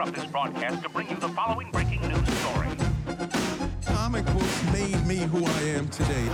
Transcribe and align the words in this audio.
interrupt 0.00 0.18
this 0.18 0.30
broadcast 0.30 0.82
to 0.82 0.88
bring 0.88 1.10
you 1.10 1.16
the 1.16 1.28
following 1.28 1.70
breaking 1.72 2.00
news 2.08 2.28
story. 2.40 2.68
Comic 3.84 4.24
books 4.26 4.62
made 4.72 5.06
me 5.06 5.16
who 5.16 5.44
I 5.44 5.60
am 5.76 5.88
today. 5.88 6.26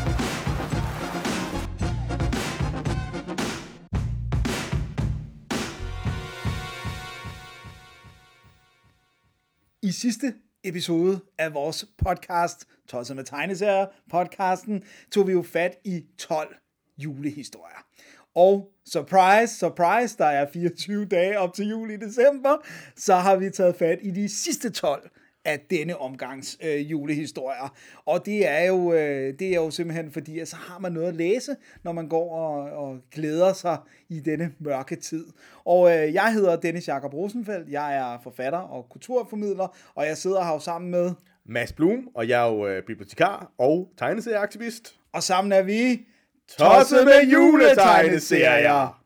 I 9.82 9.90
sidste 9.90 10.34
episode 10.64 11.20
af 11.38 11.54
vores 11.54 11.86
podcast, 11.98 12.68
Tosset 12.88 13.16
med 13.16 13.24
tegneserier 13.24 13.86
podcasten, 14.10 14.82
tog 15.10 15.26
vi 15.26 15.32
jo 15.32 15.42
fat 15.42 15.76
i 15.84 16.04
12 16.18 16.56
julehistorier. 16.98 17.86
Og 18.36 18.68
surprise, 18.86 19.58
surprise, 19.58 20.18
der 20.18 20.24
er 20.24 20.46
24 20.52 21.04
dage 21.04 21.38
op 21.38 21.54
til 21.54 21.68
jul 21.68 21.90
i 21.90 21.96
december, 21.96 22.56
så 22.96 23.14
har 23.14 23.36
vi 23.36 23.50
taget 23.50 23.76
fat 23.76 23.98
i 24.02 24.10
de 24.10 24.28
sidste 24.28 24.70
12 24.70 25.10
af 25.44 25.60
denne 25.70 25.96
omgangs 25.96 26.58
øh, 26.64 26.90
julehistorier. 26.90 27.74
Og 28.06 28.26
det 28.26 28.48
er, 28.48 28.64
jo, 28.64 28.92
øh, 28.92 29.38
det 29.38 29.48
er 29.48 29.54
jo 29.54 29.70
simpelthen 29.70 30.12
fordi, 30.12 30.38
at 30.38 30.48
så 30.48 30.56
har 30.56 30.78
man 30.78 30.92
noget 30.92 31.08
at 31.08 31.16
læse, 31.16 31.56
når 31.82 31.92
man 31.92 32.08
går 32.08 32.36
og, 32.36 32.86
og 32.86 32.98
glæder 33.12 33.52
sig 33.52 33.78
i 34.08 34.20
denne 34.20 34.52
mørke 34.58 34.96
tid. 34.96 35.26
Og 35.64 35.90
øh, 35.90 36.14
jeg 36.14 36.32
hedder 36.32 36.56
Dennis 36.56 36.88
Jakob 36.88 37.14
Rosenfeldt, 37.14 37.70
jeg 37.70 37.96
er 37.96 38.18
forfatter 38.22 38.58
og 38.58 38.86
kulturformidler, 38.90 39.76
og 39.94 40.06
jeg 40.06 40.16
sidder 40.16 40.44
her 40.44 40.52
jo 40.52 40.58
sammen 40.58 40.90
med, 40.90 41.10
Mads 41.48 41.72
Blum, 41.72 42.08
og 42.14 42.28
jeg 42.28 42.46
er 42.46 42.52
jo 42.52 42.66
øh, 42.66 42.82
bibliotekar 42.82 43.52
og 43.58 43.92
tegneserieaktivist. 43.98 44.94
og 45.12 45.22
sammen 45.22 45.52
er 45.52 45.62
vi... 45.62 46.06
Tosset 46.48 47.04
med 47.04 47.30
juletegneserier! 47.32 49.02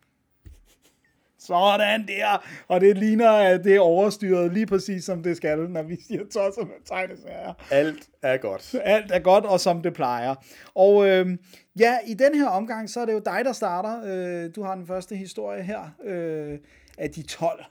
Sådan 1.39 2.07
der. 2.09 2.45
Og 2.69 2.81
det 2.81 2.99
ligner, 2.99 3.31
at 3.31 3.65
det 3.65 3.77
er 3.77 3.81
overstyret 3.81 4.53
lige 4.53 4.67
præcis 4.67 5.05
som 5.05 5.23
det 5.23 5.37
skal, 5.37 5.59
når 5.59 5.83
vi 5.83 5.97
siger 6.07 6.23
tosset 6.33 6.67
med 6.67 6.87
tegneserier. 6.87 7.53
Alt 7.71 8.09
er 8.23 8.37
godt. 8.37 8.75
Alt 8.83 9.11
er 9.11 9.19
godt, 9.19 9.45
og 9.45 9.61
som 9.61 9.83
det 9.83 9.93
plejer. 9.93 10.35
Og 10.75 11.09
øh, 11.09 11.37
ja, 11.79 11.99
i 12.07 12.15
den 12.15 12.35
her 12.35 12.49
omgang, 12.49 12.91
så 12.91 13.01
er 13.01 13.07
det 13.07 13.13
jo 13.13 13.23
dig, 13.25 13.41
der 13.45 13.53
starter. 13.53 14.03
Øh, 14.05 14.51
du 14.57 14.63
har 14.63 14.75
den 14.75 14.87
første 14.87 15.17
historie 15.17 15.63
her 15.63 15.91
øh, 16.05 16.59
af 16.99 17.11
de 17.11 17.23
12. 17.23 17.65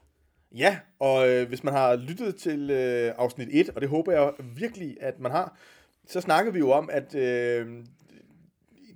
Ja, 0.56 0.78
og 1.00 1.30
øh, 1.30 1.48
hvis 1.48 1.64
man 1.64 1.74
har 1.74 1.96
lyttet 1.96 2.36
til 2.36 2.72
øh, 2.72 3.14
afsnit 3.18 3.48
1, 3.52 3.70
og 3.76 3.82
det 3.82 3.90
håber 3.90 4.12
jeg 4.12 4.32
virkelig, 4.56 4.98
at 5.02 5.20
man 5.20 5.32
har, 5.32 5.58
så 6.08 6.22
snakker 6.22 6.52
vi 6.52 6.60
jo 6.60 6.72
om, 6.72 6.90
at 6.92 7.16
øh, 7.16 7.68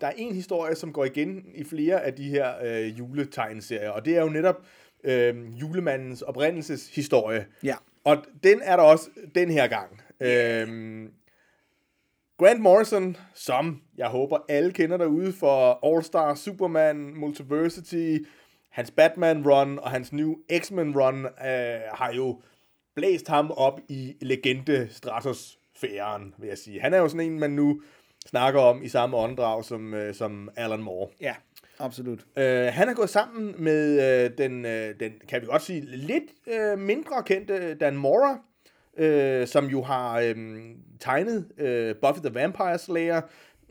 der 0.01 0.07
er 0.07 0.13
en 0.17 0.35
historie, 0.35 0.75
som 0.75 0.93
går 0.93 1.05
igen 1.05 1.45
i 1.55 1.63
flere 1.63 2.01
af 2.01 2.13
de 2.13 2.29
her 2.29 2.53
øh, 2.63 2.99
juletegneserier, 2.99 3.89
og 3.89 4.05
det 4.05 4.17
er 4.17 4.21
jo 4.21 4.29
netop 4.29 4.61
øh, 5.03 5.61
julemandens 5.61 6.21
oprindelseshistorie. 6.21 7.45
Ja. 7.63 7.75
Og 8.03 8.17
den 8.43 8.61
er 8.63 8.75
der 8.75 8.83
også 8.83 9.09
den 9.35 9.49
her 9.49 9.67
gang. 9.67 10.01
Øh, 10.19 11.09
Grant 12.37 12.61
Morrison, 12.61 13.17
som 13.33 13.81
jeg 13.97 14.07
håber 14.07 14.37
alle 14.49 14.71
kender 14.71 14.97
derude 14.97 15.33
for 15.33 15.79
All-Star, 15.85 16.35
Superman, 16.35 17.13
Multiversity, 17.15 18.17
hans 18.69 18.91
Batman-run 18.91 19.79
og 19.79 19.91
hans 19.91 20.13
New 20.13 20.35
X-Men-run, 20.59 21.25
øh, 21.25 21.81
har 21.93 22.13
jo 22.15 22.41
blæst 22.95 23.27
ham 23.27 23.51
op 23.51 23.79
i 23.89 24.15
legende 24.21 24.87
stratosfæren, 24.91 26.33
vil 26.37 26.47
jeg 26.47 26.57
sige. 26.57 26.81
Han 26.81 26.93
er 26.93 26.97
jo 26.97 27.07
sådan 27.07 27.31
en, 27.31 27.39
man 27.39 27.51
nu 27.51 27.81
snakker 28.29 28.59
om 28.59 28.83
i 28.83 28.87
samme 28.87 29.17
åndedrag 29.17 29.65
som, 29.65 29.93
øh, 29.93 30.15
som 30.15 30.49
Alan 30.55 30.81
Moore. 30.83 31.09
Ja, 31.21 31.33
absolut. 31.79 32.19
Øh, 32.37 32.65
han 32.65 32.89
er 32.89 32.93
gået 32.93 33.09
sammen 33.09 33.55
med 33.57 34.23
øh, 34.23 34.31
den, 34.37 34.65
øh, 34.65 34.95
den, 34.99 35.11
kan 35.29 35.41
vi 35.41 35.45
godt 35.45 35.61
sige, 35.61 35.81
lidt 35.81 36.23
øh, 36.47 36.79
mindre 36.79 37.23
kendte 37.25 37.73
Dan 37.73 37.95
Mora, 37.95 38.37
øh, 38.97 39.47
som 39.47 39.65
jo 39.65 39.81
har 39.81 40.19
øh, 40.19 40.35
tegnet 40.99 41.47
øh, 41.57 41.95
Buffy 41.95 42.19
the 42.19 42.33
Vampire 42.33 42.77
Slayer, 42.77 43.21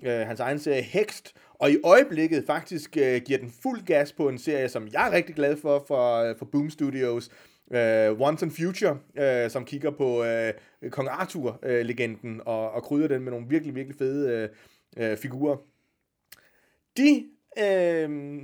øh, 0.02 0.20
hans 0.20 0.40
egen 0.40 0.58
serie 0.58 0.82
Hext, 0.82 1.34
og 1.54 1.70
i 1.70 1.76
øjeblikket 1.84 2.44
faktisk 2.46 2.96
øh, 2.96 3.20
giver 3.22 3.38
den 3.38 3.52
fuld 3.62 3.84
gas 3.86 4.12
på 4.12 4.28
en 4.28 4.38
serie, 4.38 4.68
som 4.68 4.88
jeg 4.92 5.08
er 5.08 5.12
rigtig 5.12 5.34
glad 5.34 5.56
for, 5.56 5.84
for, 5.88 6.16
øh, 6.16 6.34
for 6.38 6.44
Boom 6.44 6.70
Studios, 6.70 7.30
øh, 7.70 8.20
Once 8.20 8.44
and 8.44 8.52
Future, 8.52 8.98
øh, 9.18 9.50
som 9.50 9.64
kigger 9.64 9.90
på 9.90 10.24
øh, 10.24 10.52
Kong 10.90 11.08
Arthur-legenden, 11.08 12.34
øh, 12.34 12.42
og, 12.46 12.70
og 12.70 12.82
krydder 12.82 13.08
den 13.08 13.22
med 13.22 13.32
nogle 13.32 13.48
virkelig, 13.48 13.74
virkelig 13.74 13.98
fede 13.98 14.50
øh, 14.96 15.10
øh, 15.10 15.16
figurer. 15.16 15.56
De 16.96 17.24
øh, 17.58 18.40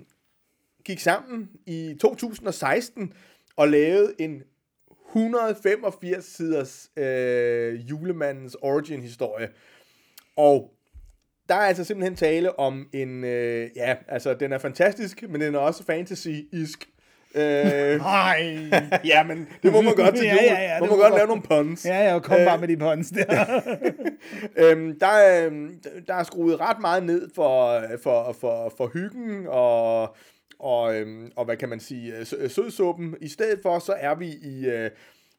gik 0.85 1.01
sammen 1.01 1.51
i 1.67 1.97
2016 2.01 3.13
og 3.57 3.69
lavede 3.69 4.15
en 4.19 4.43
185 5.09 6.25
siders 6.25 6.91
øh, 6.97 7.91
julemandens 7.91 8.55
origin-historie. 8.55 9.49
Og 10.37 10.75
der 11.49 11.55
er 11.55 11.59
altså 11.59 11.85
simpelthen 11.85 12.17
tale 12.17 12.59
om 12.59 12.89
en, 12.93 13.25
øh, 13.25 13.71
ja, 13.77 13.97
altså 14.09 14.35
den 14.35 14.53
er 14.53 14.59
fantastisk, 14.59 15.23
men 15.29 15.41
den 15.41 15.55
er 15.55 15.59
også 15.59 15.85
fantasy-isk. 15.85 16.98
Øh, 17.35 17.99
Nej. 17.99 18.57
ja, 19.13 19.23
men 19.23 19.49
det 19.63 19.73
må 19.73 19.81
man 19.81 19.95
godt 19.95 20.17
til 20.17 20.25
Ja, 20.27 20.33
jul. 20.33 20.43
ja, 20.45 20.63
ja, 20.63 20.79
må 20.81 20.87
det 20.87 20.91
man 20.91 20.99
må 20.99 21.03
godt 21.05 21.15
lave 21.15 21.27
nogle 21.27 21.43
puns. 21.43 21.85
Ja, 21.87 21.97
jeg 22.13 22.23
kom 22.23 22.37
bare 22.47 22.59
med 22.59 22.69
de 22.69 22.77
puns 22.77 23.11
der. 23.11 23.47
øhm, 24.63 24.99
der, 25.01 25.07
er, 25.07 25.47
øhm, 25.47 25.81
der 26.07 26.15
er 26.15 26.23
skruet 26.23 26.61
ret 26.61 26.81
meget 26.81 27.03
ned 27.03 27.31
for, 27.35 27.83
for, 28.03 28.37
for, 28.41 28.73
for 28.77 28.87
hyggen 28.93 29.47
og, 29.49 30.17
og, 30.59 30.97
øhm, 30.97 31.33
og 31.37 31.45
hvad 31.45 31.57
kan 31.57 31.69
man 31.69 31.81
sige, 31.81 32.25
sø- 32.25 32.49
sødsuppen. 32.49 33.15
I 33.21 33.29
stedet 33.29 33.59
for, 33.63 33.79
så 33.79 33.93
er 34.01 34.15
vi 34.15 34.27
i 34.43 34.67
øh, 34.67 34.91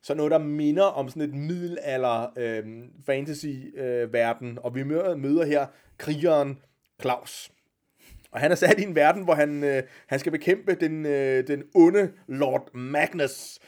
sådan 0.04 0.18
noget, 0.18 0.32
der 0.32 0.38
minder 0.38 0.84
om 0.84 1.10
sådan 1.10 1.22
et 1.22 1.34
middelalder 1.34 2.34
øh, 2.38 2.64
fantasy-verden, 3.06 4.58
og 4.64 4.76
vi 4.76 4.84
møder, 4.84 5.16
møder 5.16 5.46
her 5.46 5.66
krigeren 5.98 6.58
Claus. 7.02 7.52
Og 8.32 8.40
han 8.40 8.52
er 8.52 8.56
sat 8.56 8.80
i 8.80 8.84
en 8.84 8.96
verden, 8.96 9.24
hvor 9.24 9.34
han, 9.34 9.64
øh, 9.64 9.84
han 10.08 10.20
skal 10.20 10.32
bekæmpe 10.32 10.76
den, 10.76 11.06
øh, 11.06 11.48
den 11.48 11.64
onde 11.76 12.12
Lord 12.28 12.74
Magnus, 12.74 13.60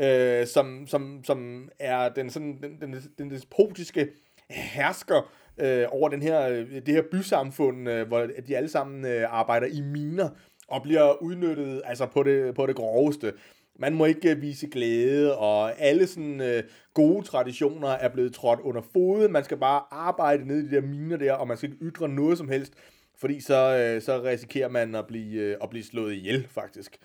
øh, 0.00 0.46
som, 0.46 0.86
som, 0.86 1.24
som 1.24 1.68
er 1.78 2.08
den, 2.08 2.30
sådan, 2.30 2.58
den, 2.62 2.80
den, 2.80 3.02
den 3.18 3.30
despotiske 3.30 4.08
hersker 4.50 5.32
øh, 5.60 5.86
over 5.90 6.08
den 6.08 6.22
her, 6.22 6.48
øh, 6.48 6.86
det 6.86 6.94
her 6.94 7.02
bysamfund, 7.12 7.88
øh, 7.88 8.08
hvor 8.08 8.26
de 8.48 8.56
alle 8.56 8.68
sammen 8.68 9.04
øh, 9.06 9.34
arbejder 9.34 9.66
i 9.66 9.80
miner 9.80 10.28
og 10.68 10.82
bliver 10.82 11.22
udnyttet 11.22 11.82
altså 11.84 12.06
på, 12.06 12.22
det, 12.22 12.54
på 12.54 12.66
det 12.66 12.76
groveste. 12.76 13.32
Man 13.78 13.94
må 13.94 14.04
ikke 14.04 14.30
øh, 14.30 14.42
vise 14.42 14.66
glæde, 14.66 15.36
og 15.38 15.80
alle 15.80 16.06
sådan 16.06 16.40
øh, 16.40 16.62
gode 16.94 17.26
traditioner 17.26 17.88
er 17.88 18.08
blevet 18.08 18.34
trådt 18.34 18.60
under 18.60 18.82
fode. 18.92 19.28
Man 19.28 19.44
skal 19.44 19.56
bare 19.56 19.82
arbejde 19.90 20.46
nede 20.46 20.60
i 20.60 20.68
de 20.68 20.74
der 20.74 20.80
miner 20.80 21.16
der, 21.16 21.32
og 21.32 21.48
man 21.48 21.56
skal 21.56 21.72
ikke 21.72 21.84
ytre 21.84 22.08
noget 22.08 22.38
som 22.38 22.48
helst, 22.48 22.72
fordi 23.20 23.40
så, 23.40 23.76
øh, 23.76 24.02
så 24.02 24.22
risikerer 24.22 24.68
man 24.68 24.94
at 24.94 25.06
blive, 25.06 25.40
øh, 25.40 25.56
at 25.62 25.70
blive 25.70 25.84
slået 25.84 26.14
ihjel, 26.14 26.48
faktisk. 26.50 26.98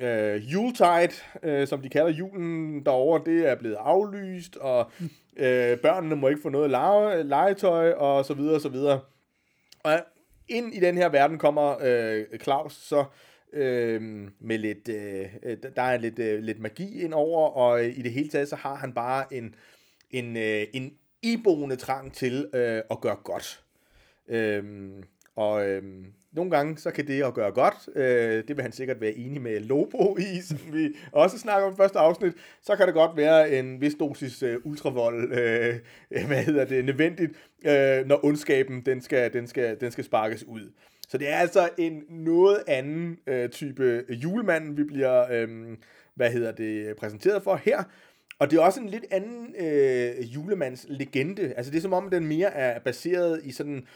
Øh, 0.00 0.42
Yuletide, 0.52 1.12
øh, 1.42 1.68
som 1.68 1.82
de 1.82 1.88
kalder 1.88 2.10
julen 2.10 2.84
derovre, 2.84 3.22
det 3.32 3.48
er 3.48 3.54
blevet 3.54 3.76
aflyst, 3.80 4.56
og 4.56 4.90
øh, 5.36 5.78
børnene 5.78 6.16
må 6.16 6.28
ikke 6.28 6.42
få 6.42 6.48
noget 6.48 6.70
lege, 6.70 7.22
legetøj, 7.22 7.92
og 7.92 8.24
så 8.24 8.34
videre, 8.34 8.54
og 8.54 8.60
så 8.60 8.68
videre. 8.68 9.00
Og 9.82 10.00
ind 10.48 10.74
i 10.74 10.80
den 10.80 10.96
her 10.96 11.08
verden 11.08 11.38
kommer 11.38 11.76
øh, 11.82 12.24
Claus 12.42 12.72
så 12.72 13.04
øh, 13.52 14.28
med 14.40 14.58
lidt, 14.58 14.88
øh, 14.88 15.56
der 15.76 15.82
er 15.82 15.98
lidt, 15.98 16.18
øh, 16.18 16.42
lidt 16.42 16.60
magi 16.60 17.02
ind 17.02 17.14
over, 17.14 17.48
og 17.48 17.84
i 17.84 18.02
det 18.02 18.12
hele 18.12 18.28
taget 18.28 18.48
så 18.48 18.56
har 18.56 18.74
han 18.74 18.92
bare 18.92 19.34
en, 19.34 19.54
en, 20.10 20.36
øh, 20.36 20.66
en 20.72 20.92
iboende 21.22 21.76
trang 21.76 22.12
til 22.12 22.48
øh, 22.54 22.82
at 22.90 23.00
gøre 23.00 23.16
godt. 23.24 23.62
Øhm, 24.28 25.02
og 25.38 25.68
øhm, 25.68 26.04
nogle 26.32 26.50
gange, 26.50 26.78
så 26.78 26.90
kan 26.90 27.06
det 27.06 27.22
at 27.22 27.34
gøre 27.34 27.52
godt, 27.52 27.96
øh, 27.96 28.44
det 28.48 28.56
vil 28.56 28.62
han 28.62 28.72
sikkert 28.72 29.00
være 29.00 29.12
enig 29.12 29.42
med 29.42 29.60
Lobo 29.60 30.16
i, 30.18 30.40
som 30.48 30.58
vi 30.72 30.88
også 31.12 31.38
snakker 31.38 31.66
om 31.66 31.72
i 31.72 31.76
første 31.76 31.98
afsnit, 31.98 32.32
så 32.62 32.76
kan 32.76 32.86
det 32.86 32.94
godt 32.94 33.16
være 33.16 33.50
en 33.50 33.80
vis 33.80 33.94
dosis 33.94 34.42
øh, 34.42 34.56
ultravold, 34.64 35.32
øh, 35.32 35.74
hvad 36.26 36.42
hedder 36.42 36.64
det, 36.64 36.84
nødvendigt, 36.84 37.32
øh, 37.66 38.06
når 38.06 38.24
ondskaben, 38.24 38.80
den 38.86 39.00
skal, 39.00 39.32
den, 39.32 39.46
skal, 39.46 39.80
den 39.80 39.90
skal 39.90 40.04
sparkes 40.04 40.44
ud. 40.44 40.72
Så 41.08 41.18
det 41.18 41.28
er 41.28 41.36
altså 41.36 41.68
en 41.78 42.02
noget 42.10 42.58
anden 42.66 43.18
øh, 43.26 43.48
type 43.48 44.04
julemand, 44.10 44.76
vi 44.76 44.84
bliver, 44.84 45.32
øh, 45.32 45.48
hvad 46.14 46.30
hedder 46.30 46.52
det, 46.52 46.96
præsenteret 46.96 47.42
for 47.42 47.60
her, 47.64 47.82
og 48.38 48.50
det 48.50 48.56
er 48.56 48.62
også 48.62 48.80
en 48.80 48.88
lidt 48.88 49.04
anden 49.10 49.54
øh, 49.58 50.34
julemands 50.34 50.86
legende. 50.88 51.54
Altså 51.56 51.72
det 51.72 51.78
er 51.78 51.82
som 51.82 51.92
om, 51.92 52.10
den 52.10 52.26
mere 52.26 52.54
er 52.54 52.78
baseret 52.78 53.40
i 53.44 53.52
sådan, 53.52 53.86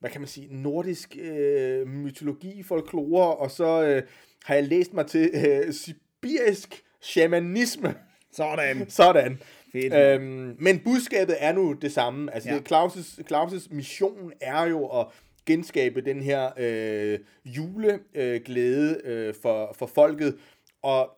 hvad 0.00 0.10
kan 0.10 0.20
man 0.20 0.28
sige, 0.28 0.48
nordisk 0.50 1.16
øh, 1.20 1.86
mytologi, 1.88 2.62
folklore, 2.62 3.36
og 3.36 3.50
så 3.50 3.84
øh, 3.84 4.02
har 4.44 4.54
jeg 4.54 4.64
læst 4.64 4.92
mig 4.94 5.06
til 5.06 5.30
øh, 5.34 5.72
sibirisk 5.72 6.82
shamanisme. 7.00 7.94
Sådan. 8.32 8.90
Sådan. 8.90 9.38
Fedt. 9.72 9.94
Øhm, 9.94 10.56
men 10.58 10.78
budskabet 10.78 11.36
er 11.38 11.52
nu 11.52 11.72
det 11.72 11.92
samme. 11.92 12.34
Altså, 12.34 12.48
Ja. 12.50 12.54
det, 12.56 12.72
Claus' 12.72 13.22
Claus' 13.32 13.74
mission 13.74 14.32
er 14.40 14.62
jo 14.64 14.86
at 15.00 15.06
genskabe 15.46 16.00
den 16.00 16.22
her 16.22 16.50
øh, 16.58 17.18
juleglæde 17.44 18.40
glæde, 18.40 19.00
øh, 19.04 19.34
for, 19.42 19.74
for 19.78 19.86
folket. 19.86 20.36
Og 20.82 21.10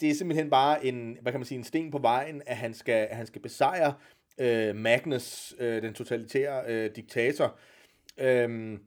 det 0.00 0.10
er 0.10 0.14
simpelthen 0.14 0.50
bare 0.50 0.86
en, 0.86 1.18
hvad 1.22 1.32
kan 1.32 1.40
man 1.40 1.46
sige, 1.46 1.58
en 1.58 1.64
sten 1.64 1.90
på 1.90 1.98
vejen, 1.98 2.42
at 2.46 2.56
han 2.56 2.74
skal, 2.74 3.06
at 3.10 3.16
han 3.16 3.26
skal 3.26 3.42
besejre 3.42 3.94
øh, 4.38 4.76
Magnus, 4.76 5.54
øh, 5.58 5.82
den 5.82 5.94
totalitære 5.94 6.62
øh, 6.68 6.90
diktator. 6.96 7.58
Øhm, 8.18 8.78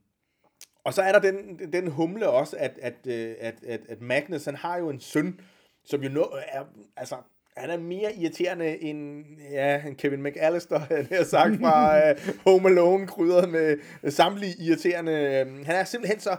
og 0.84 0.94
så 0.94 1.02
er 1.02 1.12
der 1.12 1.20
den, 1.20 1.60
den 1.74 1.88
humle 1.88 2.30
også, 2.30 2.58
at, 2.60 2.80
at, 2.82 2.94
øh, 3.08 3.36
at, 3.40 3.56
at, 3.68 3.82
at 3.90 4.02
Magnus, 4.02 4.46
han 4.46 4.56
har 4.56 4.78
jo 4.78 4.90
en 4.90 5.00
søn, 5.00 5.40
som 5.86 6.04
jo 6.04 6.10
nå, 6.10 6.36
er, 6.48 6.64
altså, 6.98 7.16
han 7.58 7.70
er 7.70 7.78
mere 7.78 8.16
irriterende 8.16 8.82
end, 8.82 9.26
ja, 9.52 9.88
end 9.88 9.96
Kevin 9.96 10.24
McAllister, 10.24 10.80
han 10.96 11.08
har 11.12 11.24
sagt 11.24 11.60
fra 11.60 12.12
uh, 12.12 12.18
Home 12.44 12.70
Alone, 12.70 13.08
krydret 13.08 13.50
med 13.50 13.78
uh, 14.04 14.10
samtlige 14.10 14.56
irriterende. 14.60 15.46
Uh, 15.48 15.66
han 15.66 15.76
er 15.76 15.84
simpelthen 15.84 16.20
så 16.20 16.38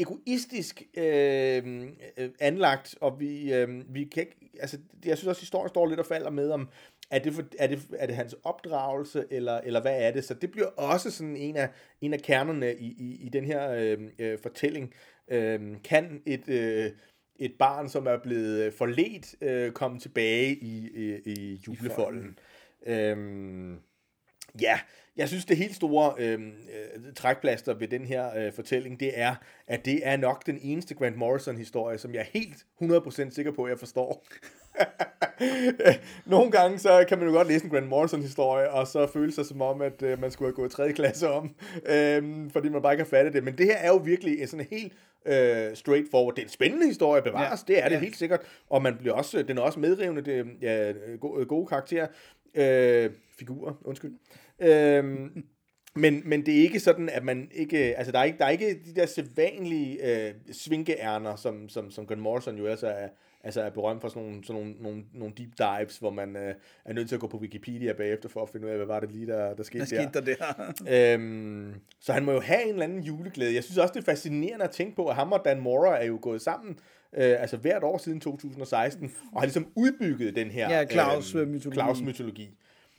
egoistisk 0.00 0.82
øhm, 0.96 1.96
øh, 2.16 2.30
anlagt, 2.40 2.94
og 3.00 3.20
vi, 3.20 3.52
øh, 3.52 3.94
vi 3.94 4.04
kan 4.04 4.22
ikke, 4.22 4.36
altså, 4.60 4.78
jeg 5.04 5.18
synes 5.18 5.28
også, 5.28 5.40
historien 5.42 5.68
står 5.68 5.86
lidt 5.86 6.00
og 6.00 6.06
falder 6.06 6.30
med 6.30 6.50
om, 6.50 6.68
er 7.10 7.18
det, 7.18 7.32
for, 7.32 7.42
er 7.58 7.66
det, 7.66 7.82
er 7.98 8.06
det 8.06 8.16
hans 8.16 8.34
opdragelse, 8.44 9.24
eller, 9.30 9.60
eller 9.60 9.80
hvad 9.80 10.02
er 10.02 10.10
det? 10.10 10.24
Så 10.24 10.34
det 10.34 10.50
bliver 10.50 10.66
også 10.66 11.10
sådan 11.10 11.36
en 11.36 11.56
af, 11.56 11.68
en 12.00 12.14
af 12.14 12.20
kernerne 12.20 12.74
i, 12.74 12.86
i, 12.86 13.26
i 13.26 13.28
den 13.28 13.44
her 13.44 13.70
øh, 13.70 13.98
øh, 14.18 14.38
fortælling. 14.42 14.94
Øh, 15.28 15.60
kan 15.84 16.22
et, 16.26 16.48
øh, 16.48 16.90
et 17.36 17.52
barn, 17.58 17.88
som 17.88 18.06
er 18.06 18.18
blevet 18.22 18.74
forledt, 18.74 19.34
øh, 19.40 19.72
komme 19.72 19.98
tilbage 19.98 20.54
i, 20.54 20.90
i, 20.94 21.32
i 21.32 21.60
julefolden? 21.66 22.38
Øh, 22.86 23.16
ja, 24.60 24.80
jeg 25.16 25.28
synes, 25.28 25.44
det 25.44 25.56
helt 25.56 25.74
store 25.74 26.14
øh, 26.18 26.40
øh, 26.40 27.14
trækplaster 27.14 27.74
ved 27.74 27.88
den 27.88 28.04
her 28.04 28.36
øh, 28.38 28.52
fortælling, 28.52 29.00
det 29.00 29.18
er, 29.18 29.34
at 29.66 29.84
det 29.84 30.06
er 30.06 30.16
nok 30.16 30.46
den 30.46 30.58
eneste 30.62 30.94
Grant 30.94 31.16
Morrison-historie, 31.16 31.98
som 31.98 32.14
jeg 32.14 32.20
er 32.20 32.38
helt 32.38 32.66
100% 32.82 33.34
sikker 33.34 33.52
på, 33.52 33.64
at 33.64 33.70
jeg 33.70 33.78
forstår. 33.78 34.26
Nogle 36.26 36.50
gange 36.50 36.78
så 36.78 37.04
kan 37.08 37.18
man 37.18 37.28
jo 37.28 37.34
godt 37.34 37.48
læse 37.48 37.64
en 37.64 37.70
Grant 37.70 37.88
Morrison-historie, 37.88 38.70
og 38.70 38.86
så 38.86 39.06
føle 39.06 39.32
sig 39.32 39.46
som 39.46 39.62
om, 39.62 39.82
at 39.82 40.02
øh, 40.02 40.20
man 40.20 40.30
skulle 40.30 40.48
have 40.48 40.54
gået 40.54 40.70
3. 40.70 40.92
klasse 40.92 41.30
om, 41.30 41.54
øh, 41.86 42.50
fordi 42.50 42.68
man 42.68 42.82
bare 42.82 42.92
ikke 42.92 43.04
har 43.04 43.08
fattet 43.08 43.32
det. 43.32 43.44
Men 43.44 43.58
det 43.58 43.66
her 43.66 43.76
er 43.76 43.88
jo 43.88 43.96
virkelig 43.96 44.40
en 44.40 44.48
sådan 44.48 44.66
helt 44.70 44.92
øh, 45.26 45.76
straightforward. 45.76 46.34
Det 46.34 46.42
er 46.42 46.46
en 46.46 46.50
spændende 46.50 46.86
historie 46.86 47.22
bevares, 47.22 47.64
ja. 47.68 47.74
det 47.74 47.84
er 47.84 47.88
det 47.88 47.94
ja. 47.94 48.00
helt 48.00 48.16
sikkert. 48.16 48.40
Og 48.70 48.82
man 48.82 48.96
bliver 48.96 49.14
også, 49.14 49.42
den 49.42 49.58
er 49.58 49.62
også 49.62 49.80
medrivende, 49.80 50.22
det 50.22 50.46
ja, 50.62 50.92
gode, 51.20 51.46
gode 51.46 51.66
karakterer. 51.66 52.06
Øh, 52.54 53.10
figurer, 53.38 53.72
undskyld. 53.84 54.12
Øhm, 54.58 55.44
men, 55.96 56.22
men 56.24 56.46
det 56.46 56.58
er 56.58 56.62
ikke 56.62 56.80
sådan, 56.80 57.08
at 57.08 57.24
man 57.24 57.48
ikke... 57.54 57.78
Altså, 57.78 58.12
der 58.12 58.18
er 58.18 58.24
ikke, 58.24 58.38
der 58.38 58.44
er 58.44 58.50
ikke 58.50 58.80
de 58.84 58.94
der 58.94 59.06
sædvanlige 59.06 60.26
øh, 60.26 60.34
svinkeærner, 60.52 61.36
som, 61.36 61.68
som, 61.68 61.90
som 61.90 62.06
Grant 62.06 62.20
Morrison 62.20 62.58
jo 62.58 62.66
altså 62.66 62.86
er, 62.86 63.08
altså 63.44 63.60
er 63.60 63.70
berømt 63.70 64.00
for 64.00 64.08
sådan 64.08 64.22
nogle, 64.22 64.44
sådan 64.44 64.62
nogle, 64.62 64.74
nogle, 64.80 65.04
nogle 65.12 65.34
deep 65.38 65.50
dives, 65.58 65.98
hvor 65.98 66.10
man 66.10 66.36
øh, 66.36 66.54
er 66.84 66.92
nødt 66.92 67.08
til 67.08 67.14
at 67.14 67.20
gå 67.20 67.26
på 67.26 67.36
Wikipedia 67.36 67.92
bagefter 67.92 68.28
for 68.28 68.42
at 68.42 68.48
finde 68.48 68.66
ud 68.66 68.70
af, 68.70 68.76
hvad 68.76 68.86
var 68.86 69.00
det 69.00 69.12
lige, 69.12 69.26
der, 69.26 69.54
der 69.54 69.62
skete 69.62 69.80
der. 69.80 69.86
Skete 69.86 70.26
der, 70.26 70.36
der. 70.84 71.14
øhm, 71.14 71.74
så 72.00 72.12
han 72.12 72.24
må 72.24 72.32
jo 72.32 72.40
have 72.40 72.62
en 72.62 72.68
eller 72.68 72.84
anden 72.84 73.00
juleglæde. 73.00 73.54
Jeg 73.54 73.64
synes 73.64 73.78
også, 73.78 73.94
det 73.94 74.00
er 74.00 74.04
fascinerende 74.04 74.64
at 74.64 74.70
tænke 74.70 74.96
på, 74.96 75.06
at 75.06 75.14
ham 75.14 75.32
og 75.32 75.42
Dan 75.44 75.60
Mora 75.60 76.02
er 76.02 76.06
jo 76.06 76.18
gået 76.22 76.42
sammen 76.42 76.78
øh, 77.16 77.40
altså 77.40 77.56
hvert 77.56 77.84
år 77.84 77.98
siden 77.98 78.20
2016, 78.20 79.14
og 79.32 79.40
har 79.40 79.46
ligesom 79.46 79.66
udbygget 79.74 80.36
den 80.36 80.50
her 80.50 80.78
ja, 80.78 80.86
Claus-mytologi. 80.86 81.68
Øh, 81.68 81.72
Claus-mytologi. 81.74 82.50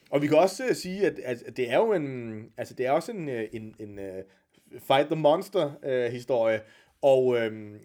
Og 0.10 0.22
vi 0.22 0.28
kan 0.28 0.38
også 0.38 0.64
uh, 0.70 0.76
sige, 0.76 1.06
at, 1.06 1.20
at 1.20 1.58
det 1.58 1.72
er 1.72 1.78
jo 1.78 1.94
en, 1.94 2.46
altså 2.58 2.74
det 2.74 2.86
er 2.86 2.92
også 2.92 3.12
en, 3.12 3.30
øh, 3.30 3.44
en, 3.54 3.76
en 3.80 4.00
uh, 4.00 4.80
Fight 4.80 5.08
the 5.08 5.16
Monster 5.16 5.72
uh, 5.84 6.12
historie, 6.12 6.62
og 7.06 7.26
uh, 7.26 7.36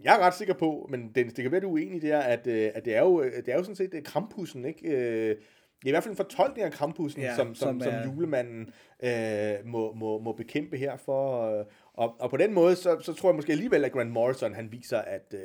jeg 0.05 0.15
er 0.15 0.19
ret 0.19 0.35
sikker 0.35 0.55
på, 0.55 0.87
men 0.91 1.13
Dennis, 1.15 1.35
det 1.35 1.43
kan 1.43 1.53
være, 1.53 1.61
du 1.61 1.69
er 1.69 1.73
uenig 1.73 2.03
der, 2.03 2.19
at, 2.19 2.47
uh, 2.47 2.53
at 2.75 2.85
det, 2.85 2.97
er 2.97 3.01
jo, 3.01 3.25
det 3.25 3.49
er 3.49 3.57
jo 3.57 3.63
sådan 3.63 3.77
set 3.77 4.05
Krampussen, 4.05 4.65
ikke? 4.65 5.37
Det 5.81 5.87
er 5.87 5.91
i 5.91 5.93
hvert 5.93 6.03
fald 6.03 6.13
en 6.13 6.17
fortolkning 6.17 6.67
af 6.67 6.73
Krampussen, 6.73 7.23
ja, 7.23 7.37
som, 7.37 7.55
som, 7.55 7.81
som, 7.81 7.93
er... 7.93 8.03
som 8.03 8.13
julemanden 8.13 8.73
uh, 9.03 9.69
må, 9.69 9.93
må, 9.93 10.19
må 10.19 10.33
bekæmpe 10.33 10.77
her 10.77 10.97
for. 10.97 11.51
Uh, 11.59 11.67
og, 11.95 12.17
og 12.21 12.31
på 12.31 12.37
den 12.37 12.55
måde, 12.55 12.77
så, 12.77 12.99
så 13.01 13.13
tror 13.13 13.29
jeg 13.29 13.37
måske 13.37 13.53
alligevel, 13.53 13.85
at 13.85 13.93
Grant 13.93 14.11
Morrison, 14.11 14.55
han 14.55 14.73
viser, 14.73 14.99
at, 14.99 15.35
uh, 15.35 15.41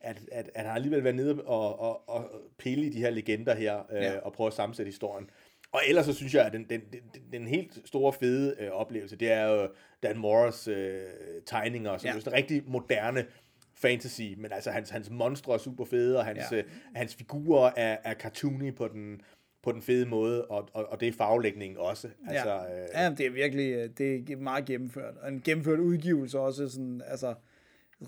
at, 0.00 0.16
at, 0.32 0.50
at 0.54 0.64
han 0.64 0.76
alligevel 0.76 1.04
været 1.04 1.16
nede 1.16 1.42
og, 1.44 1.80
og, 1.80 2.08
og 2.08 2.30
pille 2.58 2.86
i 2.86 2.88
de 2.88 2.98
her 2.98 3.10
legender 3.10 3.54
her, 3.54 3.80
uh, 3.90 3.96
ja. 3.96 4.18
og 4.18 4.32
prøve 4.32 4.46
at 4.46 4.52
sammensætte 4.52 4.88
historien. 4.88 5.30
Og 5.72 5.80
ellers 5.88 6.06
så 6.06 6.12
synes 6.12 6.34
jeg, 6.34 6.46
at 6.46 6.52
den, 6.52 6.66
den, 6.70 6.80
den, 6.92 7.22
den 7.32 7.46
helt 7.46 7.78
store 7.84 8.12
fede 8.12 8.54
øh, 8.58 8.70
oplevelse, 8.70 9.16
det 9.16 9.32
er 9.32 9.46
jo 9.46 9.68
Dan 10.02 10.18
Morris 10.18 10.68
øh, 10.68 11.02
tegninger, 11.46 11.98
som 11.98 12.08
ja. 12.08 12.30
er 12.30 12.32
rigtig 12.32 12.62
moderne 12.66 13.24
fantasy, 13.74 14.34
men 14.36 14.52
altså 14.52 14.70
hans, 14.70 14.90
hans 14.90 15.10
monstre 15.10 15.54
er 15.54 15.58
super 15.58 15.84
fede, 15.84 16.18
og 16.18 16.24
hans, 16.24 16.44
ja. 16.52 16.56
øh, 16.56 16.64
hans 16.94 17.14
figurer 17.14 17.70
er, 17.76 17.96
er 18.04 18.14
cartoony 18.14 18.74
på 18.74 18.88
den, 18.88 19.20
på 19.62 19.72
den 19.72 19.82
fede 19.82 20.06
måde, 20.06 20.44
og, 20.44 20.68
og, 20.72 20.86
og 20.92 21.00
det 21.00 21.08
er 21.08 21.12
faglægningen 21.12 21.78
også. 21.78 22.08
Altså, 22.28 22.50
ja. 22.50 22.82
Øh, 22.82 22.88
ja, 22.94 23.10
det 23.10 23.26
er 23.26 23.30
virkelig 23.30 23.72
øh, 23.72 23.90
det 23.98 24.30
er 24.30 24.36
meget 24.36 24.64
gennemført. 24.64 25.14
Og 25.22 25.28
en 25.28 25.40
gennemført 25.44 25.78
udgivelse 25.78 26.38
også, 26.38 26.68
sådan, 26.68 27.02
altså 27.06 27.34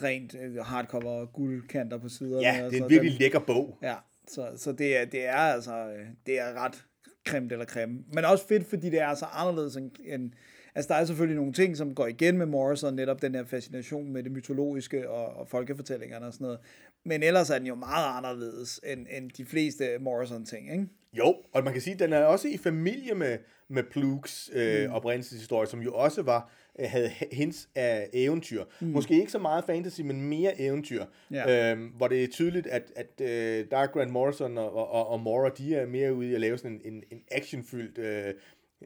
rent 0.03 0.35
øh, 0.35 0.57
hardcover 0.57 1.27
guldkanter 1.27 1.99
på 1.99 2.09
siderne. 2.09 2.43
Ja, 2.43 2.69
det 2.71 2.79
er 2.79 2.85
en 2.85 2.91
virkelig 2.91 3.13
den, 3.13 3.21
lækker 3.21 3.41
bog. 3.41 3.79
Ja, 3.83 3.95
så, 4.29 4.49
så 4.57 4.73
det, 4.73 4.97
er, 4.97 5.05
det 5.05 5.27
er 5.27 5.37
altså, 5.37 5.91
det 6.27 6.41
er 6.41 6.53
ret 6.65 6.85
creme 7.29 7.49
eller 7.53 7.65
creme. 7.65 7.99
Men 8.15 8.25
også 8.25 8.47
fedt, 8.47 8.67
fordi 8.67 8.91
det 8.91 9.01
er 9.01 9.15
så 9.15 9.27
anderledes 9.33 9.77
end, 9.77 9.91
end 10.05 10.33
Altså, 10.75 10.89
der 10.89 10.95
er 10.95 11.05
selvfølgelig 11.05 11.37
nogle 11.37 11.53
ting, 11.53 11.77
som 11.77 11.95
går 11.95 12.07
igen 12.07 12.39
med 12.39 12.47
Morrison, 12.47 12.95
netop 12.95 13.23
den 13.23 13.35
her 13.35 13.45
fascination 13.45 14.13
med 14.13 14.23
det 14.23 14.33
mytologiske 14.33 15.11
og, 15.11 15.37
og 15.37 15.49
folkefortællingerne 15.49 16.27
og 16.27 16.33
sådan 16.33 16.45
noget. 16.45 16.59
Men 17.05 17.23
ellers 17.23 17.51
er 17.51 17.59
den 17.59 17.67
jo 17.67 17.75
meget 17.75 18.17
anderledes 18.17 18.81
end, 18.87 19.07
end 19.11 19.31
de 19.31 19.45
fleste 19.45 19.99
Morrison-ting, 20.01 20.73
ikke? 20.73 20.87
Jo, 21.13 21.37
og 21.53 21.65
man 21.65 21.73
kan 21.73 21.83
sige, 21.83 21.95
at 21.95 22.01
den 22.01 22.13
er 22.13 22.25
også 22.25 22.49
i 22.49 22.57
familie 22.57 23.15
med, 23.15 23.39
med 23.69 23.83
Plugs 23.83 24.51
øh, 24.53 24.89
mm. 24.89 24.95
oprindelseshistorie, 24.95 25.67
som 25.67 25.81
jo 25.81 25.95
også 25.95 26.23
var 26.23 26.53
havde 26.79 27.09
hints 27.33 27.69
af 27.75 28.09
eventyr. 28.13 28.65
Mm. 28.81 28.87
Måske 28.87 29.15
ikke 29.15 29.33
så 29.33 29.39
meget 29.39 29.65
fantasy, 29.65 30.01
men 30.01 30.29
mere 30.29 30.61
eventyr. 30.61 31.05
Ja. 31.31 31.73
Øhm, 31.73 31.87
hvor 31.87 32.09
det 32.09 32.25
er 32.25 32.29
tydeligt, 32.29 32.67
at, 32.67 32.93
at 32.97 33.21
øh, 33.21 33.67
der 33.71 33.79
er 33.79 33.87
Grant 33.87 34.11
Morrison 34.13 34.59
og, 34.59 34.75
og, 34.93 35.09
og 35.09 35.21
Mora, 35.21 35.51
de 35.59 35.75
er 35.75 35.87
mere 35.87 36.15
ude 36.15 36.31
i 36.31 36.35
at 36.35 36.41
lave 36.41 36.59
sådan 36.59 36.81
en, 36.85 36.95
en, 36.95 37.03
en 37.11 37.23
actionfyldt 37.31 37.99
øh, 37.99 38.35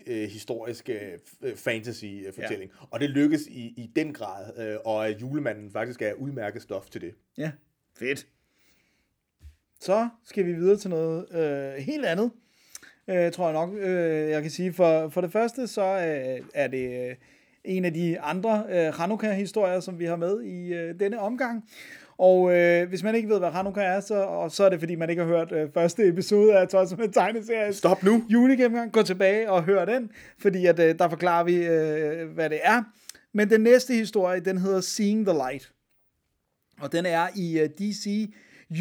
øh, 0.06 0.28
historisk 0.28 0.88
øh, 0.88 1.56
fantasy-fortælling. 1.56 2.70
Ja. 2.80 2.86
Og 2.90 3.00
det 3.00 3.10
lykkes 3.10 3.46
i, 3.46 3.74
i 3.76 3.90
den 3.96 4.12
grad, 4.12 4.58
øh, 4.58 4.76
og 4.84 5.08
at 5.08 5.20
julemanden 5.20 5.70
faktisk 5.70 6.02
er 6.02 6.12
udmærket 6.12 6.62
stof 6.62 6.90
til 6.90 7.00
det. 7.00 7.14
Ja, 7.38 7.50
fedt. 7.98 8.26
Så 9.80 10.08
skal 10.24 10.46
vi 10.46 10.52
videre 10.52 10.76
til 10.76 10.90
noget 10.90 11.26
øh, 11.34 11.82
helt 11.82 12.06
andet, 12.06 12.30
øh, 13.08 13.32
tror 13.32 13.44
jeg 13.44 13.52
nok, 13.52 13.74
øh, 13.74 14.30
jeg 14.30 14.42
kan 14.42 14.50
sige. 14.50 14.72
For, 14.72 15.08
for 15.08 15.20
det 15.20 15.32
første, 15.32 15.66
så 15.66 15.82
øh, 15.82 16.46
er 16.54 16.68
det 16.68 17.08
øh, 17.10 17.16
en 17.66 17.84
af 17.84 17.94
de 17.94 18.20
andre 18.20 18.64
øh, 18.70 18.94
Hanukkah-historier, 18.94 19.80
som 19.80 19.98
vi 19.98 20.04
har 20.04 20.16
med 20.16 20.42
i 20.42 20.74
øh, 20.74 21.00
denne 21.00 21.20
omgang. 21.20 21.64
Og 22.18 22.56
øh, 22.56 22.88
hvis 22.88 23.02
man 23.02 23.14
ikke 23.14 23.28
ved, 23.28 23.38
hvad 23.38 23.50
Hanukkah 23.50 23.84
er, 23.84 24.00
så, 24.00 24.14
og 24.14 24.50
så 24.50 24.64
er 24.64 24.68
det, 24.68 24.78
fordi 24.78 24.94
man 24.94 25.10
ikke 25.10 25.22
har 25.22 25.28
hørt 25.28 25.52
øh, 25.52 25.68
første 25.74 26.08
episode 26.08 26.58
af 26.58 26.68
Tosset 26.68 26.98
med 26.98 27.08
tegneserie. 27.08 27.72
Stop 27.72 28.02
nu! 28.02 28.24
Julegennemgang. 28.28 28.92
Gå 28.92 29.02
tilbage 29.02 29.50
og 29.50 29.62
hør 29.62 29.84
den, 29.84 30.10
fordi 30.38 30.66
at, 30.66 30.80
øh, 30.80 30.98
der 30.98 31.08
forklarer 31.08 31.44
vi, 31.44 31.56
øh, 31.56 32.28
hvad 32.28 32.50
det 32.50 32.60
er. 32.62 32.82
Men 33.34 33.50
den 33.50 33.60
næste 33.60 33.94
historie, 33.94 34.40
den 34.40 34.58
hedder 34.58 34.80
Seeing 34.80 35.26
the 35.26 35.34
Light. 35.34 35.72
Og 36.80 36.92
den 36.92 37.06
er 37.06 37.28
i 37.36 37.62
uh, 37.62 37.68
DC 37.68 38.34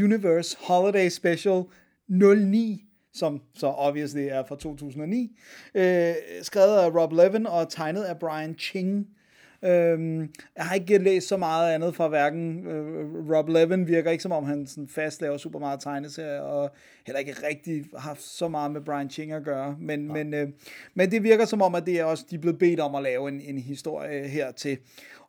Universe 0.03 0.57
Holiday 0.59 1.09
Special 1.09 1.63
09, 2.09 2.85
som 3.15 3.41
så 3.53 3.67
obviously 3.67 4.27
er 4.29 4.43
fra 4.47 4.55
2009. 4.55 5.37
Øh, 5.75 6.13
skrevet 6.41 6.77
af 6.77 6.95
Rob 6.95 7.13
Levin 7.13 7.47
og 7.47 7.69
tegnet 7.69 8.03
af 8.03 8.19
Brian 8.19 8.55
Ching. 8.59 9.07
Øhm, 9.63 10.19
jeg 10.55 10.65
har 10.65 10.75
ikke 10.75 10.97
læst 10.97 11.27
så 11.27 11.37
meget 11.37 11.73
andet 11.73 11.95
fra 11.95 12.07
hverken 12.07 12.67
øh, 12.67 13.35
Rob 13.35 13.49
Levin 13.49 13.87
virker 13.87 14.11
ikke 14.11 14.21
som 14.21 14.31
om 14.31 14.43
han 14.45 14.67
sådan 14.67 14.87
fast 14.87 15.21
laver 15.21 15.37
super 15.37 15.59
meget 15.59 15.79
tegneserier 15.79 16.39
og 16.39 16.69
heller 17.05 17.19
ikke 17.19 17.35
rigtig 17.47 17.85
har 17.93 17.99
haft 17.99 18.21
så 18.21 18.47
meget 18.47 18.71
med 18.71 18.81
Brian 18.81 19.09
Ching 19.09 19.31
at 19.31 19.43
gøre 19.43 19.75
men, 19.79 20.07
ja. 20.07 20.13
men, 20.13 20.33
øh, 20.33 20.47
men 20.93 21.11
det 21.11 21.23
virker 21.23 21.45
som 21.45 21.61
om 21.61 21.75
at 21.75 21.85
det 21.85 21.99
er 21.99 22.03
også 22.03 22.25
de 22.29 22.35
er 22.35 22.39
blevet 22.39 22.59
bedt 22.59 22.79
om 22.79 22.95
at 22.95 23.03
lave 23.03 23.29
en, 23.29 23.41
en 23.41 23.57
historie 23.57 24.27
her 24.27 24.51
til 24.51 24.77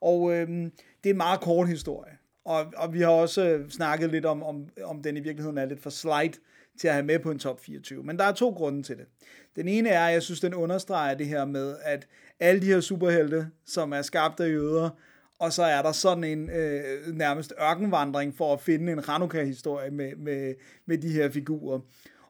og 0.00 0.32
øh, 0.32 0.48
det 0.48 1.10
er 1.10 1.10
en 1.10 1.16
meget 1.16 1.40
kort 1.40 1.68
historie 1.68 2.12
og, 2.44 2.66
og 2.76 2.92
vi 2.92 3.00
har 3.00 3.08
også 3.08 3.48
øh, 3.48 3.70
snakket 3.70 4.10
lidt 4.10 4.24
om, 4.24 4.42
om, 4.42 4.68
om 4.84 5.02
den 5.02 5.16
i 5.16 5.20
virkeligheden 5.20 5.58
er 5.58 5.64
lidt 5.64 5.82
for 5.82 5.90
slight 5.90 6.40
til 6.80 6.88
at 6.88 6.94
have 6.94 7.06
med 7.06 7.18
på 7.18 7.30
en 7.30 7.38
top 7.38 7.60
24. 7.60 8.02
Men 8.02 8.18
der 8.18 8.24
er 8.24 8.32
to 8.32 8.50
grunde 8.50 8.82
til 8.82 8.96
det. 8.96 9.06
Den 9.56 9.68
ene 9.68 9.88
er, 9.88 10.06
at 10.06 10.12
jeg 10.12 10.22
synes, 10.22 10.40
den 10.40 10.54
understreger 10.54 11.14
det 11.14 11.26
her 11.26 11.44
med, 11.44 11.76
at 11.82 12.08
alle 12.40 12.60
de 12.60 12.66
her 12.66 12.80
superhelte, 12.80 13.46
som 13.66 13.92
er 13.92 14.02
skabt 14.02 14.40
af 14.40 14.48
jøder, 14.48 14.90
og 15.38 15.52
så 15.52 15.62
er 15.62 15.82
der 15.82 15.92
sådan 15.92 16.24
en 16.24 16.50
øh, 16.50 17.14
nærmest 17.14 17.52
ørkenvandring 17.62 18.36
for 18.36 18.52
at 18.52 18.60
finde 18.60 18.92
en 18.92 19.04
Hanukkah-historie 19.04 19.90
med, 19.90 20.16
med, 20.16 20.54
med 20.86 20.98
de 20.98 21.12
her 21.12 21.30
figurer. 21.30 21.80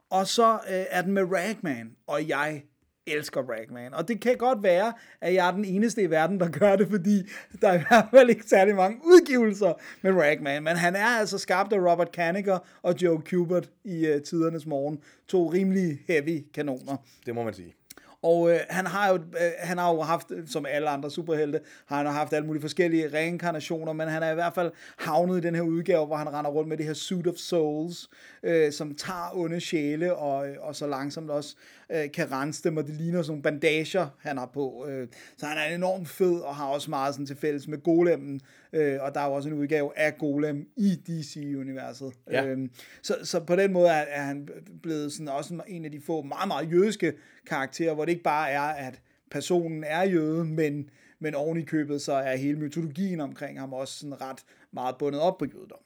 Og 0.09 0.27
så 0.27 0.53
øh, 0.53 0.85
er 0.89 1.01
den 1.01 1.13
med 1.13 1.23
Ragman, 1.23 1.91
og 2.07 2.27
jeg 2.27 2.63
elsker 3.07 3.41
Ragman. 3.41 3.93
Og 3.93 4.07
det 4.07 4.21
kan 4.21 4.37
godt 4.37 4.63
være, 4.63 4.93
at 5.21 5.33
jeg 5.33 5.47
er 5.47 5.51
den 5.51 5.65
eneste 5.65 6.01
i 6.01 6.09
verden, 6.09 6.39
der 6.39 6.49
gør 6.49 6.75
det, 6.75 6.87
fordi 6.89 7.23
der 7.61 7.67
er 7.69 7.79
i 7.79 7.83
hvert 7.89 8.07
fald 8.11 8.29
ikke 8.29 8.43
særlig 8.43 8.75
mange 8.75 8.99
udgivelser 9.05 9.73
med 10.01 10.11
Ragman. 10.11 10.63
Men 10.63 10.75
han 10.75 10.95
er 10.95 11.05
altså 11.05 11.37
skabt 11.37 11.73
af 11.73 11.91
Robert 11.91 12.11
Kaniger 12.11 12.59
og 12.81 12.95
Joe 13.01 13.21
Kubert 13.29 13.69
i 13.83 14.11
uh, 14.11 14.21
tidernes 14.21 14.65
morgen. 14.65 14.99
To 15.27 15.47
rimelig 15.47 15.99
heavy 16.07 16.45
kanoner. 16.53 16.97
Det 17.25 17.35
må 17.35 17.43
man 17.43 17.53
sige. 17.53 17.75
Og 18.21 18.51
øh, 18.51 18.59
han, 18.69 18.85
har 18.85 19.09
jo, 19.09 19.15
øh, 19.15 19.51
han 19.59 19.77
har 19.77 19.93
jo 19.93 20.01
haft, 20.01 20.31
som 20.45 20.65
alle 20.65 20.89
andre 20.89 21.11
superhelte, 21.11 21.59
har 21.85 21.97
han 21.97 22.05
jo 22.05 22.11
haft 22.11 22.33
alle 22.33 22.45
mulige 22.45 22.61
forskellige 22.61 23.13
reinkarnationer, 23.13 23.93
men 23.93 24.07
han 24.07 24.23
er 24.23 24.31
i 24.31 24.33
hvert 24.33 24.53
fald 24.53 24.71
havnet 24.97 25.37
i 25.37 25.41
den 25.41 25.55
her 25.55 25.61
udgave, 25.61 26.05
hvor 26.05 26.15
han 26.15 26.33
render 26.33 26.51
rundt 26.51 26.69
med 26.69 26.77
det 26.77 26.85
her 26.85 26.93
Suit 26.93 27.27
of 27.27 27.35
Souls, 27.35 28.09
øh, 28.43 28.71
som 28.71 28.95
tager 28.95 29.35
onde 29.35 29.59
sjæle, 29.59 30.15
og, 30.15 30.49
øh, 30.49 30.55
og 30.59 30.75
så 30.75 30.87
langsomt 30.87 31.29
også 31.29 31.55
øh, 31.89 32.11
kan 32.11 32.31
rense 32.31 32.63
dem, 32.63 32.77
og 32.77 32.87
det 32.87 32.93
ligner 32.95 33.21
sådan 33.21 33.31
nogle 33.31 33.43
bandager, 33.43 34.07
han 34.19 34.37
har 34.37 34.45
på. 34.53 34.85
Øh. 34.89 35.07
Så 35.37 35.45
han 35.45 35.57
er 35.57 35.75
enormt 35.75 36.09
fed, 36.09 36.39
og 36.39 36.55
har 36.55 36.65
også 36.65 36.89
meget 36.89 37.13
sådan 37.13 37.25
til 37.25 37.37
fælles 37.37 37.67
med 37.67 37.83
Golemmen, 37.83 38.41
øh, 38.73 38.97
og 39.01 39.15
der 39.15 39.21
er 39.21 39.25
jo 39.25 39.33
også 39.33 39.49
en 39.49 39.55
udgave 39.55 39.97
af 39.97 40.17
Golem 40.17 40.69
i 40.75 40.95
DC-universet. 41.07 42.13
Ja. 42.31 42.45
Øh, 42.45 42.69
så, 43.01 43.15
så 43.23 43.39
på 43.39 43.55
den 43.55 43.73
måde 43.73 43.87
er, 43.87 44.05
er 44.09 44.23
han 44.23 44.49
blevet 44.81 45.13
sådan 45.13 45.27
også 45.27 45.61
en 45.67 45.85
af 45.85 45.91
de 45.91 46.01
få 46.01 46.21
meget, 46.21 46.47
meget 46.47 46.71
jødiske 46.71 47.13
karakterer, 47.45 47.93
hvor 47.93 48.05
det 48.05 48.11
ikke 48.11 48.23
bare 48.23 48.51
er, 48.51 48.61
at 48.61 49.01
personen 49.31 49.83
er 49.83 50.03
jøde, 50.03 50.45
men, 50.45 50.89
men 51.19 51.35
oven 51.35 51.57
i 51.57 51.63
købet, 51.63 52.01
så 52.01 52.13
er 52.13 52.35
hele 52.35 52.59
mytologien 52.59 53.19
omkring 53.19 53.59
ham 53.59 53.73
også 53.73 53.99
sådan 53.99 54.21
ret 54.21 54.43
meget 54.71 54.95
bundet 54.97 55.21
op 55.21 55.37
på 55.37 55.45
jødedom. 55.45 55.79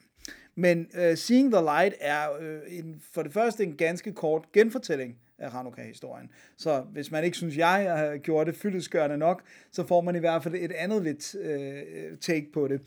Men 0.56 0.88
uh, 0.94 1.16
Seeing 1.16 1.54
the 1.54 1.62
Light 1.62 1.96
er 2.00 2.28
uh, 2.40 2.78
en, 2.78 3.02
for 3.12 3.24
det 3.24 3.34
første 3.34 3.64
en 3.64 3.78
ganske 3.78 4.14
kort 4.14 4.52
genfortælling 4.54 5.18
af 5.42 5.52
Hanukkah-historien. 5.52 6.30
Så 6.58 6.82
hvis 6.82 7.12
man 7.12 7.24
ikke 7.24 7.38
synes, 7.38 7.58
jeg 7.58 7.98
har 7.98 8.18
gjort 8.18 8.48
det 8.48 8.56
fyldesgørende 8.56 9.18
nok, 9.18 9.44
så 9.72 9.88
får 9.88 10.02
man 10.02 10.16
i 10.16 10.20
hvert 10.20 10.44
fald 10.44 10.56
et 10.56 10.72
andet 10.72 11.04
lidt 11.04 11.36
øh, 11.36 12.18
take 12.18 12.48
på 12.54 12.68
det. 12.68 12.82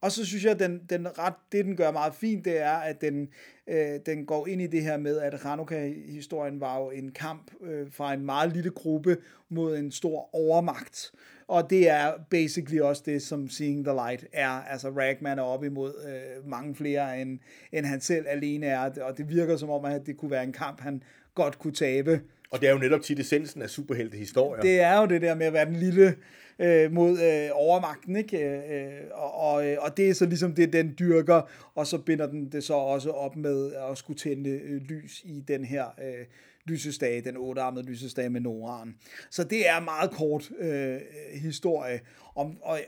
Og 0.00 0.12
så 0.12 0.26
synes 0.26 0.44
jeg, 0.44 0.52
at 0.52 0.58
den, 0.58 0.80
den 0.90 1.18
ret, 1.18 1.34
det 1.52 1.64
den 1.64 1.76
gør 1.76 1.90
meget 1.90 2.14
fint, 2.14 2.44
det 2.44 2.60
er, 2.60 2.72
at 2.72 3.00
den, 3.00 3.28
øh, 3.66 4.00
den 4.06 4.26
går 4.26 4.46
ind 4.46 4.62
i 4.62 4.66
det 4.66 4.82
her 4.82 4.96
med, 4.96 5.18
at 5.18 5.42
Hanukkah-historien 5.42 6.60
var 6.60 6.78
jo 6.78 6.90
en 6.90 7.12
kamp 7.12 7.50
øh, 7.62 7.92
fra 7.92 8.14
en 8.14 8.24
meget 8.24 8.52
lille 8.52 8.70
gruppe 8.70 9.16
mod 9.48 9.78
en 9.78 9.92
stor 9.92 10.34
overmagt. 10.34 11.12
Og 11.48 11.70
det 11.70 11.88
er 11.88 12.12
basically 12.30 12.80
også 12.80 13.02
det, 13.06 13.22
som 13.22 13.48
Seeing 13.48 13.84
the 13.84 13.94
Light 13.94 14.26
er. 14.32 14.48
Altså 14.48 14.90
Ragman 14.90 15.38
er 15.38 15.42
op 15.42 15.64
imod 15.64 15.94
øh, 16.08 16.48
mange 16.48 16.74
flere, 16.74 17.20
end, 17.20 17.38
end 17.72 17.86
han 17.86 18.00
selv 18.00 18.26
alene 18.28 18.66
er. 18.66 19.02
Og 19.02 19.18
det 19.18 19.28
virker 19.28 19.56
som 19.56 19.70
om, 19.70 19.84
at 19.84 20.06
det 20.06 20.16
kunne 20.16 20.30
være 20.30 20.44
en 20.44 20.52
kamp, 20.52 20.80
han 20.80 21.02
godt 21.42 21.58
kunne 21.58 21.72
tabe. 21.72 22.20
Og 22.50 22.60
det 22.60 22.68
er 22.68 22.72
jo 22.72 22.78
netop 22.78 23.02
tit 23.02 23.18
essensen 23.18 23.62
af 23.62 23.70
superheltehistorier. 23.70 24.62
Det 24.62 24.80
er 24.80 25.00
jo 25.00 25.06
det 25.06 25.22
der 25.22 25.34
med 25.34 25.46
at 25.46 25.52
være 25.52 25.66
den 25.66 25.76
lille 25.76 26.14
øh, 26.58 26.92
mod 26.92 27.10
øh, 27.10 27.50
overmagten, 27.52 28.16
ikke? 28.16 28.38
Øh, 28.38 28.92
og, 29.12 29.34
og, 29.34 29.66
øh, 29.66 29.76
og 29.80 29.96
det 29.96 30.10
er 30.10 30.14
så 30.14 30.26
ligesom 30.26 30.54
det, 30.54 30.72
den 30.72 30.94
dyrker, 30.98 31.50
og 31.74 31.86
så 31.86 31.98
binder 31.98 32.26
den 32.26 32.48
det 32.52 32.64
så 32.64 32.74
også 32.74 33.10
op 33.10 33.36
med 33.36 33.72
at 33.72 33.98
skulle 33.98 34.18
tænde 34.18 34.50
øh, 34.50 34.82
lys 34.82 35.22
i 35.24 35.44
den 35.48 35.64
her 35.64 35.84
øh, 35.84 36.26
lysestage, 36.64 37.20
den 37.20 37.36
ottearmede 37.36 37.86
lysestage 37.86 38.30
med 38.30 38.40
Noran. 38.40 38.94
Så 39.30 39.44
det 39.44 39.68
er 39.68 39.80
meget 39.80 40.10
kort 40.10 40.50
øh, 40.58 40.96
historie, 41.32 42.00
om, 42.34 42.56
og 42.62 42.80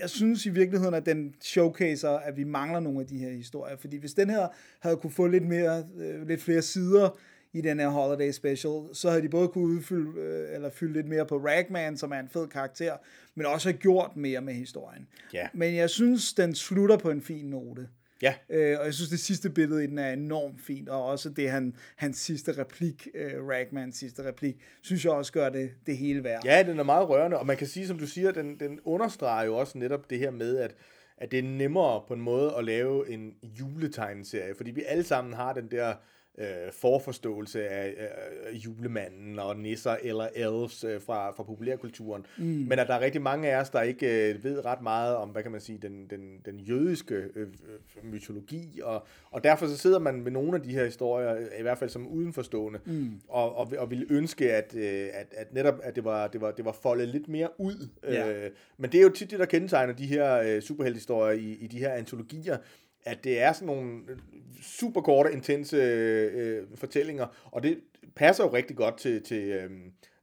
jeg 0.00 0.10
synes 0.10 0.46
i 0.46 0.50
virkeligheden, 0.50 0.94
at 0.94 1.06
den 1.06 1.34
showcaser, 1.40 2.10
at 2.10 2.36
vi 2.36 2.44
mangler 2.44 2.80
nogle 2.80 3.00
af 3.00 3.06
de 3.06 3.18
her 3.18 3.30
historier, 3.30 3.76
fordi 3.76 3.96
hvis 3.96 4.14
den 4.14 4.30
her 4.30 4.48
havde 4.80 4.96
kunne 4.96 5.10
få 5.10 5.26
lidt, 5.26 5.48
mere, 5.48 5.84
øh, 5.98 6.28
lidt 6.28 6.42
flere 6.42 6.62
sider, 6.62 7.18
i 7.58 7.60
den 7.60 7.80
her 7.80 7.88
holiday 7.88 8.30
special, 8.30 8.82
så 8.92 9.10
havde 9.10 9.22
de 9.22 9.28
både 9.28 9.48
kunne 9.48 9.66
udfylde, 9.66 10.20
øh, 10.20 10.54
eller 10.54 10.70
fylde 10.70 10.92
lidt 10.92 11.06
mere 11.06 11.26
på 11.26 11.36
Ragman, 11.36 11.96
som 11.96 12.12
er 12.12 12.18
en 12.18 12.28
fed 12.28 12.48
karakter, 12.48 12.96
men 13.34 13.46
også 13.46 13.68
have 13.68 13.78
gjort 13.78 14.16
mere 14.16 14.40
med 14.40 14.54
historien. 14.54 15.06
Ja. 15.32 15.48
Men 15.54 15.74
jeg 15.74 15.90
synes, 15.90 16.34
den 16.34 16.54
slutter 16.54 16.96
på 16.96 17.10
en 17.10 17.22
fin 17.22 17.44
note. 17.44 17.88
Ja. 18.22 18.34
Øh, 18.50 18.78
og 18.78 18.84
jeg 18.86 18.94
synes, 18.94 19.10
det 19.10 19.20
sidste 19.20 19.50
billede 19.50 19.84
i 19.84 19.86
den 19.86 19.98
er 19.98 20.12
enormt 20.12 20.60
fint, 20.60 20.88
og 20.88 21.04
også 21.04 21.30
det, 21.30 21.50
han, 21.50 21.74
hans 21.96 22.18
sidste 22.18 22.58
replik, 22.58 23.08
øh, 23.14 23.46
Ragmans 23.46 23.96
sidste 23.96 24.24
replik, 24.24 24.56
synes 24.82 25.04
jeg 25.04 25.12
også 25.12 25.32
gør 25.32 25.48
det, 25.48 25.70
det 25.86 25.96
hele 25.96 26.24
værd. 26.24 26.44
Ja, 26.44 26.62
den 26.62 26.78
er 26.78 26.82
meget 26.82 27.08
rørende, 27.08 27.38
og 27.38 27.46
man 27.46 27.56
kan 27.56 27.66
sige, 27.66 27.86
som 27.86 27.98
du 27.98 28.06
siger, 28.06 28.32
den, 28.32 28.60
den 28.60 28.80
understreger 28.84 29.44
jo 29.44 29.56
også 29.56 29.78
netop 29.78 30.10
det 30.10 30.18
her 30.18 30.30
med, 30.30 30.56
at, 30.56 30.74
at 31.18 31.30
det 31.30 31.38
er 31.38 31.42
nemmere 31.42 32.02
på 32.08 32.14
en 32.14 32.20
måde 32.20 32.54
at 32.58 32.64
lave 32.64 33.10
en 33.10 33.34
juletegneserie, 33.42 34.54
fordi 34.56 34.70
vi 34.70 34.82
alle 34.86 35.04
sammen 35.04 35.34
har 35.34 35.52
den 35.52 35.70
der 35.70 35.94
øh, 36.38 36.72
forforståelse 36.72 37.68
af 37.68 37.94
øh, 38.50 38.64
julemanden 38.64 39.38
og 39.38 39.56
nisser 39.56 39.96
eller 40.02 40.28
elves 40.34 40.84
øh, 40.84 41.00
fra, 41.00 41.30
fra 41.30 41.42
populærkulturen. 41.42 42.26
Mm. 42.38 42.44
Men 42.44 42.78
at 42.78 42.86
der 42.86 42.94
er 42.94 43.00
rigtig 43.00 43.22
mange 43.22 43.48
af 43.52 43.60
os, 43.60 43.70
der 43.70 43.82
ikke 43.82 44.30
øh, 44.30 44.44
ved 44.44 44.64
ret 44.64 44.82
meget 44.82 45.16
om, 45.16 45.28
hvad 45.28 45.42
kan 45.42 45.52
man 45.52 45.60
sige, 45.60 45.78
den, 45.82 46.06
den, 46.10 46.20
den 46.44 46.60
jødiske 46.60 47.14
øh, 47.14 47.48
mytologi, 48.02 48.80
og, 48.84 49.06
og 49.30 49.44
derfor 49.44 49.66
så 49.66 49.76
sidder 49.76 49.98
man 49.98 50.20
med 50.20 50.32
nogle 50.32 50.54
af 50.54 50.62
de 50.62 50.72
her 50.72 50.84
historier, 50.84 51.36
i 51.58 51.62
hvert 51.62 51.78
fald 51.78 51.90
som 51.90 52.06
udenforstående, 52.06 52.80
mm. 52.84 53.20
og, 53.28 53.56
og, 53.56 53.72
og 53.78 53.90
ville 53.90 54.06
ønske, 54.10 54.52
at, 54.52 54.74
øh, 54.76 55.08
at, 55.12 55.26
at 55.36 55.54
netop 55.54 55.80
at 55.82 55.96
det 55.96 56.04
var, 56.04 56.26
det, 56.26 56.40
var, 56.40 56.50
det 56.50 56.64
var 56.64 56.72
foldet 56.72 57.08
lidt 57.08 57.28
mere 57.28 57.48
ud. 57.58 57.88
Øh, 58.02 58.50
men 58.76 58.92
det 58.92 58.98
er 58.98 59.02
jo 59.02 59.10
tit 59.10 59.30
det, 59.30 59.38
der 59.38 59.44
kendetegner 59.46 59.92
de 59.92 60.06
her 60.06 60.40
øh, 60.40 60.62
superhelthistorier 60.62 61.32
i, 61.32 61.52
i 61.60 61.66
de 61.66 61.78
her 61.78 61.92
antologier, 61.92 62.56
at 63.06 63.24
det 63.24 63.40
er 63.40 63.52
sådan 63.52 63.66
nogle 63.66 64.00
super 64.62 65.00
korte, 65.00 65.32
intense 65.32 65.76
øh, 65.76 66.64
fortællinger, 66.74 67.26
og 67.44 67.62
det 67.62 67.78
passer 68.16 68.44
jo 68.44 68.52
rigtig 68.52 68.76
godt 68.76 68.98
til, 68.98 69.22
til, 69.22 69.42
øh, 69.48 69.70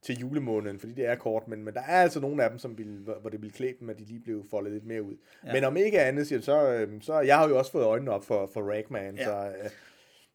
til 0.02 0.20
julemåneden, 0.20 0.80
fordi 0.80 0.94
det 0.94 1.06
er 1.06 1.16
kort, 1.16 1.48
men, 1.48 1.64
men 1.64 1.74
der 1.74 1.80
er 1.82 2.02
altså 2.02 2.20
nogle 2.20 2.44
af 2.44 2.50
dem, 2.50 2.60
som 2.60 2.78
vil, 2.78 2.98
hvor 3.22 3.30
det 3.30 3.42
vil 3.42 3.52
klæbe 3.52 3.78
dem, 3.80 3.90
at 3.90 4.00
de 4.00 4.04
lige 4.06 4.20
blev 4.20 4.46
foldet 4.50 4.74
lidt 4.74 4.86
mere 4.86 5.04
ud. 5.04 5.16
Ja. 5.46 5.54
Men 5.54 5.64
om 5.64 5.78
ikke 5.78 6.02
andet, 6.02 6.28
siger, 6.28 6.42
så, 6.42 6.74
øh, 6.74 7.02
så 7.02 7.20
jeg 7.20 7.38
har 7.38 7.50
jo 7.50 7.58
også 7.58 7.72
fået 7.72 7.84
øjnene 7.86 8.12
op 8.12 8.26
for, 8.26 8.50
for 8.54 8.62
Ragman, 8.62 9.16
Ja. 9.16 9.24
så 9.26 9.48
øh, 9.48 9.70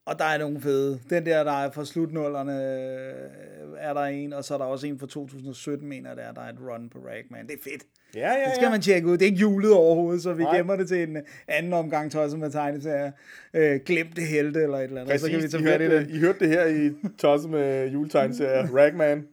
Og 0.08 0.18
der 0.18 0.24
er 0.24 0.38
nogle 0.38 0.60
fede. 0.60 1.00
Den 1.10 1.26
der, 1.26 1.44
der 1.44 1.52
er 1.52 1.70
fra 1.70 1.84
slutnullerne, 1.84 2.52
øh, 2.52 3.68
er 3.78 3.94
der 3.94 4.00
en, 4.00 4.32
og 4.32 4.44
så 4.44 4.54
er 4.54 4.58
der 4.58 4.64
også 4.64 4.86
en 4.86 4.98
fra 4.98 5.06
2017, 5.06 5.88
mener 5.88 6.14
der 6.14 6.22
er, 6.22 6.32
der 6.32 6.40
er 6.40 6.48
et 6.48 6.58
run 6.60 6.88
på 6.88 6.98
Ragman. 6.98 7.46
Det 7.46 7.52
er 7.54 7.70
fedt. 7.70 7.82
ja, 8.14 8.32
ja, 8.32 8.44
Det 8.44 8.54
skal 8.54 8.64
ja. 8.64 8.70
man 8.70 8.80
tjekke 8.80 9.08
ud. 9.08 9.12
Det 9.12 9.22
er 9.22 9.26
ikke 9.26 9.38
julet 9.38 9.72
overhovedet, 9.72 10.22
så 10.22 10.32
vi 10.32 10.42
Nej. 10.42 10.56
gemmer 10.56 10.76
det 10.76 10.88
til 10.88 11.02
en 11.08 11.16
anden 11.48 11.72
omgang 11.72 12.12
tosset 12.12 12.38
med 12.38 12.50
tegneserier. 12.50 13.10
Øh, 13.54 13.80
glemte 13.86 14.22
helte 14.22 14.62
eller 14.62 14.78
et 14.78 14.84
eller 14.84 15.00
andet. 15.00 15.12
Præcis, 15.12 15.20
så 15.20 15.30
kan 15.30 15.40
vi 15.40 15.44
I, 15.44 15.48
tage 15.48 15.62
i 15.62 15.66
hørte, 15.66 15.98
det. 15.98 16.10
I 16.10 16.18
hørte 16.18 16.38
det 16.38 16.48
her 16.48 16.66
i 16.66 16.90
Tosse 17.18 17.48
med 17.48 17.90
juletegnserier, 17.90 18.66
Ragman. 18.76 19.26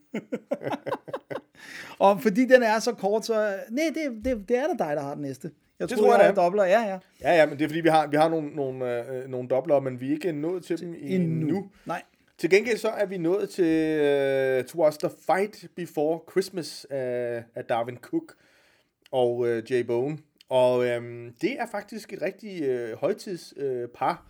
Og 1.98 2.22
fordi 2.22 2.44
den 2.44 2.62
er 2.62 2.78
så 2.78 2.92
kort, 2.92 3.26
så... 3.26 3.54
Nej, 3.70 3.84
det, 3.94 4.24
det, 4.24 4.48
det 4.48 4.56
er 4.58 4.62
da 4.62 4.84
dig, 4.84 4.96
der 4.96 5.02
har 5.02 5.14
den 5.14 5.22
næste. 5.22 5.50
Jeg 5.80 5.88
Det 5.90 5.98
tror 5.98 6.06
jeg, 6.14 6.24
jeg 6.24 6.32
det 6.32 6.38
er. 6.38 6.42
dobler. 6.44 6.64
Ja, 6.64 6.80
ja. 6.80 6.98
Ja, 7.22 7.36
ja, 7.36 7.46
men 7.46 7.58
det 7.58 7.64
er 7.64 7.68
fordi, 7.68 7.80
vi 7.80 7.88
har, 7.88 8.06
vi 8.06 8.16
har 8.16 8.28
nogle, 8.28 8.50
nogle, 8.50 9.06
øh, 9.14 9.28
nogle 9.28 9.48
dobler, 9.48 9.80
men 9.80 10.00
vi 10.00 10.08
er 10.08 10.12
ikke 10.12 10.32
nået 10.32 10.64
til 10.64 10.80
dem 10.80 10.94
endnu. 10.98 11.70
Nej. 11.86 12.02
Til 12.38 12.50
gengæld 12.50 12.78
så 12.78 12.88
er 12.88 13.06
vi 13.06 13.18
nået 13.18 13.50
til 13.50 13.64
uh, 14.60 14.64
Towards 14.64 14.96
the 14.98 15.10
Fight 15.26 15.64
Before 15.76 16.20
Christmas 16.30 16.86
af, 16.90 17.42
af 17.54 17.64
Darwin 17.64 17.98
Cook 17.98 18.34
og 19.10 19.38
uh, 19.38 19.70
Jay 19.72 19.80
Bone. 19.84 20.18
Og 20.48 20.78
um, 20.78 21.30
det 21.40 21.52
er 21.60 21.66
faktisk 21.70 22.12
et 22.12 22.22
rigtig 22.22 22.62
uh, 22.92 22.98
højtidspar. 22.98 23.82
Uh, 23.84 23.88
par. 23.94 24.26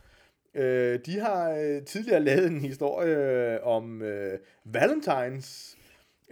uh, 0.55 0.63
de 1.07 1.21
har 1.21 1.51
uh, 1.53 1.85
tidligere 1.85 2.21
lavet 2.21 2.47
en 2.47 2.61
historie 2.61 3.59
uh, 3.63 3.67
om 3.77 4.01
uh, 4.01 4.39
Valentines. 4.75 5.76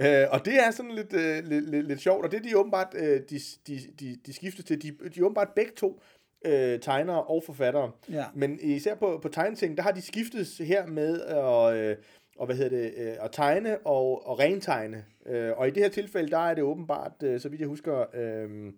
Uh, 0.01 0.07
og 0.31 0.45
det 0.45 0.55
er 0.55 0.71
sådan 0.71 0.91
lidt, 0.91 1.13
uh, 1.13 1.49
lidt, 1.49 1.71
lidt, 1.71 1.87
lidt 1.87 2.01
sjovt, 2.01 2.25
og 2.25 2.31
det 2.31 2.39
er 2.39 2.43
de 2.43 2.59
åbenbart, 2.59 2.95
uh, 2.95 3.01
de, 3.01 3.41
de, 3.67 3.79
de, 4.01 4.17
de 4.27 4.33
skiftes 4.33 4.65
til. 4.65 4.83
De, 4.83 4.91
de 5.15 5.21
er 5.21 5.25
åbenbart 5.25 5.49
begge 5.57 5.73
to 5.77 6.03
uh, 6.47 6.53
tegnere 6.83 7.23
og 7.23 7.43
forfattere. 7.47 7.91
Ja. 8.11 8.25
Men 8.35 8.59
især 8.63 8.95
på, 8.95 9.19
på 9.23 9.29
tegneting, 9.29 9.77
der 9.77 9.83
har 9.83 9.93
de 9.93 10.03
skiftet 10.03 10.67
her 10.67 10.87
med 10.87 11.21
at, 11.21 11.77
øh, 11.77 11.97
og 12.39 12.47
hvad 12.47 12.57
hedder 12.57 12.77
det, 12.77 12.95
øh, 12.97 13.15
at 13.21 13.31
tegne 13.33 13.79
og, 13.79 14.29
og 14.29 14.39
rentegne. 14.39 15.05
Øh, 15.27 15.53
og 15.57 15.69
i 15.69 15.71
det 15.71 15.83
her 15.83 15.91
tilfælde, 15.91 16.31
der 16.31 16.39
er 16.39 16.55
det 16.55 16.65
åbenbart, 16.65 17.13
øh, 17.23 17.41
så 17.41 17.49
vidt 17.49 17.61
jeg 17.61 17.69
husker, 17.69 18.05
øh, 18.15 18.73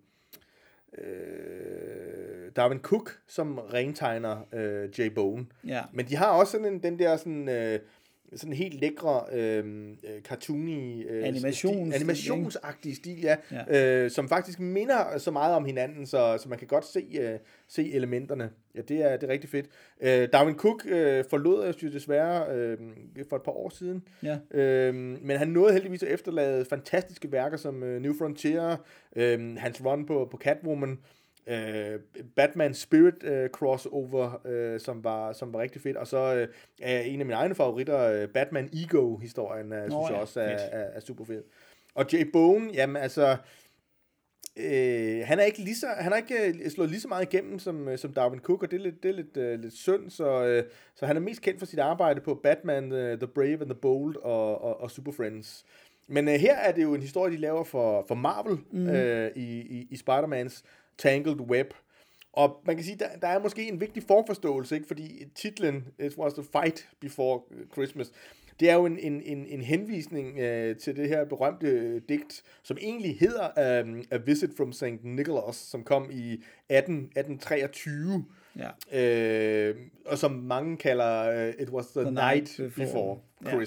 øh, 0.97 2.51
Darwin 2.55 2.79
Cook, 2.79 3.19
som 3.27 3.57
rentegner 3.57 4.47
øh, 4.53 4.99
Jay 4.99 5.07
Bone. 5.07 5.45
Ja. 5.67 5.83
Men 5.93 6.05
de 6.05 6.15
har 6.15 6.31
også 6.31 6.51
sådan 6.51 6.73
en, 6.73 6.83
den 6.83 6.99
der 6.99 7.17
sådan, 7.17 7.49
øh, 7.49 7.79
sådan 8.35 8.53
helt 8.53 8.73
lækre 8.81 9.21
øh, 9.33 9.65
øh, 10.03 10.21
cartoony 10.21 11.09
øh, 11.09 11.27
Animationsstil, 11.27 11.91
stil, 11.91 11.93
animationsagtige 11.93 12.95
stil, 12.95 13.21
ja, 13.21 13.35
Ja. 13.51 13.63
ja. 13.69 14.03
Øh, 14.03 14.11
som 14.11 14.29
faktisk 14.29 14.59
minder 14.59 15.17
så 15.17 15.31
meget 15.31 15.55
om 15.55 15.65
hinanden, 15.65 16.05
så, 16.05 16.37
så 16.43 16.49
man 16.49 16.57
kan 16.59 16.67
godt 16.67 16.85
se, 16.85 17.05
øh, 17.19 17.39
se 17.67 17.93
elementerne. 17.93 18.49
Ja, 18.75 18.81
det 18.81 18.97
er, 19.11 19.17
det 19.17 19.29
er 19.29 19.33
rigtig 19.33 19.49
fedt. 19.49 19.65
Øh, 20.01 20.27
Darwin 20.33 20.55
Cook 20.55 20.85
øh, 20.89 21.25
forlod 21.29 21.63
os 21.63 21.83
jo 21.83 21.89
desværre 21.91 22.55
øh, 22.55 22.77
for 23.29 23.35
et 23.35 23.41
par 23.43 23.51
år 23.51 23.69
siden, 23.69 24.03
Ja. 24.23 24.37
øh, 24.51 24.95
men 24.95 25.37
han 25.37 25.47
nåede 25.47 25.73
heldigvis 25.73 26.03
at 26.03 26.09
efterlade 26.13 26.65
fantastiske 26.65 27.31
værker 27.31 27.57
som 27.57 27.83
øh, 27.83 28.01
New 28.01 28.13
Frontier, 28.17 28.75
øh, 29.15 29.55
hans 29.57 29.85
run 29.85 30.05
på, 30.05 30.27
på 30.31 30.37
Catwoman, 30.37 30.91
øh, 30.91 30.97
Batman 32.35 32.73
Spirit 32.73 33.23
øh, 33.23 33.49
crossover, 33.49 34.41
øh, 34.45 34.79
som, 34.79 35.03
var, 35.03 35.33
som 35.33 35.53
var 35.53 35.59
rigtig 35.59 35.81
fedt. 35.81 35.97
Og 35.97 36.07
så 36.07 36.35
øh, 36.35 36.47
er 36.81 36.99
en 36.99 37.19
af 37.19 37.25
mine 37.25 37.37
egne 37.37 37.55
favoritter, 37.55 37.99
øh, 37.99 38.27
Batman 38.27 38.69
Ego-historien, 38.73 39.73
øh, 39.73 39.81
synes 39.81 39.93
ja, 39.93 40.13
jeg 40.13 40.21
også 40.21 40.39
er, 40.41 40.49
fedt. 40.49 40.69
er, 40.71 40.79
er 40.79 40.99
super 40.99 41.25
fed. 41.25 41.43
Og 41.95 42.05
Jay 42.13 42.31
Bone, 42.33 42.69
jamen 42.73 42.95
altså... 42.95 43.37
Øh, 44.59 45.21
han 45.25 45.39
er 45.39 45.43
ikke 45.43 45.59
lige 45.59 45.75
så, 45.75 45.87
han 45.87 46.11
har 46.11 46.17
ikke 46.17 46.47
øh, 46.47 46.69
slået 46.69 46.89
lige 46.89 47.01
så 47.01 47.07
meget 47.07 47.33
igennem 47.33 47.59
som, 47.59 47.87
øh, 47.87 47.97
som 47.97 48.13
Darwin 48.13 48.39
Cook, 48.39 48.63
og 48.63 48.71
det 48.71 48.79
er 48.79 48.83
lidt, 48.83 49.03
det 49.03 49.09
er 49.09 49.13
lidt, 49.13 49.37
øh, 49.37 49.59
lidt 49.59 49.73
synd, 49.73 50.09
så, 50.09 50.45
øh, 50.45 50.63
så 50.95 51.05
han 51.05 51.15
er 51.15 51.21
mest 51.21 51.41
kendt 51.41 51.59
for 51.59 51.65
sit 51.65 51.79
arbejde 51.79 52.21
på 52.21 52.39
Batman, 52.43 52.91
uh, 52.91 52.97
The 52.97 53.27
Brave 53.27 53.61
and 53.61 53.69
the 53.69 53.75
Bold 53.75 54.15
og, 54.15 54.61
og, 54.61 54.81
og 54.81 54.91
Super 54.91 55.11
Friends. 55.11 55.65
Men 56.07 56.27
øh, 56.27 56.33
her 56.33 56.55
er 56.55 56.71
det 56.71 56.83
jo 56.83 56.93
en 56.93 57.01
historie, 57.01 57.33
de 57.33 57.37
laver 57.37 57.63
for, 57.63 58.05
for 58.07 58.15
Marvel 58.15 58.57
mm. 58.71 58.89
øh, 58.89 59.31
i, 59.35 59.59
i, 59.59 59.87
i 59.89 59.95
Spider-Mans 59.95 60.63
Tangled 60.97 61.39
Web. 61.39 61.67
Og 62.33 62.61
man 62.65 62.75
kan 62.75 62.85
sige, 62.85 62.97
der, 62.99 63.07
der 63.21 63.27
er 63.27 63.39
måske 63.39 63.67
en 63.67 63.81
vigtig 63.81 64.03
forforståelse, 64.03 64.75
ikke? 64.75 64.87
fordi 64.87 65.25
titlen, 65.35 65.87
It 65.99 66.17
was 66.17 66.33
the 66.33 66.43
fight 66.43 66.89
before 67.01 67.41
Christmas, 67.73 68.11
det 68.59 68.69
er 68.69 68.73
jo 68.73 68.85
en, 68.85 68.99
en, 68.99 69.21
en, 69.21 69.45
en 69.45 69.61
henvisning 69.61 70.39
øh, 70.39 70.75
til 70.77 70.95
det 70.95 71.09
her 71.09 71.25
berømte 71.25 71.67
øh, 71.67 72.01
digt, 72.09 72.43
som 72.63 72.77
egentlig 72.81 73.17
hedder 73.19 73.81
um, 73.83 74.03
A 74.11 74.17
Visit 74.17 74.49
from 74.57 74.73
St. 74.73 75.03
Nicholas, 75.03 75.55
som 75.55 75.83
kom 75.83 76.09
i 76.11 76.43
18, 76.69 76.95
1823, 76.95 78.25
Ja. 78.57 78.69
øh, 78.99 79.75
og 80.05 80.17
som 80.17 80.31
mange 80.31 80.77
kalder 80.77 81.47
uh, 81.47 81.61
It 81.61 81.69
was 81.69 81.87
the, 81.87 82.01
The 82.01 82.11
night, 82.11 82.59
night 82.59 82.73
before, 82.75 82.85
before. 82.85 83.19
before 83.43 83.59
Ja. 83.59 83.65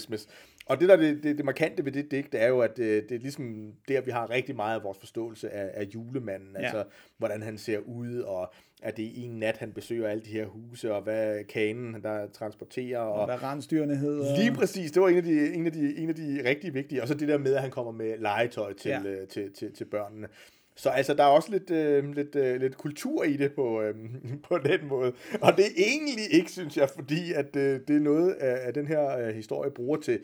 Og 0.70 0.80
det, 0.80 0.88
der 0.88 0.96
er 0.96 1.00
det, 1.00 1.22
det, 1.22 1.36
det 1.36 1.44
markante 1.44 1.84
ved 1.84 1.92
det 1.92 2.10
digt, 2.10 2.32
det 2.32 2.42
er 2.42 2.48
jo, 2.48 2.60
at 2.60 2.78
øh, 2.78 3.02
det 3.08 3.12
er 3.12 3.18
ligesom 3.18 3.72
der, 3.88 4.00
vi 4.00 4.10
har 4.10 4.30
rigtig 4.30 4.56
meget 4.56 4.78
af 4.78 4.84
vores 4.84 4.98
forståelse 4.98 5.50
af, 5.50 5.70
af 5.74 5.84
julemanden. 5.94 6.48
Ja. 6.54 6.62
Altså, 6.62 6.84
hvordan 7.18 7.42
han 7.42 7.58
ser 7.58 7.78
ud, 7.78 8.18
og 8.18 8.52
at 8.82 8.96
det 8.96 9.04
er 9.04 9.10
en 9.14 9.30
nat, 9.30 9.56
han 9.56 9.72
besøger 9.72 10.08
alle 10.08 10.24
de 10.24 10.30
her 10.30 10.46
huse, 10.46 10.94
og 10.94 11.02
hvad 11.02 11.44
kanen, 11.44 12.02
der 12.02 12.26
transporterer. 12.32 12.98
Og, 12.98 13.26
Hvad 13.26 13.42
rensdyrene 13.42 13.96
hedder. 13.96 14.36
Lige 14.36 14.52
præcis, 14.52 14.92
det 14.92 15.02
var 15.02 15.08
en 15.08 15.16
af, 15.16 15.22
de, 15.22 15.54
en, 15.54 15.66
af 15.66 15.72
de, 15.72 15.96
en 15.98 16.08
af 16.08 16.14
de 16.14 16.42
rigtig 16.44 16.74
vigtige. 16.74 17.02
Og 17.02 17.08
så 17.08 17.14
det 17.14 17.28
der 17.28 17.38
med, 17.38 17.54
at 17.54 17.62
han 17.62 17.70
kommer 17.70 17.92
med 17.92 18.18
legetøj 18.18 18.72
til, 18.72 18.88
Ja. 18.88 19.00
ja. 19.04 19.24
til, 19.24 19.52
til, 19.52 19.72
til 19.72 19.84
børnene. 19.84 20.28
Så 20.76 20.88
altså, 20.88 21.14
der 21.14 21.22
er 21.22 21.28
også 21.28 21.50
lidt, 21.50 21.70
øh, 21.70 22.12
lidt, 22.14 22.36
øh, 22.36 22.60
lidt 22.60 22.76
kultur 22.76 23.24
i 23.24 23.36
det 23.36 23.52
på, 23.52 23.82
øh, 23.82 23.94
på 24.48 24.58
den 24.58 24.88
måde. 24.88 25.12
Og 25.40 25.56
det 25.56 25.64
er 25.64 25.70
egentlig 25.76 26.24
ikke, 26.34 26.50
synes 26.50 26.76
jeg, 26.76 26.90
fordi 26.90 27.32
at 27.32 27.56
øh, 27.56 27.80
det 27.88 27.96
er 27.96 28.00
noget 28.00 28.32
af, 28.32 28.66
af 28.66 28.74
den 28.74 28.86
her 28.86 29.18
øh, 29.18 29.34
historie 29.34 29.70
bruger 29.70 29.96
til, 30.00 30.20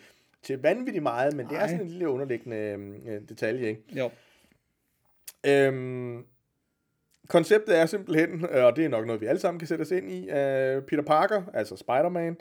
til 0.47 0.62
vanvittigt 0.62 1.03
meget, 1.03 1.37
men 1.37 1.47
det 1.49 1.57
er 1.59 1.67
sådan 1.67 1.81
en 1.81 1.88
lille 1.88 2.09
underliggende 2.09 2.57
øh, 3.07 3.21
detalje, 3.29 3.69
ikke? 3.69 3.83
Jo. 3.97 4.11
Øhm, 5.47 6.25
konceptet 7.29 7.79
er 7.79 7.87
simpelthen, 7.87 8.47
øh, 8.53 8.65
og 8.65 8.76
det 8.76 8.85
er 8.85 8.88
nok 8.88 9.07
noget, 9.07 9.21
vi 9.21 9.26
alle 9.26 9.41
sammen 9.41 9.59
kan 9.59 9.69
sætte 9.69 9.83
os 9.83 9.91
ind 9.91 10.11
i, 10.11 10.31
øh, 10.31 10.83
Peter 10.83 11.03
Parker, 11.07 11.43
altså 11.55 11.76
Spider-Man, 11.76 12.37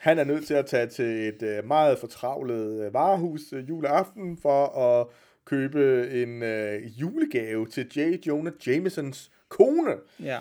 han 0.00 0.18
er 0.18 0.24
nødt 0.24 0.46
til 0.46 0.54
at 0.54 0.66
tage 0.66 0.86
til 0.86 1.28
et 1.28 1.42
øh, 1.42 1.64
meget 1.64 1.98
fortravlet 1.98 2.84
øh, 2.86 2.94
varehus 2.94 3.52
øh, 3.52 3.68
juleaften 3.68 4.36
for 4.36 4.66
at 4.66 5.06
købe 5.44 6.10
en 6.22 6.42
øh, 6.42 7.00
julegave 7.00 7.66
til 7.66 7.86
J. 7.96 8.26
Jonah 8.26 8.52
Jamesons 8.66 9.30
kone. 9.48 9.96
Ja. 10.22 10.38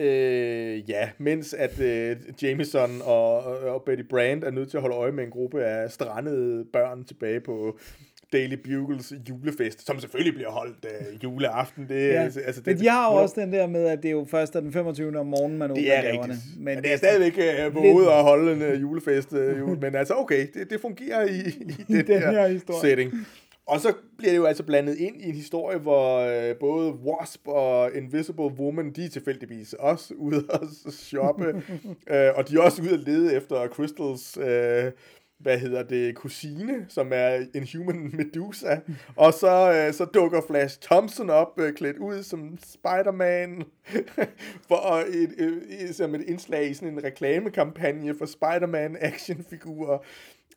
Øh, 0.00 0.90
ja, 0.90 1.08
mens 1.18 1.54
at 1.54 1.80
øh, 1.80 2.16
Jameson 2.42 3.02
og, 3.04 3.42
og 3.44 3.82
Betty 3.82 4.02
Brand 4.10 4.44
er 4.44 4.50
nødt 4.50 4.70
til 4.70 4.76
at 4.76 4.80
holde 4.80 4.96
øje 4.96 5.12
med 5.12 5.24
en 5.24 5.30
gruppe 5.30 5.64
af 5.64 5.90
strandede 5.90 6.64
børn 6.72 7.04
tilbage 7.04 7.40
på 7.40 7.78
Daily 8.32 8.54
Bugles 8.54 9.12
julefest, 9.28 9.86
som 9.86 10.00
selvfølgelig 10.00 10.34
bliver 10.34 10.50
holdt 10.50 10.84
øh, 10.84 11.24
juleaften. 11.24 11.88
Det, 11.88 11.94
Ja. 12.08 12.22
altså, 12.22 12.40
altså, 12.40 12.62
Men 12.66 12.78
de 12.78 12.88
har 12.88 13.12
jo 13.12 13.16
også 13.18 13.40
den 13.40 13.52
der 13.52 13.66
med, 13.66 13.86
at 13.86 13.98
det 14.02 14.08
er 14.08 14.12
jo 14.12 14.26
først 14.30 14.52
den 14.54 14.72
25. 14.72 15.18
om 15.18 15.26
morgenen, 15.26 15.58
man 15.58 15.70
åbner 15.70 15.82
det 15.82 15.96
er 15.96 16.02
gaverne. 16.02 16.34
Men, 16.56 16.64
Men 16.64 16.84
det 16.84 16.92
er 16.92 16.96
stadigvæk 16.96 17.38
øh, 17.38 17.74
våget 17.82 18.06
at 18.06 18.22
holde 18.22 18.52
en 18.52 18.62
øh, 18.62 18.80
julefest. 18.80 19.32
Øh, 19.32 19.58
jul. 19.58 19.78
Men 19.78 19.94
altså, 19.94 20.14
okay, 20.14 20.46
det, 20.54 20.70
det 20.70 20.80
fungerer 20.80 21.22
i, 21.26 21.38
i, 21.38 21.84
den, 21.88 22.06
den 22.06 22.18
her, 22.18 22.30
her 22.30 22.48
historie. 22.48 22.80
setting. 22.80 23.12
Og 23.70 23.80
så 23.80 23.94
bliver 24.18 24.32
det 24.32 24.38
jo 24.38 24.44
altså 24.44 24.62
blandet 24.62 24.96
ind 24.96 25.22
i 25.22 25.28
en 25.28 25.34
historie, 25.34 25.78
hvor 25.78 26.18
øh, 26.18 26.56
både 26.60 26.92
Wasp 26.92 27.48
og 27.48 27.94
Invisible 27.94 28.44
Woman, 28.44 28.92
de 28.92 29.04
er 29.04 29.08
tilfældigvis 29.08 29.72
også 29.72 30.14
ude 30.14 30.44
at 30.52 30.92
shoppe. 30.92 31.62
øh, 32.12 32.30
og 32.34 32.48
de 32.48 32.56
er 32.56 32.60
også 32.60 32.82
ude 32.82 32.94
at 32.94 33.00
lede 33.00 33.34
efter 33.34 33.68
Crystals... 33.68 34.36
Øh, 34.36 34.92
hvad 35.40 35.58
hedder 35.58 35.82
det, 35.82 36.14
kusine, 36.14 36.86
som 36.88 37.10
er 37.14 37.46
en 37.54 37.68
human 37.74 38.10
Medusa. 38.12 38.76
Og 39.16 39.32
så, 39.32 39.72
øh, 39.72 39.94
så 39.94 40.04
dukker 40.04 40.40
Flash 40.46 40.80
Thompson 40.80 41.30
op, 41.30 41.60
øh, 41.60 41.74
klædt 41.74 41.98
ud 41.98 42.22
som 42.22 42.58
Spider-Man, 42.62 43.62
for 44.68 45.04
et, 45.08 45.34
øh, 45.38 45.92
som 45.92 46.14
et 46.14 46.22
indslag 46.26 46.70
i 46.70 46.74
sådan 46.74 46.88
en 46.88 47.04
reklamekampagne 47.04 48.14
for 48.18 48.26
Spider-Man 48.26 48.96
actionfigurer. 49.00 49.98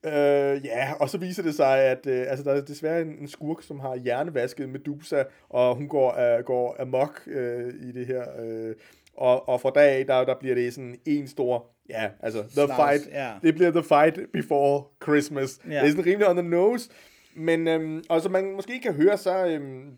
Øh, 0.05 0.65
ja, 0.65 0.93
og 0.99 1.09
så 1.09 1.17
viser 1.17 1.43
det 1.43 1.55
sig, 1.55 1.79
at 1.79 2.07
øh, 2.07 2.25
altså, 2.29 2.43
der 2.43 2.51
er 2.51 2.61
desværre 2.61 3.01
en, 3.01 3.17
en 3.21 3.27
skurk, 3.27 3.63
som 3.63 3.79
har 3.79 3.95
hjernevasket 3.95 4.69
Medusa, 4.69 5.23
og 5.49 5.75
hun 5.75 5.87
går, 5.87 6.37
uh, 6.37 6.45
går 6.45 6.75
amok 6.79 7.21
øh, 7.27 7.73
i 7.81 7.91
det 7.91 8.07
her. 8.07 8.23
Øh, 8.39 8.75
og, 9.17 9.49
og 9.49 9.61
fra 9.61 9.71
dag 9.75 9.99
af, 9.99 10.05
der, 10.05 10.25
der 10.25 10.35
bliver 10.39 10.55
det 10.55 10.73
sådan 10.73 10.95
en 11.05 11.27
stor, 11.27 11.65
ja, 11.89 12.09
altså, 12.19 12.41
the 12.41 12.51
Slags, 12.51 12.75
fight, 12.75 13.13
ja. 13.13 13.31
det 13.43 13.55
bliver 13.55 13.71
the 13.71 13.83
fight 13.83 14.31
before 14.33 14.83
Christmas. 15.03 15.59
Ja. 15.69 15.69
Det 15.69 15.85
er 15.85 15.89
sådan 15.89 16.05
rimelig 16.05 16.29
on 16.29 16.35
the 16.35 16.49
nose. 16.49 16.89
Men, 17.35 17.67
øhm, 17.67 18.03
og 18.09 18.21
som 18.21 18.31
man 18.31 18.55
måske 18.55 18.79
kan 18.83 18.93
høre, 18.93 19.17
så, 19.17 19.45
øhm, 19.47 19.91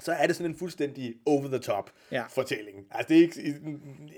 så 0.00 0.12
er 0.12 0.26
det 0.26 0.36
sådan 0.36 0.50
en 0.50 0.58
fuldstændig 0.58 1.14
over-the-top 1.26 1.90
Ja. 2.12 2.24
fortælling. 2.28 2.78
Altså, 2.90 3.08
det 3.08 3.16
er 3.18 3.22
ikke... 3.22 3.40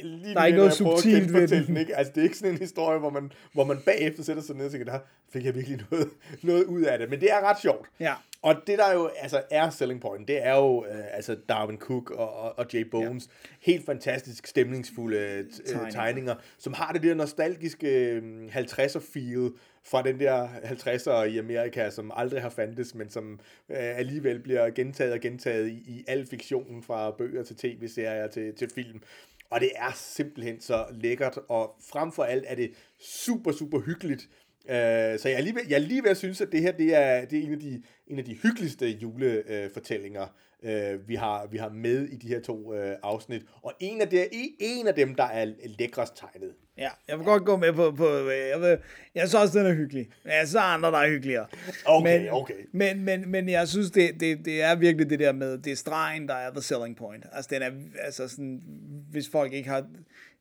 Lige 0.02 0.34
Der 0.34 0.40
er 0.40 0.46
ikke 0.46 0.58
noget 0.58 0.72
subtilt 0.72 1.32
ved 1.32 1.48
den. 1.48 1.76
Ikke? 1.76 1.96
Altså, 1.96 2.12
det 2.14 2.20
er 2.20 2.24
ikke 2.24 2.36
sådan 2.38 2.52
en 2.52 2.58
historie, 2.58 2.98
hvor 2.98 3.10
man, 3.10 3.32
hvor 3.52 3.64
man 3.64 3.78
bagefter 3.84 4.22
sætter 4.22 4.42
sig 4.42 4.56
ned 4.56 4.64
og 4.64 4.70
tænker, 4.70 4.92
der 4.92 4.98
fik 5.32 5.44
jeg 5.44 5.54
virkelig 5.54 5.80
noget, 5.90 6.08
noget 6.42 6.64
ud 6.64 6.82
af 6.82 6.98
det. 6.98 7.10
Men 7.10 7.20
det 7.20 7.32
er 7.32 7.40
ret 7.40 7.60
sjovt. 7.62 7.88
Ja. 8.00 8.14
Og 8.42 8.54
det 8.66 8.78
der 8.78 8.92
jo 8.92 9.10
altså 9.20 9.42
er 9.50 9.70
selling 9.70 10.00
point, 10.00 10.28
det 10.28 10.46
er 10.46 10.56
jo 10.56 10.84
øh, 10.84 11.04
altså 11.12 11.36
Darwin 11.48 11.78
Cook 11.78 12.10
og, 12.10 12.36
og, 12.36 12.58
og 12.58 12.66
Jay 12.74 12.82
Bones. 12.90 13.26
Ja. 13.26 13.72
Helt 13.72 13.86
fantastisk 13.86 14.46
stemningsfulde 14.46 15.18
øh, 15.18 15.44
Tegninger. 15.66 15.90
tegninger, 15.90 16.34
som 16.58 16.72
har 16.72 16.92
det 16.92 17.02
der 17.02 17.14
nostalgiske 17.14 17.88
øh, 18.10 18.46
50'er 18.54 18.98
feel 19.12 19.50
fra 19.88 20.02
den 20.02 20.20
der 20.20 20.48
50'er 20.48 21.22
i 21.22 21.38
Amerika, 21.38 21.90
som 21.90 22.12
aldrig 22.14 22.42
har 22.42 22.50
fandtes, 22.50 22.94
men 22.94 23.10
som 23.10 23.40
øh, 23.68 23.98
alligevel 23.98 24.40
bliver 24.40 24.70
gentaget 24.70 25.12
og 25.12 25.20
gentaget 25.20 25.68
i, 25.68 25.72
i 25.72 26.04
al 26.08 26.26
fiktionen 26.26 26.82
fra 26.82 27.10
bøger 27.10 27.42
til 27.42 27.56
tv-serier 27.56 28.26
til, 28.26 28.54
til 28.54 28.70
film. 28.74 29.02
Og 29.50 29.60
det 29.60 29.70
er 29.76 29.92
simpelthen 29.94 30.60
så 30.60 30.84
lækkert, 30.90 31.38
og 31.48 31.76
frem 31.90 32.12
for 32.12 32.22
alt 32.22 32.44
er 32.46 32.54
det 32.54 32.70
super, 33.00 33.52
super 33.52 33.80
hyggeligt. 33.80 34.28
Øh, 34.68 35.18
så 35.18 35.28
jeg 35.28 35.32
er, 35.32 35.40
lige 35.40 35.54
ved, 35.54 35.62
jeg 35.68 35.74
er 35.74 35.86
lige 35.86 36.02
ved 36.02 36.10
at 36.10 36.16
synes, 36.16 36.40
at 36.40 36.52
det 36.52 36.60
her 36.60 36.72
det 36.72 36.94
er, 36.94 37.24
det 37.24 37.38
er 37.38 37.42
en, 37.42 37.52
af 37.52 37.60
de, 37.60 37.82
en 38.06 38.18
af 38.18 38.24
de 38.24 38.34
hyggeligste 38.34 38.88
julefortællinger, 38.88 40.26
uh, 40.62 41.08
vi, 41.08 41.14
har, 41.14 41.46
vi 41.46 41.58
har 41.58 41.68
med 41.68 42.08
i 42.08 42.16
de 42.16 42.28
her 42.28 42.40
to 42.40 42.74
uh, 42.74 42.92
afsnit. 43.02 43.42
Og 43.62 43.72
en 43.80 44.00
af, 44.00 44.08
det, 44.08 44.28
en 44.58 44.86
af 44.86 44.94
dem, 44.94 45.14
der 45.14 45.24
er 45.24 45.52
lækrest 45.78 46.16
tegnet. 46.16 46.54
Ja, 46.78 46.88
jeg 47.08 47.18
vil 47.18 47.24
godt 47.24 47.44
gå 47.44 47.56
med 47.56 47.72
på, 47.72 47.90
på 47.90 48.06
jeg, 48.30 48.60
vil, 48.60 48.78
jeg 49.14 49.28
synes 49.28 49.34
også, 49.34 49.58
den 49.58 49.66
er 49.66 49.74
hyggelig. 49.74 50.08
Jeg 50.24 50.46
der 50.52 50.60
er 50.60 50.64
andre, 50.64 50.90
der 50.90 50.98
er 50.98 51.10
hyggeligere. 51.10 51.46
Okay, 51.84 52.20
men, 52.20 52.28
okay. 52.32 52.54
Men, 52.72 53.04
men, 53.04 53.28
men 53.30 53.48
jeg 53.48 53.68
synes, 53.68 53.90
det, 53.90 54.20
det, 54.20 54.44
det 54.44 54.62
er 54.62 54.74
virkelig 54.74 55.10
det 55.10 55.18
der 55.18 55.32
med, 55.32 55.58
det 55.58 55.72
er 55.72 55.76
stregen, 55.76 56.28
der 56.28 56.34
er 56.34 56.50
the 56.50 56.62
selling 56.62 56.96
point. 56.96 57.26
Altså, 57.32 57.48
den 57.52 57.62
er, 57.62 57.70
altså 58.04 58.28
sådan, 58.28 58.62
hvis 59.10 59.28
folk 59.28 59.52
ikke 59.52 59.68
har 59.68 59.86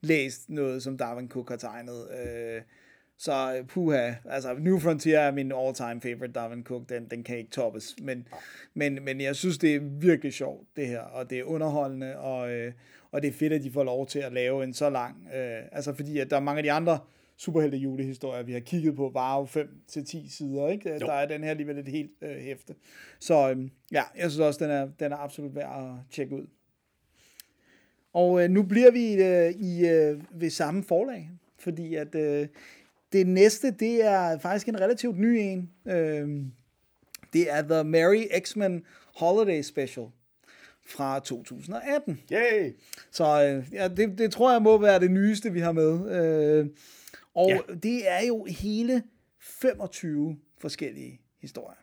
læst 0.01 0.49
noget, 0.49 0.83
som 0.83 0.97
Darwin 0.97 1.29
Cook 1.29 1.49
har 1.49 1.57
tegnet, 1.57 2.07
øh, 2.11 2.61
så 3.17 3.63
puha, 3.67 4.13
altså 4.25 4.53
New 4.53 4.79
Frontier 4.79 5.19
er 5.19 5.31
min 5.31 5.51
all-time 5.51 6.01
favorite 6.01 6.33
Darwin 6.33 6.63
Cook, 6.63 6.89
den, 6.89 7.07
den 7.11 7.23
kan 7.23 7.37
ikke 7.37 7.49
toppes, 7.51 7.95
men, 8.01 8.27
men, 8.73 8.99
men 9.03 9.21
jeg 9.21 9.35
synes, 9.35 9.57
det 9.57 9.75
er 9.75 9.79
virkelig 9.81 10.33
sjovt, 10.33 10.67
det 10.75 10.87
her, 10.87 10.99
og 10.99 11.29
det 11.29 11.39
er 11.39 11.43
underholdende, 11.43 12.19
og, 12.19 12.51
øh, 12.51 12.73
og 13.11 13.21
det 13.21 13.27
er 13.27 13.33
fedt, 13.33 13.53
at 13.53 13.63
de 13.63 13.71
får 13.71 13.83
lov 13.83 14.07
til 14.07 14.19
at 14.19 14.33
lave 14.33 14.63
en 14.63 14.73
så 14.73 14.89
lang, 14.89 15.27
øh, 15.35 15.61
altså 15.71 15.93
fordi, 15.93 16.19
at 16.19 16.29
der 16.29 16.35
er 16.35 16.41
mange 16.41 16.59
af 16.59 16.63
de 16.63 16.71
andre 16.71 16.99
superhelte 17.37 17.77
julehistorier, 17.77 18.43
vi 18.43 18.53
har 18.53 18.59
kigget 18.59 18.95
på, 18.95 19.11
var 19.13 19.37
jo 19.39 19.43
5-10 19.43 20.31
sider, 20.37 20.67
ikke? 20.67 20.99
Der 20.99 21.13
er 21.13 21.25
den 21.27 21.43
her 21.43 21.49
alligevel 21.49 21.77
et 21.77 21.87
helt 21.87 22.11
øh, 22.21 22.37
hæfte. 22.37 22.75
Så 23.19 23.49
øh, 23.51 23.69
ja, 23.91 24.03
jeg 24.17 24.31
synes 24.31 24.39
også, 24.39 24.65
den 24.65 24.71
er, 24.71 24.87
den 24.99 25.11
er 25.11 25.17
absolut 25.17 25.55
værd 25.55 25.83
at 25.83 25.91
tjekke 26.11 26.35
ud. 26.35 26.47
Og 28.13 28.43
øh, 28.43 28.49
nu 28.49 28.63
bliver 28.63 28.91
vi 28.91 29.13
øh, 29.13 29.51
i, 29.51 29.87
øh, 29.87 30.41
ved 30.41 30.49
samme 30.49 30.83
forlag, 30.83 31.29
fordi 31.59 31.95
at 31.95 32.15
øh, 32.15 32.47
det 33.13 33.27
næste, 33.27 33.71
det 33.71 34.05
er 34.05 34.39
faktisk 34.39 34.67
en 34.67 34.81
relativt 34.81 35.19
ny 35.19 35.25
en. 35.25 35.69
Øh, 35.87 36.27
det 37.33 37.51
er 37.51 37.61
The 37.61 37.83
Merry 37.83 38.23
X-Men 38.39 38.83
Holiday 39.15 39.61
Special 39.61 40.07
fra 40.85 41.19
2018. 41.19 42.21
Yay! 42.31 42.71
Så 43.11 43.43
øh, 43.43 43.73
ja, 43.73 43.87
det, 43.87 44.17
det 44.17 44.31
tror 44.31 44.51
jeg 44.51 44.61
må 44.61 44.77
være 44.77 44.99
det 44.99 45.11
nyeste, 45.11 45.53
vi 45.53 45.59
har 45.59 45.71
med. 45.71 46.11
Øh, 46.11 46.67
og 47.33 47.49
ja. 47.49 47.59
det 47.83 48.09
er 48.09 48.25
jo 48.27 48.45
hele 48.49 49.03
25 49.39 50.37
forskellige 50.57 51.21
historier. 51.41 51.77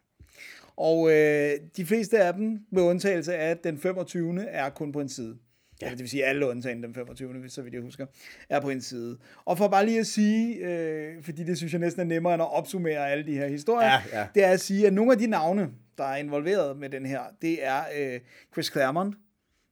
Og 0.77 1.11
øh, 1.11 1.53
de 1.77 1.87
fleste 1.87 2.19
af 2.19 2.35
dem, 2.35 2.61
med 2.71 2.83
undtagelse 2.83 3.35
af, 3.35 3.51
at 3.51 3.65
den 3.65 3.79
25. 3.79 4.43
er 4.43 4.71
kun 4.71 4.93
på 4.93 5.01
en 5.01 5.09
side. 5.09 5.39
Ja. 5.83 5.91
Det 5.91 5.99
vil 5.99 6.09
sige, 6.09 6.25
alle 6.25 6.47
undtagen 6.49 6.83
den 6.83 6.95
25. 6.95 7.33
hvis 7.33 7.53
så 7.53 7.63
vidt 7.63 7.75
jeg 7.75 7.83
husker, 7.83 8.07
er 8.49 8.61
på 8.61 8.71
en 8.71 8.81
side. 8.81 9.19
Og 9.45 9.59
for 9.59 9.69
bare 9.69 9.87
lige 9.87 10.01
at 10.01 10.07
sige, 10.07 10.55
øh, 10.57 11.23
fordi 11.23 11.45
det 11.45 11.57
synes 11.57 11.73
jeg 11.73 11.81
næsten 11.81 12.01
er 12.01 12.05
nemmere 12.05 12.35
end 12.35 12.43
at 12.43 12.53
opsummere 12.53 13.11
alle 13.11 13.27
de 13.27 13.35
her 13.35 13.49
historier, 13.49 13.89
Ja, 13.89 14.03
ja. 14.13 14.27
det 14.35 14.45
er 14.45 14.51
at 14.51 14.61
sige, 14.61 14.87
at 14.87 14.93
nogle 14.93 15.13
af 15.13 15.19
de 15.19 15.27
navne, 15.27 15.71
der 15.99 16.05
er 16.05 16.17
involveret 16.17 16.77
med 16.77 16.91
den 16.91 17.07
her, 17.07 17.21
det 17.43 17.67
er 17.67 17.83
øh, 17.99 18.21
Chris 18.53 18.67
Claremont, 18.67 19.17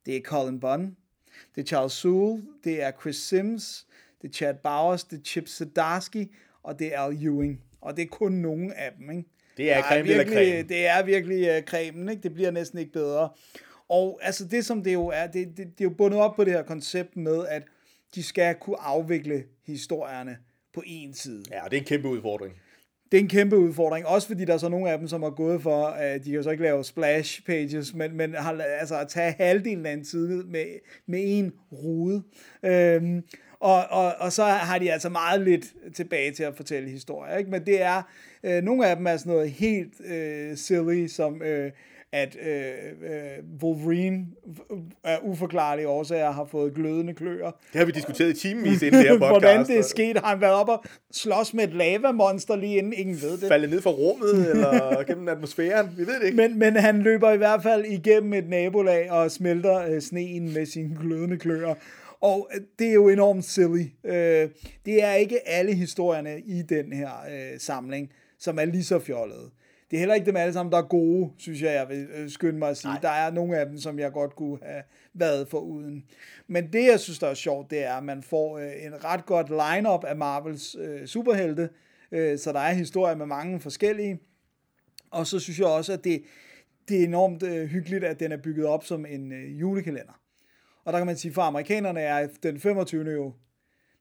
det 0.07 0.17
er 0.17 0.21
Colin 0.21 0.61
Bunn, 0.61 0.97
det 1.55 1.61
er 1.63 1.67
Charles 1.67 1.93
Sewell, 1.93 2.43
det 2.65 2.83
er 2.83 2.91
Chris 3.01 3.17
Sims, 3.17 3.87
det 4.23 4.29
er 4.29 4.33
Chad 4.33 4.55
Bowers, 4.55 5.05
det 5.05 5.19
er 5.19 5.23
Chip 5.23 5.49
Zdarsky, 5.49 6.31
og 6.63 6.79
det 6.79 6.95
er 6.95 7.01
Al 7.01 7.25
Ewing. 7.27 7.61
Og 7.81 7.97
det 7.97 8.03
er 8.03 8.07
kun 8.07 8.33
nogle 8.33 8.75
af 8.79 8.93
dem, 8.99 9.11
ikke? 9.11 9.29
Det 9.57 9.73
er 9.73 9.77
Der 9.77 9.83
creme 9.83 10.09
virkelig. 10.09 10.69
Det 10.69 10.87
er 10.87 11.03
virkelig 11.03 11.57
uh, 11.57 11.63
cremen, 11.65 12.09
ikke? 12.09 12.23
Det 12.23 12.35
bliver 12.35 12.51
næsten 12.51 12.79
ikke 12.79 12.93
bedre. 12.93 13.29
Og 13.93 14.21
altså 14.23 14.45
det, 14.45 14.65
som 14.65 14.83
det 14.83 14.93
jo 14.93 15.07
er, 15.07 15.27
det, 15.27 15.49
det, 15.49 15.57
det 15.57 15.81
er 15.81 15.85
jo 15.85 15.91
bundet 15.91 16.21
op 16.21 16.37
på 16.37 16.45
det 16.45 16.53
her 16.53 16.63
koncept 16.63 17.17
med, 17.17 17.47
at 17.49 17.63
de 18.15 18.23
skal 18.23 18.55
kunne 18.55 18.81
afvikle 18.81 19.45
historierne 19.67 20.37
på 20.75 20.83
en 20.87 21.15
side. 21.15 21.43
Ja, 21.51 21.61
det 21.65 21.77
er 21.77 21.81
en 21.81 21.87
kæmpe 21.87 22.09
udfordring. 22.09 22.55
Det 23.13 23.19
er 23.19 23.23
en 23.23 23.29
kæmpe 23.29 23.57
udfordring, 23.57 24.07
også 24.07 24.29
fordi 24.29 24.45
der 24.45 24.55
er 24.55 24.59
så 24.59 24.69
nogle 24.69 24.91
af 24.91 24.99
dem, 24.99 25.09
som 25.09 25.23
har 25.23 25.31
gået 25.31 25.63
for, 25.63 25.85
at 25.87 26.25
de 26.25 26.25
kan 26.25 26.35
jo 26.35 26.43
så 26.43 26.51
ikke 26.51 26.63
lave 26.63 26.85
splash 26.85 27.43
pages, 27.47 27.95
men, 27.95 28.17
men 28.17 28.35
har, 28.35 28.63
altså 28.81 28.99
at 28.99 29.09
tage 29.09 29.35
halvdelen 29.39 29.87
af 29.87 29.93
en 29.93 30.05
side 30.05 30.45
med, 30.47 30.67
med 31.07 31.21
en 31.25 31.53
rude. 31.73 32.23
Øhm, 32.63 33.23
og, 33.61 33.85
og, 33.91 34.15
og 34.19 34.33
så 34.33 34.45
har 34.45 34.79
de 34.79 34.93
altså 34.93 35.09
meget 35.09 35.41
lidt 35.41 35.67
tilbage 35.95 36.33
til 36.33 36.43
at 36.43 36.57
fortælle 36.57 36.91
historier. 36.91 37.37
Ikke? 37.37 37.51
Men 37.51 37.67
det 37.67 37.83
er, 37.83 38.03
øh, 38.43 38.63
nogle 38.63 38.87
af 38.87 38.97
dem 38.97 39.07
er 39.07 39.17
sådan 39.17 39.33
noget 39.33 39.51
helt 39.51 40.01
øh, 40.07 40.57
silly, 40.57 41.07
som 41.07 41.43
øh, 41.43 41.73
at 42.13 42.37
øh, 42.47 42.73
øh, 43.11 43.63
Wolverine 43.63 44.27
af 45.05 45.19
uforklarlige 45.23 45.89
årsager 45.89 46.31
har 46.31 46.45
fået 46.45 46.75
glødende 46.75 47.15
kløer. 47.15 47.51
Det 47.73 47.79
har 47.79 47.85
vi 47.85 47.93
diskuteret 47.93 48.31
i 48.31 48.41
timevis 48.41 48.83
inden 48.83 49.01
det 49.01 49.09
her 49.09 49.19
podcast. 49.19 49.31
Hvordan 49.31 49.67
det 49.67 49.79
er 49.79 49.83
sket, 49.83 50.19
har 50.19 50.29
han 50.29 50.41
været 50.41 50.55
op 50.55 50.69
og 50.69 50.85
slås 51.13 51.55
med 51.55 51.65
et 51.65 51.75
lavamonster 51.75 52.57
lige 52.57 52.77
inden, 52.79 52.93
ingen 52.93 53.23
ved 53.23 53.39
det. 53.39 53.49
Faldet 53.49 53.71
ned 53.71 53.83
fra 53.83 53.91
rummet, 53.91 54.51
eller 54.51 55.03
gennem 55.07 55.29
atmosfæren. 55.29 55.89
Vi 55.97 56.07
ved 56.07 56.21
det 56.21 56.27
ikke. 56.27 56.37
Men, 56.37 56.59
men 56.59 56.77
han 56.77 57.03
løber 57.03 57.31
i 57.31 57.37
hvert 57.37 57.63
fald 57.63 57.85
igennem 57.85 58.33
et 58.33 58.49
nabolag 58.49 59.11
og 59.11 59.31
smelter 59.31 59.79
øh, 59.79 60.01
sneen 60.01 60.55
med 60.55 60.67
sine 60.67 60.97
glødende 61.01 61.39
kløer. 61.39 61.75
Og 62.21 62.51
øh, 62.55 62.61
det 62.79 62.89
er 62.89 62.95
jo 62.95 63.09
enormt 63.09 63.45
silly. 63.45 63.85
Øh, 64.05 64.49
det 64.87 65.05
er 65.05 65.13
ikke 65.13 65.49
alle 65.49 65.75
historierne 65.75 66.41
i 66.41 66.63
den 66.63 66.93
her 66.93 67.11
øh, 67.31 67.61
samling, 67.61 68.11
som 68.39 68.59
er 68.59 68.65
lige 68.65 68.85
så 68.85 68.99
fjollede. 68.99 69.51
Det 69.93 69.99
er 69.99 70.01
heller 70.01 70.15
ikke 70.15 70.27
dem 70.27 70.37
alle 70.37 70.53
sammen, 70.53 70.73
der 70.73 70.79
er 70.79 70.83
gode, 70.83 71.33
synes 71.39 71.63
jeg, 71.63 71.75
jeg 71.75 71.89
vil 71.89 72.09
øh, 72.15 72.31
skynde 72.31 72.59
mig 72.59 72.69
at 72.69 72.77
sige. 72.77 72.91
Nej. 72.91 73.01
Der 73.01 73.09
er 73.09 73.31
nogle 73.31 73.59
af 73.59 73.67
dem, 73.67 73.79
som 73.79 73.99
jeg 73.99 74.13
godt 74.13 74.37
kunne 74.37 74.59
have 74.63 74.83
været 75.15 75.49
for 75.49 75.59
uden. 75.59 76.05
Men 76.47 76.73
det, 76.73 76.85
jeg 76.87 77.01
synes, 77.01 77.19
der 77.19 77.27
er 77.27 77.35
sjovt, 77.35 77.71
det 77.71 77.85
er, 77.85 77.95
at 77.95 78.05
man 78.05 78.23
får 78.23 78.59
øh, 78.59 78.87
en 78.87 79.05
ret 79.05 79.27
godt 79.27 79.49
line-up 79.49 80.05
af 80.05 80.17
Marvels 80.17 80.77
øh, 80.81 81.07
superhelte. 81.07 81.69
Øh, 82.13 82.39
så 82.39 82.53
der 82.53 82.61
er 82.61 82.73
historier 82.73 83.17
med 83.17 83.27
mange 83.27 83.61
forskellige. 83.61 84.21
Og 85.11 85.27
så 85.27 85.39
synes 85.39 85.59
jeg 85.59 85.67
også, 85.67 85.93
at 85.93 86.05
det, 86.05 86.23
det 86.89 87.01
er 87.01 87.05
enormt 87.05 87.43
øh, 87.43 87.67
hyggeligt, 87.67 88.05
at 88.05 88.21
den 88.21 88.33
er 88.33 88.37
bygget 88.37 88.67
op 88.67 88.85
som 88.85 89.07
en 89.07 89.33
øh, 89.33 89.61
julekalender. 89.61 90.21
Og 90.85 90.93
der 90.93 90.99
kan 90.99 91.07
man 91.07 91.17
sige, 91.17 91.35
for 91.35 91.43
amerikanerne 91.43 92.01
er 92.01 92.29
den 92.43 92.61
25. 92.61 93.11
jo 93.11 93.33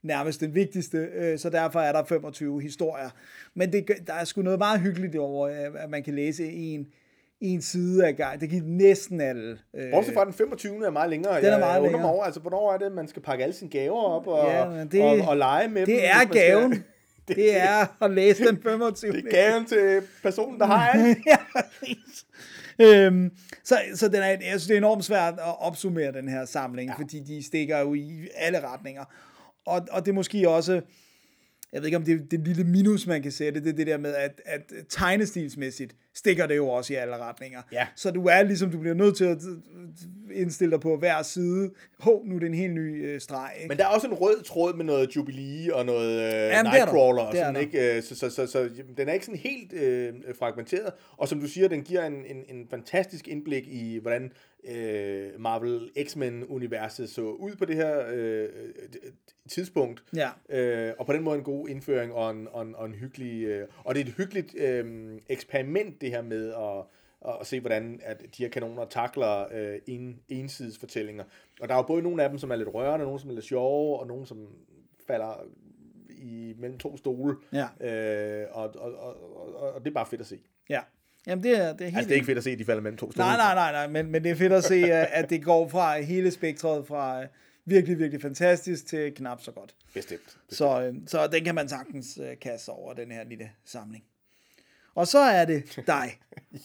nærmest 0.03 0.41
den 0.41 0.55
vigtigste, 0.55 0.97
øh, 0.97 1.39
så 1.39 1.49
derfor 1.49 1.79
er 1.79 1.91
der 1.91 2.03
25 2.03 2.61
historier. 2.61 3.09
Men 3.55 3.71
det, 3.73 3.85
der 4.07 4.13
er 4.13 4.23
sgu 4.25 4.41
noget 4.41 4.59
meget 4.59 4.79
hyggeligt 4.79 5.15
over, 5.15 5.47
øh, 5.49 5.83
at 5.83 5.89
man 5.89 6.03
kan 6.03 6.13
læse 6.15 6.51
en, 6.51 6.87
en 7.41 7.61
side 7.61 8.07
af 8.07 8.15
gang. 8.15 8.41
Det 8.41 8.49
giver 8.49 8.63
næsten 8.65 9.21
alle. 9.21 9.57
Øh, 9.75 9.91
Bortset 9.91 10.13
fra 10.13 10.25
den 10.25 10.33
25. 10.33 10.85
er 10.85 10.89
meget 10.89 11.09
længere. 11.09 11.37
Den 11.37 11.45
er 11.45 11.49
jeg 11.49 11.59
meget 11.59 11.79
undrer 11.79 11.81
længere. 11.91 12.01
mig 12.01 12.11
over, 12.11 12.23
altså, 12.23 12.39
hvornår 12.39 12.73
er 12.73 12.77
det, 12.77 12.91
man 12.91 13.07
skal 13.07 13.21
pakke 13.21 13.43
alle 13.43 13.53
sine 13.55 13.69
gaver 13.71 14.01
op 14.03 14.27
og, 14.27 14.49
Ja, 14.49 14.83
det- 14.91 15.01
og, 15.21 15.27
og 15.29 15.37
lege 15.37 15.67
med 15.67 15.81
dem? 15.81 15.85
det 15.85 15.95
hvis 15.95 16.03
er 16.09 16.19
skal- 16.19 16.31
gaven. 16.31 16.83
Det 17.27 17.57
er 17.57 18.03
at 18.03 18.11
læse 18.11 18.45
den 18.45 18.61
25. 18.63 19.11
Det 19.11 19.25
er 19.25 19.31
gaven 19.31 19.65
til 19.65 20.01
personen, 20.23 20.59
der 20.59 20.65
har 20.65 20.89
alt. 20.89 21.17
ja. 21.31 21.37
Øhm, 22.79 23.31
så, 23.63 23.75
så 23.95 24.07
den 24.07 24.15
er, 24.15 24.25
jeg 24.27 24.39
synes, 24.41 24.63
det 24.67 24.73
er 24.73 24.77
enormt 24.77 25.05
svært 25.05 25.33
at 25.33 25.59
opsummere 25.61 26.11
den 26.11 26.29
her 26.29 26.45
samling, 26.45 26.89
ja. 26.89 26.95
fordi 27.03 27.19
de 27.19 27.43
stikker 27.43 27.79
jo 27.79 27.93
i 27.93 28.27
alle 28.35 28.67
retninger. 28.67 29.03
Og, 29.65 29.87
og 29.91 30.05
det 30.05 30.11
er 30.11 30.15
måske 30.15 30.49
også, 30.49 30.81
jeg 31.73 31.81
ved 31.81 31.85
ikke 31.85 31.97
om 31.97 32.03
det 32.03 32.13
er 32.13 32.25
det 32.31 32.39
lille 32.39 32.63
minus, 32.63 33.07
man 33.07 33.21
kan 33.21 33.31
sætte, 33.31 33.63
det 33.63 33.69
er 33.69 33.73
det 33.73 33.87
der 33.87 33.97
med, 33.97 34.15
at, 34.15 34.41
at 34.45 34.61
tegnestilsmæssigt 34.89 35.95
stikker 36.15 36.47
det 36.47 36.55
jo 36.55 36.67
også 36.67 36.93
i 36.93 36.95
alle 36.95 37.17
retninger. 37.17 37.61
Ja. 37.71 37.87
Så 37.95 38.11
du 38.11 38.25
er 38.25 38.43
ligesom, 38.43 38.71
du 38.71 38.79
bliver 38.79 38.93
nødt 38.93 39.17
til 39.17 39.25
at 39.25 39.37
indstille 40.33 40.71
dig 40.71 40.79
på 40.79 40.97
hver 40.97 41.21
side. 41.21 41.71
Hov, 41.99 42.25
nu 42.25 42.35
er 42.35 42.39
det 42.39 42.47
en 42.47 42.53
helt 42.53 42.73
ny 42.73 43.05
øh, 43.05 43.21
streg. 43.21 43.51
Ikke? 43.57 43.67
Men 43.67 43.77
der 43.77 43.83
er 43.83 43.87
også 43.87 44.07
en 44.07 44.13
rød 44.13 44.43
tråd 44.43 44.73
med 44.73 44.85
noget 44.85 45.15
Jubilee 45.15 45.75
og 45.75 45.85
noget 45.85 46.19
øh, 46.19 46.29
der. 46.29 46.63
Nightcrawler. 46.63 47.21
Og 47.21 47.35
sådan, 47.35 47.55
ikke? 47.55 47.95
Øh, 47.95 48.03
Så, 48.03 48.15
så, 48.15 48.29
så, 48.29 48.47
så 48.47 48.59
jamen, 48.59 48.93
den 48.97 49.09
er 49.09 49.13
ikke 49.13 49.25
sådan 49.25 49.39
helt 49.39 49.73
øh, 49.73 50.13
fragmenteret. 50.39 50.93
Og 51.17 51.27
som 51.27 51.39
du 51.39 51.47
siger, 51.47 51.67
den 51.67 51.83
giver 51.83 52.05
en, 52.05 52.13
en, 52.13 52.55
en 52.55 52.67
fantastisk 52.69 53.27
indblik 53.27 53.67
i, 53.67 53.99
hvordan 54.01 54.31
øh, 54.63 55.39
Marvel 55.39 55.91
X-Men-universet 56.03 57.09
så 57.09 57.21
ud 57.21 57.55
på 57.55 57.65
det 57.65 57.75
her 57.75 58.03
øh, 58.13 58.49
tidspunkt. 59.49 60.03
Ja. 60.15 60.29
Øh, 60.49 60.93
og 60.99 61.05
på 61.05 61.13
den 61.13 61.23
måde 61.23 61.37
en 61.37 61.43
god 61.43 61.69
indføring 61.69 62.13
og 62.13 62.31
en, 62.31 62.47
og 62.51 62.61
en, 62.61 62.75
og 62.75 62.85
en 62.85 62.93
hyggelig... 62.93 63.43
Øh, 63.43 63.67
og 63.77 63.95
det 63.95 64.01
er 64.01 64.05
et 64.05 64.13
hyggeligt 64.17 64.55
øh, 64.57 65.11
eksperiment, 65.29 66.01
det 66.01 66.09
her 66.09 66.21
med 66.21 66.53
at, 66.53 66.85
at 67.41 67.47
se, 67.47 67.59
hvordan 67.59 67.99
at 68.03 68.21
de 68.37 68.43
her 68.43 68.49
kanoner 68.49 68.85
takler 68.85 69.45
øh, 69.53 69.79
en, 69.87 70.19
ensides 70.29 70.77
fortællinger. 70.77 71.23
Og 71.61 71.67
der 71.67 71.73
er 71.73 71.79
jo 71.79 71.83
både 71.83 72.01
nogle 72.01 72.23
af 72.23 72.29
dem, 72.29 72.37
som 72.37 72.51
er 72.51 72.55
lidt 72.55 72.73
rørende, 72.73 73.05
nogle 73.05 73.19
som 73.19 73.29
er 73.29 73.33
lidt 73.33 73.45
sjove, 73.45 73.99
og 73.99 74.07
nogle 74.07 74.25
som 74.25 74.47
falder 75.07 75.45
i 76.09 76.55
mellem 76.57 76.77
to 76.79 76.97
stole. 76.97 77.35
Ja. 77.53 77.67
Øh, 78.43 78.47
og, 78.51 78.75
og, 78.75 78.93
og, 78.93 79.35
og, 79.55 79.73
og 79.73 79.79
det 79.79 79.87
er 79.87 79.93
bare 79.93 80.05
fedt 80.05 80.21
at 80.21 80.27
se. 80.27 80.39
Ja. 80.69 80.81
Jamen, 81.27 81.43
det 81.43 81.57
er, 81.57 81.73
det 81.73 81.81
er 81.81 81.85
helt 81.85 81.97
Altså, 81.97 82.07
det 82.07 82.11
er 82.11 82.15
ikke 82.15 82.25
fedt 82.25 82.37
at 82.37 82.43
se, 82.43 82.51
at 82.51 82.59
de 82.59 82.65
falder 82.65 82.81
mellem 82.81 82.97
to 82.97 83.11
stole. 83.11 83.27
Nej, 83.27 83.37
nej, 83.37 83.55
nej, 83.55 83.71
nej, 83.71 83.87
men, 83.87 84.11
men 84.11 84.23
det 84.23 84.31
er 84.31 84.35
fedt 84.35 84.53
at 84.53 84.63
se, 84.63 84.93
at 84.93 85.29
det 85.29 85.43
går 85.43 85.67
fra 85.67 85.99
hele 86.01 86.31
spektret 86.31 86.87
fra 86.87 87.21
øh, 87.21 87.27
virkelig, 87.65 87.99
virkelig 87.99 88.21
fantastisk 88.21 88.87
til 88.87 89.13
knap 89.15 89.41
så 89.41 89.51
godt. 89.51 89.75
Bestemt. 89.93 90.37
Så, 90.49 90.81
øh, 90.81 90.95
så 91.07 91.27
den 91.27 91.43
kan 91.43 91.55
man 91.55 91.69
sagtens 91.69 92.19
øh, 92.23 92.39
kaste 92.41 92.69
over, 92.69 92.93
den 92.93 93.11
her 93.11 93.23
lille 93.23 93.49
samling. 93.65 94.03
Og 94.95 95.07
så 95.07 95.19
er 95.19 95.45
det 95.45 95.83
dig. 95.87 96.19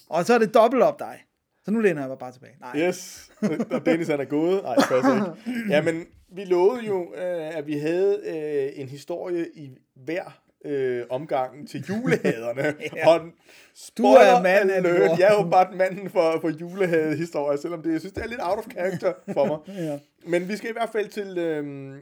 Og 0.08 0.24
så 0.24 0.34
er 0.34 0.38
det 0.38 0.54
dobbelt 0.54 0.82
op 0.82 0.98
dig. 0.98 1.24
Så 1.64 1.70
nu 1.70 1.80
læner 1.80 2.00
jeg 2.00 2.08
mig 2.08 2.18
bare 2.18 2.32
tilbage. 2.32 2.56
Nej. 2.60 2.76
Yes, 2.76 3.30
og 3.70 3.86
Dennis 3.86 4.08
han 4.08 4.20
er 4.20 4.24
gået. 4.24 4.62
Nej, 4.62 4.76
ikke. 4.96 5.74
Jamen, 5.74 6.06
vi 6.28 6.44
lovede 6.44 6.86
jo, 6.86 7.14
øh, 7.14 7.56
at 7.56 7.66
vi 7.66 7.78
havde 7.78 8.20
øh, 8.26 8.80
en 8.80 8.88
historie 8.88 9.46
i 9.54 9.70
hver 9.94 10.42
øh, 10.66 11.04
omgang 11.10 11.68
til 11.68 11.84
julehaderne. 11.88 12.74
Ja. 12.96 13.08
Og 13.08 13.20
Du 13.20 13.26
er 13.26 13.32
spoiler 13.74 14.42
mand 14.42 14.70
af 14.70 14.76
alert. 14.76 15.18
Jeg 15.18 15.28
er 15.28 15.42
jo 15.42 15.50
bare 15.50 15.76
manden 15.76 16.10
for, 16.10 16.38
for 16.40 16.48
julehadehistorier, 16.48 17.56
selvom 17.56 17.82
det, 17.82 17.92
jeg 17.92 18.00
synes, 18.00 18.12
det 18.12 18.22
er 18.24 18.28
lidt 18.28 18.40
out 18.42 18.58
of 18.58 18.64
character 18.72 19.12
for 19.32 19.46
mig. 19.46 19.58
Ja. 19.86 19.98
Men 20.26 20.48
vi 20.48 20.56
skal 20.56 20.70
i 20.70 20.72
hvert 20.72 20.90
fald 20.92 21.08
til... 21.08 21.38
Øh, 21.38 21.94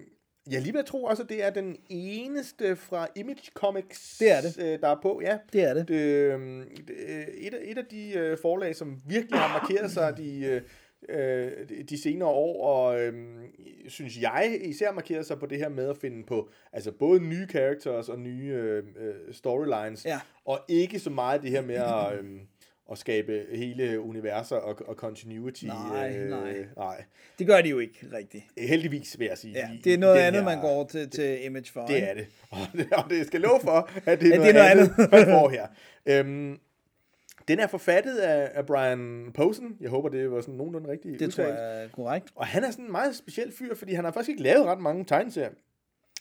jeg 0.50 0.62
lige 0.62 0.72
ved 0.72 0.80
at 0.80 0.86
tro 0.86 1.04
også, 1.04 1.22
at 1.22 1.28
det 1.28 1.44
er 1.44 1.50
den 1.50 1.76
eneste 1.88 2.76
fra 2.76 3.06
Image 3.16 3.50
Comics, 3.54 4.16
Det 4.18 4.30
er 4.30 4.40
det. 4.40 4.56
Øh, 4.58 4.78
der 4.80 4.88
er 4.88 4.98
på. 5.02 5.20
Ja. 5.24 5.38
Det 5.52 5.62
er 5.62 5.74
det. 5.74 5.88
Det, 5.88 5.94
øh, 5.94 6.40
det, 6.88 6.94
øh, 7.08 7.26
et, 7.34 7.54
af, 7.54 7.58
et 7.62 7.78
af 7.78 7.84
de 7.90 8.12
øh, 8.18 8.38
forlag, 8.42 8.76
som 8.76 8.96
virkelig 9.06 9.40
har 9.40 9.60
markeret 9.60 9.90
sig 9.90 10.16
de, 10.16 10.60
øh, 11.08 11.50
de- 11.88 12.02
senere 12.02 12.28
år, 12.28 12.66
og 12.66 13.00
øh, 13.00 13.14
synes 13.88 14.20
jeg 14.20 14.58
især 14.62 14.92
markeret 14.92 15.26
sig 15.26 15.38
på 15.38 15.46
det 15.46 15.58
her 15.58 15.68
med 15.68 15.88
at 15.90 15.96
finde 15.96 16.24
på 16.26 16.48
altså 16.72 16.92
både 16.92 17.20
nye 17.20 17.46
characters 17.50 18.08
og 18.08 18.18
nye 18.18 18.52
øh, 18.54 18.78
øh, 18.96 19.14
storylines, 19.32 20.04
Ja. 20.04 20.20
og 20.44 20.58
ikke 20.68 20.98
så 20.98 21.10
meget 21.10 21.42
det 21.42 21.50
her 21.50 21.62
med 21.62 21.74
at, 21.74 22.12
øh, 22.18 22.40
at 22.92 22.98
skabe 22.98 23.44
hele 23.52 24.00
universer 24.00 24.56
og, 24.56 24.78
og 24.86 24.94
continuity. 24.94 25.64
Nej, 25.64 26.16
øh, 26.18 26.30
nej. 26.30 26.54
nej. 26.76 27.04
Det 27.38 27.46
gør 27.46 27.60
de 27.60 27.68
jo 27.68 27.78
ikke 27.78 28.06
rigtigt. 28.12 28.44
Heldigvis, 28.58 29.18
vil 29.18 29.26
jeg 29.26 29.38
sige. 29.38 29.52
Ja, 29.54 29.68
det 29.84 29.94
er 29.94 29.98
noget 29.98 30.16
andet, 30.18 30.42
her- 30.42 30.50
man 30.50 30.60
går 30.60 30.84
til, 30.86 31.10
til 31.10 31.44
Image 31.44 31.72
for. 31.72 31.86
det 31.86 31.94
ikke? 31.94 32.06
er 32.06 32.14
det. 32.14 32.26
Og 32.50 32.58
det, 32.72 32.86
og 32.92 33.04
det 33.10 33.26
skal 33.26 33.40
love 33.40 33.60
for, 33.60 33.90
at 34.06 34.20
det 34.20 34.26
er, 34.26 34.30
Ja, 34.30 34.36
noget, 34.36 34.54
det 34.54 34.60
er 34.60 34.74
noget 34.74 34.88
andet, 34.88 34.94
andet. 34.98 35.12
man 35.12 35.24
får 35.26 35.48
her. 35.48 35.66
Øhm, 36.06 36.58
den 37.48 37.58
er 37.58 37.66
forfattet 37.66 38.16
af, 38.16 38.50
af 38.54 38.66
Brian 38.66 39.30
Posen. 39.34 39.76
Jeg 39.80 39.90
håber, 39.90 40.08
det 40.08 40.30
var 40.30 40.40
sådan 40.40 40.54
nogenlunde 40.54 40.88
rigtigt 40.90 41.20
Det 41.20 41.34
tror 41.34 41.42
udtalt. 41.44 41.58
jeg 41.60 41.84
er 41.84 41.88
korrekt. 41.88 42.28
Og 42.34 42.46
han 42.46 42.64
er 42.64 42.70
sådan 42.70 42.84
en 42.84 42.92
meget 42.92 43.16
speciel 43.16 43.52
fyr, 43.52 43.74
fordi 43.74 43.92
han 43.94 44.04
har 44.04 44.12
faktisk 44.12 44.30
ikke 44.30 44.42
lavet 44.42 44.66
ret 44.66 44.80
mange 44.80 45.04
tegneserier. 45.04 45.50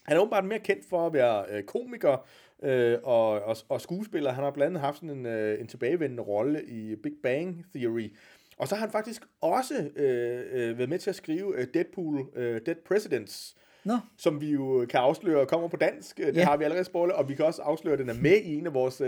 Han 0.04 0.18
er 0.18 0.22
åbenbart 0.22 0.46
mere 0.46 0.60
kendt 0.60 0.86
for 0.90 1.06
at 1.08 1.14
være 1.14 1.46
øh, 1.52 1.64
komiker 1.64 2.26
øh, 2.64 2.98
og, 3.04 3.30
og, 3.42 3.58
og 3.70 3.82
skuespiller. 3.82 4.32
Han 4.32 4.44
har 4.44 4.52
blandt 4.52 4.70
andet 4.70 4.82
haft 4.82 4.96
sådan 4.96 5.10
en, 5.10 5.26
øh, 5.26 5.60
en 5.60 5.68
tilbagevendende 5.68 6.24
rolle 6.24 6.64
i 6.66 6.96
Big 6.96 7.14
Bang 7.24 7.66
Theory. 7.76 8.16
Og 8.58 8.68
så 8.68 8.76
har 8.76 8.80
han 8.82 8.92
faktisk 8.92 9.22
også 9.42 9.90
øh, 9.96 10.42
øh, 10.52 10.78
været 10.78 10.90
med 10.90 11.00
til 11.00 11.10
at 11.10 11.16
skrive 11.16 11.58
øh, 11.58 11.68
Deadpool, 11.74 12.26
øh, 12.36 12.62
Dead 12.66 12.76
Presidents, 12.88 13.56
Nå, 13.86 13.98
som 14.18 14.42
vi 14.42 14.52
jo 14.52 14.86
kan 14.90 15.00
afsløre 15.00 15.46
kommer 15.46 15.68
på 15.68 15.78
dansk. 15.78 16.18
Det 16.18 16.36
Ja. 16.38 16.44
har 16.46 16.58
vi 16.58 16.64
allerede 16.64 16.84
spoilet, 16.86 17.16
og 17.16 17.30
vi 17.30 17.36
kan 17.36 17.46
også 17.46 17.62
afsløre, 17.62 17.94
at 17.94 18.00
den 18.00 18.10
er 18.10 18.14
med 18.22 18.38
i 18.44 18.56
en 18.56 18.66
af 18.68 18.74
vores 18.74 19.02
uh, 19.02 19.08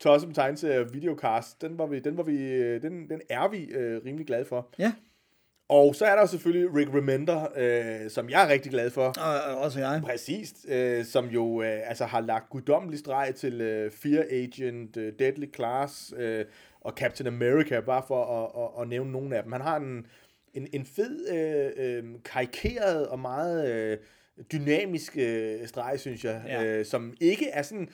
Tossum 0.00 0.32
Tegns 0.34 0.64
uh, 0.64 0.94
videocast. 0.94 1.62
Den, 1.62 1.78
var 1.78 1.86
vi, 1.86 1.98
den, 2.00 2.16
var 2.16 2.22
vi, 2.22 2.36
øh, 2.52 2.82
den, 2.82 3.10
den 3.10 3.20
er 3.30 3.48
vi 3.48 3.62
uh, 3.76 4.04
rimelig 4.06 4.26
glade 4.26 4.44
for. 4.44 4.68
ja. 4.78 4.92
Og 5.68 5.94
så 5.94 6.04
er 6.04 6.14
der 6.14 6.20
jo 6.20 6.26
selvfølgelig 6.26 6.74
Rick 6.76 6.94
Remender, 6.94 7.46
øh, 7.56 8.10
som 8.10 8.30
jeg 8.30 8.44
er 8.44 8.48
rigtig 8.52 8.70
glad 8.72 8.90
for. 8.90 9.02
Og, 9.06 9.54
og 9.54 9.60
også 9.62 9.78
jeg. 9.80 10.00
Præcis, 10.04 10.54
øh, 10.68 11.04
som 11.04 11.26
jo 11.26 11.62
øh, 11.62 11.88
altså 11.88 12.04
har 12.04 12.20
lagt 12.20 12.50
guddommelig 12.50 12.98
streg 12.98 13.34
til 13.36 13.60
øh, 13.60 13.90
Fear 13.90 14.24
Agent, 14.30 14.96
øh, 14.96 15.12
Deadly 15.18 15.54
Class 15.54 16.14
øh, 16.16 16.44
og 16.80 16.92
Captain 16.96 17.26
America, 17.26 17.80
bare 17.80 18.02
for 18.08 18.24
at, 18.24 18.62
at, 18.62 18.82
at 18.82 18.88
nævne 18.88 19.12
nogle 19.12 19.36
af 19.36 19.42
dem. 19.42 19.52
Han 19.52 19.60
har 19.60 19.76
en, 19.76 20.06
en, 20.54 20.68
en 20.72 20.86
fed, 20.86 21.28
øh, 21.34 21.86
øh, 21.86 22.04
karikeret 22.24 23.06
og 23.08 23.18
meget 23.18 23.70
øh, 23.74 23.98
dynamisk 24.52 25.16
øh, 25.16 25.66
streg, 25.66 26.00
synes 26.00 26.24
jeg, 26.24 26.42
Ja. 26.46 26.64
øh, 26.64 26.86
som 26.86 27.14
ikke 27.20 27.48
er 27.48 27.62
sådan... 27.62 27.88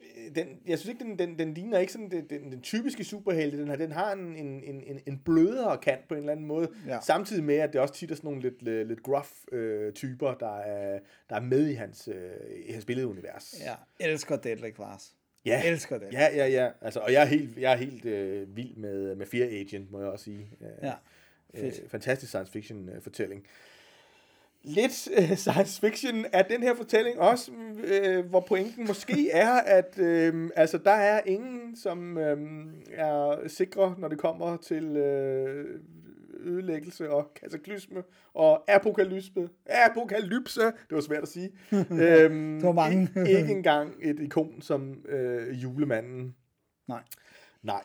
øh, 0.00 0.34
Den, 0.34 0.46
jeg 0.66 0.78
synes 0.78 0.92
ikke, 0.94 1.04
den, 1.04 1.18
den, 1.18 1.38
den 1.38 1.54
ligner 1.54 1.78
ikke 1.78 1.92
sådan 1.92 2.10
den, 2.10 2.26
den, 2.30 2.52
den 2.52 2.60
typiske 2.62 3.04
superhelte. 3.04 3.58
Den 3.58 3.68
har, 3.68 3.76
den 3.76 3.92
har 3.92 4.12
en, 4.12 4.36
en, 4.36 4.62
en, 4.64 5.00
en, 5.06 5.18
blødere 5.24 5.78
kant 5.78 6.08
på 6.08 6.14
en 6.14 6.20
eller 6.20 6.32
anden 6.32 6.46
måde. 6.46 6.68
Ja. 6.86 6.98
Samtidig 7.00 7.44
med, 7.44 7.54
at 7.56 7.72
det 7.72 7.80
også 7.80 7.94
tit 7.94 8.10
er 8.10 8.14
sådan 8.14 8.28
nogle 8.28 8.42
lidt, 8.42 8.62
lidt, 8.62 8.88
lidt 8.88 9.02
gruff 9.02 9.30
øh, 9.52 9.92
typer, 9.92 10.34
der 10.34 10.58
er, 10.58 10.98
der 11.30 11.36
er 11.36 11.40
med 11.40 11.68
i 11.68 11.72
hans, 11.74 12.08
øh, 12.08 12.30
i 12.68 12.72
hans 12.72 12.84
billedunivers. 12.84 13.54
Ja, 13.60 13.74
elsker 14.08 14.36
Deadly 14.36 14.74
Class. 14.74 15.14
Ja. 15.44 15.62
Elsker 15.66 15.98
det. 15.98 16.08
Ja, 16.12 16.28
ja, 16.36 16.46
ja. 16.46 16.70
Altså, 16.80 17.00
og 17.00 17.12
jeg 17.12 17.22
er 17.22 17.26
helt, 17.26 17.58
jeg 17.58 17.72
er 17.72 17.76
helt 17.76 18.04
øh, 18.04 18.56
vild 18.56 18.76
med, 18.76 19.14
med 19.16 19.26
Fear 19.26 19.46
Agent, 19.46 19.90
må 19.90 20.00
jeg 20.00 20.08
også 20.08 20.24
sige. 20.24 20.50
Øh, 20.60 20.68
Ja, 20.82 20.92
øh, 21.54 21.72
fantastisk 21.88 22.30
science 22.30 22.52
fiction 22.52 22.88
øh, 22.88 23.02
fortælling. 23.02 23.46
Lidt 24.64 25.08
øh, 25.18 25.36
science 25.36 25.80
fiction 25.80 26.26
er 26.32 26.42
den 26.42 26.62
her 26.62 26.74
fortælling 26.74 27.18
også, 27.20 27.52
øh, 27.84 28.26
hvor 28.26 28.40
pointen 28.40 28.86
måske 28.86 29.30
er, 29.30 29.50
at 29.50 29.98
øh, 29.98 30.50
altså, 30.56 30.78
der 30.78 30.90
er 30.90 31.20
ingen, 31.26 31.76
som 31.76 32.18
øh, 32.18 32.38
er 32.92 33.48
sikre, 33.48 33.94
når 33.98 34.08
det 34.08 34.18
kommer 34.18 34.56
til 34.56 34.96
øh, 34.96 35.80
ødelæggelse 36.44 37.10
og 37.10 37.34
kataklysme 37.34 38.02
og 38.34 38.64
apokalypse. 38.68 39.48
Apokalypse, 39.66 40.60
det 40.60 40.90
var 40.90 41.00
svært 41.00 41.22
at 41.22 41.28
sige. 41.28 41.50
øhm, 41.72 42.54
Det 42.54 42.62
var 42.66 42.72
mange. 42.72 43.08
ikke, 43.28 43.52
engang 43.52 43.94
et 44.00 44.20
ikon 44.20 44.62
som 44.62 44.94
øh, 45.08 45.62
julemanden. 45.62 46.34
Nej. 46.88 47.02
Nej. 47.62 47.82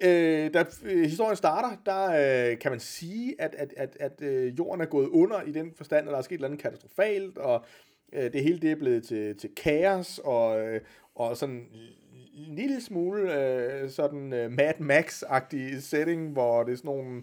Øh, 0.00 0.54
da 0.54 0.64
øh, 0.84 1.04
historien 1.04 1.36
starter, 1.36 1.76
der 1.86 2.50
øh, 2.50 2.58
kan 2.58 2.70
man 2.70 2.80
sige, 2.80 3.34
at, 3.38 3.54
at, 3.58 3.74
at, 3.76 3.96
at 4.00 4.22
øh, 4.22 4.58
jorden 4.58 4.80
er 4.80 4.86
gået 4.86 5.08
under 5.08 5.42
i 5.42 5.52
den 5.52 5.72
forstand, 5.76 6.08
at 6.08 6.12
der 6.12 6.18
er 6.18 6.22
sket 6.22 6.40
noget 6.40 6.58
katastrofalt, 6.58 7.38
og 7.38 7.64
øh, 8.12 8.32
det 8.32 8.42
hele 8.42 8.58
det 8.58 8.70
er 8.70 8.76
blevet 8.76 9.04
til, 9.04 9.36
til 9.36 9.50
kaos, 9.56 10.20
og, 10.24 10.60
øh, 10.60 10.80
og 11.14 11.36
sådan 11.36 11.66
en 12.34 12.54
lille 12.54 12.80
smule 12.80 13.42
øh, 13.42 13.90
sådan 13.90 14.32
øh, 14.32 14.52
Mad 14.52 14.74
Max-agtig 14.80 15.80
setting, 15.80 16.32
hvor 16.32 16.62
det 16.62 16.72
er 16.72 16.76
sådan 16.76 16.88
nogle 16.88 17.22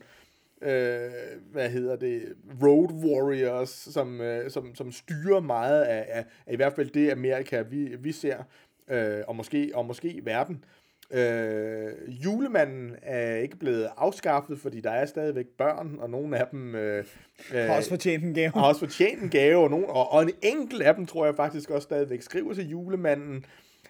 øh, 0.61 1.11
hvad 1.51 1.69
hedder 1.69 1.95
det, 1.95 2.23
road 2.63 2.93
warriors, 2.93 3.69
som, 3.69 4.21
øh, 4.21 4.51
som, 4.51 4.75
som 4.75 4.91
styrer 4.91 5.39
meget 5.39 5.83
af, 5.83 6.05
af, 6.09 6.25
af 6.45 6.53
i 6.53 6.55
hvert 6.55 6.73
fald 6.73 6.89
det 6.89 7.11
Amerika, 7.11 7.61
vi, 7.61 7.95
vi 7.99 8.11
ser, 8.11 8.43
øh, 8.87 9.21
og, 9.27 9.35
måske, 9.35 9.71
og 9.73 9.85
måske 9.85 10.21
verden. 10.23 10.63
Øh, 11.11 11.91
julemanden 12.25 12.95
er 13.01 13.35
ikke 13.35 13.57
blevet 13.57 13.89
afskaffet, 13.97 14.59
fordi 14.59 14.81
der 14.81 14.91
er 14.91 15.05
stadigvæk 15.05 15.45
børn, 15.57 15.95
og 15.99 16.09
nogle 16.09 16.37
af 16.37 16.47
dem 16.51 16.75
øh, 16.75 17.05
øh, 17.53 17.59
Har 17.59 17.75
også 17.75 17.89
fortjent 17.89 18.23
en 18.23 18.33
gave. 18.33 18.51
har 18.51 18.67
også 18.67 18.79
fortjent 18.79 19.21
en 19.21 19.29
gave, 19.29 19.63
og, 19.63 19.69
nogen, 19.69 19.85
og, 19.89 20.11
og 20.11 20.23
en 20.23 20.31
enkelt 20.43 20.81
af 20.81 20.95
dem 20.95 21.05
tror 21.05 21.25
jeg 21.25 21.35
faktisk 21.35 21.69
også 21.69 21.85
stadigvæk 21.85 22.21
skriver 22.21 22.53
til 22.53 22.69
julemanden. 22.69 23.45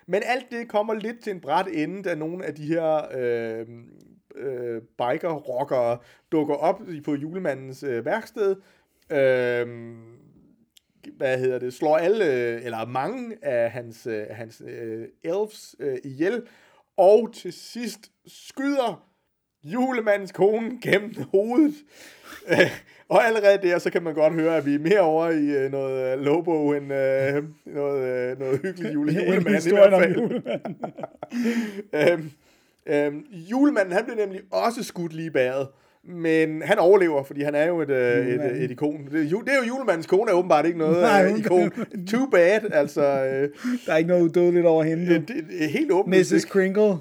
Men 0.07 0.21
alt 0.25 0.45
det 0.51 0.67
kommer 0.67 0.93
lidt 0.93 1.23
til 1.23 1.31
en 1.31 1.41
bræt 1.41 1.67
ende, 1.73 2.03
da 2.03 2.15
nogle 2.15 2.45
af 2.45 2.55
de 2.55 2.67
her 2.67 3.01
øh, 3.17 3.65
øh, 4.35 4.81
biker-rockere 4.81 5.97
dukker 6.31 6.55
op 6.55 6.81
på 7.05 7.15
julemandens 7.15 7.83
øh, 7.83 8.05
værksted. 8.05 8.55
Øh, 9.11 9.67
hvad 11.17 11.39
hedder 11.39 11.59
det, 11.59 11.73
slår 11.73 11.97
alle, 11.97 12.25
øh, 12.25 12.65
eller 12.65 12.85
mange 12.85 13.35
af 13.41 13.71
hans, 13.71 14.07
øh, 14.07 14.25
hans 14.29 14.61
øh, 14.67 15.07
elves 15.23 15.75
øh, 15.79 15.97
ihjel, 16.03 16.41
og 16.97 17.29
til 17.33 17.53
sidst 17.53 18.11
skyder 18.27 19.07
julemandens 19.63 20.31
kone 20.31 20.79
gennem 20.81 21.13
hovedet. 21.31 21.75
Og 23.09 23.25
allerede 23.25 23.67
der, 23.67 23.79
så 23.79 23.89
kan 23.89 24.03
man 24.03 24.13
godt 24.13 24.33
høre, 24.33 24.57
at 24.57 24.65
vi 24.65 24.75
er 24.75 24.79
mere 24.79 24.99
over 24.99 25.29
i 25.29 25.45
øh, 25.45 25.71
noget 25.71 26.13
øh, 26.13 26.23
Lobo 26.23 26.73
end 26.73 26.93
øh, 26.93 27.43
noget, 27.65 28.31
øh, 28.31 28.39
noget 28.39 28.59
hyggeligt 28.61 28.93
jule, 28.95 29.13
julemand 29.13 29.65
i 29.65 29.69
hvert 29.69 29.93
fald. 29.93 30.15
julemanden. 30.15 30.93
øhm, 31.93 32.31
øhm, 32.85 33.25
julemanden, 33.31 33.93
han 33.93 34.03
bliver 34.03 34.17
nemlig 34.17 34.41
også 34.51 34.83
skudt 34.83 35.13
lige 35.13 35.31
bæret. 35.31 35.67
Men 36.07 36.61
han 36.61 36.79
overlever, 36.79 37.23
fordi 37.23 37.41
han 37.43 37.55
er 37.55 37.67
jo 37.67 37.81
et, 37.81 37.89
øh, 37.89 38.17
et, 38.17 38.31
Julemanden. 38.31 38.61
et 38.63 38.71
ikon. 38.71 39.07
Det 39.11 39.19
er, 39.25 39.29
ju, 39.29 39.41
det 39.41 39.49
er 39.53 39.57
jo 39.57 39.67
julemandens 39.67 40.07
kone, 40.07 40.31
er 40.31 40.35
åbenbart 40.35 40.65
ikke 40.65 40.77
noget 40.77 41.01
Nej, 41.11 41.25
øh, 41.31 41.39
ikon. 41.39 41.71
Too 42.07 42.25
bad, 42.31 42.59
altså. 42.73 43.01
Øh, 43.01 43.49
Der 43.85 43.93
er 43.93 43.97
ikke 43.97 44.07
noget 44.07 44.21
udødeligt 44.21 44.65
over 44.65 44.83
hende. 44.83 45.13
det, 45.13 45.27
det 45.27 45.69
helt 45.69 45.91
åbent. 45.91 46.17
Mrs. 46.17 46.45
Kringle. 46.45 46.95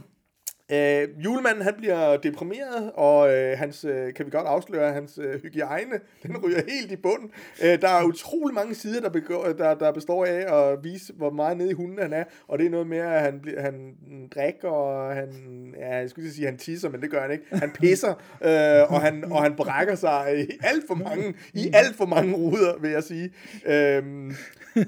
Øh, 0.73 1.09
julemanden 1.25 1.63
han 1.63 1.75
bliver 1.79 2.17
deprimeret, 2.17 2.93
og 2.95 3.35
øh, 3.35 3.59
hans, 3.59 3.85
øh, 3.85 4.15
kan 4.15 4.27
vi 4.27 4.31
godt 4.31 4.47
afsløre, 4.47 4.93
hans 4.93 5.19
øh, 5.23 5.43
hygiejne, 5.43 6.01
den 6.23 6.37
ryger 6.45 6.61
helt 6.69 6.93
i 6.93 6.97
bunden. 6.97 7.31
Øh, 7.65 7.81
der 7.81 7.89
er 7.89 8.05
utrolig 8.05 8.55
mange 8.55 8.75
sider, 8.75 9.01
der, 9.01 9.09
begår, 9.09 9.45
der, 9.45 9.75
der 9.75 9.93
består 9.93 10.25
af 10.25 10.73
at 10.73 10.85
vise, 10.85 11.13
hvor 11.13 11.31
meget 11.31 11.57
nede 11.57 11.71
i 11.71 11.73
hunden 11.73 11.99
han 11.99 12.13
er, 12.13 12.25
og 12.49 12.59
det 12.59 12.67
er 12.67 12.71
noget 12.71 12.87
med, 12.87 12.99
at 12.99 13.21
han, 13.21 13.45
han 13.59 13.95
drikker, 14.35 14.69
og 14.69 15.15
han, 15.15 15.31
ja, 15.79 15.97
jeg 15.97 16.11
skulle 16.11 16.33
sige, 16.33 16.47
han 16.47 16.59
tisser, 16.59 16.89
men 16.89 17.01
det 17.03 17.11
gør 17.11 17.23
han 17.23 17.31
ikke. 17.31 17.45
Han 17.53 17.71
pisser, 17.71 18.15
øh, 18.45 18.93
og, 18.93 19.01
han, 19.01 19.25
og 19.25 19.43
han 19.43 19.57
brækker 19.57 19.95
sig 19.95 20.41
i 20.41 20.47
alt 20.63 20.85
for 20.87 20.95
mange, 20.95 21.35
i 21.55 21.71
alt 21.75 21.97
for 21.97 22.07
mange 22.07 22.35
ruder, 22.35 22.79
vil 22.81 22.91
jeg 22.91 23.05
sige. 23.05 23.31
Øh, 23.67 24.33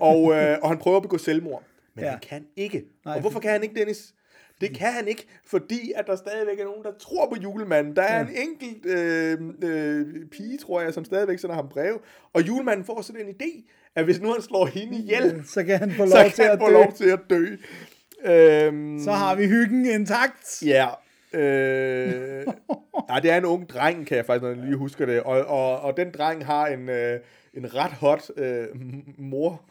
og, 0.00 0.34
øh, 0.34 0.58
og 0.62 0.68
han 0.68 0.78
prøver 0.78 0.96
at 0.96 1.02
begå 1.02 1.18
selvmord, 1.18 1.62
men 1.94 2.04
ja. 2.04 2.10
han 2.10 2.18
kan 2.18 2.46
ikke. 2.56 2.84
Nej, 3.04 3.14
og 3.14 3.20
hvorfor 3.20 3.40
kan 3.40 3.50
han 3.50 3.62
ikke, 3.62 3.74
Dennis? 3.74 4.12
Det 4.60 4.74
kan 4.78 4.92
han 4.92 5.08
ikke, 5.08 5.26
fordi 5.46 5.92
at 5.96 6.06
der 6.06 6.16
stadigvæk 6.16 6.60
er 6.60 6.64
nogen, 6.64 6.84
der 6.84 6.92
tror 7.00 7.28
på 7.28 7.36
julemanden. 7.42 7.96
Der 7.96 8.02
er 8.02 8.16
Ja. 8.18 8.22
en 8.22 8.48
enkelt 8.48 8.86
øh, 8.86 9.38
øh, 9.62 10.26
pige, 10.32 10.58
tror 10.58 10.80
jeg, 10.80 10.94
som 10.94 11.04
stadigvæk 11.04 11.38
sender 11.38 11.56
ham 11.56 11.68
brev. 11.68 12.00
Og 12.32 12.46
julemanden 12.46 12.84
får 12.86 13.02
sådan 13.02 13.20
en 13.28 13.34
idé, 13.42 13.70
at 13.94 14.04
hvis 14.04 14.20
nu 14.20 14.32
han 14.32 14.42
slår 14.42 14.66
hende 14.66 14.98
ihjel, 14.98 15.42
Så 15.48 15.64
kan 15.64 15.78
han 15.78 15.92
få 15.92 15.98
lov 16.04 16.08
så 16.08 16.22
til 16.24 16.32
kan 16.34 16.44
at 16.44 16.50
han 16.50 16.58
få 16.58 16.70
lov 16.70 16.92
til 16.92 17.08
at 17.10 17.20
dø. 17.30 17.46
Øhm, 18.24 19.00
Så 19.04 19.10
har 19.12 19.34
vi 19.34 19.46
hyggen 19.46 19.86
intakt. 19.86 20.62
Ja. 20.66 20.88
Øh, 21.32 22.46
nej, 23.08 23.20
det 23.20 23.30
er 23.30 23.36
en 23.36 23.44
ung 23.44 23.68
dreng, 23.68 24.06
kan 24.06 24.16
jeg 24.16 24.26
faktisk, 24.26 24.42
når 24.42 24.48
jeg 24.48 24.58
lige 24.58 24.76
husker 24.76 25.06
det. 25.06 25.22
Og, 25.22 25.44
og, 25.44 25.80
og 25.80 25.96
den 25.96 26.10
dreng 26.10 26.46
har 26.46 26.66
en, 26.66 26.88
øh, 26.88 27.20
en 27.54 27.74
ret 27.74 27.92
hot 27.92 28.30
øh, 28.36 28.66
mor. 29.18 29.62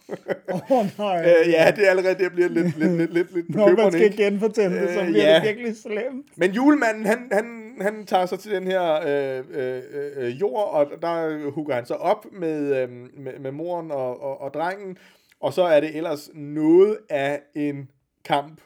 Åh 0.53 0.71
oh, 0.71 0.85
nej. 0.97 1.21
øh, 1.29 1.51
ja, 1.51 1.71
det 1.75 1.85
er 1.85 1.89
allerede, 1.89 2.23
det 2.23 2.31
bliver 2.31 2.49
lidt, 2.49 2.77
lidt, 2.77 2.97
lidt, 2.97 3.13
lidt, 3.13 3.33
lidt 3.33 3.49
Når 3.49 3.75
man 3.83 3.91
skal 3.91 4.03
ikke? 4.03 4.23
genfortælle 4.23 4.81
det, 4.81 4.89
så 4.93 4.99
Øh, 4.99 5.07
bliver 5.07 5.29
ja. 5.29 5.35
det 5.35 5.43
virkelig 5.43 5.75
slemt. 5.77 6.25
Men 6.35 6.51
julemanden, 6.51 7.05
han, 7.05 7.29
han, 7.31 7.75
han 7.81 8.05
tager 8.05 8.25
sig 8.25 8.39
til 8.39 8.51
den 8.51 8.67
her 8.67 8.93
øh, 9.07 9.43
øh, 9.51 9.81
øh, 10.15 10.41
jord, 10.41 10.69
og 10.73 10.91
der 11.01 11.49
hugger 11.51 11.75
han 11.75 11.85
så 11.85 11.93
op 11.93 12.25
med, 12.31 12.83
øh, 12.83 12.89
med, 13.17 13.39
med 13.39 13.51
moren 13.51 13.91
og, 13.91 14.23
og, 14.23 14.41
og 14.41 14.53
drengen, 14.53 14.97
og 15.39 15.53
så 15.53 15.63
er 15.63 15.79
det 15.79 15.95
ellers 15.95 16.29
noget 16.33 16.97
af 17.09 17.41
en 17.55 17.89
kamp 18.25 18.61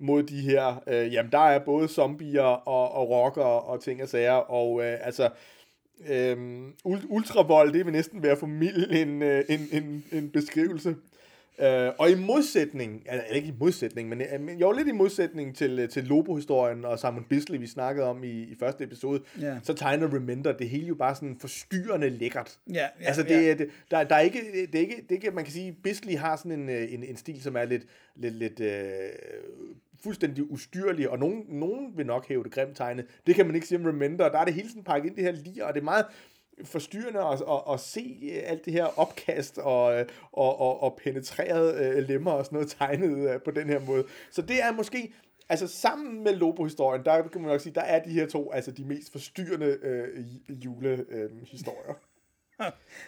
mod 0.00 0.22
de 0.22 0.40
her, 0.40 0.82
øh, 0.86 1.12
jamen 1.12 1.32
der 1.32 1.38
er 1.38 1.58
både 1.58 1.88
zombier 1.88 2.42
og, 2.42 2.92
og 2.92 3.10
rockere 3.10 3.60
og 3.60 3.80
ting 3.80 4.02
og 4.02 4.08
sager, 4.08 4.32
og 4.32 4.82
øh, 4.84 4.98
altså, 5.02 5.28
øh, 6.08 6.36
ultravold, 6.84 7.72
det 7.72 7.84
vil 7.84 7.92
næsten 7.92 8.22
være 8.22 8.36
for 8.36 8.46
mild 8.46 8.90
en, 8.90 9.22
øh, 9.22 9.44
en, 9.48 9.68
en, 9.72 10.04
en 10.12 10.30
beskrivelse. 10.30 10.96
Øh, 11.62 11.92
og 11.98 12.10
i 12.10 12.14
modsætning, 12.14 13.02
eller 13.10 13.24
ikke 13.24 13.48
i 13.48 13.54
modsætning, 13.60 14.08
men, 14.08 14.20
øh, 14.20 14.40
men 14.40 14.58
jo 14.58 14.72
lidt 14.72 14.88
i 14.88 14.92
modsætning 14.92 15.56
til, 15.56 15.78
øh, 15.78 15.88
til 15.88 16.04
Lobo-historien 16.04 16.84
og 16.84 16.98
Simon 16.98 17.24
Bisley, 17.28 17.58
vi 17.58 17.66
snakkede 17.66 18.06
om 18.06 18.24
i, 18.24 18.30
i 18.42 18.56
første 18.60 18.84
episode, 18.84 19.22
Ja. 19.40 19.56
så 19.62 19.74
tegner 19.74 20.14
Remender 20.14 20.52
det 20.52 20.68
hele 20.68 20.86
jo 20.86 20.94
bare 20.94 21.14
sådan 21.14 21.36
forstyrrende 21.40 22.08
lækkert. 22.10 22.58
Ja, 22.72 22.86
altså 23.00 23.22
det, 23.22 23.68
der, 23.90 24.04
der 24.04 24.14
er 24.14 24.20
ikke, 24.20 24.40
det 24.72 24.74
er 24.74 24.80
ikke, 24.80 24.96
det 24.96 25.10
er 25.10 25.14
ikke, 25.14 25.30
man 25.30 25.44
kan 25.44 25.52
sige, 25.52 25.76
Bisley 25.82 26.16
har 26.16 26.36
sådan 26.36 26.52
en, 26.52 26.68
øh, 26.68 26.92
en, 26.94 27.04
en 27.04 27.16
stil, 27.16 27.42
som 27.42 27.56
er 27.56 27.64
lidt, 27.64 27.82
lidt, 28.16 28.34
lidt 28.34 28.60
øh, 28.60 28.72
fuldstændig 30.02 30.50
ustyrlig, 30.50 31.10
og 31.10 31.18
nogen, 31.18 31.44
nogen 31.48 31.92
vil 31.96 32.06
nok 32.06 32.28
hæve 32.28 32.44
det 32.44 32.52
grimt 32.52 32.76
tegnet. 32.76 33.06
Det 33.26 33.34
kan 33.34 33.46
man 33.46 33.54
ikke 33.54 33.66
sige 33.66 33.78
om 33.78 33.84
Remender, 33.84 34.28
der 34.28 34.38
er 34.38 34.44
det 34.44 34.54
hele 34.54 34.68
sådan 34.68 34.84
pakket 34.84 35.08
ind 35.08 35.16
det 35.16 35.24
her 35.24 35.32
lige, 35.32 35.66
og 35.66 35.74
det 35.74 35.80
er 35.80 35.84
meget 35.84 36.04
forstyrrende 36.64 37.20
at, 37.20 37.42
at, 37.50 37.72
at 37.72 37.80
se 37.80 38.18
øh, 38.22 38.42
alt 38.50 38.64
det 38.64 38.72
her 38.72 38.98
opkast 38.98 39.58
og, 39.58 39.98
øh, 39.98 40.06
og, 40.32 40.60
og, 40.60 40.82
og 40.82 40.98
penetreret 41.04 41.96
øh, 41.96 42.08
lemmer 42.08 42.30
og 42.30 42.44
sådan 42.44 42.56
noget 42.56 42.74
tegnet 42.78 43.42
på 43.42 43.50
den 43.50 43.66
her 43.66 43.80
måde. 43.80 44.04
Så 44.30 44.42
det 44.42 44.62
er 44.62 44.72
måske, 44.72 45.12
altså 45.48 45.66
sammen 45.66 46.24
med 46.24 46.36
Lobo-historien, 46.36 47.04
der 47.04 47.28
kan 47.28 47.40
man 47.40 47.50
nok 47.50 47.60
sige, 47.60 47.74
der 47.74 47.80
er 47.80 48.02
de 48.02 48.10
her 48.10 48.26
to 48.26 48.52
altså 48.52 48.70
de 48.70 48.84
mest 48.84 49.12
forstyrrende 49.12 49.78
øh, 49.82 50.24
julehistorier. 50.64 51.24
Øh, 51.24 51.46
historier. 51.52 51.94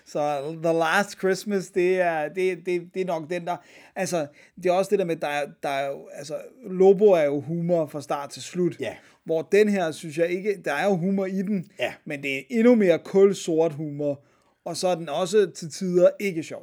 Så 0.05 0.55
The 0.63 0.73
Last 0.73 1.19
Christmas, 1.19 1.71
det 1.71 2.01
er, 2.01 2.29
det, 2.29 2.67
det, 2.67 2.91
det 2.95 3.03
er 3.03 3.07
nok 3.07 3.31
den 3.31 3.47
der... 3.47 3.57
Altså, 3.97 4.27
det 4.57 4.67
er 4.67 4.73
også 4.73 4.91
det 4.91 4.99
der 4.99 5.05
med, 5.05 5.17
der 5.17 5.29
er, 5.29 5.47
der 5.63 5.69
er 5.69 5.89
jo... 5.89 6.09
Altså, 6.13 6.35
Lobo 6.67 7.05
er 7.05 7.23
jo 7.25 7.41
humor 7.41 7.87
fra 7.87 8.03
start 8.03 8.31
til 8.31 8.43
slut. 8.43 8.81
Ja. 8.81 8.97
Hvor 9.25 9.43
den 9.53 9.69
her, 9.69 9.91
synes 9.93 10.19
jeg 10.19 10.29
ikke... 10.29 10.57
Der 10.65 10.73
er 10.73 10.85
jo 10.85 10.97
humor 10.97 11.27
i 11.27 11.43
den, 11.43 11.65
Ja. 11.79 11.93
men 12.05 12.23
det 12.23 12.37
er 12.39 12.43
endnu 12.51 12.75
mere 12.75 12.99
kulsort 12.99 13.73
humor. 13.73 14.25
Og 14.65 14.77
så 14.77 14.89
er 14.89 14.95
den 14.95 15.09
også 15.09 15.51
til 15.55 15.71
tider 15.71 16.11
ikke 16.21 16.43
sjov. 16.43 16.63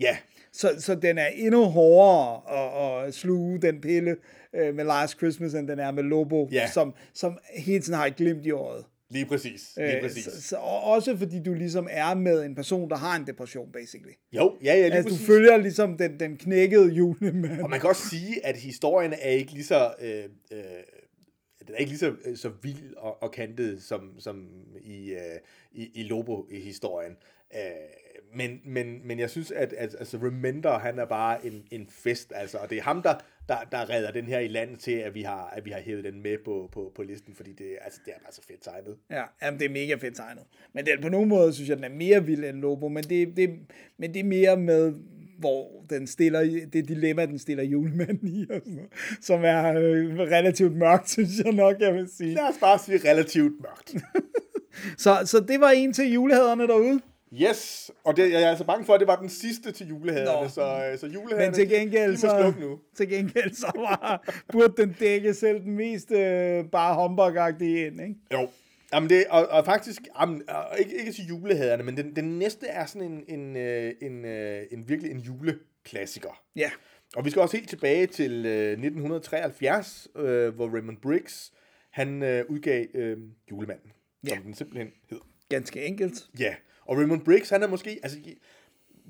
Ja, 0.00 0.16
Så, 0.52 0.70
så 0.78 0.94
den 0.94 1.18
er 1.18 1.26
endnu 1.26 1.64
hårdere 1.64 2.40
at, 3.02 3.06
at 3.08 3.14
sluge 3.14 3.58
den 3.62 3.80
pille 3.80 4.16
øh, 4.54 4.74
med 4.74 4.84
Last 4.84 5.16
Christmas, 5.18 5.54
end 5.54 5.68
den 5.68 5.78
er 5.78 5.90
med 5.90 6.02
Lobo, 6.02 6.48
Ja. 6.52 6.70
som, 6.70 6.94
som 7.14 7.38
hele 7.56 7.80
tiden 7.82 7.94
har 7.98 8.06
et 8.06 8.16
glimt 8.16 8.46
i 8.46 8.50
øjet. 8.50 8.84
lige 9.10 9.26
præcis. 9.26 9.62
Lige 9.76 9.96
Øh, 9.96 10.02
præcis. 10.02 10.24
Så, 10.24 10.42
så, 10.42 10.56
og 10.56 10.82
også 10.84 11.16
fordi 11.16 11.42
du 11.42 11.54
ligesom 11.54 11.88
er 11.90 12.14
med 12.14 12.44
en 12.44 12.54
person, 12.54 12.90
der 12.90 12.96
har 12.96 13.16
en 13.16 13.26
depression, 13.26 13.72
basically. 13.72 14.12
Jo, 14.32 14.56
ja, 14.64 14.74
ja, 14.74 14.82
lige 14.82 14.92
Altså, 14.94 15.08
du 15.08 15.14
præcis. 15.14 15.26
følger 15.26 15.56
ligesom 15.56 15.96
den, 15.98 16.20
den 16.20 16.36
knækkede 16.36 16.88
julemand. 16.92 17.60
Og 17.62 17.70
man 17.70 17.80
kan 17.80 17.88
også 17.88 18.08
sige, 18.10 18.46
at 18.46 18.56
historien 18.56 19.12
er 19.22 19.30
ikke 19.30 19.52
lige 19.52 19.64
så... 19.64 19.90
Øh, 20.02 20.24
øh, 20.52 20.60
den 21.68 21.74
er 21.74 21.78
ikke 21.78 21.90
lige 21.90 21.98
så, 21.98 22.14
øh, 22.24 22.36
så 22.36 22.50
vild 22.62 22.94
og, 22.96 23.22
og 23.22 23.32
kantet 23.32 23.82
som, 23.82 24.12
som 24.18 24.48
i, 24.80 25.10
øh, 25.10 25.38
i, 25.72 25.90
i 25.94 26.02
Lobo-historien. 26.02 27.16
Øh, 27.54 27.60
men, 28.34 28.60
men, 28.64 29.00
men 29.04 29.18
jeg 29.18 29.30
synes, 29.30 29.50
at, 29.50 29.72
at 29.72 29.96
altså 29.98 30.16
Remender, 30.16 30.78
han 30.78 30.98
er 30.98 31.04
bare 31.04 31.46
en, 31.46 31.66
en 31.70 31.86
fest, 31.90 32.32
altså, 32.34 32.58
og 32.58 32.70
det 32.70 32.78
er 32.78 32.82
ham, 32.82 33.02
der, 33.02 33.14
der, 33.48 33.56
der 33.72 33.90
redder 33.90 34.10
den 34.10 34.24
her 34.24 34.38
i 34.38 34.48
landet 34.48 34.80
til, 34.80 34.92
at 34.92 35.14
vi 35.14 35.22
har, 35.22 35.50
at 35.50 35.64
vi 35.64 35.70
har 35.70 35.80
hævet 35.80 36.04
den 36.04 36.22
med 36.22 36.38
på, 36.44 36.68
på, 36.72 36.92
på 36.94 37.02
listen, 37.02 37.34
fordi 37.34 37.52
det, 37.52 37.78
altså, 37.80 38.00
det 38.04 38.14
er 38.16 38.18
bare 38.18 38.32
så 38.32 38.42
fedt 38.42 38.62
tegnet. 38.62 38.96
Ja, 39.10 39.24
jamen, 39.42 39.60
det 39.60 39.66
er 39.66 39.70
mega 39.70 39.94
fedt 39.94 40.16
tegnet. 40.16 40.44
Men 40.72 40.86
den, 40.86 41.00
på 41.02 41.08
nogen 41.08 41.28
måde 41.28 41.52
synes 41.52 41.68
jeg, 41.68 41.76
den 41.76 41.84
er 41.84 41.88
mere 41.88 42.24
vild 42.24 42.44
end 42.44 42.60
Lobo, 42.60 42.88
men 42.88 43.04
det, 43.04 43.36
det, 43.36 43.58
men 43.96 44.14
det 44.14 44.20
er 44.20 44.24
mere 44.24 44.56
med, 44.56 44.94
hvor 45.38 45.84
den 45.90 46.06
stiller, 46.06 46.40
det 46.72 46.88
dilemma, 46.88 47.26
den 47.26 47.38
stiller 47.38 47.64
julemanden 47.64 48.28
i, 48.28 48.46
og 48.50 48.60
sådan 48.64 48.72
noget, 48.72 48.90
som 49.20 49.44
er 49.44 49.68
øh, 49.78 50.18
relativt 50.18 50.76
mørkt, 50.76 51.10
synes 51.14 51.38
jeg 51.44 51.52
nok, 51.52 51.80
jeg 51.80 51.94
vil 51.94 52.08
sige. 52.16 52.34
Lad 52.34 52.42
os 52.48 52.58
bare 52.60 52.78
sige 52.78 53.10
relativt 53.10 53.52
mørkt. 53.60 53.94
Så, 54.98 55.22
så 55.24 55.40
det 55.40 55.60
var 55.60 55.70
en 55.70 55.92
til 55.92 56.12
julehaderne 56.12 56.66
derude. 56.66 57.00
Yes, 57.42 57.90
og 58.04 58.16
det, 58.16 58.32
jeg 58.32 58.42
er 58.42 58.48
altså 58.50 58.64
bange 58.64 58.84
for, 58.84 58.94
at 58.94 59.00
det 59.00 59.08
var 59.08 59.16
den 59.16 59.28
sidste 59.28 59.72
til 59.72 59.88
julehaderne, 59.88 60.42
Nå. 60.42 60.48
så, 60.48 60.62
øh, 60.92 60.98
så 60.98 61.06
julehaderne, 61.06 61.44
Men 61.46 61.54
til 61.54 61.68
gengæld, 61.68 62.06
de 62.06 62.10
må 62.12 62.16
så, 62.16 62.36
slukke 62.40 62.60
nu. 62.60 62.78
til 62.96 63.08
gengæld 63.08 63.54
så 63.54 63.72
var, 63.76 64.32
burde 64.52 64.72
den 64.76 64.96
dække 65.00 65.34
selv 65.34 65.60
den 65.60 65.76
mest 65.76 66.10
øh, 66.10 66.64
bare 66.72 66.94
humbug-agtige 66.94 67.86
ind, 67.86 68.00
ikke? 68.00 68.14
Jo. 68.32 68.48
Jamen 68.92 69.10
det, 69.10 69.24
og, 69.30 69.48
og 69.48 69.64
faktisk, 69.64 70.02
jamen, 70.20 70.42
og 70.48 70.78
ikke, 70.78 70.98
ikke 70.98 71.12
til 71.12 71.24
julehaderne, 71.26 71.82
men 71.82 71.96
den, 71.96 72.16
den 72.16 72.38
næste 72.38 72.66
er 72.66 72.86
sådan 72.86 73.12
en, 73.12 73.40
en, 73.40 73.56
øh, 73.56 73.94
en, 74.02 74.24
øh, 74.24 74.62
en 74.70 74.88
virkelig 74.88 75.10
en 75.10 75.18
juleklassiker. 75.18 76.42
Ja. 76.56 76.70
Og 77.16 77.24
vi 77.24 77.30
skal 77.30 77.42
også 77.42 77.56
helt 77.56 77.68
tilbage 77.68 78.06
til 78.06 78.46
øh, 78.46 78.70
1973, 78.70 80.08
øh, 80.16 80.54
hvor 80.54 80.68
Raymond 80.68 80.96
Briggs, 81.02 81.52
han 81.90 82.22
øh, 82.22 82.44
udgav 82.48 82.86
øh, 82.94 83.18
Julemanden, 83.50 83.92
Ja. 84.28 84.34
som 84.34 84.42
den 84.42 84.54
simpelthen 84.54 84.88
hed. 85.10 85.18
Ganske 85.48 85.84
enkelt. 85.84 86.26
Ja, 86.38 86.54
og 86.86 86.96
Raymond 86.96 87.24
Briggs, 87.24 87.50
han 87.50 87.62
er 87.62 87.68
måske, 87.68 88.00
altså 88.02 88.18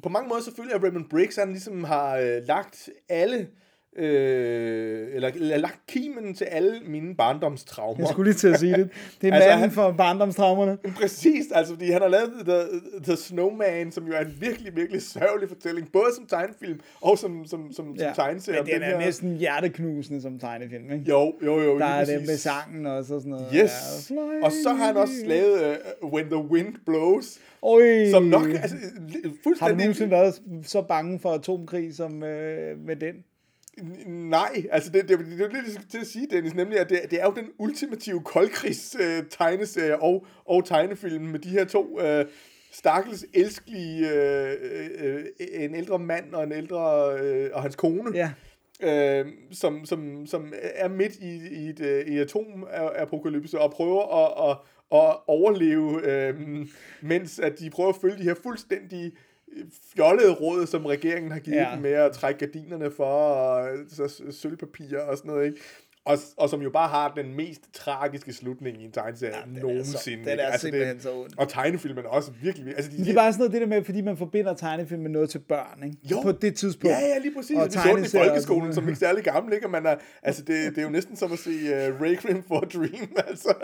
på 0.02 0.08
mange 0.08 0.28
måder 0.28 0.42
selvfølgelig, 0.42 0.74
at 0.74 0.82
Raymond 0.82 1.08
Briggs, 1.10 1.36
han 1.36 1.48
ligesom 1.50 1.84
har 1.84 2.16
øh, 2.16 2.42
lagt 2.46 2.90
alle, 3.08 3.48
øh, 3.96 5.08
eller, 5.14 5.28
eller 5.34 5.56
lagt 5.56 5.78
kimen 5.88 6.34
til 6.34 6.44
alle 6.44 6.80
mine 6.86 7.14
barndomstraumer. 7.14 7.98
Jeg 7.98 8.08
skulle 8.08 8.30
lige 8.30 8.38
til 8.38 8.48
at 8.48 8.58
sige 8.60 8.72
det. 8.76 8.90
Det 9.20 9.28
er 9.28 9.34
Altså, 9.38 9.48
manden 9.48 9.60
han- 9.60 9.70
for 9.70 9.90
barndomstraumerne. 9.92 10.78
Præcis, 10.96 11.44
altså 11.54 11.72
fordi 11.74 11.90
han 11.90 12.02
har 12.02 12.08
lavet 12.08 12.32
The, 12.46 12.60
The 13.04 13.16
Snowman, 13.16 13.92
som 13.92 14.06
jo 14.06 14.12
er 14.12 14.20
en 14.20 14.36
virkelig, 14.40 14.76
virkelig 14.76 15.02
sørgelig 15.02 15.48
fortælling, 15.48 15.92
både 15.92 16.06
som 16.16 16.26
tegnefilm 16.26 16.80
og 17.00 17.18
som, 17.18 17.46
som, 17.46 17.72
som, 17.72 17.94
ja. 17.98 18.04
som 18.04 18.14
tegneserie. 18.14 18.56
Men 18.62 18.74
om 18.74 18.80
den 18.80 18.82
er 18.82 18.86
her- 18.98 18.98
næsten 19.06 19.36
hjerteknusende 19.36 20.22
som 20.22 20.38
tegnefilm, 20.38 20.92
ikke? 20.92 21.04
Jo, 21.08 21.34
jo, 21.44 21.60
jo. 21.60 21.78
Der 21.78 21.84
er 21.86 22.04
det 22.04 22.14
præcis. 22.14 22.28
med 22.28 22.36
sangen 22.36 22.86
og 22.86 23.04
sådan 23.04 23.30
noget. 23.30 23.46
Yes, 23.54 24.10
Ja, 24.10 24.16
og 24.46 24.52
så 24.62 24.68
har 24.72 24.86
han 24.86 24.96
også 24.96 25.14
lavet 25.26 25.78
uh, 26.02 26.12
When 26.12 26.24
the 26.26 26.36
Wind 26.44 26.74
Blows, 26.86 27.38
Oj, 27.62 28.10
som 28.10 28.22
nok, 28.22 28.46
altså 28.48 28.76
li- 28.76 29.22
har 29.22 29.28
du 29.28 29.36
fuldstændig... 29.42 29.76
nogensinde 29.76 30.10
været 30.10 30.42
så 30.62 30.82
bange 30.82 31.18
for 31.18 31.30
atomkrig 31.32 31.94
som 31.94 32.22
øh, 32.22 32.78
med 32.86 32.96
den? 32.96 33.14
Nej, 34.06 34.66
altså 34.70 34.90
det, 34.90 35.08
det, 35.08 35.18
det 35.18 35.40
er 35.40 35.44
jo 35.46 35.52
lidt 35.52 35.64
ligesom 35.64 35.82
til 35.90 35.98
at 35.98 36.06
sige, 36.06 36.26
Dennis, 36.30 36.54
nemlig 36.54 36.78
at 36.78 36.90
det, 36.90 37.00
det 37.10 37.20
er 37.20 37.24
jo 37.24 37.32
den 37.36 37.46
ultimative 37.58 38.20
koldkrigs 38.20 38.96
øh, 39.00 39.22
tegneserie 39.30 40.02
og, 40.02 40.26
og 40.44 40.64
tegnefilm 40.64 41.24
med 41.24 41.38
de 41.38 41.48
her 41.48 41.64
to 41.64 42.00
øh, 42.00 42.24
stakkels 42.72 43.24
elskelige, 43.34 44.10
øh, 44.12 44.54
øh, 44.98 45.24
en 45.38 45.74
ældre 45.74 45.98
mand 45.98 46.34
og 46.34 46.44
en 46.44 46.52
ældre, 46.52 47.16
øh, 47.20 47.50
og 47.52 47.62
hans 47.62 47.76
kone, 47.76 48.10
Ja. 48.14 48.30
øh, 49.20 49.26
som, 49.52 49.84
som, 49.84 50.26
som 50.26 50.52
er 50.74 50.88
midt 50.88 51.16
i, 51.16 51.48
i 51.50 51.68
et 51.68 51.80
øh, 51.80 52.06
i 52.06 52.18
atomapokalypse 52.18 53.58
og 53.58 53.70
prøver 53.72 54.24
at, 54.24 54.50
at, 54.50 54.56
at 54.98 55.16
overleve, 55.26 56.10
øh, 56.12 56.66
mens 57.02 57.38
at 57.38 57.58
de 57.58 57.70
prøver 57.70 57.88
at 57.88 57.96
følge 58.00 58.18
de 58.18 58.22
her 58.22 58.34
fuldstændig 58.42 59.12
fjollede 59.94 60.32
råd, 60.32 60.66
som 60.66 60.86
regeringen 60.86 61.32
har 61.32 61.38
givet 61.38 61.56
Ja. 61.56 61.70
dem 61.74 61.82
med 61.82 61.92
at 61.92 62.12
trække 62.12 62.38
gardinerne 62.46 62.90
for, 62.90 63.04
og 63.04 63.68
så 63.88 64.22
sølvpapir 64.30 64.98
og 64.98 65.16
sådan 65.18 65.30
noget, 65.30 65.46
ikke? 65.46 65.60
Og, 66.04 66.18
og 66.36 66.48
som 66.50 66.62
jo 66.62 66.70
bare 66.70 66.88
har 66.88 67.12
den 67.16 67.34
mest 67.34 67.60
tragiske 67.74 68.32
slutning 68.32 68.82
i 68.82 68.84
en 68.84 68.92
tegneserie 68.92 69.32
den 69.44 69.56
er 69.56 69.60
så- 69.60 69.66
nogensinde. 69.66 70.30
den 70.30 70.38
er 70.38 70.56
simpelthen 70.58 70.94
det, 70.94 71.02
så 71.02 71.12
ond. 71.14 71.30
Og 71.38 71.48
tegnefilmen 71.48 72.04
er 72.04 72.08
også 72.08 72.30
virkelig... 72.42 72.74
Altså, 72.76 72.90
de, 72.90 72.96
det 72.98 73.08
er 73.08 73.14
bare 73.14 73.32
sådan 73.32 73.40
noget 73.40 73.52
det 73.52 73.60
der 73.60 73.66
med, 73.66 73.84
fordi 73.84 74.00
man 74.00 74.16
forbinder 74.16 74.54
tegnefilm 74.54 75.02
med 75.02 75.10
noget 75.10 75.30
til 75.30 75.38
børn, 75.38 75.82
ikke? 75.84 75.96
Jo. 76.10 76.20
På 76.22 76.32
det 76.32 76.56
tidspunkt. 76.56 76.92
Ja, 76.96 77.00
ja, 77.06 77.18
lige 77.18 77.34
præcis. 77.34 77.56
Og 77.56 77.66
vi 77.66 77.70
så 77.72 77.78
den 77.96 78.04
i 78.04 78.08
folkeskolen, 78.08 78.74
som 78.74 78.88
ikke 78.88 78.98
særlig 79.00 79.24
gammel, 79.24 79.52
ikke? 79.54 79.66
Og 79.66 79.70
man 79.70 79.86
er, 79.86 79.96
altså, 80.22 80.42
det, 80.42 80.70
det 80.70 80.78
er 80.78 80.82
jo 80.82 80.90
næsten 80.90 81.16
som 81.16 81.32
at 81.32 81.38
se 81.38 81.50
uh, 81.50 82.00
Requiem 82.00 82.42
for 82.48 82.56
a 82.56 82.64
Dream, 82.78 83.08
altså. 83.28 83.54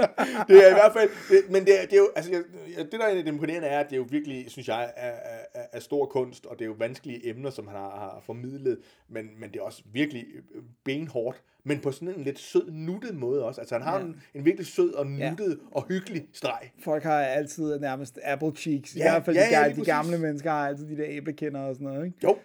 Det 0.49 0.57
er 0.65 0.69
i 0.69 0.73
hvert 0.73 0.93
fald... 0.93 1.11
Det, 1.29 1.51
men 1.51 1.65
det 1.65 1.81
er, 1.81 1.85
det 1.85 1.93
er 1.93 1.97
jo... 1.97 2.09
Altså, 2.17 2.31
jeg, 2.33 2.43
det, 2.79 2.93
der 2.93 3.07
er 3.07 3.25
imponerende, 3.27 3.69
er, 3.69 3.81
at 3.81 3.87
det 3.87 3.93
er 3.93 3.97
jo 4.01 4.07
virkelig, 4.11 4.45
synes 4.49 4.69
jeg, 4.69 4.93
er, 4.97 5.09
er, 5.09 5.39
er, 5.55 5.67
er 5.73 5.81
stor 5.81 6.07
kunst, 6.07 6.47
og 6.47 6.59
det 6.59 6.65
er 6.65 6.69
jo 6.69 6.75
vanskelige 6.79 7.29
emner, 7.29 7.51
som 7.51 7.67
han 7.69 7.77
har, 7.77 7.91
har 7.91 8.23
formidlet, 8.27 8.79
men, 9.09 9.27
men 9.41 9.51
det 9.51 9.57
er 9.59 9.63
også 9.63 9.83
virkelig 9.93 10.25
øh, 10.55 10.63
benhårdt, 10.85 11.43
men 11.65 11.79
på 11.81 11.93
sådan 11.93 12.09
en 12.09 12.25
lidt 12.25 12.39
sød, 12.39 12.71
nuttet 12.71 13.15
måde 13.15 13.45
også. 13.45 13.61
Altså, 13.61 13.75
han 13.75 13.83
har 13.83 13.95
Ja. 13.95 13.99
ja. 14.01 14.05
en, 14.07 14.23
en 14.35 14.45
virkelig 14.45 14.67
sød 14.67 14.93
og 14.93 15.07
Ja. 15.19 15.31
nuttet 15.31 15.59
og 15.71 15.85
hyggelig 15.89 16.27
streg. 16.33 16.73
Folk 16.85 17.03
har 17.03 17.21
altid 17.21 17.79
nærmest 17.81 18.19
apple 18.25 18.53
cheeks. 18.57 18.95
I 18.95 18.99
Ja, 18.99 19.11
hvert 19.13 19.25
fald 19.25 19.37
ja, 19.37 19.43
de, 19.43 19.59
ja, 19.61 19.65
de 19.69 19.71
præcis. 19.71 19.87
gamle 19.87 20.19
mennesker 20.19 20.51
har 20.51 20.69
altid 20.69 20.89
de 20.89 20.97
der 20.97 21.07
æblekender 21.09 21.61
og 21.61 21.75
sådan 21.75 21.87
noget, 21.89 22.07
ikke? 22.07 22.19
Jo. 22.25 22.39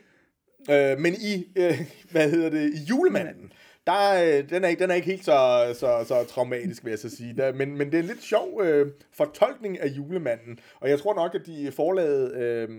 Øh, 0.71 0.99
men 0.99 1.13
i, 1.13 1.47
øh, 1.55 1.81
hvad 2.11 2.29
hedder 2.29 2.49
det, 2.49 2.73
i 2.73 2.83
julemanden, 2.89 3.51
der, 3.87 4.23
øh, 4.37 4.49
den, 4.49 4.63
er 4.63 4.67
ikke, 4.67 4.83
den 4.83 4.91
er 4.91 4.95
ikke 4.95 5.07
helt 5.07 5.25
så, 5.25 5.69
så, 5.73 6.03
så 6.07 6.23
traumatisk, 6.23 6.83
vil 6.85 6.89
jeg 6.89 6.99
så 6.99 7.09
sige. 7.09 7.33
Der, 7.37 7.53
men, 7.53 7.77
men 7.77 7.87
det 7.87 7.93
er 7.95 7.99
en 7.99 8.05
lidt 8.05 8.23
sjov 8.23 8.61
øh, 8.63 8.87
fortolkning 9.13 9.79
af 9.79 9.87
julemanden. 9.87 10.59
Og 10.79 10.89
jeg 10.89 10.99
tror 10.99 11.15
nok, 11.15 11.35
at 11.35 11.41
de 11.45 11.71
forlade 11.75 12.33
øh, 12.37 12.69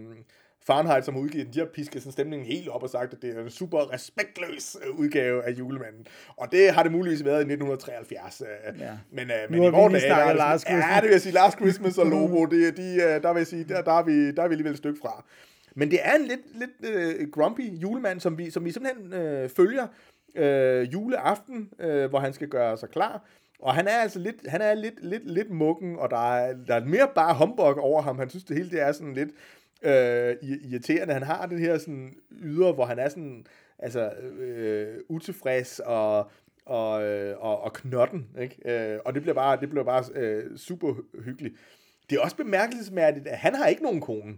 Fahrenheit, 0.67 1.05
som 1.05 1.15
har 1.15 1.21
udgivet 1.21 1.47
den, 1.47 1.55
de 1.55 1.59
har 1.59 1.67
pisket 1.67 2.03
sådan 2.03 2.13
stemningen 2.13 2.47
helt 2.47 2.69
op 2.69 2.83
og 2.83 2.91
sagt, 2.91 3.13
at 3.13 3.23
det 3.23 3.37
er 3.37 3.43
en 3.43 3.51
super 3.51 3.93
respektløs 3.93 4.77
øh, 4.87 4.99
udgave 4.99 5.45
af 5.45 5.51
julemanden. 5.51 6.07
Og 6.37 6.53
det 6.53 6.71
har 6.71 6.83
det 6.83 6.93
muligvis 6.93 7.25
været 7.25 7.37
i 7.37 7.53
1973. 7.53 8.41
Øh, 8.41 8.81
Ja. 8.81 8.91
Men, 9.13 9.31
øh, 9.31 9.37
men 9.51 9.63
i 9.63 9.69
vores 9.69 9.93
dage, 9.93 10.09
der 10.09 10.17
er 10.17 10.33
Last 10.33 10.69
Ja, 10.69 10.95
det 10.97 11.03
vil 11.03 11.11
jeg 11.11 11.21
sige. 11.21 11.33
Last 11.33 11.59
Christmas 11.59 11.99
og 11.99 12.07
Lobo, 12.07 12.45
det, 12.51 12.77
de, 12.77 12.95
øh, 12.95 13.23
der 13.23 13.33
vil 13.33 13.41
jeg 13.41 13.47
sige, 13.47 13.65
der, 13.65 13.83
der, 13.83 13.93
er 13.93 14.03
vi, 14.03 14.33
der 14.33 14.43
er 14.43 14.49
vi 14.49 14.53
alligevel 14.53 14.73
et 14.73 14.79
stykke 14.79 14.99
fra. 15.03 15.25
Men 15.75 15.91
det 15.91 15.99
er 16.03 16.15
en 16.15 16.25
lidt, 16.25 16.59
lidt 16.59 16.95
øh, 16.95 17.31
grumpy 17.31 17.61
julemand, 17.83 18.21
som 18.21 18.39
vi, 18.39 18.51
som 18.51 18.65
vi 18.65 18.73
simpelthen 18.73 19.13
øh, 19.13 19.49
følger 19.49 19.87
øh, 20.37 20.93
juleaften, 20.93 21.69
øh, 21.81 22.11
hvor 22.11 22.19
han 22.19 22.33
skal 22.33 22.49
gøre 22.49 22.77
sig 22.77 22.89
klar. 22.89 23.25
Og 23.63 23.75
han 23.75 23.89
er 23.89 23.97
altså 23.97 24.19
lidt, 24.19 24.37
han 24.49 24.61
er 24.61 24.75
lidt, 24.75 25.05
lidt, 25.05 25.31
lidt 25.31 25.51
mukken, 25.51 25.97
og 25.99 26.11
der 26.11 26.35
er, 26.35 26.55
der 26.69 26.75
er 26.75 26.85
mere 26.85 27.09
bare 27.15 27.35
humbug 27.35 27.79
over 27.79 28.03
ham. 28.03 28.19
Han 28.19 28.31
synes, 28.31 28.45
det 28.45 28.57
hele 28.57 28.71
det 28.71 28.81
er 28.81 28.93
sådan 28.93 29.15
lidt 29.15 29.31
øh, 29.83 30.37
irriterende. 30.43 31.15
Han 31.15 31.23
har 31.23 31.47
den 31.47 31.59
her 31.59 31.79
sådan 31.79 32.15
ydre, 32.43 32.73
hvor 32.73 32.85
han 32.85 32.99
er 32.99 33.09
sådan 33.09 33.47
altså, 33.79 34.11
øh, 34.41 34.99
utilfreds 35.09 35.81
og, 35.85 36.31
og, 36.67 37.03
øh, 37.05 37.37
og, 37.39 37.61
og 37.61 37.73
knotten. 37.73 38.29
Ikke? 38.41 38.93
Øh, 38.93 38.99
og 39.05 39.15
det 39.15 39.23
bliver 39.23 39.35
bare, 39.35 39.61
det 39.61 39.71
bliver 39.71 39.85
bare 39.85 40.05
øh, 40.15 40.59
super 40.59 40.95
hyggeligt. 41.25 41.55
Det 42.11 42.17
er 42.17 42.21
også 42.21 42.37
bemærkelsesværdigt, 42.37 43.27
at 43.27 43.39
han 43.39 43.55
har 43.55 43.67
ikke 43.67 43.83
nogen 43.83 44.01
kone. 44.01 44.37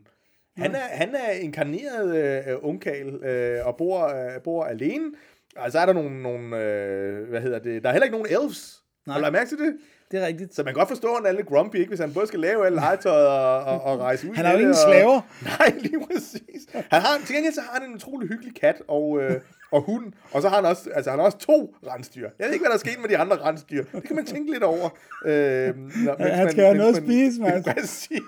Han 0.57 0.75
er, 0.75 0.79
han 0.79 1.15
er 1.15 1.31
inkarneret 1.31 2.17
øh, 2.47 2.57
ungkal 2.63 3.15
øh, 3.15 3.67
og 3.67 3.77
bor, 3.77 4.07
øh, 4.07 4.43
bor 4.43 4.65
alene. 4.65 5.13
Og 5.57 5.73
så 5.73 5.79
er 5.79 5.87
der 5.87 5.93
nogle, 5.93 6.23
nogle 6.23 6.65
øh, 6.65 7.29
hvad 7.29 7.41
hedder 7.41 7.59
det, 7.59 7.83
der 7.83 7.89
er 7.89 7.93
heller 7.93 8.05
ikke 8.05 8.19
nogen 8.19 8.43
elves. 8.43 8.83
Nej. 9.07 9.19
Har 9.19 9.27
du 9.27 9.33
mærke 9.33 9.49
til 9.49 9.59
det? 9.59 9.77
Det 10.13 10.23
er 10.23 10.27
rigtigt. 10.27 10.55
Så 10.55 10.63
man 10.63 10.75
kan 10.75 10.79
godt 10.79 10.89
forstå, 10.89 11.09
at 11.09 11.17
han 11.25 11.27
er 11.33 11.37
lidt 11.37 11.47
grumpy, 11.47 11.77
ikke? 11.77 11.89
hvis 11.89 12.01
han 12.01 12.13
både 12.15 12.27
skal 12.27 12.41
lave 12.41 12.67
alle 12.67 12.77
legetøjet 12.77 13.27
og, 13.29 13.65
og, 13.65 13.83
og 13.83 13.99
rejse 13.99 14.31
ud. 14.31 14.35
Han 14.35 14.45
har 14.45 14.53
jo 14.53 14.59
ingen 14.59 14.71
og- 14.71 14.77
slaver. 14.89 15.21
Nej, 15.59 15.73
lige 15.79 16.07
præcis. 16.13 16.63
Han 16.91 17.01
har, 17.03 17.19
til 17.27 17.35
gengæld 17.35 17.55
så 17.55 17.61
har 17.61 17.81
han 17.81 17.89
en 17.91 17.95
utrolig 17.97 18.29
hyggelig 18.29 18.55
kat, 18.61 18.83
og, 18.89 19.21
øh, 19.23 19.41
og 19.73 19.81
hund, 19.83 20.13
og 20.33 20.43
så 20.43 20.49
har 20.49 20.57
han 20.57 20.65
også, 20.65 20.91
altså 20.95 21.11
han 21.11 21.19
har 21.19 21.27
også 21.27 21.39
to 21.39 21.75
rensdyr. 21.87 22.29
Jeg 22.39 22.47
ved 22.47 22.53
ikke, 22.53 22.63
hvad 22.63 22.71
der 22.71 22.75
er 22.75 22.79
sket 22.79 23.01
med 23.01 23.09
de 23.09 23.17
andre 23.19 23.37
rensdyr. 23.37 23.85
Det 23.95 24.03
kan 24.05 24.17
man 24.17 24.25
tænke 24.27 24.53
lidt 24.53 24.63
over. 24.63 24.89
Øh, 25.27 25.33
når, 25.77 26.19
mens 26.19 26.31
han 26.35 26.51
skal 26.51 26.65
have 26.65 26.77
noget 26.77 26.97
at 26.97 27.03
spise, 27.03 27.41
Mads. 27.41 27.65
Præcis. 27.75 28.21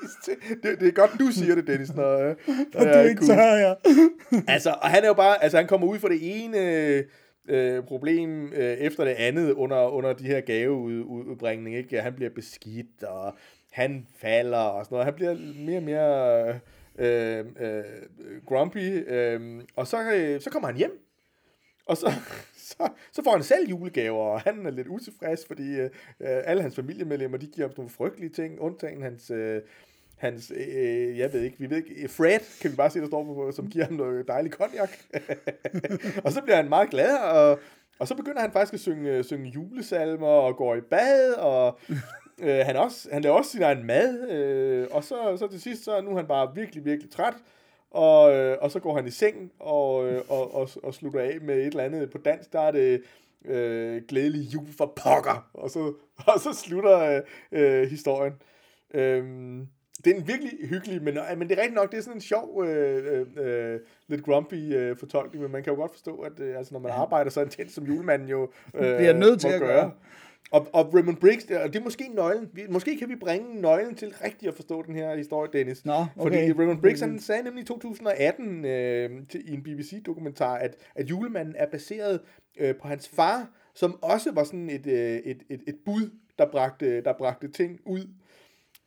Det, 0.62 0.80
det, 0.80 0.88
er 0.88 0.92
godt, 0.92 1.10
du 1.20 1.26
siger 1.32 1.54
det, 1.54 1.66
Dennis, 1.66 1.94
når, 1.94 2.18
øh, 2.18 2.34
når 2.74 2.84
jeg 2.84 2.94
du 2.94 2.98
er 2.98 3.02
ikke 3.02 3.26
cool. 3.26 3.36
tør, 3.36 3.54
ja. 3.54 3.74
Altså, 4.48 4.70
og 4.82 4.90
han 4.90 5.02
er 5.02 5.06
jo 5.08 5.14
bare, 5.14 5.42
altså 5.42 5.56
han 5.58 5.66
kommer 5.66 5.86
ud 5.86 5.98
for 5.98 6.08
det 6.08 6.18
ene 6.44 6.58
øh, 7.48 7.84
problem 7.84 8.52
øh, 8.52 8.72
efter 8.72 9.04
det 9.04 9.10
andet 9.10 9.52
under, 9.52 9.88
under 9.88 10.12
de 10.12 10.24
her 10.24 10.40
gaveudbringning, 10.40 11.76
ikke? 11.76 12.00
Han 12.00 12.14
bliver 12.14 12.30
beskidt, 12.30 13.02
og 13.02 13.34
han 13.72 14.06
falder 14.16 14.58
og 14.58 14.84
sådan 14.84 14.94
noget. 14.94 15.04
Han 15.04 15.14
bliver 15.14 15.34
mere 15.56 15.78
og 15.78 15.82
mere 15.82 16.60
øh, 16.98 17.44
øh, 17.60 17.84
grumpy, 18.46 19.12
øh, 19.12 19.62
og 19.76 19.86
så, 19.86 20.12
øh, 20.12 20.40
så 20.40 20.50
kommer 20.50 20.68
han 20.68 20.76
hjem, 20.76 21.00
og 21.86 21.96
så, 21.96 22.12
så, 22.70 22.88
så 23.12 23.22
får 23.24 23.32
han 23.32 23.42
selv 23.42 23.68
julegaver, 23.68 24.24
og 24.24 24.40
han 24.40 24.66
er 24.66 24.70
lidt 24.70 24.88
utilfreds, 24.88 25.46
fordi 25.46 25.70
øh, 25.70 25.84
øh 25.84 25.90
alle 26.20 26.62
hans 26.62 26.74
familiemedlemmer, 26.76 27.38
de 27.38 27.46
giver 27.46 27.68
ham 27.68 27.74
nogle 27.76 27.90
frygtelige 27.90 28.30
ting, 28.30 28.60
undtagen 28.60 29.02
hans... 29.02 29.30
Øh, 29.30 29.62
hans, 30.24 30.52
øh, 30.56 30.66
øh, 30.76 31.18
jeg 31.18 31.32
ved 31.32 31.40
ikke, 31.40 31.58
vi 31.58 31.70
ved 31.70 31.76
ikke, 31.76 32.02
øh, 32.02 32.08
Fred, 32.08 32.60
kan 32.60 32.70
vi 32.70 32.76
bare 32.76 32.90
se, 32.90 33.00
der 33.00 33.06
står 33.06 33.24
på, 33.24 33.52
som 33.52 33.70
giver 33.70 33.84
ham 33.84 33.94
noget 33.94 34.28
dejlig 34.28 34.52
konjak. 34.52 34.90
og 36.24 36.32
så 36.32 36.40
bliver 36.42 36.56
han 36.56 36.68
meget 36.68 36.90
glad, 36.90 37.16
og, 37.18 37.58
og 37.98 38.08
så 38.08 38.14
begynder 38.14 38.40
han 38.40 38.52
faktisk 38.52 38.74
at 38.74 38.80
synge, 38.80 39.10
øh, 39.10 39.24
synge 39.24 39.50
julesalmer, 39.50 40.26
og 40.26 40.56
går 40.56 40.74
i 40.74 40.80
bad, 40.80 41.32
og 41.32 41.78
øh, 42.42 42.60
han, 42.64 42.76
også, 42.76 43.08
han 43.12 43.22
laver 43.22 43.36
også 43.36 43.50
sin 43.50 43.62
egen 43.62 43.86
mad, 43.86 44.30
øh, 44.30 44.88
og 44.90 45.04
så, 45.04 45.36
så 45.36 45.46
til 45.46 45.60
sidst, 45.60 45.84
så 45.84 45.92
er 45.92 46.00
nu 46.00 46.16
han 46.16 46.26
bare 46.26 46.54
virkelig, 46.54 46.84
virkelig 46.84 47.10
træt, 47.10 47.34
og, 47.90 48.34
øh, 48.34 48.56
og 48.60 48.70
så 48.70 48.80
går 48.80 48.96
han 48.96 49.06
i 49.06 49.10
seng, 49.10 49.52
og, 49.58 50.06
øh, 50.06 50.22
og, 50.28 50.54
og, 50.54 50.68
og 50.82 50.94
slutter 50.94 51.20
af 51.20 51.38
med 51.40 51.54
et 51.54 51.66
eller 51.66 51.84
andet 51.84 52.10
på 52.10 52.18
dansk, 52.18 52.52
der 52.52 52.60
er 52.60 52.70
det 52.70 53.02
øh, 53.44 54.02
glædelig 54.08 54.54
jul 54.54 54.72
for 54.78 54.86
pokker, 54.86 55.50
og 55.54 55.70
så, 55.70 55.94
og 56.26 56.40
så 56.40 56.52
slutter 56.52 56.98
øh, 56.98 57.22
øh, 57.52 57.90
historien. 57.90 58.32
Øhm, 58.94 59.68
det 60.04 60.12
er 60.12 60.16
en 60.16 60.28
virkelig 60.28 60.52
hyggelig, 60.68 61.02
men, 61.02 61.16
øh, 61.16 61.38
men 61.38 61.48
det 61.48 61.58
er 61.58 61.62
rigtigt 61.62 61.74
nok, 61.74 61.90
det 61.90 61.98
er 61.98 62.02
sådan 62.02 62.16
en 62.16 62.20
sjov, 62.20 62.64
øh, 62.64 63.26
øh, 63.36 63.72
øh, 63.72 63.80
lidt 64.08 64.22
grumpy 64.22 64.54
øh, 64.54 64.96
fortolkning, 64.96 65.42
men 65.42 65.52
man 65.52 65.62
kan 65.62 65.72
jo 65.72 65.80
godt 65.80 65.92
forstå, 65.92 66.16
at 66.16 66.40
øh, 66.40 66.58
altså, 66.58 66.74
når 66.74 66.80
man 66.80 66.92
arbejder 66.92 67.30
så 67.30 67.42
intens 67.42 67.72
som 67.72 67.84
julemanden 67.84 68.28
jo 68.28 68.42
øh, 68.74 68.96
Bliver 68.96 69.12
nødt 69.12 69.40
til 69.40 69.48
at 69.48 69.60
gøre. 69.60 69.90
Og, 70.50 70.68
og 70.72 70.94
Raymond 70.94 71.16
Briggs, 71.16 71.44
og 71.44 71.72
det 71.72 71.76
er 71.76 71.84
måske 71.84 72.08
nøglen. 72.14 72.50
Vi, 72.52 72.62
måske 72.68 72.98
kan 72.98 73.08
vi 73.08 73.16
bringe 73.16 73.60
nøglen 73.60 73.94
til 73.94 74.14
rigtigt 74.24 74.48
at 74.48 74.54
forstå 74.54 74.82
den 74.82 74.94
her 74.96 75.16
historie, 75.16 75.50
Dennis. 75.52 75.84
Nå, 75.84 76.06
Fordi 76.22 76.36
okay. 76.36 76.54
Raymond 76.58 76.80
Briggs, 76.80 77.00
han 77.00 77.18
sagde 77.18 77.42
nemlig 77.42 77.62
i 77.62 77.66
2018 77.66 78.64
øh, 78.64 79.10
til, 79.28 79.50
i 79.50 79.54
en 79.54 79.62
BBC-dokumentar, 79.62 80.54
at, 80.54 80.76
at 80.94 81.10
julemanden 81.10 81.54
er 81.58 81.66
baseret 81.66 82.20
øh, 82.58 82.74
på 82.82 82.88
hans 82.88 83.08
far, 83.08 83.48
som 83.74 84.02
også 84.02 84.32
var 84.32 84.44
sådan 84.44 84.70
et, 84.70 84.86
øh, 84.86 85.16
et, 85.16 85.42
et, 85.48 85.60
et 85.66 85.76
bud, 85.84 86.10
der 86.38 86.50
bragte, 86.50 87.00
der 87.00 87.12
bragte 87.12 87.48
ting 87.48 87.80
ud. 87.84 88.08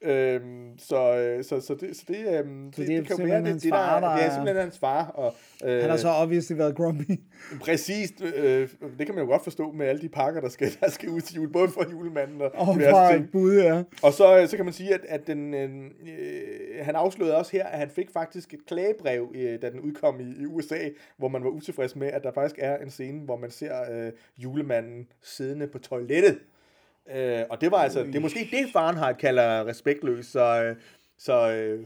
Øhm, 0.02 0.78
så, 0.78 1.18
øh, 1.18 1.44
så, 1.44 1.62
så, 1.62 1.76
det, 1.76 1.98
så 1.98 2.04
det, 2.08 2.40
øhm, 2.40 2.74
Så 2.74 2.82
det, 2.82 2.88
det 2.88 2.98
det 2.98 3.08
kan 3.08 3.18
jo 3.18 3.26
være, 3.26 3.44
det, 3.44 3.54
det, 3.54 3.64
der, 3.64 3.70
far, 3.70 4.00
der 4.00 4.16
det 4.16 4.26
er 4.26 4.30
simpelthen 4.30 4.62
hans 4.62 4.80
far. 4.80 5.08
Og, 5.08 5.34
øh, 5.66 5.82
Han 5.82 5.90
har 5.90 5.98
så 5.98 6.10
obviously 6.10 6.58
været 6.58 6.76
grumpy. 6.76 7.12
Præcis, 7.66 8.14
øh, 8.36 8.70
det 8.98 9.06
kan 9.06 9.16
man 9.16 9.24
jo 9.24 9.30
godt 9.30 9.44
forstå 9.44 9.72
med 9.72 9.88
alle 9.88 10.02
de 10.02 10.10
pakker, 10.10 10.42
der 10.42 10.50
skal, 10.50 10.72
der 10.80 10.90
skal 10.90 11.10
ud 11.10 11.22
til 11.22 11.36
jul, 11.36 11.52
både 11.52 11.70
for 11.70 11.86
julemanden 11.92 12.42
og, 12.42 12.76
diverse 12.76 12.92
fra 12.92 13.26
bud, 13.32 13.56
ja. 13.56 13.84
Og 14.04 14.14
så, 14.14 14.40
øh, 14.40 14.48
så 14.48 14.56
kan 14.56 14.66
man 14.66 14.74
sige, 14.74 14.94
at, 14.94 15.02
at 15.08 15.28
den, 15.28 15.54
øh, 15.54 15.92
han 16.82 16.96
afslørede 16.96 17.38
også 17.38 17.52
her, 17.52 17.66
at 17.66 17.80
han 17.80 17.90
fik 17.90 18.12
faktisk 18.14 18.54
et 18.54 18.66
klagebrev, 18.68 19.32
øh, 19.36 19.62
da 19.62 19.70
den 19.70 19.80
udkom 19.80 20.20
i, 20.20 20.42
i 20.42 20.46
USA, 20.46 20.80
hvor 21.18 21.28
man 21.28 21.44
var 21.44 21.50
utilfreds 21.50 21.96
med, 21.96 22.08
at 22.08 22.24
der 22.24 22.32
faktisk 22.32 22.56
er 22.60 22.78
en 22.78 22.90
scene, 22.90 23.20
hvor 23.20 23.38
man 23.38 23.52
ser 23.52 23.74
øh, 23.92 24.12
julemanden 24.38 25.08
siddende 25.22 25.68
på 25.68 25.80
toilettet. 25.80 26.38
Øh, 27.16 27.44
og 27.50 27.62
det 27.62 27.72
var 27.72 27.78
altså, 27.78 28.04
det 28.04 28.16
er 28.16 28.20
måske 28.20 28.48
det, 28.52 28.66
Fahrenheit 28.74 29.18
kalder 29.18 29.68
respektløs, 29.68 30.26
så, 30.26 30.64
øh, 30.64 30.76
så 31.18 31.52
øh, 31.52 31.86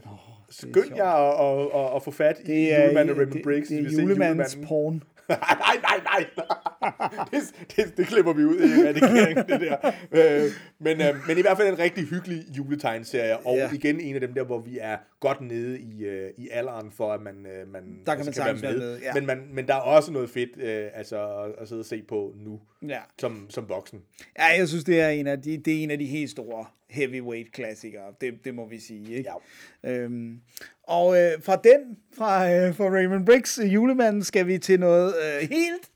skynd 0.50 0.74
sjovt. 0.74 0.96
jer 0.96 1.04
at, 1.04 1.60
at, 1.60 1.80
at, 1.90 1.96
at 1.96 2.02
få 2.02 2.10
fat 2.10 2.38
i 2.40 2.46
Det 2.46 2.72
er, 2.74 2.84
julemanden 2.84 3.10
og 3.10 3.16
Raymond 3.16 3.32
det, 3.32 3.42
Briggs. 3.42 3.68
det 3.68 3.82
hvis 3.82 3.94
er 3.94 3.98
I 3.98 4.02
julemandens 4.02 4.54
julemanden. 4.54 4.68
porn. 4.68 5.02
nej, 5.28 5.38
nej, 5.58 6.00
nej, 6.04 6.26
nej. 6.36 7.26
det, 7.30 7.42
det, 7.76 7.96
det 7.96 8.06
klipper 8.06 8.32
vi 8.32 8.44
ud 8.44 8.56
i 8.56 8.88
redigeringen, 8.88 9.46
det 9.48 9.60
der. 9.60 9.76
Øh, 10.12 10.50
men, 10.78 11.00
øh, 11.00 11.14
men 11.28 11.38
i 11.38 11.40
hvert 11.40 11.56
fald 11.56 11.68
en 11.68 11.78
rigtig 11.78 12.04
hyggelig 12.04 12.44
juletegnserie, 12.56 13.36
og 13.38 13.56
ja. 13.56 13.70
igen 13.72 14.00
en 14.00 14.14
af 14.14 14.20
dem 14.20 14.34
der, 14.34 14.44
hvor 14.44 14.58
vi 14.58 14.78
er 14.80 14.96
godt 15.22 15.40
nede 15.40 15.80
i, 15.80 16.04
øh, 16.04 16.30
i 16.38 16.48
alderen 16.52 16.90
for, 16.90 17.12
at 17.12 17.22
man, 17.22 17.46
øh, 17.46 17.72
man, 17.72 17.82
Der 18.06 18.14
kan 18.14 18.24
man 18.24 18.34
sagtens 18.34 18.62
være 18.62 18.72
med, 18.76 19.00
ja. 19.00 19.14
Men, 19.14 19.26
man, 19.26 19.42
men 19.52 19.66
der 19.68 19.74
er 19.74 19.80
også 19.80 20.12
noget 20.12 20.30
fedt 20.30 20.50
øh, 20.60 20.86
altså, 20.94 21.36
at, 21.38 21.52
at 21.58 21.68
sidde 21.68 21.80
og 21.80 21.84
se 21.86 22.02
på 22.08 22.34
nu, 22.44 22.60
Ja. 22.88 22.98
som, 23.20 23.46
som 23.50 23.68
voksen. 23.68 24.00
ja, 24.38 24.44
jeg 24.58 24.68
synes, 24.68 24.84
det 24.84 25.00
er 25.00 25.08
en 25.08 25.26
af 25.26 25.42
de, 25.42 25.56
det 25.56 25.78
er 25.78 25.82
en 25.82 25.90
af 25.90 25.98
de 25.98 26.06
helt 26.06 26.30
store 26.30 26.64
heavyweight 26.90 27.52
klassikere. 27.52 28.02
Det, 28.20 28.34
det 28.44 28.54
må 28.54 28.68
vi 28.68 28.78
sige, 28.78 29.14
ikke? 29.16 29.30
Ja. 29.84 29.90
Øhm, 29.90 30.40
og 30.82 31.16
øh, 31.22 31.30
fra 31.42 31.56
den, 31.56 31.96
fra, 32.18 32.52
øh, 32.52 32.74
fra 32.74 32.84
Raymond 32.84 33.26
Briggs 33.26 33.60
julemanden, 33.64 34.22
skal 34.24 34.46
vi 34.46 34.58
til 34.58 34.80
noget 34.80 35.14
øh, 35.24 35.48
helt 35.48 35.90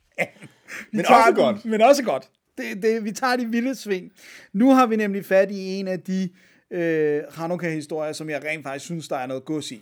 Men 0.92 1.00
også 1.00 1.22
den- 1.26 1.34
godt. 1.34 1.64
Men 1.64 1.80
også 1.80 2.02
godt. 2.04 2.30
Det, 2.58 2.82
det, 2.82 3.04
vi 3.04 3.12
tager 3.12 3.36
de 3.36 3.46
vilde 3.46 3.74
sving. 3.74 4.12
Nu 4.52 4.70
har 4.70 4.86
vi 4.86 4.96
nemlig 4.96 5.24
fat 5.24 5.50
i 5.50 5.74
en 5.74 5.88
af 5.88 6.00
de 6.00 6.28
øh, 6.70 7.22
Hanukkah-historier, 7.30 8.12
som 8.12 8.30
jeg 8.30 8.44
rent 8.44 8.62
faktisk 8.62 8.84
synes, 8.84 9.08
der 9.08 9.16
er 9.16 9.26
noget 9.26 9.44
gods 9.44 9.72
i. 9.72 9.80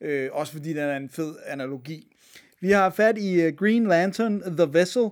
Øh, 0.00 0.28
også 0.32 0.52
fordi 0.52 0.68
den 0.68 0.78
er 0.78 0.96
en 0.96 1.08
fed 1.08 1.34
analogi. 1.46 2.06
Vi 2.62 2.70
har 2.70 2.90
fat 2.90 3.18
i 3.18 3.46
uh, 3.46 3.54
Green 3.54 3.86
Lantern, 3.86 4.40
The 4.40 4.68
Vessel, 4.72 5.02
uh, 5.02 5.10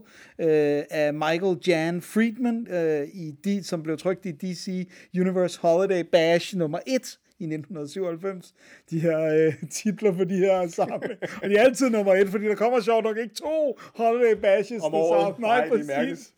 af 0.91 1.15
Michael 1.15 1.59
Jan 1.67 2.03
Friedman, 2.03 2.67
uh, 2.71 3.09
i 3.09 3.35
de, 3.45 3.63
som 3.63 3.83
blev 3.83 3.99
trykt 3.99 4.27
i 4.27 4.33
DC 4.33 4.89
Universe 5.15 5.59
Holiday 5.61 6.05
Bash 6.13 6.57
nummer 6.57 6.79
1 6.87 7.19
i 7.39 7.45
1997. 7.45 8.55
De 8.91 9.01
her 9.01 9.47
uh, 9.47 9.69
titler 9.71 10.13
for 10.13 10.25
de 10.25 10.37
her 10.37 10.69
sammen. 10.69 11.11
Og 11.43 11.49
de 11.51 11.57
er 11.57 11.63
altid 11.63 11.91
nummer 11.91 12.15
1, 12.15 12.29
fordi 12.29 12.45
der 12.45 12.55
kommer 12.55 12.81
sjovt 12.81 13.05
nok 13.05 13.17
ikke 13.19 13.35
to 13.35 13.79
Holiday 13.97 14.35
Bashes 14.43 14.83
Om 14.83 14.95
året. 14.95 15.23
sammen. 15.23 15.41
Nej, 15.51 15.65
det 15.65 15.87
præcis. 15.87 16.33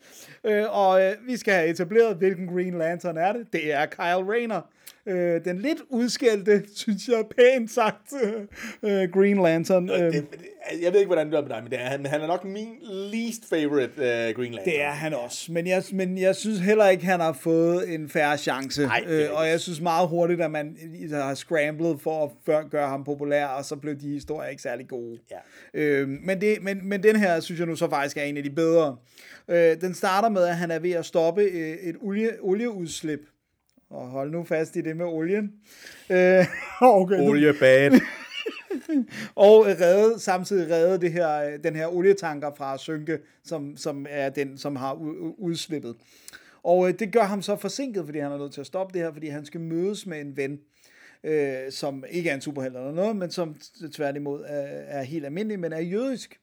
Øh, 0.45 0.65
og 0.79 1.03
øh, 1.03 1.13
vi 1.27 1.37
skal 1.37 1.55
have 1.55 1.69
etableret, 1.69 2.17
hvilken 2.17 2.47
Green 2.55 2.79
Lantern 2.79 3.17
er 3.17 3.33
det. 3.33 3.47
Det 3.53 3.73
er 3.73 3.87
Kyle 3.87 4.33
Rayner. 4.33 4.61
Øh, 5.07 5.45
den 5.45 5.59
lidt 5.59 5.79
udskældte, 5.89 6.63
synes 6.83 7.09
jeg, 7.09 7.25
pænt 7.39 7.71
sagt, 7.71 8.13
øh, 8.83 9.11
Green 9.13 9.43
Lantern. 9.43 9.91
Øh, 9.91 9.97
Det, 9.97 10.25
jeg 10.83 10.93
ved 10.93 11.01
ikke, 11.01 11.07
hvordan 11.09 11.27
det 11.27 11.37
er 11.37 11.41
med 11.41 11.49
dig, 11.49 11.63
men 11.63 11.71
det 11.71 11.81
er, 11.81 11.85
han, 11.85 12.07
han 12.07 12.21
er 12.21 12.27
nok 12.27 12.45
min 12.45 12.69
least 12.83 13.49
favorite 13.49 13.93
uh, 13.97 14.37
Green 14.37 14.53
Lantern. 14.53 14.65
Det 14.65 14.83
er 14.83 14.91
han 14.91 15.15
også, 15.15 15.53
men 15.53 15.67
jeg, 15.67 15.83
men 15.93 16.19
jeg 16.19 16.37
synes 16.37 16.59
heller 16.59 16.89
ikke, 16.89 17.05
han 17.05 17.21
har 17.21 17.33
fået 17.33 17.95
en 17.95 18.09
færre 18.09 18.39
chance. 18.39 18.83
Nej, 18.83 19.05
øh, 19.07 19.29
og 19.33 19.49
jeg 19.49 19.61
synes 19.61 19.81
meget 19.81 20.09
hurtigt, 20.09 20.41
at 20.41 20.51
man 20.51 20.77
har 21.13 21.35
scramblet 21.35 22.01
for 22.01 22.35
at 22.49 22.71
gøre 22.71 22.89
ham 22.89 23.05
populær, 23.05 23.47
og 23.47 23.65
så 23.65 23.77
blev 23.77 23.95
de 23.95 24.09
historier 24.09 24.49
ikke 24.49 24.63
særlig 24.63 24.89
gode. 24.89 25.19
Ja. 25.31 25.37
Øh, 25.75 26.09
men, 26.09 26.41
det, 26.41 26.63
men, 26.63 26.89
men 26.89 27.03
den 27.03 27.17
her, 27.17 27.41
synes 27.41 27.59
jeg 27.59 27.67
nu 27.67 27.77
så 27.77 27.91
faktisk 27.91 28.17
er 28.17 28.23
en 28.23 28.37
af 28.37 28.43
de 28.43 28.51
bedre. 28.51 28.97
Øh, 29.49 29.81
den 29.81 29.95
starter 29.95 30.29
med, 30.29 30.43
at 30.43 30.57
han 30.57 30.71
er 30.71 30.79
ved 30.79 30.91
at 30.93 31.05
stoppe 31.07 31.43
øh, 31.43 31.75
et 31.83 31.97
olie, 32.01 32.31
olieudslip. 32.41 33.21
Og 33.91 34.09
hold 34.09 34.31
nu 34.31 34.45
fast 34.45 34.77
i 34.77 34.81
det 34.81 34.97
med 34.97 35.07
olien. 35.07 35.53
Øh, 36.11 36.47
okay, 36.81 37.21
Olie 37.21 37.55
bad. 37.61 38.01
og 39.35 39.67
redde, 39.67 40.21
samtidig 40.21 40.71
redde 40.71 41.01
det 41.01 41.13
her, 41.13 41.57
den 41.57 41.77
her 41.77 41.87
olietanker 41.87 42.51
fra 42.57 42.75
at 42.75 42.81
synke, 42.81 43.19
som, 43.45 43.77
som 43.77 44.07
er 44.11 44.29
den, 44.29 44.59
som 44.59 44.77
har 44.77 44.95
udslippet. 45.39 45.97
Og 46.63 46.89
øh, 46.89 46.99
det 46.99 47.13
gør 47.13 47.23
ham 47.23 47.43
så 47.43 47.57
forsinket, 47.57 48.05
fordi 48.05 48.19
han 48.19 48.33
er 48.33 48.39
nødt 48.39 48.53
til 48.53 48.61
at 48.61 48.67
stoppe 48.67 48.93
det 48.95 49.03
her, 49.03 49.13
fordi 49.13 49.29
han 49.29 49.45
skal 49.45 49.61
mødes 49.61 50.07
med 50.07 50.21
en 50.21 50.37
ven, 50.37 50.61
øh, 51.25 51.73
som 51.73 52.05
ikke 52.11 52.31
er 52.31 52.35
en 52.35 52.41
superhelt 52.41 52.77
eller 52.77 52.93
noget, 52.93 53.17
men 53.17 53.31
som 53.31 53.57
tværtimod 53.93 54.45
er, 54.47 54.67
er 54.99 55.03
helt 55.03 55.25
almindelig, 55.25 55.61
men 55.61 55.73
er 55.73 55.81
jødisk. 55.81 56.41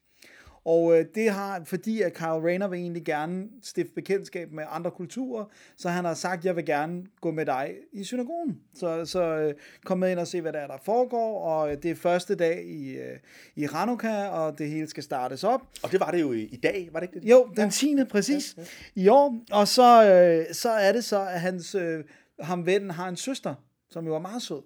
Og 0.64 0.98
øh, 0.98 1.04
det 1.14 1.30
har, 1.30 1.62
fordi 1.64 2.02
at 2.02 2.14
Kyle 2.14 2.26
Rayner 2.26 2.68
vil 2.68 2.78
egentlig 2.78 3.04
gerne 3.04 3.44
stifte 3.62 3.92
bekendtskab 3.94 4.52
med 4.52 4.64
andre 4.70 4.90
kulturer, 4.90 5.44
så 5.76 5.88
han 5.88 6.04
har 6.04 6.14
sagt, 6.14 6.44
jeg 6.44 6.56
vil 6.56 6.66
gerne 6.66 7.02
gå 7.20 7.30
med 7.30 7.46
dig 7.46 7.74
i 7.92 8.04
synagogen. 8.04 8.60
Så, 8.74 9.04
så 9.04 9.22
øh, 9.22 9.54
kom 9.84 9.98
med 9.98 10.10
ind 10.10 10.18
og 10.18 10.26
se, 10.26 10.40
hvad 10.40 10.52
der 10.52 10.58
er, 10.58 10.66
der 10.66 10.78
foregår, 10.84 11.44
og 11.44 11.70
øh, 11.70 11.82
det 11.82 11.90
er 11.90 11.94
første 11.94 12.34
dag 12.34 12.64
i, 12.64 12.96
øh, 12.96 13.18
i 13.56 13.64
Hanukkah, 13.64 14.32
og 14.32 14.58
det 14.58 14.70
hele 14.70 14.88
skal 14.88 15.02
startes 15.02 15.44
op. 15.44 15.60
Og 15.82 15.92
det 15.92 16.00
var 16.00 16.10
det 16.10 16.20
jo 16.20 16.32
i, 16.32 16.42
i 16.42 16.56
dag, 16.56 16.88
var 16.92 17.00
det 17.00 17.08
ikke 17.08 17.20
det? 17.20 17.30
Jo, 17.30 17.48
den 17.56 17.70
10. 17.70 17.96
præcis 18.10 18.54
ja, 18.56 18.62
ja. 18.62 19.02
i 19.02 19.08
år. 19.08 19.40
Og 19.52 19.68
så, 19.68 20.04
øh, 20.04 20.54
så 20.54 20.70
er 20.70 20.92
det 20.92 21.04
så, 21.04 21.20
at 21.20 21.40
hans, 21.40 21.74
øh, 21.74 22.04
ham 22.40 22.66
vennen 22.66 22.90
har 22.90 23.08
en 23.08 23.16
søster, 23.16 23.54
som 23.90 24.06
jo 24.06 24.14
er 24.14 24.18
meget 24.18 24.42
sød, 24.42 24.62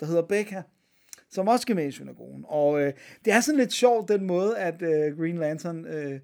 der 0.00 0.06
hedder 0.06 0.22
Becca, 0.22 0.62
som 1.32 1.48
også 1.48 1.62
skal 1.62 1.76
med 1.76 1.86
i 1.86 1.90
synagogen. 1.90 2.44
Og 2.48 2.80
øh, 2.80 2.92
det 3.24 3.32
er 3.32 3.40
sådan 3.40 3.58
lidt 3.58 3.72
sjovt, 3.72 4.08
den 4.08 4.26
måde, 4.26 4.58
at 4.58 4.82
øh, 4.82 5.18
Green 5.18 5.38
Lantern 5.38 5.86
øh, 5.86 6.20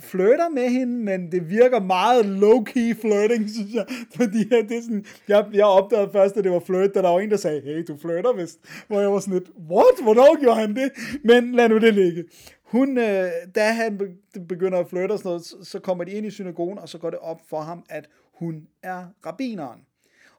flirter 0.00 0.48
med 0.48 0.68
hende, 0.68 0.92
men 0.92 1.32
det 1.32 1.50
virker 1.50 1.80
meget 1.80 2.24
low-key 2.24 3.00
flirting, 3.00 3.50
synes 3.54 3.74
jeg. 3.74 3.86
Fordi 4.14 4.48
ja, 4.50 4.56
det 4.56 4.76
er 4.76 4.82
sådan, 4.82 5.04
jeg, 5.28 5.46
jeg 5.52 5.64
opdagede 5.64 6.10
først, 6.12 6.36
at 6.36 6.44
det 6.44 6.52
var 6.52 6.60
flirt, 6.60 6.94
da 6.94 7.02
der 7.02 7.08
var 7.08 7.20
en, 7.20 7.30
der 7.30 7.36
sagde, 7.36 7.60
hey, 7.60 7.84
du 7.88 7.96
flirter 7.96 8.32
vist. 8.32 8.58
Hvor 8.86 9.00
jeg 9.00 9.12
var 9.12 9.18
sådan 9.18 9.34
lidt, 9.34 9.50
what? 9.70 10.02
Hvornår 10.02 10.40
gjorde 10.40 10.60
han 10.60 10.76
det? 10.76 10.90
Men 11.24 11.52
lad 11.52 11.68
nu 11.68 11.78
det 11.78 11.94
ligge. 11.94 12.24
Hun, 12.62 12.98
øh, 12.98 13.28
da 13.54 13.70
han 13.72 14.00
begynder 14.48 14.78
at 14.78 14.88
flirte 14.88 15.12
og 15.12 15.18
sådan 15.18 15.28
noget, 15.28 15.44
så, 15.44 15.56
så 15.62 15.78
kommer 15.78 16.04
de 16.04 16.10
ind 16.10 16.26
i 16.26 16.30
synagogen, 16.30 16.78
og 16.78 16.88
så 16.88 16.98
går 16.98 17.10
det 17.10 17.18
op 17.18 17.40
for 17.48 17.60
ham, 17.60 17.84
at 17.88 18.08
hun 18.34 18.68
er 18.82 19.04
rabineren. 19.26 19.80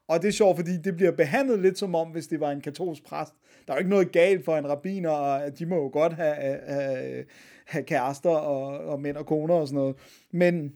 Og 0.08 0.22
det 0.22 0.28
er 0.28 0.32
sjovt, 0.32 0.56
fordi 0.56 0.76
det 0.76 0.96
bliver 0.96 1.10
behandlet 1.10 1.58
lidt 1.58 1.78
som 1.78 1.94
om, 1.94 2.08
hvis 2.08 2.26
det 2.26 2.40
var 2.40 2.50
en 2.50 2.60
katolsk 2.60 3.04
præst. 3.04 3.32
Der 3.66 3.72
er 3.72 3.76
jo 3.76 3.78
ikke 3.78 3.90
noget 3.90 4.12
galt 4.12 4.44
for 4.44 4.56
en 4.56 4.68
rabbiner, 4.68 5.10
og 5.10 5.58
de 5.58 5.66
må 5.66 5.76
jo 5.76 5.90
godt 5.92 6.12
have, 6.12 6.34
have, 6.34 7.24
have 7.66 7.84
kærester 7.84 8.30
og, 8.30 8.78
og 8.78 9.00
mænd 9.00 9.16
og 9.16 9.26
koner 9.26 9.54
og 9.54 9.68
sådan 9.68 9.78
noget. 9.78 9.96
Men, 10.30 10.72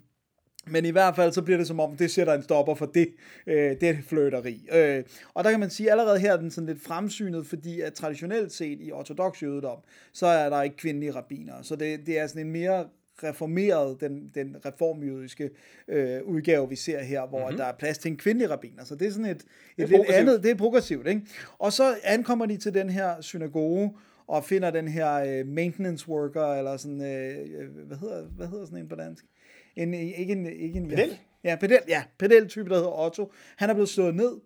men 0.66 0.84
i 0.84 0.90
hvert 0.90 1.16
fald, 1.16 1.32
så 1.32 1.42
bliver 1.42 1.58
det 1.58 1.66
som 1.66 1.80
om, 1.80 1.96
det 1.96 2.10
sætter 2.10 2.34
en 2.34 2.42
stopper 2.42 2.74
for 2.74 2.86
det, 2.86 3.08
øh, 3.46 3.76
det 3.80 3.98
fløteri. 4.04 4.68
Øh, 4.72 5.04
og 5.34 5.44
der 5.44 5.50
kan 5.50 5.60
man 5.60 5.70
sige, 5.70 5.90
allerede 5.90 6.18
her 6.18 6.32
er 6.32 6.36
den 6.36 6.50
sådan 6.50 6.68
lidt 6.68 6.82
fremsynet, 6.82 7.46
fordi 7.46 7.80
at 7.80 7.94
traditionelt 7.94 8.52
set 8.52 8.78
i 8.80 8.92
ortodox 8.92 9.42
jødedom, 9.42 9.78
så 10.12 10.26
er 10.26 10.50
der 10.50 10.62
ikke 10.62 10.76
kvindelige 10.76 11.14
rabbiner. 11.14 11.62
Så 11.62 11.76
det, 11.76 12.06
det 12.06 12.18
er 12.18 12.26
sådan 12.26 12.46
en 12.46 12.52
mere 12.52 12.86
reformeret, 13.22 14.00
den, 14.00 14.30
den 14.34 14.56
reformjødiske 14.66 15.50
øh, 15.88 16.22
udgave, 16.24 16.68
vi 16.68 16.76
ser 16.76 17.02
her, 17.02 17.26
hvor 17.26 17.38
mm-hmm. 17.38 17.56
der 17.56 17.64
er 17.64 17.72
plads 17.72 17.98
til 17.98 18.10
en 18.10 18.16
kvindelig 18.16 18.50
rabbiner. 18.50 18.84
Så 18.84 18.94
det 18.94 19.06
er 19.06 19.10
sådan 19.10 19.24
et, 19.24 19.30
et 19.30 19.44
lidt 19.76 19.90
progressivt. 19.90 20.18
andet, 20.18 20.42
det 20.42 20.50
er 20.50 20.54
progressivt, 20.54 21.06
ikke? 21.06 21.22
Og 21.58 21.72
så 21.72 21.96
ankommer 22.04 22.46
de 22.46 22.56
til 22.56 22.74
den 22.74 22.90
her 22.90 23.20
synagoge, 23.20 23.94
og 24.26 24.44
finder 24.44 24.70
den 24.70 24.88
her 24.88 25.14
øh, 25.14 25.46
maintenance 25.46 26.08
worker, 26.08 26.54
eller 26.54 26.76
sådan, 26.76 27.00
øh, 27.02 27.38
øh, 27.38 27.86
hvad, 27.86 27.96
hedder, 27.96 28.24
hvad 28.24 28.46
hedder 28.46 28.64
sådan 28.64 28.78
en 28.78 28.88
på 28.88 28.94
dansk? 28.94 29.24
En, 29.76 29.94
ikke 29.94 30.32
en, 30.32 30.46
ikke 30.46 30.78
en, 30.78 30.88
Pedel? 30.88 31.18
Ja, 31.44 31.56
pedel, 31.60 31.78
ja, 31.88 32.02
pedel-type, 32.18 32.68
der 32.68 32.74
hedder 32.74 33.04
Otto. 33.06 33.32
Han 33.56 33.70
er 33.70 33.74
blevet 33.74 33.88
slået 33.88 34.14
ned, 34.14 34.40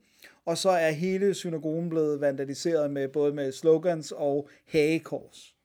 og 0.44 0.58
så 0.58 0.70
er 0.70 0.90
hele 0.90 1.34
synagogen 1.34 1.88
blevet 1.88 2.20
vandaliseret 2.20 2.90
med 2.90 3.08
både 3.08 3.32
med 3.32 3.52
slogans 3.52 4.12
og 4.12 4.48
hagekors. 4.68 5.55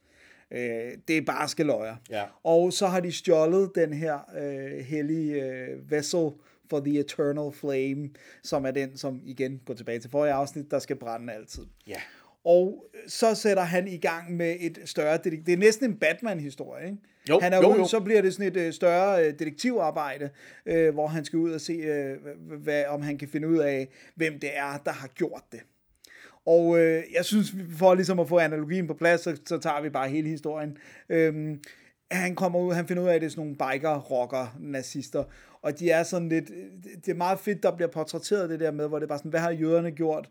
Øh, 0.51 0.91
det 1.07 1.17
er 1.17 1.21
barske 1.25 1.63
løjer. 1.63 1.95
Ja. 2.09 2.23
Og 2.43 2.73
så 2.73 2.87
har 2.87 2.99
de 2.99 3.11
stjålet 3.11 3.71
den 3.75 3.93
her 3.93 4.19
øh, 4.41 4.85
hellige 4.85 5.43
øh, 5.43 5.91
vessel 5.91 6.29
for 6.69 6.79
the 6.79 6.99
eternal 6.99 7.51
flame, 7.53 8.09
som 8.43 8.65
er 8.65 8.71
den, 8.71 8.97
som 8.97 9.21
igen 9.25 9.61
går 9.65 9.73
tilbage 9.73 9.99
til 9.99 10.09
forrige 10.09 10.33
afsnit, 10.33 10.71
der 10.71 10.79
skal 10.79 10.95
brænde 10.95 11.33
altid. 11.33 11.63
Ja. 11.87 12.01
Og 12.45 12.85
så 13.07 13.35
sætter 13.35 13.63
han 13.63 13.87
i 13.87 13.97
gang 13.97 14.37
med 14.37 14.55
et 14.59 14.79
større 14.85 15.17
detektiv. 15.17 15.45
Det 15.45 15.53
er 15.53 15.57
næsten 15.57 15.91
en 15.91 15.97
Batman-historie, 15.97 16.85
ikke? 16.85 16.97
Jo, 17.29 17.39
han 17.39 17.53
er 17.53 17.57
jo, 17.57 17.69
ude, 17.69 17.77
jo. 17.77 17.87
Så 17.87 17.99
bliver 17.99 18.21
det 18.21 18.33
sådan 18.33 18.47
et 18.47 18.57
øh, 18.57 18.73
større 18.73 19.25
øh, 19.25 19.33
detektivarbejde, 19.39 20.29
øh, 20.65 20.93
hvor 20.93 21.07
han 21.07 21.25
skal 21.25 21.39
ud 21.39 21.51
og 21.51 21.61
se, 21.61 21.73
øh, 21.73 22.17
hvad, 22.63 22.85
om 22.85 23.01
han 23.01 23.17
kan 23.17 23.27
finde 23.27 23.47
ud 23.47 23.57
af, 23.57 23.87
hvem 24.15 24.39
det 24.39 24.57
er, 24.57 24.77
der 24.85 24.91
har 24.91 25.07
gjort 25.07 25.43
det. 25.51 25.59
Og 26.45 26.79
øh, 26.79 27.03
jeg 27.17 27.25
synes, 27.25 27.55
for 27.77 27.93
ligesom 27.95 28.19
at 28.19 28.27
få 28.29 28.39
analogien 28.39 28.87
på 28.87 28.93
plads, 28.93 29.21
så, 29.21 29.37
så 29.45 29.57
tager 29.57 29.81
vi 29.81 29.89
bare 29.89 30.09
hele 30.09 30.29
historien. 30.29 30.77
Øhm, 31.09 31.59
han 32.11 32.35
kommer 32.35 32.59
ud, 32.59 32.73
han 32.73 32.87
finder 32.87 33.03
ud 33.03 33.07
af, 33.07 33.13
at 33.15 33.21
det 33.21 33.25
er 33.27 33.31
sådan 33.31 33.55
nogle 33.57 33.73
biker, 33.73 33.97
rocker, 33.99 34.57
nazister, 34.59 35.23
og 35.61 35.79
de 35.79 35.89
er 35.89 36.03
sådan 36.03 36.29
lidt, 36.29 36.45
det 37.05 37.11
er 37.11 37.15
meget 37.15 37.39
fedt, 37.39 37.63
der 37.63 37.75
bliver 37.75 37.89
portrætteret 37.89 38.49
det 38.49 38.59
der 38.59 38.71
med, 38.71 38.87
hvor 38.87 38.99
det 38.99 39.03
er 39.03 39.07
bare 39.07 39.17
sådan, 39.17 39.29
hvad 39.31 39.39
har 39.39 39.51
jøderne 39.51 39.91
gjort 39.91 40.29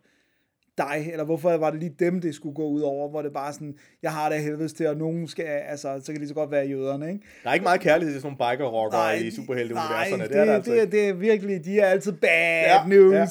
dig, 0.78 1.08
eller 1.12 1.24
hvorfor 1.24 1.56
var 1.56 1.70
det 1.70 1.80
lige 1.80 1.94
dem, 1.98 2.20
det 2.20 2.34
skulle 2.34 2.54
gå 2.54 2.68
ud 2.68 2.80
over, 2.80 3.08
hvor 3.08 3.22
det 3.22 3.32
bare 3.32 3.52
sådan, 3.52 3.74
jeg 4.02 4.12
har 4.12 4.28
det 4.28 4.42
helvedes 4.42 4.72
til, 4.72 4.86
og 4.86 4.96
nogen 4.96 5.28
skal, 5.28 5.44
altså, 5.44 5.98
så 5.98 6.04
kan 6.06 6.14
det 6.14 6.18
lige 6.20 6.28
så 6.28 6.34
godt 6.34 6.50
være 6.50 6.66
jøderne, 6.66 7.08
ikke? 7.08 7.20
Der 7.44 7.50
er 7.50 7.54
ikke 7.54 7.64
meget 7.64 7.80
kærlighed 7.80 8.14
til 8.14 8.22
sådan 8.22 8.36
nogle 8.40 8.56
biker-rockere 8.56 9.20
i 9.20 9.30
superhelte-universerne. 9.30 10.16
Nej, 10.16 10.26
Det, 10.26 10.36
er 10.36 10.44
der 10.44 10.54
altså 10.54 10.72
det, 10.72 10.92
det 10.92 11.08
er 11.08 11.12
virkelig, 11.12 11.64
de 11.64 11.80
er 11.80 11.86
altid 11.86 12.12
bad 12.12 12.62
Ja, 12.64 12.86
news. 12.86 13.14
ja. 13.14 13.26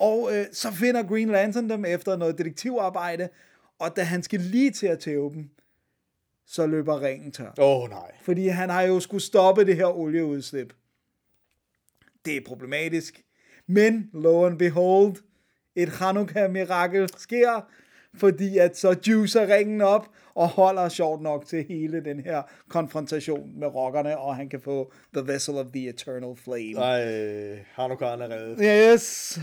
Og 0.00 0.30
øh, 0.32 0.46
så 0.52 0.70
finder 0.72 1.02
Green 1.02 1.28
Lantern 1.28 1.70
dem 1.70 1.84
efter 1.84 2.16
noget 2.16 2.38
detektivarbejde, 2.38 3.28
og 3.78 3.96
da 3.96 4.02
han 4.02 4.22
skal 4.22 4.40
lige 4.40 4.70
til 4.70 4.86
at 4.86 4.98
tæve 4.98 5.30
dem, 5.30 5.50
så 6.46 6.66
løber 6.66 7.02
ringen 7.02 7.32
tør. 7.32 7.54
Åh, 7.58 7.82
oh, 7.82 7.90
nej. 7.90 8.12
Fordi 8.22 8.48
han 8.48 8.70
har 8.70 8.82
jo 8.82 9.00
skulle 9.00 9.22
stoppe 9.22 9.66
det 9.66 9.76
her 9.76 9.86
olieudslip. 9.86 10.74
Det 12.24 12.36
er 12.36 12.40
problematisk. 12.46 13.24
Men, 13.66 14.10
lo 14.12 14.46
and 14.46 14.58
behold, 14.58 15.16
et 15.74 15.88
Hanukkah-mirakel 15.88 17.08
sker, 17.18 17.70
fordi 18.16 18.58
at 18.58 18.76
så 18.76 18.96
juicer 19.08 19.54
ringen 19.56 19.80
op, 19.80 20.08
og 20.34 20.48
holder 20.48 20.88
sjovt 20.88 21.22
nok 21.22 21.46
til 21.46 21.64
hele 21.68 22.04
den 22.04 22.20
her 22.20 22.42
konfrontation 22.68 23.60
med 23.60 23.66
rockerne, 23.66 24.18
og 24.18 24.36
han 24.36 24.48
kan 24.48 24.60
få 24.60 24.92
The 25.16 25.32
Vessel 25.32 25.54
of 25.54 25.66
the 25.74 25.88
Eternal 25.88 26.36
Flame. 26.44 26.72
Nej, 26.72 27.02
Hanukkah 27.72 28.20
er 28.20 28.30
reddet. 28.30 28.58
Yes, 28.94 29.38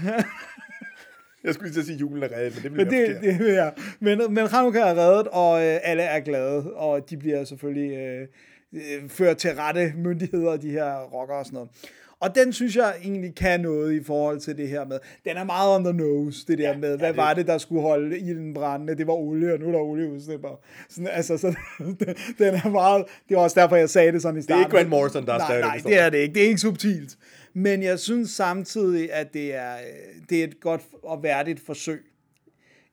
Jeg 1.44 1.54
skulle 1.54 1.68
lige 1.68 1.74
til 1.74 1.80
at 1.80 1.86
sige, 1.86 1.96
at 1.96 2.02
julen 2.02 2.24
er 2.24 2.38
reddet, 2.38 2.54
men 2.56 2.64
det 2.64 2.72
ville 2.72 2.86
men 2.86 2.94
det, 2.94 3.40
det 3.40 3.56
ja. 3.56 3.70
Men, 4.00 4.34
men 4.34 4.48
Hanukkah 4.48 4.90
er 4.90 4.96
reddet, 4.96 5.28
og 5.28 5.66
øh, 5.66 5.80
alle 5.84 6.04
er 6.04 6.20
glade, 6.20 6.74
og 6.74 7.10
de 7.10 7.18
bliver 7.18 7.44
selvfølgelig 7.44 7.98
øh, 7.98 8.28
øh, 8.74 9.10
ført 9.10 9.38
til 9.38 9.52
rette 9.56 9.94
myndigheder, 9.98 10.58
de 10.58 10.72
her 10.72 11.04
rockere 11.04 11.40
og 11.40 11.46
sådan 11.46 11.56
noget. 11.56 11.70
Og 12.20 12.36
den 12.36 12.54
synes 12.54 12.76
jeg 12.76 12.94
egentlig 13.04 13.36
kan 13.36 13.60
noget 13.60 13.94
i 13.94 14.04
forhold 14.04 14.40
til 14.40 14.58
det 14.58 14.68
her 14.70 14.86
med, 14.86 15.00
den 15.26 15.38
er 15.38 15.44
meget 15.44 15.76
on 15.76 15.84
the 15.84 15.94
nose, 15.94 16.46
det 16.48 16.58
der 16.58 16.70
ja, 16.70 16.78
med, 16.78 16.90
hvad 16.90 17.00
ja, 17.00 17.08
det- 17.08 17.18
var 17.18 17.34
det, 17.34 17.48
der 17.48 17.58
skulle 17.58 17.82
holde 17.82 18.20
ilden 18.20 18.54
brændende? 18.54 18.96
Det 18.98 19.08
var 19.08 19.14
olie, 19.14 19.54
og 19.54 19.60
nu 19.60 19.68
er 19.68 19.72
der 19.72 19.80
olieudslipper. 19.80 20.60
Sådan, 20.90 21.08
altså, 21.12 21.38
så, 21.38 21.48
den 22.40 22.56
er 22.56 22.70
meget, 22.70 23.06
det 23.30 23.38
var 23.38 23.44
også 23.44 23.60
derfor, 23.60 23.76
jeg 23.76 23.90
sagde 23.90 24.12
det 24.12 24.22
sådan 24.22 24.40
i 24.40 24.42
starten. 24.44 24.62
ikke 24.66 24.72
Grant 24.78 24.90
Morrison, 24.90 25.26
der 25.26 25.34
er 25.34 25.38
nej, 25.38 25.48
stadig 25.48 25.62
Nej, 25.62 25.78
det 25.86 26.00
er 26.00 26.10
det 26.10 26.18
ikke. 26.18 26.34
Det 26.34 26.44
er 26.44 26.48
ikke 26.48 26.62
subtilt. 26.62 27.18
Men 27.54 27.84
jeg 27.84 28.00
synes 28.00 28.30
samtidig, 28.30 29.14
at 29.14 29.34
det 29.34 29.56
er, 29.56 29.74
øh, 29.74 30.22
det 30.30 30.40
er 30.40 30.44
et 30.44 30.60
godt 30.60 30.82
og 31.04 31.24
værdigt 31.24 31.60
forsøg. 31.66 32.04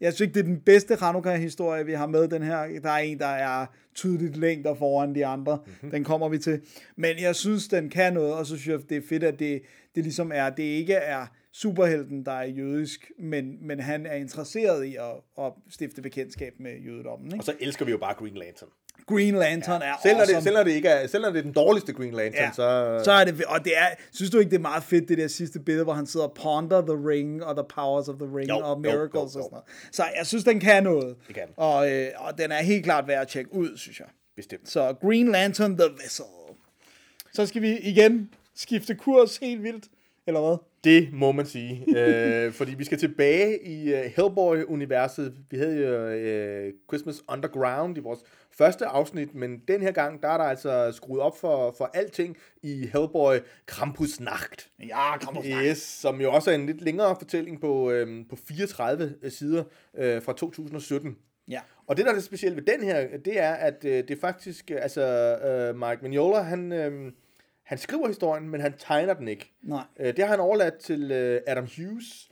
Jeg 0.00 0.12
synes 0.12 0.20
ikke, 0.20 0.34
det 0.34 0.40
er 0.40 0.44
den 0.44 0.60
bedste 0.60 0.94
Hanukkah-historie, 0.94 1.86
vi 1.86 1.92
har 1.92 2.06
med 2.06 2.28
den 2.28 2.42
her. 2.42 2.80
Der 2.80 2.90
er 2.90 2.98
en, 2.98 3.18
der 3.18 3.26
er 3.26 3.66
tydeligt 3.94 4.36
længder 4.36 4.74
foran 4.74 5.14
de 5.14 5.26
andre. 5.26 5.56
Mhm. 5.56 5.74
Mm-hmm. 5.74 5.90
Den 5.90 6.04
kommer 6.04 6.28
vi 6.28 6.38
til. 6.38 6.60
Men 6.96 7.18
jeg 7.20 7.36
synes, 7.36 7.68
den 7.68 7.90
kan 7.90 8.12
noget, 8.12 8.34
og 8.34 8.46
så 8.46 8.56
synes 8.56 8.68
jeg, 8.68 8.88
det 8.88 8.96
er 8.96 9.08
fedt, 9.08 9.24
at 9.24 9.38
det, 9.38 9.62
det 9.94 10.04
ligesom 10.04 10.32
er, 10.34 10.50
det 10.50 10.62
ikke 10.62 10.94
er 10.94 11.26
superhelten, 11.52 12.24
der 12.24 12.32
er 12.32 12.46
jødisk, 12.46 13.10
men, 13.18 13.66
men 13.66 13.80
han 13.80 14.06
er 14.06 14.14
interesseret 14.14 14.84
i 14.84 14.96
at, 14.96 15.44
at 15.44 15.52
stifte 15.70 16.02
bekendtskab 16.02 16.54
med 16.58 16.80
jødedommen. 16.80 17.26
Ikke? 17.26 17.38
Og 17.38 17.44
så 17.44 17.54
elsker 17.60 17.84
vi 17.84 17.90
jo 17.90 17.98
bare 17.98 18.14
Green 18.14 18.34
Lantern. 18.34 18.68
Green 19.06 19.34
Lantern 19.34 19.82
ja. 19.82 19.88
er 19.88 19.94
Selv 20.02 20.14
når, 20.14 20.20
awesome. 20.20 20.36
det, 20.36 20.42
selv, 20.44 20.56
når 20.56 20.62
det 20.64 20.70
ikke 20.70 20.88
er, 20.88 21.06
selv 21.06 21.22
når 21.22 21.30
det 21.30 21.38
er 21.38 21.42
den 21.42 21.52
dårligste 21.52 21.92
Green 21.92 22.14
Lantern, 22.14 22.42
Ja, 22.44 22.50
så... 22.52 23.00
så 23.04 23.12
er 23.12 23.24
det, 23.24 23.44
og 23.44 23.64
det 23.64 23.72
er, 23.78 23.86
synes 24.12 24.30
du 24.30 24.38
ikke, 24.38 24.50
det 24.50 24.56
er 24.56 24.60
meget 24.60 24.82
fedt, 24.82 25.08
det 25.08 25.18
der 25.18 25.28
sidste 25.28 25.60
billede, 25.60 25.84
hvor 25.84 25.92
han 25.92 26.06
sidder 26.06 26.26
og 26.26 26.34
ponder 26.34 26.80
the 26.80 27.08
ring, 27.08 27.44
og 27.44 27.56
the 27.56 27.64
powers 27.74 28.08
of 28.08 28.14
the 28.16 28.36
ring, 28.36 28.48
Jo, 28.48 28.56
og 28.58 28.68
jo, 28.70 28.74
miracles 28.78 29.14
jo, 29.14 29.18
jo. 29.20 29.24
og 29.24 29.30
sådan 29.30 29.48
noget. 29.50 29.64
Så 29.92 30.02
jeg 30.18 30.26
synes, 30.26 30.44
den 30.44 30.60
kan 30.60 30.82
noget. 30.82 31.16
Det 31.26 31.34
kan. 31.34 31.44
Og, 31.56 31.90
øh, 31.92 32.06
og 32.16 32.38
den 32.38 32.52
er 32.52 32.62
helt 32.62 32.84
klart 32.84 33.08
værd 33.08 33.20
at 33.20 33.28
tjekke 33.28 33.54
ud, 33.54 33.76
synes 33.76 34.00
jeg. 34.00 34.06
Bestemt. 34.36 34.68
Så 34.70 34.94
Green 35.02 35.28
Lantern 35.32 35.76
The 35.78 35.88
Vessel. 36.04 36.24
Så 37.32 37.46
skal 37.46 37.62
vi 37.62 37.78
igen 37.78 38.30
skifte 38.56 38.94
kurs 38.94 39.36
helt 39.36 39.62
vildt, 39.62 39.84
eller 40.26 40.40
hvad? 40.40 40.56
Det 40.84 41.08
må 41.12 41.32
man 41.32 41.46
sige. 41.46 41.84
øh, 41.96 42.52
fordi 42.58 42.74
vi 42.74 42.84
skal 42.84 42.98
tilbage 42.98 43.66
i 43.66 43.92
uh, 43.92 43.98
Hellboy-universet. 43.98 45.32
Vi 45.50 45.56
havde 45.56 45.76
jo 45.76 46.06
uh, 46.66 46.72
Christmas 46.90 47.22
Underground 47.28 47.96
i 47.98 48.00
vores 48.00 48.20
første 48.58 48.86
afsnit, 48.86 49.34
men 49.34 49.58
den 49.68 49.80
her 49.80 49.92
gang, 49.92 50.22
der 50.22 50.28
er 50.28 50.36
der 50.36 50.44
altså 50.44 50.92
skruet 50.92 51.20
op 51.20 51.38
for, 51.38 51.74
for 51.78 51.90
alting 51.94 52.36
i 52.62 52.86
Hellboy 52.92 53.36
Krampusnacht. 53.66 54.70
Ja, 54.86 55.18
kom 55.18 55.36
Yes, 55.44 55.78
som 55.78 56.20
jo 56.20 56.32
også 56.32 56.50
er 56.50 56.54
en 56.54 56.66
lidt 56.66 56.80
længere 56.80 57.16
fortælling 57.16 57.60
på, 57.60 57.90
øhm, 57.90 58.24
på 58.24 58.36
34 58.36 59.14
sider 59.28 59.64
øh, 59.94 60.22
fra 60.22 60.32
2017. 60.32 61.16
Ja. 61.48 61.60
Og 61.86 61.96
det, 61.96 62.04
der 62.04 62.10
er 62.10 62.14
det 62.14 62.24
specielle 62.24 62.56
ved 62.56 62.62
den 62.62 62.82
her, 62.82 63.18
det 63.18 63.40
er, 63.40 63.52
at 63.52 63.84
øh, 63.84 64.08
det 64.08 64.18
faktisk, 64.20 64.70
øh, 64.70 64.78
altså 64.82 65.02
øh, 65.38 65.76
Mike 65.76 65.98
Mignola, 66.02 66.40
han, 66.40 66.72
øh, 66.72 67.12
han 67.62 67.78
skriver 67.78 68.08
historien, 68.08 68.48
men 68.48 68.60
han 68.60 68.74
tegner 68.78 69.14
den 69.14 69.28
ikke. 69.28 69.52
Nej. 69.62 69.84
Øh, 70.00 70.06
det 70.06 70.18
har 70.18 70.26
han 70.26 70.40
overladt 70.40 70.78
til 70.78 71.10
øh, 71.10 71.40
Adam 71.46 71.68
Hughes, 71.76 72.28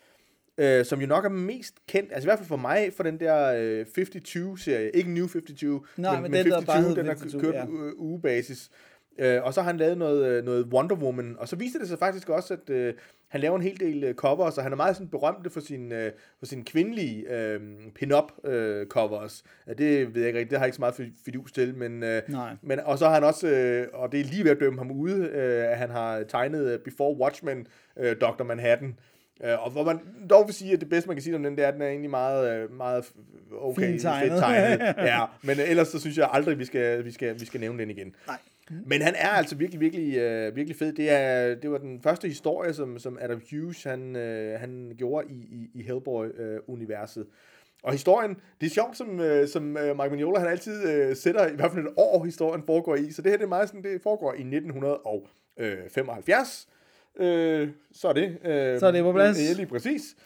øh, 0.58 0.84
som 0.84 1.00
jo 1.00 1.06
nok 1.06 1.24
er 1.24 1.28
mest 1.28 1.74
kendt, 1.88 2.12
altså 2.12 2.26
i 2.26 2.28
hvert 2.28 2.38
fald 2.38 2.48
for 2.48 2.56
mig, 2.56 2.92
for 2.96 3.02
den 3.02 3.20
der 3.20 3.54
øh, 3.58 3.86
52-serie. 3.98 4.90
Ikke 4.96 5.10
New 5.10 5.26
52, 5.28 5.82
Nej, 5.96 6.20
men 6.20 6.32
den, 6.32 6.46
der 6.46 6.60
bare 6.60 6.82
hed 6.82 6.96
den 6.96 7.06
har 7.06 7.14
52, 7.14 7.42
kørt 7.42 7.54
ja. 7.54 7.64
u- 7.64 7.94
ugebasis. 7.98 8.70
Øh, 9.18 9.42
og 9.44 9.54
så 9.54 9.60
har 9.62 9.70
han 9.70 9.76
lavet 9.78 9.98
noget, 9.98 10.26
øh, 10.26 10.44
noget 10.44 10.66
Wonder 10.72 10.96
Woman, 10.96 11.36
og 11.38 11.48
så 11.48 11.56
viste 11.56 11.78
det 11.78 11.88
sig 11.88 11.98
faktisk 11.98 12.28
også, 12.28 12.54
at 12.54 12.70
øh, 12.70 12.94
han 13.28 13.40
laver 13.40 13.56
en 13.56 13.62
hel 13.62 13.80
del 13.80 14.04
øh, 14.04 14.14
covers, 14.14 14.56
og 14.58 14.62
han 14.62 14.72
er 14.72 14.76
meget 14.76 14.96
sådan 14.96 15.08
berømt 15.08 15.52
for 15.52 15.60
sin, 15.60 15.92
øh, 15.92 16.12
for 16.38 16.46
sin 16.46 16.64
kvindelige 16.64 17.34
øh, 17.38 17.60
pin-up 17.94 18.32
øh, 18.44 18.86
covers. 18.86 19.42
Ja, 19.66 19.72
det 19.72 20.14
ved 20.14 20.20
jeg 20.20 20.26
ikke 20.28 20.38
rigtigt, 20.38 20.50
det 20.50 20.58
har 20.58 20.64
jeg 20.64 20.68
ikke 20.68 20.76
så 20.76 20.80
meget 20.82 20.92
fi- 21.00 21.22
fidus 21.24 21.52
til, 21.52 21.74
men, 21.74 22.02
øh, 22.02 22.22
Nej. 22.28 22.56
men 22.62 22.80
og 22.80 22.98
så 22.98 23.06
har 23.06 23.14
han 23.14 23.24
også, 23.24 23.48
øh, 23.48 23.86
og 23.92 24.12
det 24.12 24.20
er 24.20 24.24
lige 24.24 24.44
ved 24.44 24.50
at 24.50 24.60
dømme 24.60 24.78
ham 24.78 24.90
ude, 24.90 25.26
øh, 25.28 25.70
at 25.70 25.76
han 25.78 25.90
har 25.90 26.22
tegnet 26.22 26.72
øh, 26.72 26.78
Before 26.78 27.16
Watchmen, 27.16 27.66
øh, 27.98 28.16
Dr. 28.20 28.42
Manhattan, 28.44 28.88
Øh, 28.88 28.94
og 29.40 29.70
hvor 29.70 29.84
man 29.84 30.00
dog 30.30 30.46
vil 30.46 30.54
sige, 30.54 30.72
at 30.72 30.80
det 30.80 30.88
bedste, 30.88 31.08
man 31.08 31.16
kan 31.16 31.22
sige 31.22 31.36
om 31.36 31.42
den, 31.42 31.56
det 31.56 31.64
er, 31.64 31.68
at 31.68 31.74
den 31.74 31.82
er 31.82 31.88
egentlig 31.88 32.10
meget, 32.10 32.54
øh, 32.54 32.76
meget 32.76 33.12
okay, 33.52 33.82
Fint 33.82 34.00
tegnet. 34.00 34.30
fedt 34.30 34.40
tegnet. 34.40 34.94
ja, 35.12 35.24
men 35.42 35.60
øh, 35.60 35.70
ellers 35.70 35.88
så 35.88 36.00
synes 36.00 36.18
jeg 36.18 36.28
aldrig, 36.32 36.58
vi 36.58 36.64
skal, 36.64 37.04
vi 37.04 37.10
skal, 37.10 37.40
vi 37.40 37.44
skal 37.44 37.60
nævne 37.60 37.78
den 37.78 37.90
igen. 37.90 38.14
Nej. 38.26 38.38
Men 38.86 39.02
han 39.02 39.14
er 39.14 39.28
altså 39.28 39.56
virkelig, 39.56 39.80
virkelig, 39.80 40.16
øh, 40.16 40.56
virkelig 40.56 40.76
fed. 40.76 40.92
Det, 40.92 41.10
er, 41.10 41.54
det 41.54 41.70
var 41.70 41.78
den 41.78 42.00
første 42.02 42.28
historie, 42.28 42.74
som, 42.74 42.98
som 42.98 43.18
Adam 43.20 43.40
Hughes 43.50 43.84
han, 43.84 44.16
øh, 44.16 44.60
han 44.60 44.94
gjorde 44.98 45.26
i, 45.28 45.34
i, 45.34 45.70
i 45.74 45.82
Hellboy-universet. 45.82 47.26
Og 47.82 47.92
historien, 47.92 48.36
det 48.60 48.66
er 48.66 48.70
sjovt, 48.70 48.96
som, 48.96 49.20
øh, 49.20 49.48
som 49.48 49.76
øh, 49.76 49.96
Mike 49.96 50.10
Mignola, 50.10 50.38
han 50.38 50.48
altid 50.48 50.90
øh, 50.90 51.16
sætter 51.16 51.48
i 51.48 51.56
hvert 51.56 51.72
fald 51.72 51.86
et 51.86 51.92
år, 51.96 52.24
historien 52.24 52.62
foregår 52.66 52.96
i. 52.96 53.12
Så 53.12 53.22
det 53.22 53.30
her 53.30 53.36
det 53.36 53.44
er 53.44 53.48
meget 53.48 53.68
sådan, 53.68 53.82
det 53.82 54.02
foregår 54.02 54.32
i 54.32 54.40
1975. 54.40 56.68
Øh, 57.16 57.68
så 57.92 58.08
er 58.08 58.12
det. 58.12 58.38
Øh, 58.44 58.80
Så 58.80 58.86
er 58.86 58.90
det 58.90 59.02
på 59.02 59.12
plads. 59.12 59.38
Ja, 59.38 59.52
lige 59.52 59.66
præcis. 59.66 60.16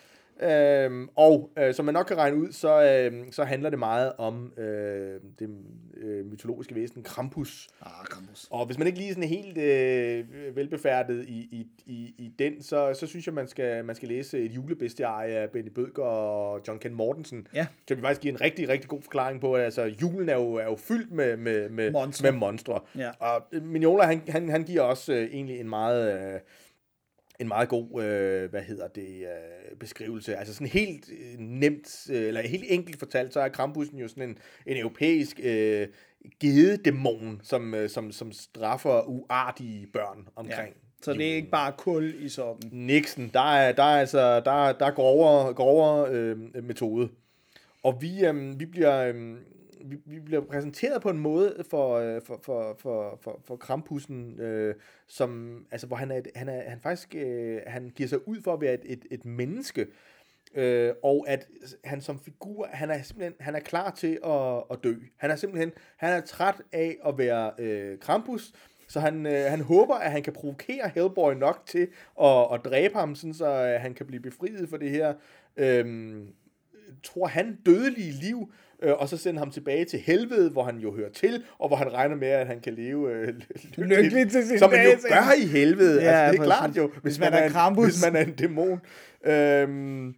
Øhm, 0.43 1.09
og 1.15 1.51
øh, 1.59 1.75
som 1.75 1.85
man 1.85 1.95
nok 1.95 2.07
kan 2.07 2.17
regne 2.17 2.37
ud, 2.37 2.53
så, 2.53 2.83
øh, 3.13 3.25
så 3.31 3.45
handler 3.45 3.71
det 3.71 3.79
meget 3.79 4.13
om 4.19 4.53
øh, 4.59 5.21
det 5.39 5.49
øh, 5.97 6.27
mytologiske 6.31 6.75
væsen 6.75 7.03
Krampus. 7.03 7.69
Ah, 7.83 7.91
Krampus. 8.05 8.47
Og 8.51 8.67
hvis 8.67 8.79
man 8.79 8.87
ikke 8.87 8.99
lige 8.99 9.11
er 9.11 9.15
sådan 9.15 9.29
helt 9.29 9.59
øh, 9.59 10.57
velbefærdet 10.57 11.25
i, 11.29 11.49
i, 11.53 11.67
i, 11.87 12.15
i 12.19 12.33
den, 12.39 12.63
så, 12.63 12.95
så 12.95 13.07
synes 13.07 13.27
jeg, 13.27 13.35
man 13.35 13.49
skal, 13.49 13.85
man 13.85 13.97
skal 13.97 14.09
læse 14.09 14.39
et 14.39 14.51
julebestiarie 14.51 15.35
af 15.37 15.51
Benny 15.51 15.69
Bødker 15.69 16.03
og 16.03 16.61
John 16.69 16.79
Ken 16.79 16.95
Mortensen. 16.95 17.47
Ja. 17.55 17.67
Så 17.89 17.95
vi 17.95 18.01
faktisk 18.01 18.21
give 18.21 18.33
en 18.33 18.41
rigtig, 18.41 18.69
rigtig 18.69 18.91
god 18.91 19.03
forklaring 19.03 19.41
på, 19.41 19.55
at 19.55 19.65
altså, 19.65 19.85
julen 20.03 20.29
er 20.29 20.35
jo, 20.37 20.55
er 20.55 20.65
jo 20.65 20.77
fyldt 20.77 21.13
med, 21.13 21.37
med, 21.37 21.69
med, 21.69 21.91
Monstre. 21.91 22.31
med 22.31 22.39
monstre. 22.39 22.81
Ja. 22.99 23.11
Og 23.19 23.43
Mignola, 23.63 24.05
han, 24.05 24.23
han, 24.29 24.49
han 24.49 24.65
giver 24.65 24.83
også 24.83 25.13
øh, 25.13 25.23
egentlig 25.33 25.61
en 25.61 25.69
meget... 25.69 26.35
Øh, 26.35 26.41
en 27.41 27.49
meget 27.49 27.69
god, 27.69 28.03
øh, 28.03 28.51
hvad 28.51 28.63
hedder 28.63 28.89
det, 28.89 29.09
øh, 29.21 29.77
beskrivelse. 29.81 30.37
Altså 30.37 30.55
sådan 30.55 30.67
helt 30.67 31.11
øh, 31.11 31.39
nemt, 31.39 32.07
øh, 32.11 32.23
eller 32.23 32.41
helt 32.41 32.65
enkelt 32.69 32.99
fortalt, 32.99 33.33
så 33.33 33.41
er 33.41 33.49
Krampussen 33.49 33.99
jo 33.99 34.09
sådan 34.09 34.23
en, 34.29 34.39
en 34.67 34.77
europæisk 34.77 35.41
øh, 35.43 35.89
gededæmon, 36.41 37.41
som, 37.43 37.75
øh, 37.75 37.91
som, 37.91 38.13
som 38.13 38.33
straffer 38.33 39.03
uartige 39.09 39.87
børn 39.93 40.29
omkring. 40.37 40.69
Ja. 40.69 40.81
Så 41.03 41.13
det 41.13 41.31
er 41.31 41.35
ikke 41.35 41.51
bare 41.51 41.73
kul 41.79 42.15
i 42.19 42.29
soppen. 42.29 42.71
Nixon, 42.87 43.31
der 43.35 43.53
er, 43.55 43.73
der 43.73 43.83
er 43.83 44.01
altså 44.01 44.41
der, 44.41 44.69
er- 44.69 44.73
der 44.73 44.87
er 44.87 44.91
grovere, 44.91 45.55
grovere 45.55 46.11
øh, 46.11 46.65
metode. 46.65 47.09
Og 47.83 47.99
vi, 48.03 48.25
øh, 48.25 48.61
vi 48.61 48.67
bliver... 48.67 49.03
Øh, 49.15 49.37
vi, 49.85 49.97
vi 50.05 50.21
bliver 50.21 50.41
præsenteret 50.41 51.03
på 51.03 51.11
en 51.11 51.19
måde 51.19 51.65
for, 51.71 51.95
øh, 51.97 52.21
for, 52.27 52.41
for, 52.43 52.77
for, 52.79 53.19
for, 53.23 53.41
for 53.45 53.57
Krampussen, 53.57 54.41
øh, 54.41 54.75
som, 55.07 55.61
altså, 55.71 55.87
hvor 55.87 55.97
han, 55.97 56.11
er, 56.11 56.17
et- 56.17 56.29
han, 56.35 56.49
er, 56.49 56.71
han 56.71 56.81
faktisk 56.81 57.15
øh, 57.15 57.61
han 57.67 57.93
giver 57.97 58.09
sig 58.09 58.29
ud 58.29 58.37
for 58.45 58.53
at 58.53 58.61
være 58.61 58.75
et, 58.75 58.83
et, 58.85 59.07
et 59.11 59.25
menneske, 59.25 59.87
øh, 60.55 60.93
og 61.03 61.25
at 61.29 61.49
han 61.85 62.01
som 62.01 62.19
figur, 62.21 62.67
han 62.73 62.91
er 62.91 63.03
simpelthen 63.03 63.35
han 63.41 63.55
er 63.55 63.61
klar 63.61 63.91
til 63.91 64.19
at, 64.25 64.63
at 64.71 64.79
dø. 64.85 64.95
Han 65.17 65.31
er 65.31 65.37
simpelthen 65.37 65.73
han 65.97 66.13
er 66.13 66.21
træt 66.21 66.63
af 66.73 66.97
at 67.07 67.19
være 67.19 67.53
øh, 67.59 67.99
Krampus, 67.99 68.53
så 68.89 69.01
han, 69.01 69.27
øh, 69.27 69.45
han 69.51 69.61
håber, 69.61 69.95
at 69.95 70.11
han 70.11 70.23
kan 70.23 70.33
provokere 70.33 70.91
Hellboy 70.95 71.33
nok 71.33 71.63
til 71.67 71.89
at, 72.23 72.47
at 72.55 72.61
dræbe 72.65 72.95
ham, 72.95 73.15
sådan 73.15 73.35
så 73.35 73.47
øh, 73.47 73.81
han 73.81 73.95
kan 73.95 74.07
blive 74.07 74.23
befriet 74.23 74.69
for 74.69 74.77
det 74.77 74.91
her, 74.91 75.15
øh, 75.57 76.17
tror 77.03 77.27
han, 77.27 77.59
dødelige 77.67 78.13
liv, 78.13 78.53
øh, 78.83 78.93
og 78.93 79.09
så 79.09 79.17
sende 79.17 79.39
ham 79.39 79.51
tilbage 79.51 79.85
til 79.85 79.99
helvede, 79.99 80.51
hvor 80.51 80.63
han 80.63 80.79
jo 80.79 80.95
hører 80.95 81.11
til, 81.11 81.45
og 81.59 81.69
hvor 81.69 81.77
han 81.77 81.93
regner 81.93 82.17
med, 82.17 82.29
at 82.29 82.47
han 82.47 82.61
kan 82.61 82.75
leve 82.75 83.13
øh, 83.13 83.27
lykkeligt, 83.77 84.03
Lykkelig 84.03 84.31
til 84.31 84.49
sin 84.49 84.59
Som 84.59 84.71
man 84.71 84.87
jo 84.87 85.09
gør 85.09 85.33
i 85.43 85.47
helvede. 85.47 86.03
Ja, 86.03 86.11
Ja, 86.11 86.17
altså, 86.17 86.43
det 86.43 86.51
er 86.51 86.57
klart 86.57 86.77
jo, 86.77 86.87
hvis, 86.87 87.03
Hvis 87.03 87.19
man, 87.19 87.33
man 87.33 87.43
er 87.43 87.47
en, 87.47 87.53
Krampus. 87.53 87.85
hvis 87.85 88.05
man 88.05 88.17
er 88.17 88.25
en 88.25 88.35
dæmon. 88.35 88.81
Øhm, 89.27 90.15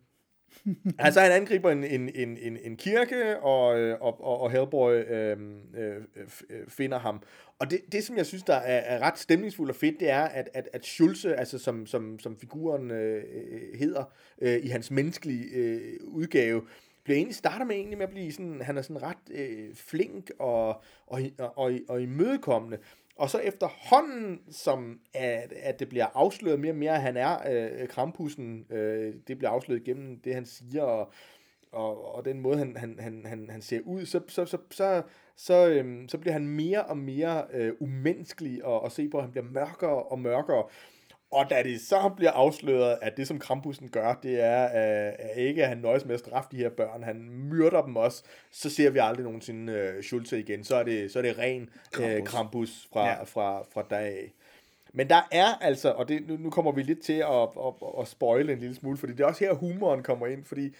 altså 0.98 1.20
han 1.20 1.32
angriber 1.32 1.70
en, 1.70 1.84
en, 1.84 2.10
en, 2.14 2.38
en, 2.40 2.58
en 2.64 2.76
kirke, 2.76 3.38
og, 3.38 3.80
øh, 3.80 3.96
og, 4.00 4.24
og, 4.24 4.40
og 4.40 4.50
Hellboy 4.50 4.92
øhm, 4.92 5.58
øh, 5.76 5.96
øh, 6.50 6.66
finder 6.68 6.98
ham. 6.98 7.22
Og 7.60 7.70
det, 7.70 7.80
det, 7.92 8.04
som 8.04 8.16
jeg 8.16 8.26
synes, 8.26 8.42
der 8.42 8.54
er, 8.54 8.96
er 8.96 8.98
ret 8.98 9.18
stemningsfuldt 9.18 9.70
og 9.70 9.76
fedt, 9.76 10.00
det 10.00 10.10
er, 10.10 10.22
at, 10.22 10.48
at, 10.54 10.68
at 10.72 10.86
Schulze, 10.86 11.36
altså 11.36 11.58
som, 11.58 11.86
som, 11.86 12.18
som 12.18 12.36
figuren 12.36 12.90
øh, 12.90 13.16
øh, 13.16 13.78
hedder 13.78 14.12
øh, 14.42 14.58
i 14.62 14.68
hans 14.68 14.90
menneskelige 14.90 15.44
øh, 15.54 15.80
udgave, 16.02 16.62
bliver 17.08 17.18
egentlig 17.18 17.36
starter 17.36 17.64
med 17.64 17.76
egentlig 17.76 17.98
med 17.98 18.06
at 18.06 18.12
blive 18.12 18.32
sådan, 18.32 18.60
han 18.62 18.78
er 18.78 18.82
sådan 18.82 19.02
ret 19.02 19.30
øh, 19.30 19.74
flink 19.74 20.30
og, 20.38 20.68
og, 21.06 21.20
og, 21.38 21.58
og, 21.58 21.72
og 21.88 22.02
imødekommende. 22.02 22.78
Og 23.16 23.30
så 23.30 23.38
efterhånden, 23.38 24.40
som 24.50 25.00
at, 25.14 25.52
at 25.52 25.80
det 25.80 25.88
bliver 25.88 26.06
afsløret 26.14 26.60
mere 26.60 26.72
og 26.72 26.76
mere, 26.76 26.94
at 26.94 27.02
han 27.02 27.16
er 27.16 27.38
øh, 27.50 27.88
krampussen, 27.88 28.66
øh, 28.70 29.14
det 29.28 29.38
bliver 29.38 29.50
afsløret 29.50 29.84
gennem 29.84 30.20
det, 30.20 30.34
han 30.34 30.46
siger, 30.46 30.82
og, 30.82 31.12
og, 31.72 32.14
og 32.14 32.24
den 32.24 32.40
måde, 32.40 32.58
han, 32.58 32.76
han, 32.76 32.96
han, 33.00 33.22
han, 33.26 33.50
han 33.50 33.62
ser 33.62 33.80
ud, 33.84 34.06
så, 34.06 34.20
så, 34.28 34.44
så, 34.44 34.58
så, 34.70 35.02
så, 35.36 35.68
øhm, 35.68 36.08
så 36.08 36.18
bliver 36.18 36.32
han 36.32 36.48
mere 36.48 36.84
og 36.84 36.98
mere 36.98 37.44
øh, 37.52 37.72
umenneskelig 37.80 38.66
at, 38.66 38.80
at 38.84 38.92
se 38.92 39.08
på. 39.08 39.20
Han 39.20 39.30
bliver 39.30 39.46
mørkere 39.50 40.02
og 40.02 40.18
mørkere. 40.18 40.64
Og 41.30 41.50
da 41.50 41.62
det 41.62 41.80
så 41.80 42.10
bliver 42.16 42.30
afsløret, 42.30 42.98
at 43.02 43.16
det 43.16 43.26
som 43.26 43.38
Krampussen 43.38 43.88
gør, 43.88 44.14
det 44.22 44.40
er 44.40 45.08
øh, 45.08 45.44
ikke, 45.44 45.62
at 45.62 45.68
han 45.68 45.78
nøjes 45.78 46.04
med 46.04 46.14
at 46.14 46.20
straffe 46.20 46.50
de 46.52 46.56
her 46.56 46.68
børn, 46.68 47.02
han 47.02 47.30
myrder 47.30 47.82
dem 47.82 47.96
også, 47.96 48.22
så 48.50 48.70
ser 48.70 48.90
vi 48.90 48.98
aldrig 48.98 49.24
nogensinde 49.24 49.72
øh, 49.72 50.02
Schulze 50.02 50.38
igen. 50.38 50.64
Så 50.64 50.76
er 50.76 50.82
det, 50.82 51.12
så 51.12 51.18
er 51.18 51.22
det 51.22 51.38
ren 51.38 51.70
Krampus, 51.92 52.14
øh, 52.16 52.24
Krampus 52.24 52.88
fra, 52.92 53.06
Ja. 53.06 53.22
fra, 53.22 53.62
fra 53.72 53.82
dag 53.90 54.06
af. 54.06 54.32
Men 54.92 55.08
der 55.10 55.28
er 55.32 55.54
altså, 55.60 55.90
og 55.92 56.08
det, 56.08 56.28
nu, 56.28 56.36
nu 56.36 56.50
kommer 56.50 56.72
vi 56.72 56.82
lidt 56.82 57.00
til 57.02 57.12
at, 57.12 57.26
at, 57.28 57.48
at, 57.82 58.00
at 58.00 58.08
spoile 58.08 58.52
en 58.52 58.58
lille 58.58 58.74
smule, 58.74 58.96
fordi 58.96 59.12
det 59.12 59.20
er 59.20 59.26
også 59.26 59.44
her 59.44 59.52
humoren 59.52 60.02
kommer 60.02 60.26
ind, 60.26 60.44
fordi 60.44 60.74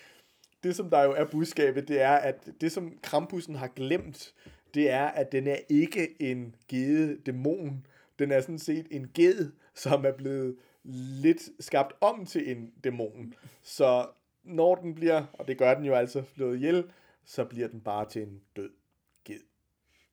det 0.63 0.77
som 0.77 0.91
der 0.91 1.03
jo 1.03 1.13
er 1.13 1.25
budskabet, 1.25 1.89
det 1.89 2.01
er, 2.03 2.11
at 2.13 2.49
det 2.61 2.73
som 2.73 2.93
Krampussen 3.03 3.55
har 3.55 3.69
glemt, 3.77 4.33
det 4.75 4.91
er, 4.91 5.05
at 5.05 5.33
den 5.33 5.47
er 5.47 5.57
ikke 5.69 6.23
en 6.23 6.55
gede 6.69 7.17
dæmon. 7.27 7.87
Den 8.19 8.31
er 8.33 8.41
sådan 8.41 8.59
set 8.59 8.87
en 8.91 9.11
ged, 9.15 9.51
som 9.79 10.05
er 10.05 10.13
blevet 10.13 10.57
lidt 11.23 11.43
skabt 11.61 11.93
om 12.01 12.27
til 12.27 12.51
en 12.51 12.71
dæmon. 12.85 13.35
Så 13.63 14.07
når 14.45 14.75
den 14.75 14.95
bliver, 14.95 15.25
og 15.33 15.49
det 15.49 15.59
gør 15.59 15.75
den 15.75 15.85
jo 15.85 15.95
altså, 15.95 16.23
slået 16.35 16.57
ihjel, 16.57 16.85
så 17.25 17.45
bliver 17.45 17.69
den 17.69 17.81
bare 17.81 18.09
til 18.09 18.23
en 18.23 18.41
død 18.57 18.71
ged. 19.25 19.41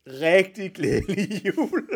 Rigtig 0.08 0.74
glædelig 0.74 1.46
jul. 1.46 1.90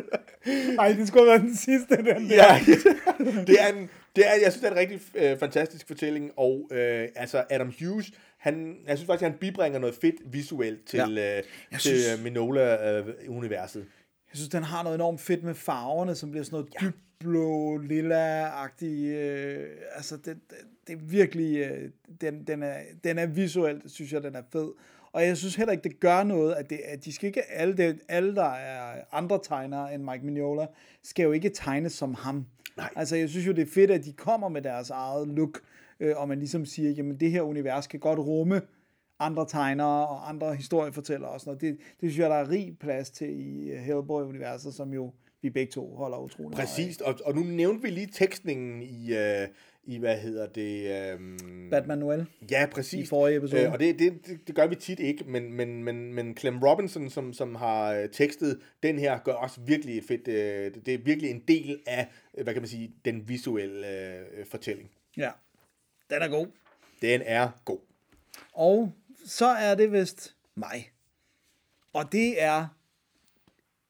Ej, 0.80 0.91
det 0.91 1.07
skulle 1.07 1.26
være 1.26 1.39
den 1.39 1.55
sidste, 1.55 1.97
den 1.97 2.05
der. 2.05 2.20
Ja, 2.36 2.59
det 3.47 3.61
er 3.61 3.74
en, 3.74 3.89
det 4.15 4.28
er, 4.28 4.32
jeg 4.43 4.51
synes, 4.51 4.55
det 4.55 4.67
er 4.67 4.72
en 4.72 4.78
rigtig 4.78 5.01
øh, 5.15 5.38
fantastisk 5.38 5.88
fortælling, 5.88 6.32
og 6.38 6.70
øh, 6.72 7.07
altså 7.15 7.43
Adam 7.49 7.74
Hughes, 7.80 8.11
han, 8.38 8.78
jeg 8.88 8.97
synes 8.97 9.07
faktisk, 9.07 9.24
han 9.24 9.38
bibringer 9.39 9.80
noget 9.80 9.95
fedt 9.95 10.15
visuelt 10.34 10.86
til, 10.88 10.97
ja. 10.97 11.38
øh, 11.38 11.43
til 11.72 11.80
synes- 11.82 12.03
synes... 12.03 12.24
Minola-universet. 12.24 13.86
Jeg 14.32 14.38
synes, 14.38 14.49
den 14.49 14.63
har 14.63 14.84
noget 14.84 14.95
enormt 14.95 15.22
fedt 15.22 15.43
med 15.43 15.55
farverne, 15.55 16.15
som 16.15 16.32
bliver 16.32 16.43
sådan 16.43 16.57
noget 16.59 16.74
ja. 16.82 16.86
dybt 16.86 16.97
blå, 17.20 17.78
lilla-agtig. 17.78 19.07
Øh, 19.07 19.67
altså, 19.95 20.17
det, 20.17 20.26
det, 20.26 20.57
det 20.88 20.93
er 20.93 20.99
virkelig... 20.99 21.57
Øh, 21.57 21.89
den, 22.22 22.43
den, 22.43 22.63
er, 22.63 22.78
den 23.03 23.17
er 23.17 23.26
visuelt, 23.26 23.91
synes 23.91 24.13
jeg, 24.13 24.24
den 24.24 24.36
er 24.36 24.41
fed. 24.51 24.72
Og 25.11 25.24
jeg 25.26 25.38
synes 25.38 25.55
heller 25.55 25.72
ikke, 25.72 25.84
det 25.84 25.99
gør 25.99 26.24
noget, 26.24 26.53
at, 26.53 26.70
det, 26.70 26.80
at 26.86 27.05
de 27.05 27.13
skal 27.13 27.28
ikke... 27.28 27.51
Alle, 27.51 27.78
det, 27.78 27.99
alle, 28.07 28.36
der 28.36 28.49
er 28.49 29.01
andre 29.11 29.39
tegnere 29.43 29.93
end 29.93 30.03
Mike 30.03 30.26
Mignola, 30.26 30.67
skal 31.03 31.24
jo 31.24 31.32
ikke 31.32 31.49
tegne 31.49 31.89
som 31.89 32.13
ham. 32.13 32.45
Nej. 32.78 32.89
Altså, 32.95 33.15
jeg 33.15 33.30
synes 33.30 33.47
jo, 33.47 33.51
det 33.51 33.61
er 33.61 33.72
fedt, 33.74 33.91
at 33.91 34.05
de 34.05 34.13
kommer 34.13 34.49
med 34.49 34.61
deres 34.61 34.89
eget 34.89 35.28
look, 35.28 35.61
øh, 35.99 36.17
og 36.17 36.28
man 36.28 36.39
ligesom 36.39 36.65
siger, 36.65 36.91
jamen, 36.91 37.20
det 37.20 37.32
her 37.32 37.41
univers 37.41 37.88
kan 37.88 37.99
godt 37.99 38.20
rumme 38.20 38.61
andre 39.20 39.45
tegnere 39.47 40.07
og 40.07 40.30
andre 40.30 40.55
historiefortællere 40.55 41.32
og 41.32 41.39
sådan 41.39 41.49
noget. 41.49 41.61
Det, 41.61 41.78
det 42.01 42.11
synes 42.11 42.20
jeg, 42.20 42.30
der 42.30 42.36
er 42.36 42.49
rig 42.49 42.78
plads 42.80 43.09
til 43.09 43.30
i 43.30 43.72
øh, 43.72 43.80
Hellboy-universet, 43.80 44.74
som 44.74 44.93
jo 44.93 45.11
vi 45.42 45.50
begge 45.50 45.72
to 45.72 45.96
holder 45.96 46.18
utrolig 46.18 46.50
meget 46.50 46.68
af. 46.68 46.68
Præcis, 46.68 47.02
og, 47.02 47.20
og 47.26 47.36
nu 47.36 47.44
nævnte 47.44 47.82
vi 47.82 47.90
lige 47.90 48.08
tekstningen 48.08 48.82
i, 48.82 49.14
øh, 49.14 49.48
i 49.84 49.98
hvad 49.98 50.18
hedder 50.18 50.48
det... 50.48 50.82
Øh, 51.14 51.40
Batman 51.70 51.98
Noel. 51.98 52.26
Ja, 52.52 52.68
præcis. 52.72 53.06
I 53.06 53.10
forrige 53.10 53.38
episode. 53.38 53.62
Øh, 53.62 53.72
og 53.72 53.80
det, 53.80 54.00
det, 54.00 54.26
det, 54.26 54.48
det 54.48 54.56
gør 54.56 54.68
vi 54.68 54.76
tit 54.76 55.00
ikke, 55.00 55.24
men, 55.24 55.54
men, 55.54 55.84
men, 55.84 56.14
men 56.14 56.38
Clem 56.38 56.60
Robinson, 56.60 57.10
som, 57.10 57.34
som 57.34 57.56
har 57.56 57.94
øh, 57.94 58.10
tekstet 58.10 58.62
den 58.84 59.00
her, 59.00 59.20
gør 59.20 59.34
også 59.34 59.62
virkelig 59.62 60.04
fedt... 60.04 60.28
Øh, 60.28 60.86
det 60.86 60.94
er 60.94 60.98
virkelig 60.98 61.32
en 61.32 61.44
del 61.48 61.80
af, 61.88 62.08
øh, 62.38 62.44
hvad 62.44 62.54
kan 62.54 62.62
man 62.62 62.70
sige, 62.70 62.94
den 63.06 63.30
visuelle 63.30 63.88
øh, 63.88 64.46
fortælling. 64.46 64.92
Ja, 65.18 65.32
den 66.10 66.22
er 66.22 66.28
god. 66.28 66.48
Den 67.02 67.22
er 67.26 67.50
god. 67.66 67.80
Og 68.54 68.92
så 69.26 69.46
er 69.46 69.76
det 69.76 69.92
vist 69.92 70.36
mig. 70.56 70.92
Og 71.94 72.12
det 72.12 72.44
er 72.44 72.68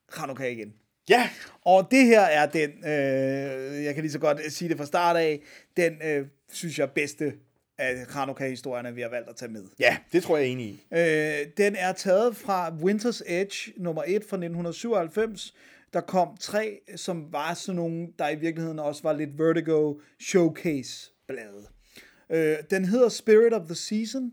Hanukkah 0.10 0.52
igen. 0.52 0.74
Ja, 1.10 1.30
Og 1.62 1.88
det 1.92 2.06
her 2.06 2.22
er 2.22 2.46
den, 2.46 2.70
øh, 2.70 3.84
jeg 3.84 3.94
kan 3.94 4.04
lige 4.04 4.12
så 4.12 4.20
godt 4.20 4.52
sige 4.52 4.70
det 4.70 4.78
fra 4.78 4.86
start 4.86 5.16
af, 5.16 5.40
den, 5.78 5.94
øh, 6.04 6.26
synes 6.52 6.80
jeg, 6.80 6.92
bedste 6.92 7.34
af 7.78 8.06
Hanukkah-historierne, 8.10 8.96
vi 8.96 9.02
har 9.02 9.10
valgt 9.10 9.30
at 9.30 9.36
tage 9.36 9.52
med. 9.52 9.64
ja, 9.80 9.98
det 10.14 10.24
tror 10.24 10.38
jeg 10.38 10.48
er 10.48 10.52
enig 10.52 10.66
i. 10.66 10.84
Øh, 10.92 11.48
den 11.58 11.76
er 11.76 11.92
taget 11.92 12.36
fra 12.36 12.70
Winter's 12.70 13.22
Edge 13.26 13.74
nummer 13.78 14.04
1 14.08 14.24
fra 14.30 14.38
1997. 14.38 15.54
Der 15.94 16.02
kom 16.02 16.38
tre, 16.40 16.80
som 16.96 17.28
var 17.32 17.54
sådan 17.54 17.76
nogle, 17.76 18.08
der 18.20 18.30
i 18.30 18.36
virkeligheden 18.36 18.80
også 18.80 19.04
var 19.04 19.14
lidt 19.14 19.40
Vertigo 19.40 19.94
Showcase-blade. 20.20 21.68
Øh, 22.30 22.58
den 22.70 22.86
hedder 22.86 23.10
Spirit 23.10 23.54
of 23.54 23.66
the 23.66 23.76
Season. 23.76 24.32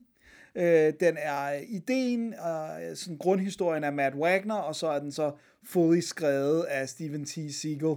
Øh, 0.56 0.92
den 1.00 1.16
er 1.18 1.60
ideen, 1.68 2.34
øh, 2.34 2.96
sådan 2.96 3.18
grundhistorien 3.18 3.84
af 3.84 3.92
Matt 3.92 4.14
Wagner, 4.14 4.54
og 4.54 4.74
så 4.74 4.86
er 4.86 4.98
den 4.98 5.12
så 5.12 5.32
fully 5.64 6.00
skrevet 6.00 6.62
af 6.62 6.88
Steven 6.88 7.24
T. 7.24 7.54
Seagal. 7.54 7.96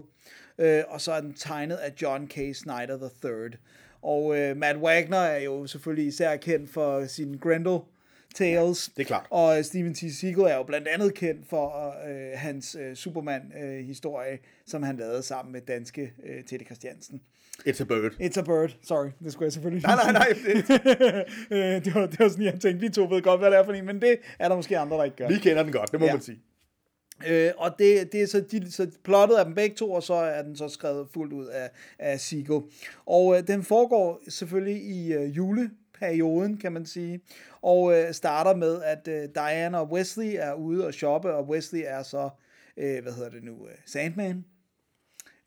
Øh, 0.57 0.84
og 0.88 1.01
så 1.01 1.12
er 1.12 1.22
den 1.22 1.34
tegnet 1.34 1.76
af 1.76 1.93
John 2.01 2.28
K. 2.28 2.55
Snyder 2.55 3.10
III. 3.24 3.57
Og 4.01 4.38
øh, 4.38 4.57
Matt 4.57 4.78
Wagner 4.78 5.18
er 5.18 5.39
jo 5.39 5.68
selvfølgelig 5.68 6.07
især 6.07 6.36
kendt 6.36 6.70
for 6.70 7.05
sin 7.05 7.38
Grendel 7.38 7.80
Tales. 8.36 8.91
det 8.97 9.01
er 9.01 9.07
klart. 9.07 9.26
Og 9.30 9.57
øh, 9.57 9.64
Steven 9.64 9.93
T. 9.93 9.97
Seagal 9.97 10.43
er 10.43 10.55
jo 10.55 10.64
blandt 10.64 10.88
andet 10.88 11.14
kendt 11.14 11.47
for 11.49 11.95
øh, 12.10 12.32
hans 12.36 12.76
øh, 12.76 12.95
Superman-historie, 12.95 14.39
som 14.66 14.84
han 14.84 14.97
lavede 14.97 15.24
sammen 15.24 15.51
med 15.51 15.62
danske 15.62 16.14
øh, 16.24 16.43
Teddy 16.43 16.66
Christiansen. 16.66 17.22
It's 17.68 17.82
a 17.82 17.86
bird. 17.86 18.12
It's 18.22 18.39
a 18.39 18.43
bird. 18.43 18.70
Sorry, 18.84 19.10
det 19.24 19.34
skulle 19.34 19.45
jeg 19.45 19.53
selvfølgelig 19.53 19.84
Nej, 19.88 19.95
nej, 19.95 20.12
nej. 20.12 20.28
Det, 20.45 21.26
Øh, 21.57 21.86
det, 21.86 21.95
var, 21.95 22.05
det 22.05 22.20
var 22.20 22.30
sådan, 22.30 22.45
jeg 22.45 22.53
tænkte, 22.62 22.80
vi 22.80 22.89
to 22.89 23.03
ved 23.10 23.22
godt, 23.22 23.39
hvad 23.39 23.51
det 23.51 23.57
er 23.60 23.64
for 23.64 23.74
en, 23.74 23.86
men 23.86 24.01
det 24.01 24.18
er 24.39 24.49
der 24.49 24.55
måske 24.55 24.78
andre, 24.78 24.97
der 24.97 25.03
ikke 25.03 25.18
gør. 25.18 25.28
vi 25.28 25.36
kender 25.38 25.64
den 25.64 25.72
godt, 25.72 25.91
det 25.91 25.99
må 25.99 26.05
Ja. 26.05 26.14
man 26.14 26.22
sige. 26.22 26.39
Øh, 27.28 27.51
og 27.57 27.72
det, 27.80 28.12
det 28.12 28.22
er 28.22 28.26
så, 28.28 28.41
de, 28.51 28.72
så 28.72 28.88
plottet 29.03 29.36
af 29.36 29.45
dem 29.45 29.55
begge 29.55 29.76
to, 29.76 29.91
og 29.91 30.03
så 30.03 30.14
er 30.14 30.41
den 30.41 30.55
så 30.55 30.68
skrevet 30.70 31.07
fuldt 31.14 31.34
ud 31.34 31.45
af, 31.45 31.70
af 31.99 32.20
Sigo. 32.20 32.62
Og 33.05 33.38
øh, 33.38 33.47
den 33.47 33.64
foregår 33.64 34.22
selvfølgelig 34.30 34.84
i 34.84 35.14
øh, 35.14 35.38
juleperioden, 35.38 36.57
kan 36.57 36.72
man 36.72 36.86
sige, 36.86 37.20
og 37.62 37.93
øh, 37.97 38.14
starter 38.14 38.55
med, 38.55 38.82
at 38.84 39.07
øh, 39.07 39.30
Diana 39.36 39.78
og 39.80 39.91
Wesley 39.91 40.36
er 40.38 40.53
ude 40.53 40.88
og 40.88 40.93
shoppe, 40.93 41.34
og 41.34 41.49
Wesley 41.49 41.82
er 41.86 42.03
så, 42.03 42.30
øh, 42.78 43.03
hvad 43.03 43.14
hedder 43.14 43.30
det 43.30 43.43
nu, 43.43 43.51
øh, 43.68 43.76
Sandman. 43.86 44.45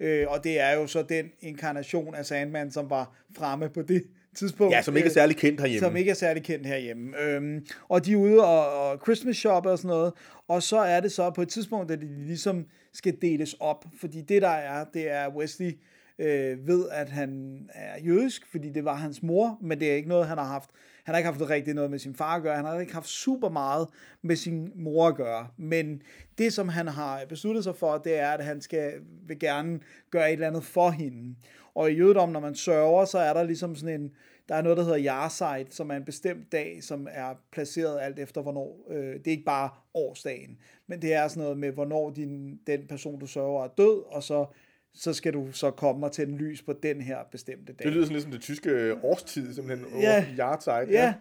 Øh, 0.02 0.26
og 0.28 0.44
det 0.44 0.60
er 0.60 0.72
jo 0.72 0.86
så 0.86 1.02
den 1.02 1.30
inkarnation 1.40 2.14
af 2.14 2.26
Sandman, 2.26 2.70
som 2.70 2.90
var 2.90 3.16
fremme 3.36 3.68
på 3.68 3.82
det 3.82 4.02
tidspunkt. 4.38 4.74
Ja, 4.74 4.82
som 4.82 4.96
ikke 4.96 5.06
er 5.06 5.10
Øh, 5.10 5.14
særlig 5.14 5.36
kendt 5.36 5.60
herhjemme. 5.60 5.86
som 5.86 5.96
ikke 5.96 6.10
er 6.10 6.14
særlig 6.14 6.42
kendt 6.42 6.66
herhjemme. 6.66 7.20
Øhm, 7.20 7.66
og 7.88 8.06
de 8.06 8.12
er 8.12 8.16
ude 8.16 8.44
og, 8.44 8.90
og 8.90 8.98
Christmas 9.02 9.36
shop 9.36 9.66
og 9.66 9.78
sådan 9.78 9.88
noget. 9.88 10.12
Og 10.48 10.62
så 10.62 10.76
er 10.78 11.00
det 11.00 11.12
så 11.12 11.30
på 11.30 11.42
et 11.42 11.48
tidspunkt, 11.48 11.90
at 11.90 12.00
de 12.00 12.06
ligesom 12.26 12.66
skal 12.92 13.16
deles 13.22 13.54
op. 13.60 13.84
Fordi 14.00 14.20
det 14.22 14.42
der 14.42 14.48
er, 14.48 14.84
det 14.94 15.10
er 15.10 15.36
Wesley 15.36 15.78
øh, 16.22 16.66
ved, 16.66 16.88
at 16.88 17.08
han 17.08 17.60
er 17.74 18.00
jødisk, 18.00 18.46
fordi 18.46 18.70
det 18.70 18.84
var 18.84 18.94
hans 18.94 19.22
mor, 19.22 19.58
men 19.60 19.80
det 19.80 19.90
er 19.90 19.94
ikke 19.94 20.08
noget, 20.08 20.26
han 20.26 20.38
har 20.38 20.44
haft. 20.44 20.70
Han 21.04 21.14
har 21.14 21.18
ikke 21.18 21.30
haft 21.30 21.50
rigtig 21.50 21.74
noget 21.74 21.90
med 21.90 21.98
sin 21.98 22.14
far 22.14 22.36
at 22.36 22.42
gøre. 22.42 22.56
Han 22.56 22.64
har 22.64 22.80
ikke 22.80 22.92
haft 22.92 23.08
super 23.08 23.48
meget 23.48 23.88
med 24.22 24.36
sin 24.36 24.72
mor 24.74 25.08
at 25.08 25.16
gøre. 25.16 25.48
Men 25.56 26.02
det, 26.38 26.52
som 26.52 26.68
han 26.68 26.88
har 26.88 27.24
besluttet 27.28 27.64
sig 27.64 27.76
for, 27.76 27.98
det 27.98 28.18
er, 28.18 28.30
at 28.30 28.44
han 28.44 28.60
skal, 28.60 28.92
vil 29.26 29.38
gerne 29.38 29.80
gøre 30.10 30.28
et 30.28 30.32
eller 30.32 30.46
andet 30.46 30.64
for 30.64 30.90
hende. 30.90 31.36
Og 31.74 31.90
i 31.90 31.94
jødedom, 31.94 32.28
når 32.28 32.40
man 32.40 32.54
sørger, 32.54 33.04
så 33.04 33.18
er 33.18 33.32
der 33.32 33.42
ligesom 33.42 33.76
sådan 33.76 34.00
en, 34.00 34.10
der 34.48 34.54
er 34.54 34.62
noget, 34.62 34.78
der 34.78 34.84
hedder 34.84 35.04
Yarside, 35.04 35.66
som 35.70 35.90
er 35.90 35.94
en 35.94 36.04
bestemt 36.04 36.52
dag, 36.52 36.78
som 36.82 37.08
er 37.10 37.34
placeret 37.52 38.00
alt 38.00 38.18
efter, 38.18 38.42
hvornår. 38.42 38.86
Øh, 38.90 39.14
det 39.14 39.26
er 39.26 39.30
ikke 39.30 39.44
bare 39.44 39.70
årsdagen, 39.94 40.58
men 40.86 41.02
det 41.02 41.14
er 41.14 41.28
sådan 41.28 41.42
noget 41.42 41.58
med, 41.58 41.70
hvornår 41.72 42.10
din, 42.10 42.60
den 42.66 42.86
person, 42.88 43.20
du 43.20 43.26
sørger, 43.26 43.64
er 43.64 43.68
død, 43.68 44.02
og 44.06 44.22
så, 44.22 44.46
så 44.94 45.12
skal 45.12 45.32
du 45.32 45.52
så 45.52 45.70
komme 45.70 46.06
og 46.06 46.12
tænde 46.12 46.36
lys 46.36 46.62
på 46.62 46.72
den 46.82 47.00
her 47.00 47.18
bestemte 47.32 47.72
dag. 47.72 47.84
Det 47.84 47.92
lyder 47.92 48.04
sådan 48.04 48.14
lidt 48.14 48.22
som 48.22 48.32
det 48.32 48.40
tyske 48.40 48.94
årstid, 49.02 49.54
simpelthen. 49.54 50.00
Ja. 50.00 50.26
Yardtide. 50.38 50.86
Ja, 50.90 51.14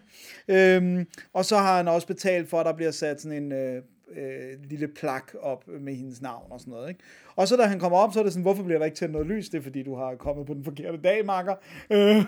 øhm, 0.48 1.06
og 1.32 1.44
så 1.44 1.56
har 1.56 1.76
han 1.76 1.88
også 1.88 2.06
betalt 2.06 2.48
for, 2.48 2.60
at 2.60 2.66
der 2.66 2.72
bliver 2.72 2.90
sat 2.90 3.20
sådan 3.20 3.42
en 3.42 3.52
øh, 3.52 3.82
øh, 4.16 4.70
lille 4.70 4.88
plak 4.88 5.34
op 5.40 5.68
med 5.80 5.94
hendes 5.94 6.22
navn 6.22 6.52
og 6.52 6.60
sådan 6.60 6.70
noget. 6.70 6.88
Ikke? 6.88 7.00
Og 7.36 7.48
så 7.48 7.56
da 7.56 7.62
han 7.62 7.78
kommer 7.78 7.98
op, 7.98 8.12
så 8.12 8.18
er 8.18 8.22
det 8.22 8.32
sådan, 8.32 8.42
hvorfor 8.42 8.62
bliver 8.62 8.78
der 8.78 8.86
ikke 8.86 8.96
tændt 8.96 9.12
noget 9.12 9.26
lys? 9.26 9.48
Det 9.48 9.58
er 9.58 9.62
fordi, 9.62 9.82
du 9.82 9.94
har 9.94 10.14
kommet 10.14 10.46
på 10.46 10.54
den 10.54 10.64
forkerte 10.64 10.98
dag, 11.02 11.26
makker. 11.26 11.54
Øh, 11.90 12.24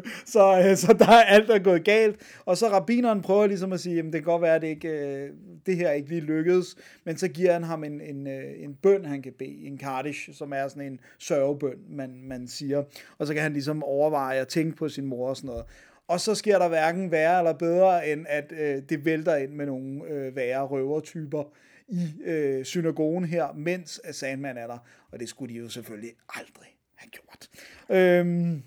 så, 0.34 0.64
øh, 0.68 0.76
så 0.76 0.92
der 0.98 1.08
er 1.08 1.22
alt, 1.22 1.48
der 1.48 1.54
er 1.54 1.58
gået 1.58 1.84
galt. 1.84 2.42
Og 2.44 2.56
så 2.56 2.68
rabineren 2.68 3.22
prøver 3.22 3.46
ligesom 3.46 3.72
at 3.72 3.80
sige, 3.80 3.96
jamen 3.96 4.12
det 4.12 4.20
kan 4.20 4.32
godt 4.32 4.42
være, 4.42 4.54
at 4.54 4.62
det, 4.62 4.68
ikke, 4.68 4.88
øh, 4.88 5.30
det 5.66 5.76
her 5.76 5.90
ikke 5.90 6.08
lige 6.08 6.20
lykkedes, 6.20 6.76
men 7.04 7.16
så 7.16 7.28
giver 7.28 7.52
han 7.52 7.64
ham 7.64 7.84
en, 7.84 8.00
en, 8.00 8.26
øh, 8.26 8.44
en 8.56 8.74
bøn, 8.74 9.04
han 9.04 9.22
kan 9.22 9.32
bede, 9.38 9.66
en 9.66 9.78
kardish, 9.78 10.32
som 10.32 10.52
er 10.52 10.68
sådan 10.68 10.92
en 10.92 11.00
sørgebøn, 11.18 11.78
man, 11.90 12.22
man 12.24 12.48
siger. 12.48 12.82
Og 13.18 13.26
så 13.26 13.34
kan 13.34 13.42
han 13.42 13.52
ligesom 13.52 13.82
overveje 13.82 14.40
at 14.40 14.48
tænke 14.48 14.76
på 14.76 14.88
sin 14.88 15.06
mor 15.06 15.28
og 15.28 15.36
sådan 15.36 15.48
noget. 15.48 15.64
Og 16.08 16.20
så 16.20 16.34
sker 16.34 16.58
der 16.58 16.68
hverken 16.68 17.10
værre 17.10 17.38
eller 17.38 17.52
bedre, 17.52 18.08
end 18.08 18.26
at 18.28 18.52
øh, 18.52 18.82
det 18.88 19.04
vælter 19.04 19.36
ind 19.36 19.52
med 19.52 19.66
nogle 19.66 20.04
øh, 20.08 20.36
værre 20.36 20.66
røvertyper 20.66 21.44
i 21.88 22.22
øh, 22.24 22.64
synagogen 22.64 23.24
her, 23.24 23.52
mens 23.52 24.00
Sandman 24.10 24.56
er 24.56 24.66
der. 24.66 24.78
Og 25.12 25.20
det 25.20 25.28
skulle 25.28 25.54
de 25.54 25.58
jo 25.58 25.68
selvfølgelig 25.68 26.10
aldrig 26.28 26.76
have 26.96 27.10
gjort. 27.10 27.48
Øhm, 27.88 28.62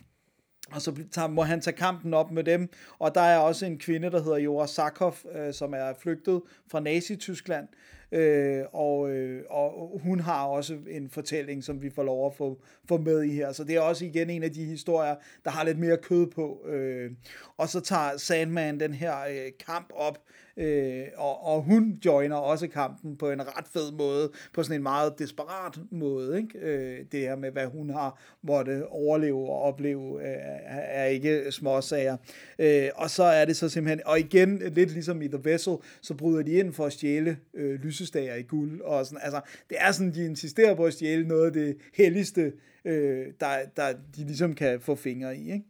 og 0.76 0.82
så 0.82 0.94
tager, 1.12 1.28
må 1.28 1.44
han 1.44 1.62
tage 1.62 1.78
kampen 1.78 2.14
op 2.14 2.32
med 2.32 2.44
dem. 2.44 2.70
Og 3.00 3.16
der 3.16 3.22
er 3.22 3.38
også 3.38 3.66
en 3.66 3.78
kvinde, 3.78 4.12
der 4.12 4.24
hedder 4.24 4.38
Jora 4.38 4.68
Sakov, 4.68 5.16
øh, 5.36 5.54
som 5.54 5.74
er 5.74 5.94
flygtet 6.00 6.42
fra 6.72 6.80
Nazi-Tyskland. 6.80 7.68
Øh, 8.12 8.64
og, 8.74 9.10
øh, 9.10 9.44
og 9.50 10.00
hun 10.04 10.20
har 10.20 10.46
også 10.46 10.78
en 10.90 11.10
fortælling, 11.10 11.64
som 11.64 11.82
vi 11.82 11.90
får 11.90 12.04
lov 12.04 12.26
at 12.28 12.34
få, 12.34 12.62
få 12.88 12.98
med 12.98 13.24
i 13.24 13.32
her. 13.32 13.52
Så 13.52 13.64
det 13.64 13.76
er 13.76 13.82
også 13.82 14.06
igen 14.06 14.30
en 14.30 14.44
af 14.44 14.52
de 14.52 14.66
historier, 14.66 15.16
der 15.46 15.52
har 15.52 15.64
lidt 15.64 15.80
mere 15.80 15.98
kød 15.98 16.28
på. 16.28 16.66
Øh, 16.68 17.12
og 17.58 17.70
så 17.70 17.80
tager 17.80 18.18
Sandman 18.18 18.80
den 18.80 18.94
her 18.94 19.16
øh, 19.30 19.52
kamp 19.66 19.92
op, 19.94 20.20
øh, 20.58 21.04
og, 21.18 21.46
og 21.46 21.62
hun 21.62 22.00
joiner 22.06 22.36
også 22.36 22.68
kampen 22.68 23.16
på 23.18 23.32
en 23.32 23.42
ret 23.42 23.68
fed 23.74 23.92
måde, 23.92 24.32
på 24.54 24.64
sådan 24.64 24.76
en 24.76 24.84
meget 24.84 25.20
desperat 25.20 25.80
måde. 25.92 26.38
Ikke? 26.38 26.60
Øh, 26.60 27.06
det 27.12 27.20
her 27.20 27.36
med, 27.36 27.52
hvad 27.52 27.66
hun 27.66 27.90
har 27.90 28.22
måtte 28.42 28.88
overleve 28.88 29.50
og 29.50 29.62
opleve, 29.62 30.22
øh, 30.22 30.36
er 30.68 31.06
ikke 31.06 31.52
småsager. 31.52 32.18
Øh, 32.60 32.90
og 32.96 33.10
så 33.10 33.24
er 33.24 33.46
det 33.46 33.56
så 33.56 33.70
simpelthen, 33.70 34.02
og 34.06 34.20
igen, 34.20 34.62
lidt 34.72 34.92
ligesom 34.92 35.22
i 35.22 35.28
The 35.28 35.40
Vessel, 35.44 35.76
så 36.02 36.14
bryder 36.14 36.42
de 36.44 36.52
ind 36.52 36.74
for 36.74 36.86
at 36.86 36.94
stjæle 36.94 37.38
øh, 37.54 37.80
lysestager 37.80 38.36
i 38.36 38.42
guld. 38.42 38.82
Og 38.82 39.06
sådan, 39.06 39.20
altså, 39.24 39.42
det 39.70 39.78
er 39.80 39.92
sådan, 39.92 40.14
de 40.14 40.26
insisterer 40.26 40.76
på 40.76 40.86
at 40.86 40.94
stjæle 40.94 41.28
noget 41.28 41.46
af 41.46 41.54
det 41.54 41.78
helligste, 41.94 42.54
øh, 42.86 43.26
der, 43.40 43.58
der 43.76 43.94
de 44.16 44.26
ligesom 44.26 44.56
kan 44.56 44.80
få 44.82 44.96
fingre 44.96 45.38
i. 45.38 45.52
Ikke? 45.52 45.66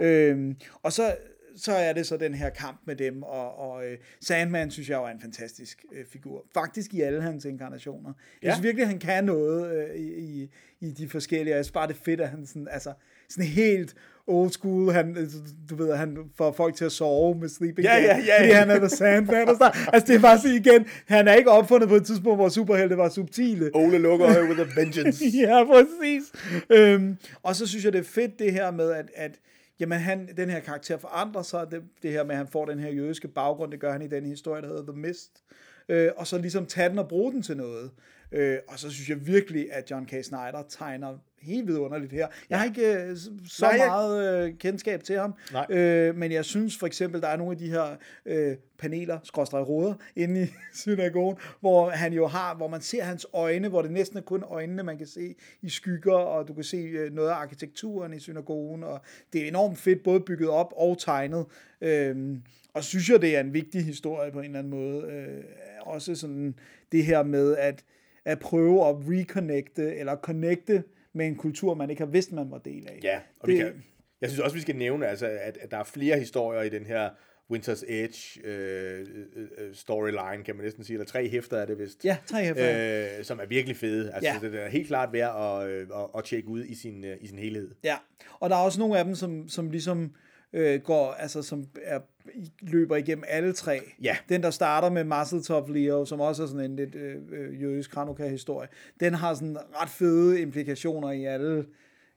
Øhm, 0.00 0.56
og 0.82 0.92
så, 0.92 1.16
så 1.56 1.72
er 1.72 1.92
det 1.92 2.06
så 2.06 2.16
den 2.16 2.34
her 2.34 2.50
kamp 2.50 2.80
med 2.86 2.96
dem, 2.96 3.22
og, 3.22 3.58
og 3.58 3.86
øh, 3.86 3.98
Sandman 4.20 4.70
synes 4.70 4.88
jeg 4.88 4.96
jo 4.96 5.04
er 5.04 5.08
en 5.08 5.20
fantastisk 5.20 5.84
øh, 5.92 6.04
figur. 6.12 6.44
Faktisk 6.54 6.94
i 6.94 7.00
alle 7.00 7.22
hans 7.22 7.44
inkarnationer. 7.44 8.12
Jeg 8.42 8.48
Ja. 8.48 8.54
synes 8.54 8.62
virkelig, 8.64 8.86
han 8.88 8.98
kan 8.98 9.24
noget 9.24 9.76
øh, 9.90 9.96
i, 10.00 10.50
i, 10.80 10.90
de 10.90 11.08
forskellige, 11.08 11.54
og 11.54 11.56
jeg 11.56 11.64
synes 11.64 11.72
bare, 11.72 11.88
det 11.88 11.94
er 11.94 11.98
fedt, 12.04 12.20
at 12.20 12.28
han 12.28 12.46
sådan, 12.46 12.68
altså, 12.70 12.92
sådan 13.28 13.44
helt 13.50 13.94
old 14.26 14.50
school, 14.50 14.92
han, 14.92 15.16
øh, 15.16 15.28
du 15.70 15.76
ved, 15.76 15.94
han 15.96 16.18
får 16.36 16.52
folk 16.52 16.74
til 16.76 16.84
at 16.84 16.92
sove 16.92 17.38
med 17.38 17.48
sleeping 17.48 17.84
Ja, 17.84 17.96
ja, 17.96 18.18
ja, 18.26 18.38
fordi 18.40 18.50
han 18.52 18.70
er 18.70 18.78
The 18.78 18.88
Sandman 18.88 19.48
og 19.48 19.56
sådan. 19.56 19.72
Altså, 19.92 20.06
det 20.12 20.16
er 20.16 20.20
bare 20.20 20.38
sådan 20.38 20.56
igen, 20.56 20.86
han 21.06 21.28
er 21.28 21.34
ikke 21.34 21.50
opfundet 21.50 21.88
på 21.88 21.94
et 21.94 22.06
tidspunkt, 22.06 22.38
hvor 22.38 22.48
superhelte 22.48 22.96
var 22.96 23.08
subtile. 23.08 23.70
Ole 23.74 23.98
lukker 23.98 24.48
with 24.48 24.60
a 24.60 24.80
vengeance. 24.80 25.24
ja, 25.48 25.64
præcis. 25.64 26.22
Øhm, 26.70 27.16
og 27.42 27.56
så 27.56 27.66
synes 27.66 27.84
jeg, 27.84 27.92
det 27.92 27.98
er 27.98 28.02
fedt 28.04 28.38
det 28.38 28.52
her 28.52 28.70
med, 28.70 28.90
at, 28.90 29.06
at 29.14 29.30
jamen 29.80 30.00
han, 30.00 30.36
den 30.36 30.50
her 30.50 30.60
karakter 30.60 30.96
forandrer 30.96 31.42
sig, 31.42 31.70
det, 31.70 31.84
det 32.02 32.10
her 32.10 32.24
med, 32.24 32.30
at 32.30 32.36
han 32.36 32.48
får 32.48 32.64
den 32.64 32.78
her 32.78 32.90
jødiske 32.90 33.28
baggrund, 33.28 33.72
det 33.72 33.80
gør 33.80 33.92
han 33.92 34.02
i 34.02 34.08
den 34.08 34.26
historie, 34.26 34.62
der 34.62 34.68
hedder 34.68 34.92
The 34.92 35.00
Mist. 35.00 35.44
Øh, 35.88 36.10
og 36.16 36.26
så 36.26 36.38
ligesom 36.38 36.66
tage 36.66 36.88
den 36.88 36.98
og 36.98 37.08
bruge 37.08 37.32
den 37.32 37.42
til 37.42 37.56
noget. 37.56 37.90
Øh, 38.32 38.58
og 38.68 38.78
så 38.78 38.90
synes 38.90 39.08
jeg 39.08 39.26
virkelig, 39.26 39.72
at 39.72 39.90
John 39.90 40.06
K. 40.06 40.24
Snyder 40.24 40.64
tegner 40.68 41.18
helt 41.42 41.66
vidunderligt 41.66 42.12
her. 42.12 42.28
Jeg 42.50 42.58
har 42.58 42.64
ikke 42.64 42.94
øh, 42.94 43.16
så 43.48 43.66
Nej, 43.66 43.76
meget 43.76 44.44
øh, 44.44 44.54
kendskab 44.58 45.02
til 45.02 45.18
ham, 45.18 45.34
Nej. 45.52 45.66
øh, 45.70 46.16
men 46.16 46.32
jeg 46.32 46.44
synes 46.44 46.78
for 46.78 46.86
eksempel, 46.86 47.20
der 47.20 47.28
er 47.28 47.36
nogle 47.36 47.52
af 47.52 47.58
de 47.58 47.70
her 47.70 47.96
øh, 48.26 48.56
paneler, 48.78 49.18
skråstrej 49.22 49.60
råder, 49.60 49.94
inde 50.16 50.42
i 50.42 50.46
synagogen, 50.82 51.36
hvor 51.60 51.90
han 51.90 52.12
jo 52.12 52.26
har, 52.26 52.54
hvor 52.54 52.68
man 52.68 52.80
ser 52.80 53.02
hans 53.02 53.26
øjne, 53.32 53.68
hvor 53.68 53.82
det 53.82 53.90
næsten 53.90 54.18
er 54.18 54.22
kun 54.22 54.42
øjnene, 54.42 54.82
man 54.82 54.98
kan 54.98 55.06
se 55.06 55.34
i 55.62 55.68
skygger, 55.68 56.14
og 56.14 56.48
du 56.48 56.54
kan 56.54 56.64
se 56.64 56.76
øh, 56.76 57.12
noget 57.12 57.28
af 57.28 57.34
arkitekturen 57.34 58.14
i 58.14 58.18
synagogen, 58.18 58.84
og 58.84 59.00
det 59.32 59.42
er 59.42 59.48
enormt 59.48 59.78
fedt, 59.78 60.02
både 60.02 60.20
bygget 60.20 60.48
op 60.48 60.72
og 60.76 60.98
tegnet. 60.98 61.46
Øhm, 61.80 62.42
og 62.74 62.84
synes 62.84 63.10
jeg, 63.10 63.22
det 63.22 63.36
er 63.36 63.40
en 63.40 63.54
vigtig 63.54 63.84
historie 63.84 64.32
på 64.32 64.38
en 64.38 64.44
eller 64.44 64.58
anden 64.58 64.70
måde. 64.70 65.06
Øh, 65.06 65.44
også 65.80 66.14
sådan 66.14 66.54
det 66.92 67.04
her 67.04 67.22
med 67.22 67.56
at, 67.56 67.84
at 68.24 68.38
prøve 68.38 68.88
at 68.88 68.96
reconnecte, 68.98 69.96
eller 69.96 70.16
connecte 70.16 70.84
med 71.12 71.26
en 71.26 71.36
kultur, 71.36 71.74
man 71.74 71.90
ikke 71.90 72.02
har 72.02 72.10
vidst, 72.10 72.32
man 72.32 72.50
var 72.50 72.58
del 72.58 72.88
af. 72.88 73.00
Ja, 73.02 73.20
og 73.40 73.48
det, 73.48 73.54
vi 73.54 73.58
kan, 73.58 73.84
jeg 74.20 74.30
synes 74.30 74.40
også, 74.40 74.56
vi 74.56 74.60
skal 74.62 74.76
nævne, 74.76 75.06
altså, 75.06 75.26
at, 75.26 75.58
at 75.60 75.70
der 75.70 75.76
er 75.76 75.84
flere 75.84 76.18
historier 76.18 76.62
i 76.62 76.68
den 76.68 76.86
her 76.86 77.10
Winter's 77.52 77.84
Edge 77.92 78.40
øh, 78.44 79.00
øh, 79.00 79.42
øh, 79.58 79.74
storyline, 79.74 80.44
kan 80.44 80.56
man 80.56 80.64
næsten 80.64 80.84
sige, 80.84 80.94
eller 80.94 81.06
tre 81.06 81.28
hæfter 81.28 81.56
er 81.56 81.66
det 81.66 81.78
vist. 81.78 82.04
Ja, 82.04 82.16
tre 82.26 82.44
herfra. 82.44 83.18
Øh, 83.18 83.24
som 83.24 83.40
er 83.42 83.46
virkelig 83.46 83.76
fede. 83.76 84.12
Altså, 84.12 84.30
Ja. 84.42 84.48
det 84.48 84.62
er 84.64 84.68
helt 84.68 84.86
klart 84.88 85.12
værd 85.12 85.62
at, 85.62 85.68
øh, 85.70 85.86
at, 85.94 86.06
at 86.18 86.24
tjekke 86.24 86.48
ud 86.48 86.64
i 86.64 86.74
sin, 86.74 87.04
i 87.20 87.26
sin 87.26 87.38
helhed. 87.38 87.70
Ja, 87.84 87.96
og 88.40 88.50
der 88.50 88.56
er 88.56 88.60
også 88.60 88.80
nogle 88.80 88.98
af 88.98 89.04
dem, 89.04 89.14
som, 89.14 89.48
som 89.48 89.70
ligesom 89.70 90.14
øh, 90.54 90.80
går, 90.80 91.12
altså 91.12 91.42
som 91.42 91.64
er, 91.82 92.00
løber 92.60 92.96
igennem 92.96 93.24
alle 93.28 93.52
tre. 93.52 93.80
Ja. 94.02 94.16
Den, 94.28 94.42
der 94.42 94.50
starter 94.50 94.90
med 94.90 95.04
Masseltov 95.04 95.70
Leo, 95.70 96.04
som 96.04 96.20
også 96.20 96.42
er 96.42 96.46
sådan 96.46 96.70
en 96.70 96.76
lidt 96.76 96.94
øh, 96.94 97.16
øh, 97.32 97.62
jødisk 97.62 97.94
Hanukkah-historie, 97.94 98.68
den 99.00 99.14
har 99.14 99.34
sådan 99.34 99.56
ret 99.82 99.88
fede 99.88 100.40
implikationer 100.40 101.10
i 101.10 101.24
alle 101.24 101.66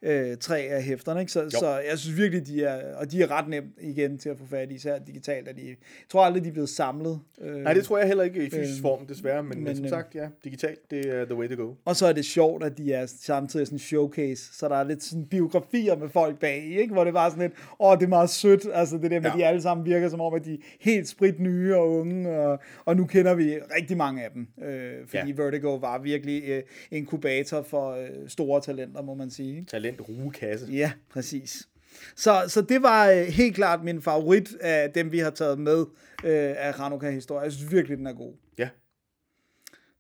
øh, 0.02 0.38
tre 0.38 0.60
af 0.60 0.84
hæfterne, 0.84 1.20
ikke? 1.20 1.32
Så, 1.32 1.50
så 1.50 1.70
jeg 1.90 1.98
synes 2.00 2.18
virkelig, 2.18 2.48
de 2.48 2.64
er, 2.64 2.96
og 2.96 3.12
de 3.12 3.22
er 3.22 3.32
ret 3.32 3.48
nemt 3.50 3.70
igen 3.82 4.18
til 4.18 4.30
at 4.30 4.38
få 4.38 4.46
fat 4.46 4.72
i, 4.72 4.76
især 4.76 5.00
digitalt. 5.00 5.48
Er 5.48 5.54
de, 5.54 5.68
jeg 5.68 5.76
tror 6.10 6.24
aldrig, 6.26 6.44
de 6.44 6.50
er 6.50 6.54
blevet 6.54 6.70
samlet. 6.70 7.20
Øh, 7.42 7.56
Nej, 7.56 7.74
det 7.74 7.84
tror 7.84 7.98
jeg 7.98 8.08
heller 8.08 8.24
ikke 8.24 8.46
i 8.46 8.50
fysisk 8.50 8.78
Øh, 8.78 8.82
form, 8.82 9.08
desværre, 9.08 9.44
men, 9.44 9.64
men, 9.64 9.76
som 9.76 9.86
øh, 9.86 9.90
sagt, 9.90 10.16
ja, 10.16 10.28
digitalt, 10.44 10.80
det 10.92 11.06
er 11.16 11.26
the 11.26 11.36
way 11.36 11.50
to 11.50 11.64
go. 11.64 11.74
Og 11.86 11.96
så 11.96 12.08
er 12.08 12.14
det 12.14 12.26
sjovt, 12.26 12.64
at 12.64 12.78
de 12.78 12.94
er 12.94 13.06
samtidig 13.06 13.68
sådan 13.68 13.76
en 13.76 13.80
showcase, 13.80 14.54
så 14.54 14.70
der 14.70 14.76
er 14.76 14.84
lidt 14.84 15.04
sådan 15.04 15.26
biografier 15.26 15.96
med 15.98 16.10
folk 16.10 16.40
bag, 16.40 16.64
i, 16.66 16.80
ikke? 16.80 16.94
hvor 16.94 17.04
det 17.04 17.14
var 17.14 17.30
sådan 17.30 17.42
lidt, 17.42 17.54
åh, 17.80 17.98
det 17.98 18.04
er 18.04 18.08
meget 18.10 18.30
sødt, 18.30 18.68
altså 18.74 18.98
det 18.98 19.12
der 19.12 19.20
med, 19.20 19.30
Ja. 19.32 19.38
de 19.38 19.46
alle 19.46 19.62
sammen 19.62 19.86
virker 19.86 20.10
som 20.10 20.22
om, 20.22 20.34
at 20.34 20.46
de 20.46 20.54
er 20.54 20.58
helt 20.80 21.08
sprit 21.08 21.40
nye 21.40 21.76
og 21.76 21.90
unge, 21.92 22.30
og, 22.40 22.60
og 22.86 22.98
nu 22.98 23.06
kender 23.06 23.34
vi 23.36 23.56
rigtig 23.78 23.98
mange 23.98 24.24
af 24.24 24.32
dem, 24.32 24.48
øh, 24.66 24.94
fordi 25.08 25.28
Ja. 25.32 25.44
Vertigo 25.44 25.76
var 25.76 26.00
virkelig 26.02 26.44
øh, 26.48 26.64
inkubator 26.92 27.62
for 27.62 27.92
øh, 27.92 28.08
store 28.28 28.62
talenter, 28.62 29.02
må 29.02 29.14
man 29.14 29.30
sige. 29.30 29.50
ikke? 29.58 29.66
Talent 29.96 30.10
rugekasse. 30.10 30.66
Ja, 30.72 30.92
præcis. 31.10 31.68
Så, 32.16 32.44
så 32.48 32.62
det 32.62 32.84
var 32.84 33.10
øh, 33.10 33.18
helt 33.18 33.56
klart 33.56 33.84
min 33.84 34.02
favorit 34.02 34.56
af 34.62 34.92
dem, 34.92 35.12
vi 35.12 35.20
har 35.20 35.30
taget 35.30 35.60
med 35.60 35.80
øh, 36.24 36.56
af 36.58 36.74
Hanukkah-historie. 36.74 37.44
Jeg 37.44 37.52
synes 37.52 37.72
virkelig, 37.72 37.98
den 37.98 38.08
er 38.08 38.14
god. 38.14 38.34
Ja. 38.58 38.70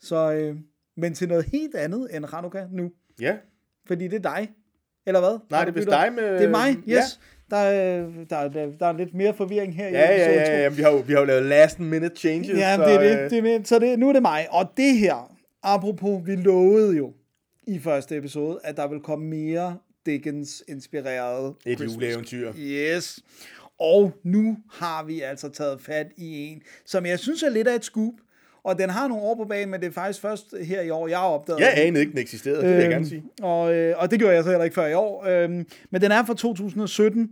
Så, 0.01 0.31
øh, 0.31 0.55
men 0.97 1.13
til 1.13 1.27
noget 1.27 1.45
helt 1.45 1.75
andet 1.75 2.15
end 2.15 2.25
Hanukkah 2.25 2.73
nu. 2.73 2.91
Ja. 3.21 3.35
Fordi 3.87 4.07
det 4.07 4.25
er 4.25 4.35
dig. 4.35 4.49
Eller 5.07 5.19
hvad? 5.19 5.39
Nej, 5.49 5.65
det 5.65 5.69
er 5.69 5.73
vist 5.73 5.87
dig 5.87 6.13
med... 6.15 6.33
Det 6.33 6.43
er 6.43 6.49
mig, 6.49 6.75
yes. 6.75 6.87
Ja. 6.87 7.01
Der, 7.49 7.57
er, 7.57 8.07
der, 8.29 8.35
er, 8.37 8.47
der, 8.49 8.65
der 8.79 8.85
er 8.85 8.93
lidt 8.97 9.13
mere 9.13 9.33
forvirring 9.33 9.75
her. 9.75 9.87
i 9.87 9.91
Ja, 9.91 9.99
ja, 9.99 10.15
episode 10.15 10.45
to. 10.45 10.51
ja, 10.51 10.61
ja. 10.61 10.69
Vi 10.69 10.81
har 10.81 10.91
jo, 10.91 10.97
vi 10.97 11.13
har 11.13 11.19
jo 11.19 11.25
lavet 11.25 11.45
last 11.45 11.79
minute 11.79 12.15
changes. 12.15 12.57
Ja, 12.57 12.75
så, 12.75 12.83
det 12.83 12.93
er 12.93 12.99
det. 12.99 13.23
øh, 13.23 13.29
det, 13.29 13.37
er, 13.53 13.57
det. 13.57 13.67
så 13.67 13.79
det, 13.79 13.99
nu 13.99 14.09
er 14.09 14.13
det 14.13 14.21
mig. 14.21 14.47
Og 14.49 14.71
det 14.77 14.97
her, 14.97 15.35
apropos, 15.63 16.21
vi 16.27 16.35
lovede 16.35 16.97
jo 16.97 17.13
i 17.67 17.79
første 17.79 18.17
episode, 18.17 18.59
at 18.63 18.77
der 18.77 18.87
vil 18.87 18.99
komme 18.99 19.25
mere 19.25 19.77
Dickens-inspireret 20.05 21.53
Et 21.65 21.77
Christmas. 21.77 21.95
juleeventyr. 21.95 22.53
Yes. 22.57 23.19
Og 23.79 24.11
nu 24.23 24.57
har 24.73 25.03
vi 25.03 25.21
altså 25.21 25.49
taget 25.49 25.81
fat 25.81 26.07
i 26.17 26.47
en, 26.47 26.61
som 26.85 27.05
jeg 27.05 27.19
synes 27.19 27.43
er 27.43 27.49
lidt 27.49 27.67
af 27.67 27.75
et 27.75 27.83
scoop. 27.85 28.13
Og 28.63 28.79
den 28.79 28.89
har 28.89 29.07
nogle 29.07 29.23
år 29.23 29.35
på 29.35 29.45
bagen, 29.45 29.69
men 29.69 29.79
det 29.81 29.87
er 29.87 29.91
faktisk 29.91 30.21
først 30.21 30.45
her 30.61 30.81
i 30.81 30.89
år, 30.89 31.07
jeg 31.07 31.17
har 31.17 31.25
opdaget 31.25 31.59
Jeg 31.59 31.73
anede 31.75 31.99
ikke, 31.99 32.11
den 32.11 32.19
eksisterede, 32.19 32.61
det 32.61 32.69
vil 32.69 32.81
jeg 32.81 32.89
gerne 32.89 33.07
sige. 33.07 33.23
Og, 33.41 33.73
øh, 33.75 33.95
og 33.97 34.11
det 34.11 34.19
gjorde 34.19 34.35
jeg 34.35 34.43
så 34.43 34.49
heller 34.49 34.63
ikke 34.63 34.73
før 34.75 34.87
i 34.87 34.93
år. 34.93 35.25
Øhm, 35.25 35.67
men 35.89 36.01
den 36.01 36.11
er 36.11 36.25
fra 36.25 36.33
2017, 36.33 37.29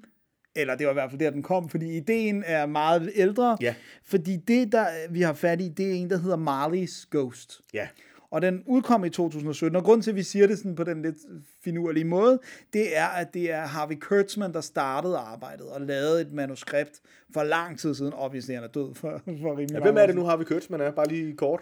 eller 0.55 0.75
det 0.75 0.85
var 0.85 0.91
i 0.91 0.93
hvert 0.93 1.09
fald 1.09 1.19
der, 1.19 1.29
den 1.29 1.43
kom, 1.43 1.69
fordi 1.69 1.97
ideen 1.97 2.43
er 2.45 2.65
meget 2.65 3.11
ældre. 3.15 3.57
Ja. 3.61 3.75
Fordi 4.03 4.37
det, 4.47 4.71
der 4.71 4.87
vi 5.09 5.21
har 5.21 5.33
fat 5.33 5.61
i, 5.61 5.69
det 5.69 5.87
er 5.89 5.93
en, 5.93 6.09
der 6.09 6.17
hedder 6.17 6.37
Marley's 6.37 7.07
Ghost. 7.11 7.61
Ja. 7.73 7.87
Og 8.31 8.41
den 8.41 8.63
udkom 8.65 9.05
i 9.05 9.09
2017, 9.09 9.75
og 9.75 9.83
grund 9.83 10.01
til, 10.03 10.09
at 10.11 10.15
vi 10.15 10.23
siger 10.23 10.47
det 10.47 10.57
sådan 10.57 10.75
på 10.75 10.83
den 10.83 11.01
lidt 11.01 11.15
finurlige 11.63 12.03
måde, 12.03 12.39
det 12.73 12.97
er, 12.97 13.05
at 13.07 13.33
det 13.33 13.51
er 13.51 13.61
Harvey 13.61 13.95
Kurtzman, 13.99 14.53
der 14.53 14.61
startede 14.61 15.17
arbejdet 15.17 15.67
og 15.67 15.81
lavede 15.81 16.21
et 16.21 16.33
manuskript 16.33 17.01
for 17.33 17.43
lang 17.43 17.79
tid 17.79 17.95
siden. 17.95 18.13
Obviously, 18.13 18.53
han 18.53 18.63
er 18.63 18.67
død 18.67 18.95
for, 18.95 19.21
for 19.41 19.51
rimelig 19.51 19.73
Ja, 19.73 19.79
hvem 19.79 19.97
er 19.97 20.05
det 20.05 20.15
nu, 20.15 20.23
har 20.23 20.37
vi 20.37 20.43
kørt, 20.43 20.69
man 20.69 20.81
er? 20.81 20.91
Bare 20.91 21.07
lige 21.07 21.37
kort. 21.37 21.59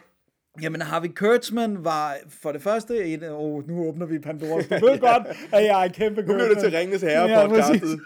Jamen, 0.62 0.82
Harvey 0.82 1.08
Kurtzman 1.16 1.84
var 1.84 2.18
for 2.30 2.52
det 2.52 2.62
første 2.62 3.06
en... 3.06 3.24
Åh, 3.24 3.40
oh, 3.40 3.68
nu 3.68 3.88
åbner 3.88 4.06
vi 4.06 4.20
Pandoras. 4.20 4.68
Du 4.68 4.86
ved 4.86 5.00
godt, 5.00 5.28
at 5.54 5.64
jeg 5.66 5.86
er 5.86 5.92
kæmpe 5.92 6.22
Nu 6.22 6.34
bliver 6.34 6.50
det 6.50 6.58
til 6.58 6.72
Ringenes 6.72 7.02
Herre 7.02 7.30
Ja, 7.30 7.48
podcastet. 7.48 7.82
præcis. 7.82 8.00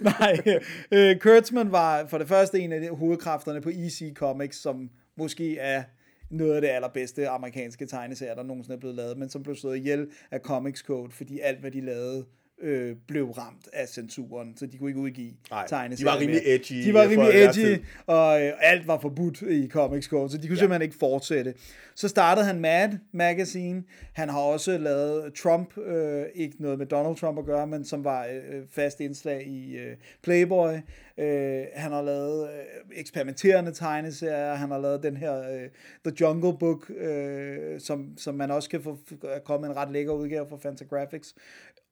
Nej, 0.20 0.60
øh, 0.92 1.16
Kurtzman 1.18 1.72
var 1.72 2.06
for 2.06 2.18
det 2.18 2.28
første 2.28 2.58
en 2.58 2.72
af 2.72 2.80
de 2.80 2.88
hovedkræfterne 2.88 3.60
på 3.60 3.68
EC 3.68 4.14
Comics, 4.14 4.56
som 4.56 4.90
måske 5.16 5.58
er 5.58 5.82
noget 6.30 6.54
af 6.54 6.60
det 6.60 6.68
allerbedste 6.68 7.28
amerikanske 7.28 7.86
tegneserier, 7.86 8.34
der 8.34 8.42
nogensinde 8.42 8.74
er 8.74 8.80
blevet 8.80 8.96
lavet, 8.96 9.18
men 9.18 9.28
som 9.28 9.42
blev 9.42 9.56
slået 9.56 9.76
ihjel 9.76 10.10
af 10.30 10.40
Comics 10.40 10.80
Code, 10.80 11.10
fordi 11.10 11.40
alt, 11.40 11.60
hvad 11.60 11.70
de 11.70 11.80
lavede, 11.80 12.26
øh, 12.62 12.96
blev 13.08 13.30
ramt 13.30 13.68
af 13.72 13.88
censuren, 13.88 14.56
så 14.56 14.66
de 14.66 14.78
kunne 14.78 14.90
ikke 14.90 15.00
udgive 15.00 15.32
tegneserier 15.68 15.96
de 15.96 16.16
var 16.16 16.20
rimelig 16.20 16.42
edgy 16.44 16.86
De 16.86 16.94
var 16.94 17.08
rimelig 17.08 17.34
edgy, 17.34 17.84
og 18.06 18.42
øh, 18.42 18.52
alt 18.60 18.86
var 18.86 18.98
forbudt 18.98 19.42
i 19.42 19.68
Comics 19.68 20.06
Code, 20.06 20.30
så 20.30 20.36
de 20.36 20.48
kunne 20.48 20.54
ja. 20.54 20.60
simpelthen 20.60 20.82
ikke 20.82 20.96
fortsætte. 20.98 21.54
Så 21.94 22.08
startede 22.08 22.46
han 22.46 22.60
Mad 22.60 22.88
Magazine. 23.12 23.82
Han 24.12 24.28
har 24.28 24.40
også 24.40 24.78
lavet 24.78 25.34
Trump, 25.34 25.78
øh, 25.78 26.24
ikke 26.34 26.56
noget 26.58 26.78
med 26.78 26.86
Donald 26.86 27.16
Trump 27.16 27.38
at 27.38 27.44
gøre, 27.44 27.66
men 27.66 27.84
som 27.84 28.04
var 28.04 28.24
øh, 28.26 28.62
fast 28.70 29.00
indslag 29.00 29.46
i 29.46 29.76
øh, 29.76 29.96
Playboy. 30.22 30.72
Øh, 31.18 31.64
han 31.74 31.92
har 31.92 32.02
lavet 32.02 32.48
øh, 32.48 32.98
eksperimenterende 32.98 33.72
tegneserier. 33.72 34.54
Han 34.54 34.70
har 34.70 34.78
lavet 34.78 35.02
den 35.02 35.16
her 35.16 35.38
øh, 35.38 35.68
The 36.04 36.16
Jungle 36.20 36.58
Book, 36.58 36.90
øh, 36.90 37.80
som, 37.80 38.18
som 38.18 38.34
man 38.34 38.50
også 38.50 38.70
kan 38.70 38.82
få 38.82 38.98
kommet 39.44 39.70
en 39.70 39.76
ret 39.76 39.92
lækker 39.92 40.12
udgave 40.12 40.46
fra 40.48 40.56
Fantagraphics. 40.56 41.34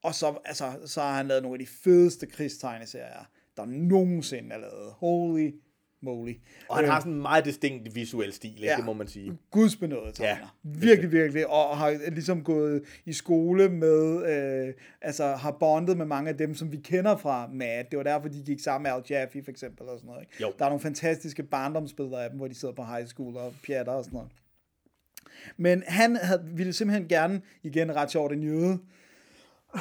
Og 0.05 0.15
så, 0.15 0.37
altså, 0.45 0.71
så 0.85 1.01
har 1.01 1.17
han 1.17 1.27
lavet 1.27 1.43
nogle 1.43 1.55
af 1.55 1.59
de 1.59 1.71
fedeste 1.83 2.25
krigstegneserier, 2.25 3.29
der 3.57 3.65
nogensinde 3.65 4.49
er 4.51 4.57
lavet. 4.57 4.93
Holy 4.97 5.51
moly. 6.01 6.33
Og 6.69 6.75
han 6.75 6.85
Øh, 6.85 6.91
har 6.91 6.99
sådan 6.99 7.13
en 7.13 7.21
meget 7.21 7.45
distinkt 7.45 7.95
visuel 7.95 8.33
stil, 8.33 8.49
ikke? 8.49 8.65
Ja. 8.65 8.75
det 8.77 8.85
må 8.85 8.93
man 8.93 9.07
sige. 9.07 9.37
gudsbenået 9.51 10.15
tegner. 10.15 10.57
Ja, 10.63 10.69
virkelig, 10.79 11.11
virkelig. 11.11 11.47
Og 11.47 11.77
har 11.77 12.09
ligesom 12.11 12.43
gået 12.43 12.83
i 13.05 13.13
skole 13.13 13.69
med, 13.69 14.25
øh, 14.29 14.73
altså 15.01 15.25
har 15.25 15.51
bondet 15.51 15.97
med 15.97 16.05
mange 16.05 16.29
af 16.29 16.37
dem, 16.37 16.55
som 16.55 16.71
vi 16.71 16.77
kender 16.77 17.17
fra 17.17 17.47
Mad. 17.53 17.83
Det 17.91 17.97
var 17.97 18.03
derfor, 18.03 18.27
de 18.27 18.43
gik 18.45 18.59
sammen 18.59 18.83
med 18.83 18.91
Al 18.91 19.03
Jaffe 19.09 19.43
for 19.43 19.51
eksempel 19.51 19.87
og 19.87 19.99
sådan 19.99 20.07
noget. 20.07 20.21
Ikke? 20.21 20.33
Jo. 20.41 20.53
Der 20.59 20.65
er 20.65 20.69
nogle 20.69 20.81
fantastiske 20.81 21.43
barndomsbilleder 21.43 22.17
af 22.19 22.29
dem, 22.29 22.37
hvor 22.37 22.47
de 22.47 22.55
sidder 22.55 22.73
på 22.73 22.83
high 22.83 23.07
school 23.07 23.37
og 23.37 23.53
pjatter 23.65 23.93
og 23.93 24.03
sådan 24.03 24.15
noget. 24.15 24.31
Men 25.57 25.83
han 25.87 26.15
havde, 26.15 26.43
ville 26.53 26.73
simpelthen 26.73 27.07
gerne, 27.07 27.41
igen 27.63 27.95
ret 27.95 28.11
sjovt, 28.11 28.33
en 28.33 28.43
jøde, 28.43 28.79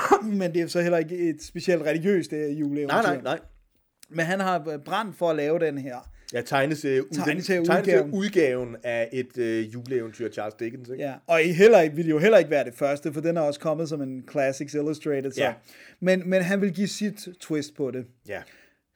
men 0.40 0.54
det 0.54 0.62
er 0.62 0.66
så 0.66 0.80
heller 0.80 0.98
ikke 0.98 1.16
et 1.18 1.42
specielt 1.42 1.82
religiøst 1.82 2.30
her 2.30 2.48
juleeventyr. 2.48 2.94
Nej, 3.02 3.02
nej, 3.14 3.20
nej. 3.22 3.38
Men 4.08 4.26
han 4.26 4.40
har 4.40 4.78
brændt 4.84 5.16
for 5.16 5.30
at 5.30 5.36
lave 5.36 5.58
den 5.58 5.78
her. 5.78 6.10
Ja, 6.32 6.40
tegneserieudgaven 6.42 7.24
Tegneserieudgaven. 7.24 8.10
udgaven 8.12 8.76
af 8.82 9.08
et 9.12 9.38
øh, 9.38 9.74
juleeventyr 9.74 10.30
Charles 10.32 10.54
Dickens, 10.54 10.88
ikke? 10.88 11.04
Ja, 11.04 11.14
og 11.26 11.42
I 11.42 11.52
heller 11.52 11.80
ikke, 11.80 11.96
ville 11.96 12.08
jo 12.10 12.18
heller 12.18 12.38
ikke 12.38 12.50
være 12.50 12.64
det 12.64 12.74
første, 12.74 13.12
for 13.12 13.20
den 13.20 13.36
er 13.36 13.40
også 13.40 13.60
kommet 13.60 13.88
som 13.88 14.02
en 14.02 14.24
Classics 14.30 14.74
Illustrated. 14.74 15.32
Så. 15.32 15.42
Ja. 15.42 15.52
Men, 16.00 16.30
men 16.30 16.42
han 16.42 16.60
vil 16.60 16.72
give 16.74 16.88
sit 16.88 17.28
twist 17.40 17.76
på 17.76 17.90
det. 17.90 18.06
ja. 18.28 18.42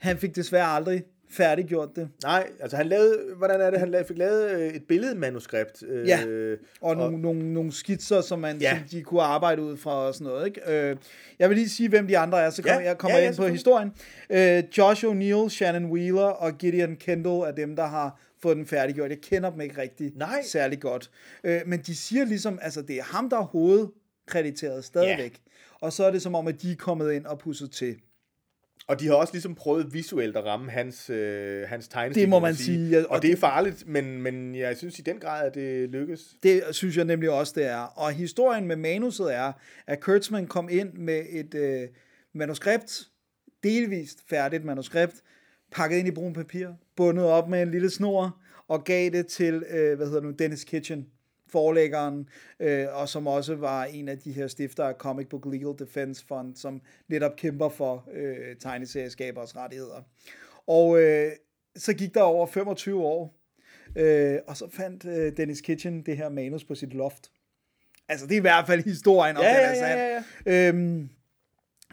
Han 0.00 0.18
fik 0.18 0.36
desværre 0.36 0.66
aldrig 0.66 1.02
færdiggjort 1.30 1.88
det. 1.96 2.08
Nej, 2.22 2.50
altså 2.60 2.76
han 2.76 2.86
lavede, 2.86 3.18
hvordan 3.36 3.60
er 3.60 3.70
det, 3.70 3.80
han 3.80 4.04
fik 4.08 4.18
lavet 4.18 4.50
øh, 4.50 4.68
et 4.74 4.82
billedmanuskript. 4.88 5.82
Øh, 5.88 6.08
Ja. 6.08 6.20
Og 6.80 6.96
nogle, 6.96 7.20
nogle, 7.22 7.52
nogle 7.52 7.72
skitser, 7.72 8.20
som, 8.20 8.38
man, 8.38 8.56
Ja. 8.60 8.74
ja. 8.74 8.82
de 8.90 9.02
kunne 9.02 9.22
arbejde 9.22 9.62
ud 9.62 9.76
fra 9.76 9.90
og 10.06 10.14
sådan 10.14 10.26
noget. 10.26 10.46
Ikke? 10.46 10.60
Øh, 10.90 10.96
jeg 11.38 11.48
vil 11.48 11.56
lige 11.56 11.68
sige, 11.68 11.88
hvem 11.88 12.06
de 12.06 12.18
andre 12.18 12.42
er, 12.42 12.50
så 12.50 12.62
kommer, 12.62 12.80
Ja, 12.80 12.86
jeg 12.86 12.98
kommer 12.98 13.16
ja, 13.18 13.22
ja, 13.24 13.28
ind 13.30 13.36
på 13.36 13.46
historien. 13.46 13.92
Øh, 14.30 14.62
Josh 14.78 15.04
O'Neill, 15.04 15.48
Shannon 15.48 15.84
Wheeler 15.84 16.22
og 16.22 16.58
Gideon 16.58 16.96
Kendall 16.96 17.40
er 17.40 17.50
dem, 17.52 17.76
der 17.76 17.86
har 17.86 18.20
fået 18.42 18.56
den 18.56 18.66
færdiggjort. 18.66 19.10
Jeg 19.10 19.18
kender 19.20 19.50
dem 19.50 19.60
ikke 19.60 19.80
rigtig 19.80 20.12
Nej. 20.16 20.42
særlig 20.42 20.80
godt. 20.80 21.10
Øh, 21.44 21.60
men 21.66 21.80
de 21.80 21.96
siger 21.96 22.24
ligesom, 22.24 22.58
altså 22.62 22.82
det 22.82 22.96
er 22.96 23.02
ham, 23.02 23.30
der 23.30 23.36
er 23.38 23.42
hovedkrediteret 23.44 24.84
stadigvæk. 24.84 25.40
Og 25.80 25.92
så 25.92 26.04
er 26.04 26.10
det 26.10 26.22
som 26.22 26.34
om, 26.34 26.46
at 26.46 26.62
de 26.62 26.72
er 26.72 26.76
kommet 26.76 27.12
ind 27.12 27.26
og 27.26 27.38
pusset 27.38 27.70
til. 27.70 27.96
Og 28.88 29.00
de 29.00 29.06
har 29.06 29.14
også 29.14 29.32
ligesom 29.32 29.54
prøvet 29.54 29.94
visuelt 29.94 30.36
at 30.36 30.44
ramme 30.44 30.70
hans, 30.70 31.10
øh, 31.10 31.68
hans 31.68 31.88
tegnestil. 31.88 32.20
Det 32.22 32.28
må 32.28 32.38
man 32.38 32.54
sige, 32.54 32.88
ja, 32.88 33.02
Og, 33.04 33.10
og 33.10 33.22
det 33.22 33.32
er 33.32 33.36
farligt, 33.36 33.86
men, 33.86 34.22
men 34.22 34.54
jeg 34.54 34.76
synes 34.76 34.98
i 34.98 35.02
den 35.02 35.18
grad, 35.18 35.46
at 35.46 35.54
det 35.54 35.90
lykkes. 35.90 36.20
Det 36.42 36.62
synes 36.70 36.96
jeg 36.96 37.04
nemlig 37.04 37.30
også, 37.30 37.52
det 37.56 37.66
er. 37.66 37.78
Og 37.78 38.12
historien 38.12 38.66
med 38.66 38.76
manuset 38.76 39.34
er, 39.34 39.52
at 39.86 40.00
Kurtzman 40.00 40.46
kom 40.46 40.68
ind 40.68 40.92
med 40.92 41.24
et 41.30 41.54
øh, 41.54 41.88
manuskript, 42.34 43.08
delvist 43.62 44.18
færdigt 44.30 44.64
manuskript, 44.64 45.14
pakket 45.72 45.96
ind 45.96 46.08
i 46.08 46.10
brun 46.10 46.32
papir, 46.32 46.68
bundet 46.96 47.24
op 47.24 47.48
med 47.48 47.62
en 47.62 47.70
lille 47.70 47.90
snor, 47.90 48.40
og 48.68 48.84
gav 48.84 49.10
det 49.10 49.26
til, 49.26 49.64
øh, 49.70 49.96
hvad 49.96 50.06
hedder 50.06 50.20
nu, 50.20 50.30
Dennis 50.30 50.64
Kitchen, 50.64 51.06
forlæggeren, 51.48 52.28
øh, 52.60 52.86
og 52.92 53.08
som 53.08 53.26
også 53.26 53.54
var 53.54 53.84
en 53.84 54.08
af 54.08 54.18
de 54.18 54.32
her 54.32 54.46
stifter 54.46 54.84
af 54.84 54.94
Comic 54.94 55.28
Book 55.28 55.46
Legal 55.46 55.74
Defense 55.78 56.26
Fund, 56.26 56.56
som 56.56 56.80
netop 57.08 57.36
kæmper 57.36 57.68
for 57.68 58.04
øh, 58.12 58.56
tegneserieskabers 58.60 59.56
rettigheder. 59.56 60.02
Og 60.66 61.00
øh, 61.02 61.32
så 61.76 61.94
gik 61.94 62.14
der 62.14 62.22
over 62.22 62.46
25 62.46 63.02
år, 63.04 63.34
øh, 63.96 64.38
og 64.46 64.56
så 64.56 64.68
fandt 64.70 65.04
øh, 65.04 65.36
Dennis 65.36 65.60
Kitchen 65.60 66.02
det 66.02 66.16
her 66.16 66.28
manus 66.28 66.64
på 66.64 66.74
sit 66.74 66.94
loft. 66.94 67.30
Altså, 68.08 68.26
det 68.26 68.32
er 68.32 68.38
i 68.38 68.40
hvert 68.40 68.66
fald 68.66 68.84
historien 68.84 69.36
om, 69.36 69.42
Ja, 69.42 69.48
den 69.48 69.56
ja, 69.56 69.64
er 69.64 69.96
ja, 69.96 70.20
sand. 70.20 70.24
ja, 70.46 70.68
Øhm, 70.68 71.08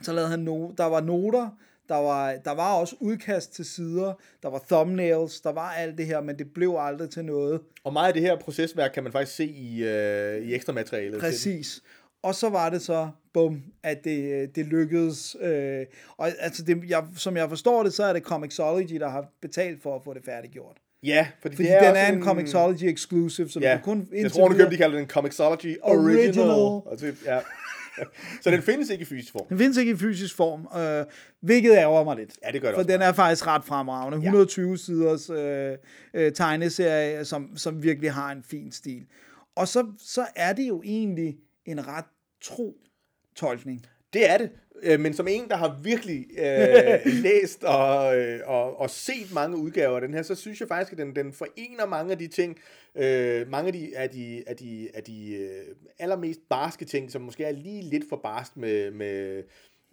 så 0.01 0.14
lavede 0.14 0.30
han 0.30 0.39
no- 0.47 0.76
der 0.78 0.86
var 0.86 1.01
noter, 1.01 1.49
der 1.89 1.95
var, 1.95 2.36
der 2.45 2.51
var 2.51 2.73
også 2.73 2.95
udkast 2.99 3.53
til 3.53 3.65
sider, 3.65 4.13
der 4.43 4.49
var 4.49 4.61
thumbnails, 4.69 5.41
der 5.41 5.51
var 5.51 5.69
alt 5.69 5.97
det 5.97 6.05
her, 6.05 6.21
men 6.21 6.38
det 6.38 6.53
blev 6.53 6.75
aldrig 6.79 7.09
til 7.09 7.25
noget. 7.25 7.61
Og 7.83 7.93
meget 7.93 8.07
af 8.07 8.13
det 8.13 8.21
her 8.21 8.39
procesværk 8.39 8.91
kan 8.93 9.03
man 9.03 9.11
faktisk 9.11 9.36
se 9.36 9.45
i, 9.45 9.83
øh, 9.83 10.38
i 10.47 10.53
ekstra 10.53 10.73
materialet. 10.73 11.19
Præcis. 11.19 11.81
Og 12.23 12.36
så 12.36 12.49
var 12.49 12.69
det 12.69 12.81
så, 12.81 13.09
bum, 13.33 13.63
at 13.83 14.03
det, 14.03 14.55
det 14.55 14.65
lykkedes. 14.65 15.36
Øh, 15.41 15.86
og 16.17 16.27
altså, 16.39 16.63
det, 16.63 16.83
jeg, 16.88 17.03
som 17.17 17.38
jeg 17.38 17.49
forstår 17.49 17.83
det, 17.83 17.93
så 17.93 18.03
er 18.03 18.13
det 18.13 18.23
Comixology, 18.23 18.99
der 18.99 19.09
har 19.09 19.25
betalt 19.41 19.83
for 19.83 19.95
at 19.95 20.01
få 20.03 20.13
det 20.13 20.21
færdiggjort. 20.25 20.77
Ja, 21.03 21.27
fordi, 21.41 21.55
Fordi 21.55 21.67
det 21.67 21.75
er 21.75 21.88
den 21.88 21.95
er 21.95 22.07
en 22.07 22.23
Comixology 22.23 22.83
exclusive, 22.83 23.49
så 23.49 23.59
du 23.59 23.65
Ja, 23.65 23.71
kan 23.71 23.83
kun 23.83 24.07
jeg 24.13 24.31
tror, 24.31 24.47
du 24.47 24.55
købte, 24.55 24.71
de 24.71 24.77
kalder 24.77 24.97
den 24.97 25.07
Comixology 25.07 25.77
Original. 25.81 26.19
Original. 26.27 26.49
Og 26.86 26.97
så, 26.97 27.13
ja. 27.25 27.39
Så 28.43 28.52
den 28.52 28.62
findes 28.62 28.89
ikke 28.89 29.02
i 29.02 29.06
fysisk 29.06 29.32
form. 29.32 29.48
Den 29.50 29.58
findes 29.58 29.78
ikke 29.78 29.91
i 29.91 29.96
fysisk 29.96 30.36
form, 30.36 30.68
øh, 30.82 31.06
hvilket 31.41 31.72
ærger 31.72 32.04
mig 32.04 32.16
lidt. 32.16 32.38
Ja, 32.46 32.52
det 32.52 32.62
gør 32.62 32.68
det 32.68 32.76
For 32.76 32.80
også 32.80 32.91
den 32.91 33.00
meget. 33.00 33.10
er 33.10 33.14
faktisk 33.14 33.48
ret 33.48 33.64
fremragende. 33.64 34.18
120 34.18 34.78
siders 34.78 35.30
øh, 35.30 35.78
øh, 36.14 36.32
tegneserie, 36.32 37.26
som, 37.26 37.58
som 37.58 37.84
virkelig 37.84 38.12
har 38.14 38.32
en 38.32 38.43
fin 38.43 38.72
stil. 38.72 39.06
Og 39.56 39.68
så, 39.68 39.86
så 39.98 40.26
er 40.36 40.54
det 40.54 40.68
jo 40.68 40.82
egentlig 40.86 41.38
en 41.66 41.88
ret 41.88 42.06
tro 42.41 42.78
tolkning. 43.36 43.86
Det 44.14 44.30
er 44.30 44.38
det. 44.38 44.50
Øh, 44.84 44.99
Men 44.99 45.13
som 45.13 45.28
en, 45.28 45.47
der 45.49 45.55
har 45.55 45.80
virkelig 45.84 46.26
øh, 46.38 47.13
læst 47.23 47.63
og, 47.63 48.17
øh, 48.17 48.39
og, 48.45 48.80
og 48.80 48.89
set 48.89 49.34
mange 49.34 49.57
udgaver 49.57 49.95
af 49.95 50.01
den 50.01 50.13
her, 50.13 50.21
så 50.21 50.36
synes 50.36 50.59
jeg 50.59 50.67
faktisk, 50.67 50.91
at 50.91 50.97
den, 50.97 51.15
den 51.15 51.34
forener 51.34 51.86
mange 51.86 52.11
af 52.11 52.17
de 52.17 52.28
ting, 52.28 52.57
øh, 52.95 53.49
mange 53.49 53.67
af 53.67 53.73
de, 53.73 53.91
af 53.97 54.09
de, 54.09 54.43
af 54.47 54.55
de, 54.55 54.89
af 54.93 55.03
de 55.03 55.36
øh, 55.36 55.76
allermest 55.99 56.39
barske 56.49 56.86
ting, 56.86 57.11
som 57.11 57.21
måske 57.21 57.43
er 57.43 57.51
lige 57.51 57.82
lidt 57.82 58.03
for 58.09 58.15
barsk 58.23 58.57
med, 58.57 58.91
med 58.91 59.43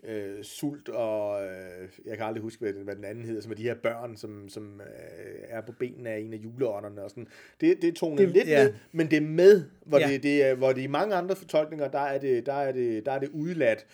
øh, 0.05 0.43
sult 0.43 0.89
og, 0.89 1.45
øh, 1.45 1.89
jeg 2.07 2.17
kan 2.17 2.27
aldrig 2.27 2.43
huske, 2.43 2.61
hvad 2.61 2.73
den, 2.73 2.83
hvad 2.85 2.97
den 2.97 3.05
anden 3.05 3.25
hedder, 3.25 3.41
som 3.43 3.51
er 3.53 3.57
de 3.57 3.63
her 3.63 3.75
børn, 3.75 4.17
som, 4.17 4.49
som 4.49 4.81
øh, 4.81 5.35
er 5.49 5.61
på 5.61 5.73
benene 5.73 6.11
af 6.11 6.19
en 6.19 6.33
af 6.33 6.37
juleånderne 6.37 7.03
og 7.03 7.11
sådan. 7.11 7.27
Det, 7.61 7.83
det 7.83 7.89
er 7.89 7.93
tonet 7.95 8.19
Det- 8.19 8.29
lidt 8.29 8.49
ja. 8.49 8.65
med, 8.65 8.73
men 8.93 9.11
det 9.11 9.17
er 9.17 9.21
med, 9.21 9.65
hvor, 9.87 9.99
ja. 9.99 10.09
det, 10.09 10.23
det 10.23 10.45
er, 10.45 10.55
hvor 10.55 10.73
det 10.73 10.83
i 10.83 10.87
mange 10.87 11.15
andre 11.15 11.37
fortolkninger, 11.37 11.89
der 11.89 11.99
er 12.01 12.19
det, 12.19 12.47
der 12.47 12.53
er 12.53 12.73
det, 12.73 13.07
der 13.07 13.13
er 13.13 13.19
det 13.19 13.29
udladt. 13.29 13.87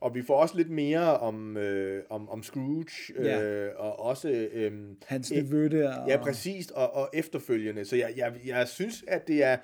Og 0.00 0.14
vi 0.14 0.22
får 0.22 0.36
også 0.36 0.56
lidt 0.56 0.70
mere 0.70 1.18
om, 1.18 1.56
øh, 1.56 2.02
om, 2.10 2.28
om 2.28 2.42
Scrooge, 2.42 2.86
øh, 3.16 3.26
Ja. 3.26 3.68
og 3.68 4.00
også... 4.00 4.48
Øh, 4.52 4.72
Hans 5.06 5.30
øh, 5.30 5.36
nevø 5.36 5.68
der. 5.68 6.04
Ja, 6.08 6.16
præcis, 6.16 6.70
og, 6.70 6.94
og 6.94 7.10
efterfølgende. 7.14 7.84
Så 7.84 7.96
jeg, 7.96 8.12
jeg, 8.16 8.32
jeg 8.46 8.68
synes, 8.68 9.04
at 9.08 9.28
det 9.28 9.44
er, 9.44 9.56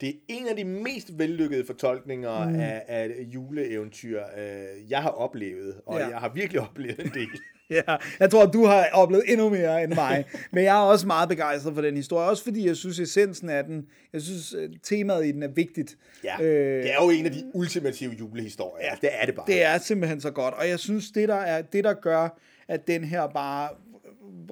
det 0.00 0.08
er 0.08 0.12
en 0.28 0.48
af 0.48 0.56
de 0.56 0.64
mest 0.64 1.18
vellykkede 1.18 1.66
fortolkninger 1.66 2.48
mm. 2.48 2.54
af, 2.60 2.82
af 2.88 3.10
juleeventyr, 3.34 4.22
øh, 4.38 4.90
jeg 4.90 5.02
har 5.02 5.10
oplevet. 5.10 5.80
Og 5.86 5.98
ja. 5.98 6.08
jeg 6.08 6.18
har 6.18 6.32
virkelig 6.34 6.60
oplevet 6.70 6.98
en 7.00 7.10
del. 7.14 7.28
Ja, 7.88 7.96
jeg 8.20 8.30
tror, 8.30 8.46
du 8.46 8.64
har 8.64 8.88
oplevet 8.92 9.24
endnu 9.28 9.48
mere 9.48 9.84
end 9.84 9.94
mig. 9.94 10.24
Men 10.52 10.64
jeg 10.64 10.76
er 10.76 10.82
også 10.82 11.06
meget 11.06 11.28
begejstret 11.28 11.74
for 11.74 11.82
den 11.82 11.96
historie. 11.96 12.28
Også 12.28 12.44
fordi 12.44 12.66
jeg 12.66 12.76
synes, 12.76 12.98
essensen 12.98 13.48
af 13.48 13.64
den, 13.64 13.86
jeg 14.12 14.22
synes, 14.22 14.54
øh, 14.58 14.70
temaet 14.82 15.26
i 15.26 15.32
den 15.32 15.42
er 15.42 15.48
vigtigt. 15.48 15.96
Ja, 16.24 16.42
Øh, 16.42 16.82
det 16.82 16.90
er 16.90 17.04
jo 17.04 17.10
en 17.10 17.26
af 17.26 17.32
de 17.32 17.50
ultimative 17.54 18.12
julehistorier. 18.12 18.84
Ja, 18.84 18.96
det 19.00 19.10
er 19.12 19.26
det 19.26 19.34
bare. 19.34 19.46
Det 19.46 19.62
er 19.62 19.78
simpelthen 19.78 20.20
så 20.20 20.30
godt. 20.30 20.54
Og 20.54 20.68
jeg 20.68 20.78
synes, 20.78 21.10
det 21.10 21.28
der, 21.28 21.34
er, 21.34 21.62
det 21.62 21.84
der 21.84 21.94
gør, 21.94 22.38
at 22.68 22.86
den 22.86 23.04
her 23.04 23.26
bare 23.26 23.68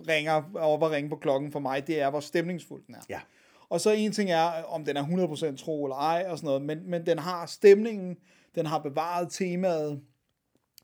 ringer 0.09 0.43
op 0.55 0.83
og 0.83 0.91
ringer 0.91 1.11
på 1.11 1.17
klokken 1.17 1.53
for 1.53 1.61
mig, 1.61 1.87
det 1.87 2.01
er, 2.01 2.11
hvor 2.11 2.21
stemningsfuld 2.21 2.83
den 2.87 2.95
er. 2.95 3.01
Ja. 3.09 3.21
Og 3.71 3.81
så 3.81 3.91
en 3.91 4.13
ting 4.13 4.31
er, 4.31 4.63
om 4.69 4.85
den 4.85 4.97
er 4.97 5.05
100% 5.53 5.57
tro 5.57 5.85
eller 5.85 5.97
ej, 5.97 6.27
og 6.29 6.39
sådan 6.39 6.47
noget, 6.47 6.63
men, 6.63 6.91
men 6.91 7.07
den 7.07 7.19
har 7.19 7.47
stemningen, 7.47 8.17
den 8.55 8.67
har 8.67 8.79
bevaret 8.79 9.33
temaet. 9.33 10.01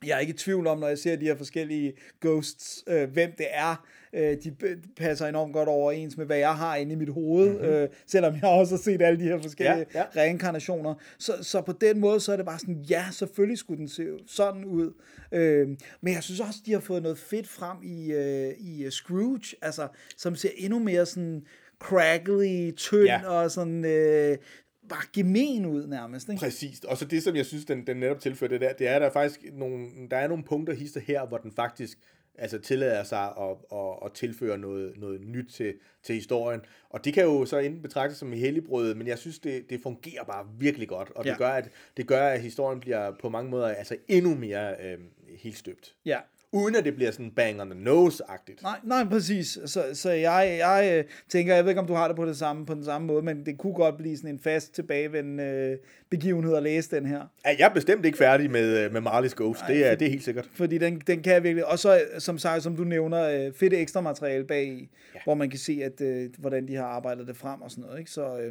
Jeg 0.07 0.17
er 0.17 0.19
ikke 0.19 0.35
i 0.35 0.37
tvivl 0.37 0.67
om, 0.67 0.79
når 0.79 0.89
jeg 0.89 0.99
ser 0.99 1.17
de 1.17 1.25
her 1.25 1.37
forskellige 1.37 1.93
ghosts, 2.21 2.85
øh, 2.87 3.11
hvem 3.11 3.33
det 3.39 3.47
er. 3.51 3.87
Øh, 4.13 4.37
de 4.45 4.57
passer 4.97 5.27
enormt 5.27 5.53
godt 5.53 5.69
overens 5.69 6.17
med, 6.17 6.27
hvad 6.27 6.37
jeg 6.37 6.55
har 6.57 6.77
inde 6.77 6.93
i 6.93 6.97
mit 6.97 7.09
hoved, 7.09 7.51
mm-hmm. 7.51 7.67
øh, 7.67 7.89
selvom 8.07 8.35
jeg 8.35 8.45
også 8.45 8.75
har 8.75 8.83
set 8.83 9.03
alle 9.03 9.21
de 9.21 9.25
her 9.25 9.43
forskellige 9.43 9.87
ja, 9.95 10.05
Ja, 10.17 10.23
reinkarnationer. 10.23 10.95
Så, 11.19 11.33
så 11.43 11.61
på 11.61 11.73
den 11.73 12.01
måde, 12.01 12.21
så 12.21 12.33
er 12.33 12.37
det 12.37 12.47
bare 12.47 12.59
sådan, 12.59 12.85
ja, 12.91 13.05
selvfølgelig 13.13 13.59
skulle 13.59 13.79
den 13.79 13.89
se 13.89 14.07
sådan 14.27 14.65
ud. 14.65 14.93
Øh, 15.33 15.69
men 16.01 16.15
jeg 16.15 16.23
synes 16.23 16.41
også, 16.41 16.59
de 16.67 16.73
har 16.73 16.81
fået 16.81 17.03
noget 17.03 17.19
fedt 17.19 17.49
frem 17.49 17.77
i, 17.83 18.13
øh, 18.13 18.53
i 18.59 18.85
øh, 18.85 18.91
Scrooge, 18.91 19.57
altså, 19.63 19.89
som 20.17 20.37
ser 20.37 20.51
endnu 20.57 20.79
mere 20.79 21.07
sådan 21.07 21.43
crackly, 21.79 22.73
tynd. 22.77 23.05
Ja. 23.05 23.29
og 23.29 23.51
sådan 23.51 23.85
øh, 23.85 24.37
bare 24.89 25.05
gemen 25.13 25.67
ud 25.67 25.87
nærmest. 25.87 26.29
Ikke? 26.29 26.41
Præcis. 26.41 26.85
Og 26.85 26.97
så 26.97 27.05
det, 27.05 27.23
som 27.23 27.37
jeg 27.37 27.47
synes, 27.47 27.65
den, 27.65 27.87
den 27.87 27.97
netop 27.97 28.21
tilfører 28.21 28.49
det 28.49 28.61
der, 28.61 28.73
det 28.73 28.89
er, 28.89 28.95
at 28.95 29.01
der 29.01 29.07
er 29.07 29.13
faktisk 29.13 29.41
nogle, 29.53 29.89
der 30.11 30.17
er 30.17 30.29
nogle 30.29 30.45
punkter 30.45 30.75
hister 30.75 31.01
her, 31.01 31.27
hvor 31.27 31.39
den 31.39 31.53
faktisk 31.53 31.99
altså 32.39 32.59
tillader 32.59 33.05
sig 33.05 33.25
at, 33.25 33.57
at, 33.73 33.97
at 34.05 34.13
tilføre 34.13 34.59
noget, 34.59 34.93
noget 34.97 35.21
nyt 35.21 35.49
til, 35.53 35.75
til 36.03 36.15
historien. 36.15 36.61
Og 36.91 37.05
det 37.05 37.15
kan 37.15 37.25
jo 37.25 37.47
så 37.47 37.59
enten 37.59 37.83
betragtes 37.83 38.19
som 38.19 38.33
helligbrød, 38.33 38.95
men 38.95 39.07
jeg 39.07 39.19
synes, 39.19 39.39
det, 39.39 39.71
det 39.71 39.81
fungerer 39.83 40.25
bare 40.25 40.47
virkelig 40.59 40.89
godt. 40.89 41.11
Og 41.11 41.25
Ja. 41.25 41.31
det, 41.31 41.39
gør, 41.39 41.49
at, 41.49 41.69
det 41.97 42.07
gør, 42.07 42.27
at 42.29 42.41
historien 42.41 42.81
bliver 42.81 43.13
på 43.21 43.29
mange 43.29 43.51
måder 43.51 43.67
altså 43.69 43.97
endnu 44.09 44.35
mere 44.35 44.75
øh, 44.85 44.99
helt 45.39 45.57
støbt. 45.59 45.95
Ja. 46.05 46.19
Uden 46.53 46.77
at 46.77 46.85
det 46.85 46.95
bliver 46.95 47.11
sådan 47.11 47.31
bang 47.31 47.61
on 47.61 47.71
the 47.71 47.81
nose-agtigt. 47.81 48.63
Nej, 48.63 48.79
nej, 48.85 49.05
præcis. 49.05 49.59
Så, 49.67 49.85
så 49.93 50.11
jeg, 50.11 50.57
jeg 50.59 50.99
øh, 50.99 51.05
tænker, 51.29 51.55
jeg 51.55 51.65
ved 51.65 51.71
ikke, 51.71 51.81
om 51.81 51.87
du 51.87 51.95
har 51.95 52.07
det 52.07 52.17
på, 52.17 52.27
det 52.27 52.37
samme, 52.37 52.67
på 52.67 52.75
den 52.75 52.85
samme 52.85 53.07
måde, 53.07 53.23
men 53.23 53.47
det 53.47 53.59
kunne 53.59 53.75
godt 53.75 53.97
blive 53.97 54.17
sådan 54.17 54.31
en 54.31 54.39
fast 54.39 54.75
tilbagevendende 54.75 55.45
øh, 55.45 55.77
begivenhed 56.11 56.57
at 56.57 56.63
læse 56.63 56.97
den 56.97 57.07
her. 57.07 57.21
Ja, 57.47 57.57
Jeg 57.59 57.69
er 57.69 57.75
bestemt 57.75 58.07
ikke 58.07 58.19
færdig 58.19 58.51
med, 58.51 58.85
øh, 58.85 58.93
med 58.93 59.01
Marley's 59.01 59.35
Ghost. 59.37 59.61
Det 59.69 59.87
er, 59.87 59.95
det 59.95 60.07
er 60.07 60.11
helt 60.11 60.25
sikkert. 60.25 60.49
Fordi 60.55 60.79
den, 60.79 61.03
den 61.07 61.23
kan 61.23 61.33
jeg 61.33 61.43
virkelig... 61.43 61.67
Og 61.67 61.79
så, 61.79 62.01
som 62.19 62.39
sagt, 62.39 62.63
som 62.63 62.77
du 62.77 62.85
nævner, 62.85 63.53
fedt 63.57 63.73
ekstra 63.75 64.01
materiale 64.01 64.45
bag 64.45 64.89
ja. 65.15 65.21
hvor 65.25 65.35
man 65.35 65.51
kan 65.51 65.59
se, 65.59 65.81
at, 65.85 66.03
hvordan 66.39 66.69
de 66.69 66.75
har 66.75 66.85
arbejdet 66.85 67.27
det 67.27 67.37
frem 67.37 67.63
og 67.63 67.71
sådan 67.71 67.85
noget. 67.85 67.99
Ikke? 67.99 68.11
Så 68.11 68.51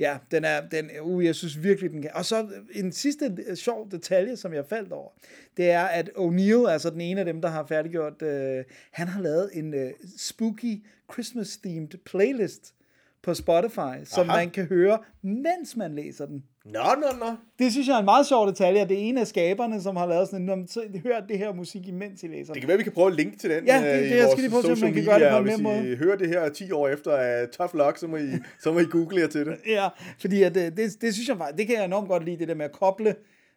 ja, 0.00 0.18
den 0.30 0.44
er... 0.44 0.68
Den, 0.68 0.90
uh, 1.02 1.24
jeg 1.24 1.34
synes 1.34 1.62
virkelig, 1.62 1.90
den 1.90 2.02
kan... 2.02 2.10
Og 2.14 2.24
så 2.24 2.48
en 2.72 2.92
sidste 2.92 3.36
øh, 3.46 3.56
sjov 3.56 3.90
detalje, 3.90 4.36
som 4.36 4.52
jeg 4.52 4.66
faldt 4.66 4.92
over, 4.92 5.10
det 5.56 5.70
er, 5.70 5.84
at 5.84 6.10
O'Neill, 6.16 6.68
altså 6.68 6.90
den 6.90 7.00
ene 7.00 7.20
af 7.20 7.26
dem, 7.26 7.42
der 7.42 7.48
har 7.48 7.66
færdiggjort, 7.66 8.22
øh, 8.22 8.64
han 8.90 9.08
har 9.08 9.22
lavet 9.22 9.50
en 9.52 9.74
øh, 9.74 9.90
spooky 10.18 10.84
Christmas-themed 11.12 11.98
playlist 12.04 12.74
på 13.22 13.34
Spotify, 13.34 14.04
som 14.04 14.30
Aha. 14.30 14.38
man 14.38 14.50
kan 14.50 14.66
høre, 14.66 14.98
mens 15.22 15.76
man 15.76 15.94
læser 15.94 16.26
den. 16.26 16.44
Nå, 16.64 16.80
nå, 17.00 17.06
nå. 17.26 17.36
Det 17.58 17.72
synes 17.72 17.88
jeg 17.88 17.94
er 17.94 17.98
en 17.98 18.04
meget 18.04 18.26
sjov 18.26 18.48
detalje, 18.48 18.80
at 18.80 18.88
det 18.88 18.96
er 18.98 19.02
en 19.02 19.18
af 19.18 19.26
skaberne, 19.26 19.82
som 19.82 19.96
har 19.96 20.06
lavet 20.06 20.28
sådan 20.28 20.40
en, 20.40 20.46
"Nå, 20.46 20.54
men 20.56 20.68
så 20.68 20.82
hør 21.02 21.20
det 21.20 21.38
her 21.38 21.52
musik, 21.52 21.88
imens 21.88 22.22
I 22.22 22.26
læser 22.26 22.52
Det 22.52 22.62
kan 22.62 22.68
være, 22.68 22.76
vi 22.76 22.82
kan 22.82 22.92
prøve 22.92 23.06
at 23.10 23.14
linke 23.16 23.36
til 23.38 23.50
den 23.50 23.66
Ja, 23.66 23.78
det- 23.78 23.86
øh, 23.96 24.02
det- 24.04 24.10
i 24.10 24.18
jeg 24.18 24.28
skal 24.30 24.40
lige 24.42 24.50
prøve 24.50 24.72
om 24.72 24.78
man 24.80 24.92
kan 24.94 25.04
gøre 25.04 25.20
det 25.20 25.30
på 25.30 25.36
en 25.38 25.64
og 25.64 25.72
nem 25.74 25.82
Hvis 25.82 25.92
I 25.92 25.96
hører 25.96 26.16
det 26.16 26.28
her 26.28 26.48
10 26.48 26.70
år 26.72 26.88
efter 26.88 27.42
uh, 27.42 27.48
Tough 27.48 27.74
Luck, 27.86 27.98
så 27.98 28.06
må 28.06 28.16
I, 28.16 28.30
så 28.62 28.72
må 28.72 28.78
I 28.78 28.84
google 28.84 29.20
jer 29.20 29.26
til 29.26 29.46
det. 29.46 29.56
Ja, 29.66 29.88
fordi 30.20 30.42
at 30.42 30.54
det, 30.54 30.76
det, 30.76 31.00
det 31.02 31.14
synes 31.14 31.28
jeg 31.28 31.36
faktisk, 31.36 31.58
det 31.58 31.66
kan 31.66 31.76
jeg 31.76 31.84
enormt 31.84 32.08
godt 32.08 32.24
lide, 32.24 32.38
det 32.38 32.48
der 32.48 32.54
med 32.54 32.64
at 32.64 32.72
koble 32.72 33.14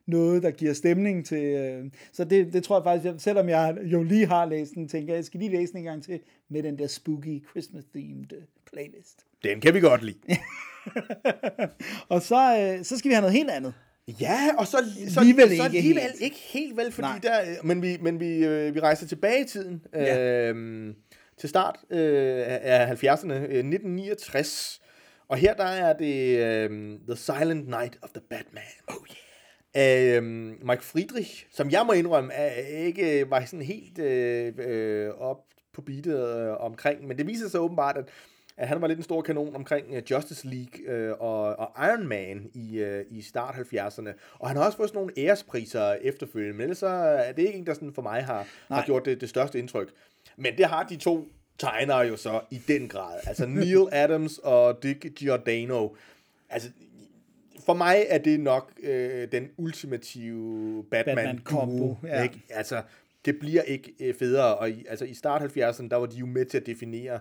noget, 0.07 0.43
der 0.43 0.51
giver 0.51 0.73
stemning 0.73 1.25
til. 1.25 1.43
Øh, 1.43 1.85
så 2.13 2.23
det, 2.23 2.53
det 2.53 2.63
tror 2.63 2.77
jeg 2.77 2.83
faktisk, 2.83 3.05
jeg, 3.05 3.13
selvom 3.17 3.49
jeg 3.49 3.77
jo 3.83 4.03
lige 4.03 4.25
har 4.25 4.45
læst 4.45 4.73
den, 4.73 4.87
tænker 4.87 5.13
jeg, 5.13 5.17
jeg 5.17 5.25
skal 5.25 5.39
lige 5.39 5.51
læse 5.51 5.71
den 5.71 5.79
en 5.79 5.85
gang 5.85 6.03
til 6.03 6.19
med 6.49 6.63
den 6.63 6.79
der 6.79 6.87
spooky 6.87 7.43
Christmas-themed 7.49 8.33
øh, 8.33 8.43
playlist. 8.73 9.25
Den 9.43 9.61
kan 9.61 9.73
vi 9.73 9.79
godt 9.79 10.03
lide. 10.03 10.17
Og 12.09 12.21
så, 12.21 12.57
øh, 12.77 12.85
så 12.85 12.97
skal 12.97 13.09
vi 13.09 13.13
have 13.13 13.21
noget 13.21 13.35
helt 13.35 13.49
andet. 13.49 13.73
Ja, 14.21 14.49
og 14.57 14.67
så, 14.67 14.77
så, 15.09 15.19
Alligevel 15.19 15.47
så 15.47 15.53
ikke 15.53 15.77
alligevel 15.77 16.01
helt. 16.01 16.21
ikke 16.21 16.35
helt 16.49 16.77
vel, 16.77 16.91
fordi 16.91 17.07
Nej. 17.07 17.19
der, 17.23 17.41
øh, 17.41 17.47
men 17.63 17.81
vi, 17.81 17.97
men 18.01 18.19
vi, 18.19 18.45
øh, 18.45 18.75
vi 18.75 18.79
rejser 18.79 19.07
tilbage 19.07 19.41
i 19.43 19.47
tiden 19.47 19.81
Ja. 19.93 20.51
øh, 20.51 20.93
til 21.37 21.49
start 21.49 21.75
øh, 21.89 22.43
af 22.47 22.85
70'erne, 23.03 23.33
øh, 23.33 23.41
1969. 23.41 24.81
Og 25.29 25.37
her 25.37 25.53
der 25.53 25.63
er 25.63 25.93
det 25.97 26.37
øh, 26.37 26.69
The 27.07 27.15
Silent 27.17 27.67
Night 27.69 27.97
of 28.01 28.09
the 28.09 28.21
Batman. 28.29 28.63
Oh 28.87 28.95
yeah. 29.09 29.17
Af 29.73 30.17
øh, 30.17 30.23
Mike 30.67 30.83
Friedrich, 30.83 31.45
som 31.51 31.71
jeg 31.71 31.83
må 31.85 31.91
indrømme, 31.93 32.33
er 32.33 32.77
ikke 32.77 33.29
var 33.29 33.45
sådan 33.45 33.61
helt 33.65 33.99
øh, 33.99 34.53
øh, 34.57 35.09
op 35.09 35.37
på 35.73 35.81
beatet 35.81 36.37
øh, 36.39 36.53
omkring, 36.59 37.07
men 37.07 37.17
det 37.17 37.27
viser 37.27 37.49
sig 37.49 37.59
åbenbart, 37.59 37.97
at 37.97 38.05
at 38.57 38.67
han 38.67 38.81
var 38.81 38.87
lidt 38.87 38.97
en 38.97 39.03
stor 39.03 39.21
kanon 39.21 39.55
omkring 39.55 39.87
uh, 39.89 40.11
Justice 40.11 40.47
League 40.47 40.95
øh, 40.95 41.13
og, 41.19 41.59
og 41.59 41.71
Iron 41.85 42.07
Man 42.07 42.49
i, 42.53 42.77
øh, 42.77 43.05
i 43.09 43.21
start 43.21 43.55
70'erne. 43.55 44.09
Og 44.33 44.47
han 44.47 44.57
har 44.57 44.65
også 44.65 44.77
fået 44.77 44.89
sådan 44.89 44.99
nogle 44.99 45.13
ærespriser 45.17 45.93
efterfølgende, 45.93 46.53
men 46.53 46.61
ellers 46.61 46.77
så 46.77 46.87
er 46.87 47.31
det 47.31 47.43
ikke 47.43 47.59
en, 47.59 47.65
der 47.65 47.73
sådan 47.73 47.93
for 47.93 48.01
mig 48.01 48.25
har, 48.25 48.47
har 48.67 48.85
gjort 48.85 49.05
det, 49.05 49.21
det 49.21 49.29
største 49.29 49.59
indtryk. 49.59 49.93
Men 50.37 50.57
det 50.57 50.65
har 50.65 50.83
de 50.83 50.95
to 50.95 51.27
tegnere 51.59 51.99
jo 51.99 52.17
så 52.17 52.41
i 52.51 52.61
den 52.67 52.87
grad. 52.87 53.19
Altså 53.27 53.45
Neil 53.55 53.87
Adams 53.91 54.37
og 54.37 54.83
Dick 54.83 55.15
Giordano. 55.15 55.89
Altså, 56.49 56.69
for 57.65 57.73
mig 57.73 58.05
er 58.09 58.17
det 58.17 58.39
nok 58.39 58.71
øh, 58.83 59.31
den 59.31 59.49
ultimative 59.57 60.83
Batman-kombo, 60.91 61.93
Batman-kombo. 61.93 61.97
ja. 62.07 62.23
Ikke? 62.23 62.41
Altså, 62.49 62.81
det 63.25 63.39
bliver 63.39 63.61
ikke 63.61 63.93
øh, 63.99 64.15
federe. 64.15 64.55
Og 64.55 64.69
i, 64.69 64.85
altså, 64.89 65.05
i 65.05 65.13
start 65.13 65.41
70'erne, 65.41 65.89
der 65.89 65.95
var 65.95 66.05
de 66.05 66.17
jo 66.17 66.25
med 66.25 66.45
til 66.45 66.57
at 66.57 66.65
definere, 66.65 67.19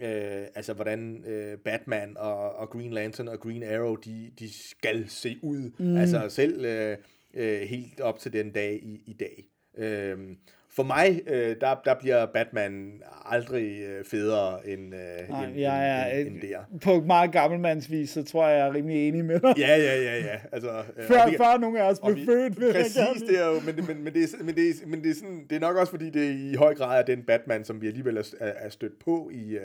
øh, 0.00 0.46
altså, 0.54 0.72
hvordan 0.72 1.24
øh, 1.26 1.58
Batman 1.58 2.16
og, 2.16 2.54
og 2.54 2.70
Green 2.70 2.92
Lantern 2.92 3.28
og 3.28 3.40
Green 3.40 3.62
Arrow, 3.62 3.96
de, 3.96 4.30
de 4.38 4.52
skal 4.52 5.08
se 5.08 5.38
ud. 5.42 5.70
Mm. 5.78 5.96
Altså, 5.96 6.28
selv 6.28 6.64
øh, 6.64 6.96
øh, 7.34 7.60
helt 7.60 8.00
op 8.00 8.18
til 8.18 8.32
den 8.32 8.50
dag 8.50 8.80
i, 8.82 9.02
i 9.06 9.12
dag. 9.12 9.44
Øh, 9.76 10.18
for 10.76 10.82
mig, 10.82 11.20
øh, 11.26 11.56
der, 11.60 11.80
der 11.84 11.94
bliver 12.00 12.26
Batman 12.26 13.02
aldrig 13.24 13.80
øh, 13.80 14.04
federe 14.04 14.68
end, 14.68 14.94
øh, 14.94 15.28
Nej, 15.30 15.44
end, 15.44 15.58
jeg 15.58 15.88
er, 15.88 16.06
end, 16.06 16.26
end, 16.26 16.34
end 16.34 16.42
det 16.42 16.50
er. 16.54 16.64
på 16.82 17.00
meget 17.00 17.32
gammelmandsvis, 17.32 18.10
så 18.10 18.22
tror 18.24 18.48
jeg, 18.48 18.58
jeg 18.58 18.66
er 18.68 18.74
rimelig 18.74 19.08
enig 19.08 19.24
med 19.24 19.40
dig. 19.40 19.54
Ja, 19.58 19.76
ja, 19.76 20.02
ja, 20.02 20.18
ja. 20.18 20.40
Altså, 20.52 20.82
øh, 20.96 21.04
Før, 21.04 21.30
vi- 21.30 21.36
før 21.36 21.58
nogen 21.58 21.76
af 21.76 21.82
os 21.90 22.00
blev 22.00 22.24
født, 22.26 22.60
vil 22.60 22.64
jeg 22.66 22.74
Præcis, 22.74 22.96
gerne 22.96 23.20
det 23.26 23.40
er 23.40 23.46
jo, 23.46 23.60
men, 23.60 23.86
men, 23.86 24.04
men, 24.04 24.14
det 24.14 24.22
er, 24.24 24.44
men, 24.44 24.54
det 24.54 24.68
er, 24.70 24.86
men 24.86 25.02
det, 25.04 25.10
er 25.10 25.14
sådan, 25.14 25.46
det 25.50 25.56
er 25.56 25.60
nok 25.60 25.76
også, 25.76 25.90
fordi 25.90 26.10
det 26.10 26.34
i 26.34 26.54
høj 26.54 26.74
grad 26.74 26.98
er 27.00 27.04
den 27.04 27.22
Batman, 27.22 27.64
som 27.64 27.80
vi 27.82 27.86
alligevel 27.86 28.16
er, 28.16 28.22
er, 28.40 28.52
er 28.56 28.68
stødt 28.68 28.98
på 29.04 29.30
i, 29.32 29.56
øh, 29.56 29.62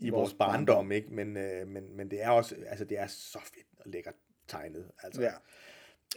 i 0.00 0.10
vores, 0.10 0.20
vores 0.20 0.34
barndom, 0.34 0.92
ikke? 0.92 1.08
Men, 1.10 1.36
øh, 1.36 1.68
men, 1.68 1.82
men 1.96 2.10
det 2.10 2.22
er 2.22 2.28
også, 2.30 2.54
altså 2.70 2.84
det 2.84 2.98
er 2.98 3.06
så 3.06 3.38
fedt 3.54 3.66
og 3.84 3.90
lækkert 3.90 4.14
tegnet, 4.48 4.84
altså. 5.02 5.22
Ja. 5.22 5.30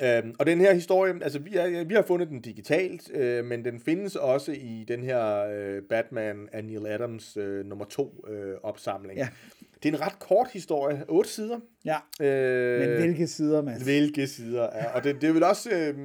Øhm, 0.04 0.36
og 0.39 0.46
den 0.46 0.60
her 0.60 0.74
historie, 0.74 1.14
altså 1.22 1.39
vi, 1.39 1.56
er, 1.56 1.84
vi 1.84 1.94
har 1.94 2.02
fundet 2.02 2.30
den 2.30 2.42
digitalt, 2.42 3.12
øh, 3.14 3.46
men 3.46 3.66
den 3.66 3.80
findes 3.80 4.16
også 4.16 4.52
i 4.52 4.86
den 4.88 5.04
her 5.04 5.46
øh, 5.46 5.82
Batman 5.89 6.50
af 6.52 6.64
Neil 6.66 6.88
Adams 6.88 7.38
øh, 7.38 7.66
nummer 7.66 7.86
to 7.86 8.26
øh, 8.30 8.56
opsamling. 8.64 9.20
Ja. 9.20 9.28
Det 9.84 9.89
er 9.89 9.94
en 9.98 10.02
ret 10.02 10.20
kort 10.20 10.48
historie, 10.54 11.04
otte 11.08 11.30
sider. 11.30 11.60
Ja, 11.86 11.98
Øh, 12.22 12.89
men 12.89 12.98
hvilke 13.00 13.28
sider, 13.28 13.62
Mads? 13.62 13.82
Hvilke 13.82 14.28
sider, 14.28 14.70
ja. 14.76 14.96
Og 14.96 15.04
det, 15.04 15.22
det 15.22 15.30
er 15.30 15.34
vel 15.34 15.44
også, 15.44 15.70
øh, 15.70 15.98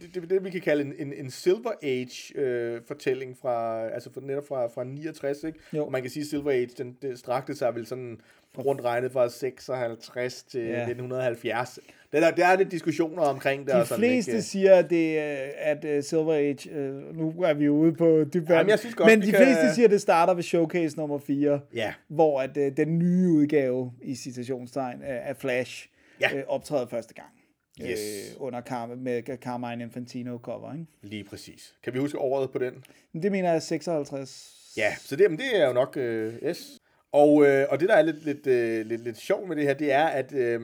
det, 0.00 0.14
det 0.14 0.30
det, 0.30 0.44
vi 0.44 0.50
kan 0.50 0.60
kalde 0.60 0.82
en, 0.84 0.94
en, 0.98 1.12
en 1.12 1.30
Silver 1.30 1.72
Age 1.82 2.38
øh, 2.38 2.80
fortælling 2.86 3.36
fra, 3.38 3.88
altså 3.88 4.12
for, 4.12 4.20
netop 4.20 4.46
fra, 4.48 4.66
fra 4.66 4.84
69, 4.84 5.44
ikke? 5.44 5.58
Jo. 5.72 5.84
Og 5.84 5.92
man 5.92 6.02
kan 6.02 6.10
sige, 6.10 6.26
Silver 6.26 6.50
Age, 6.50 6.68
den, 6.78 6.96
det 7.02 7.18
strakte 7.18 7.54
sig 7.54 7.74
vel 7.74 7.86
sådan 7.86 8.20
rundt 8.58 8.80
regnet 8.80 9.12
fra 9.12 9.28
56 9.28 10.42
til 10.42 10.60
ja. 10.60 10.80
1970. 10.80 11.78
Der, 12.12 12.20
der, 12.20 12.30
der 12.30 12.46
er 12.46 12.56
lidt 12.56 12.70
diskussioner 12.72 13.22
omkring 13.22 13.66
det. 13.66 13.74
De 13.74 13.80
og 13.80 13.86
sådan, 13.86 14.00
fleste 14.00 14.30
ikke? 14.32 14.42
siger, 14.42 14.74
at, 14.74 14.90
det, 14.90 15.16
at 15.58 15.84
uh, 15.98 16.04
Silver 16.04 16.34
Age, 16.34 16.88
uh, 16.90 17.16
nu 17.16 17.42
er 17.42 17.54
vi 17.54 17.68
ude 17.68 17.92
på 17.92 18.24
dybt 18.34 18.50
Jamen, 18.50 18.70
jeg 18.70 18.78
synes 18.78 18.94
godt, 18.94 19.10
men 19.10 19.22
de 19.22 19.30
kan- 19.30 19.40
fleste 19.44 19.74
siger, 19.74 19.86
at 19.86 19.90
det 19.90 20.00
starter 20.00 20.34
ved 20.34 20.42
Showcase 20.42 20.96
nummer 20.96 21.18
4, 21.18 21.60
Ja. 21.74 21.94
hvor 22.08 22.40
at, 22.40 22.56
uh, 22.56 22.62
den 22.76 22.98
nye 22.98 23.28
udgave, 23.28 23.92
i 24.02 24.14
citationstegn, 24.14 25.02
af 25.02 25.36
Flash, 25.36 25.88
Ja. 26.20 26.28
optræder 26.46 26.86
første 26.86 27.14
gang. 27.14 27.28
Yes. 27.90 28.00
Øh, 28.00 28.42
under 28.42 28.60
Car- 28.60 28.94
med 28.94 29.22
Carmine 29.36 29.82
Infantino 29.84 30.38
cover, 30.38 30.72
ikke? 30.72 30.86
Lige 31.02 31.24
præcis. 31.24 31.74
Kan 31.84 31.94
vi 31.94 31.98
huske 31.98 32.18
året 32.18 32.50
på 32.50 32.58
den? 32.58 32.72
Det 33.22 33.32
mener 33.32 33.48
jeg 33.48 33.56
er 33.56 33.60
56. 33.60 34.54
Ja, 34.76 34.94
så 35.00 35.16
det, 35.16 35.30
men 35.30 35.38
det 35.38 35.60
er 35.62 35.66
jo 35.66 35.72
nok 35.72 35.96
øh, 35.96 36.54
S. 36.54 36.78
Og, 37.12 37.46
øh, 37.46 37.66
og 37.70 37.80
det, 37.80 37.88
der 37.88 37.94
er 37.94 38.02
lidt, 38.02 38.24
lidt, 38.24 38.46
øh, 38.46 38.86
lidt, 38.86 39.04
lidt 39.04 39.18
sjovt 39.18 39.48
med 39.48 39.56
det 39.56 39.64
her, 39.64 39.74
det 39.74 39.92
er, 39.92 40.04
at, 40.06 40.32
øh, 40.34 40.60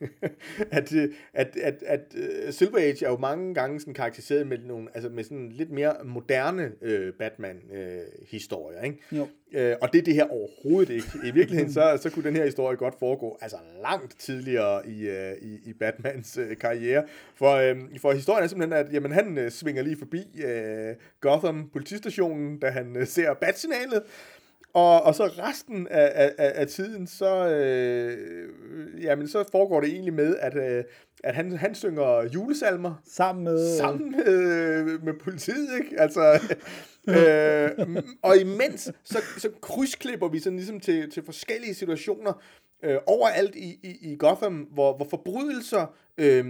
at, 0.78 0.92
øh, 0.92 1.08
at, 1.34 1.56
at, 1.62 1.82
at 1.86 2.00
øh, 2.14 2.52
Silver 2.52 2.78
Age 2.78 3.04
er 3.04 3.10
jo 3.10 3.16
mange 3.16 3.54
gange 3.54 3.80
sådan 3.80 3.94
karakteriseret 3.94 4.46
med, 4.46 4.58
nogle, 4.58 4.88
altså 4.94 5.10
med 5.10 5.24
sådan 5.24 5.48
lidt 5.48 5.70
mere 5.70 5.94
moderne 6.04 6.72
øh, 6.82 7.12
Batman-historier. 7.12 8.82
ikke? 8.82 8.98
Jo. 9.12 9.28
Øh, 9.54 9.76
og 9.80 9.92
det 9.92 9.98
er 9.98 10.02
det 10.02 10.14
her 10.14 10.24
overhovedet 10.24 10.94
ikke. 10.94 11.06
I 11.24 11.30
virkeligheden, 11.30 11.72
så, 11.72 11.98
så 12.02 12.10
kunne 12.10 12.24
den 12.24 12.36
her 12.36 12.44
historie 12.44 12.76
godt 12.76 12.94
foregå 12.98 13.38
altså 13.40 13.56
langt 13.82 14.18
tidligere 14.18 14.88
i, 14.88 15.08
øh, 15.08 15.32
i, 15.42 15.58
i 15.64 15.72
Batmans 15.72 16.38
øh, 16.38 16.56
karriere. 16.56 17.04
For, 17.34 17.54
øh, 17.54 17.76
for 18.00 18.12
historien 18.12 18.44
er 18.44 18.48
simpelthen, 18.48 18.86
at 18.86 18.92
jamen, 18.92 19.12
han 19.12 19.38
øh, 19.38 19.50
svinger 19.50 19.82
lige 19.82 19.96
forbi 19.98 20.42
øh, 20.44 20.94
Gotham 21.20 21.70
politistationen, 21.72 22.58
da 22.58 22.70
han 22.70 22.96
øh, 22.96 23.06
ser 23.06 23.34
batsignalet. 23.34 24.02
Og, 24.74 25.02
og 25.02 25.14
så 25.14 25.24
resten 25.24 25.88
af, 25.88 26.32
af, 26.38 26.52
af, 26.54 26.66
tiden, 26.68 27.06
så, 27.06 27.48
øh, 27.48 29.02
jamen, 29.02 29.28
så 29.28 29.44
foregår 29.52 29.80
det 29.80 29.90
egentlig 29.90 30.14
med, 30.14 30.36
at, 30.36 30.56
øh, 30.56 30.84
at 31.24 31.34
han, 31.34 31.52
han 31.52 31.74
synger 31.74 32.28
julesalmer 32.34 32.94
Sammen 33.04 33.44
med... 33.44 33.76
sammen 33.76 34.10
med, 34.10 34.98
med 34.98 35.14
politiet, 35.14 35.68
ikke? 35.78 36.00
Altså, 36.00 36.40
øh, 37.08 37.66
m- 37.66 38.18
og 38.22 38.36
imens, 38.36 38.92
så, 39.04 39.18
så 39.38 39.50
krydsklipper 39.60 40.28
vi 40.28 40.38
sådan 40.38 40.56
ligesom 40.56 40.80
til, 40.80 41.10
til 41.10 41.24
forskellige 41.24 41.74
situationer 41.74 42.42
øh, 42.82 42.98
overalt 43.06 43.54
i, 43.54 43.78
i, 43.82 44.12
i 44.12 44.16
Gotham, 44.18 44.54
hvor, 44.54 44.96
hvor 44.96 45.06
forbrydelser 45.10 45.94
øh, 46.18 46.44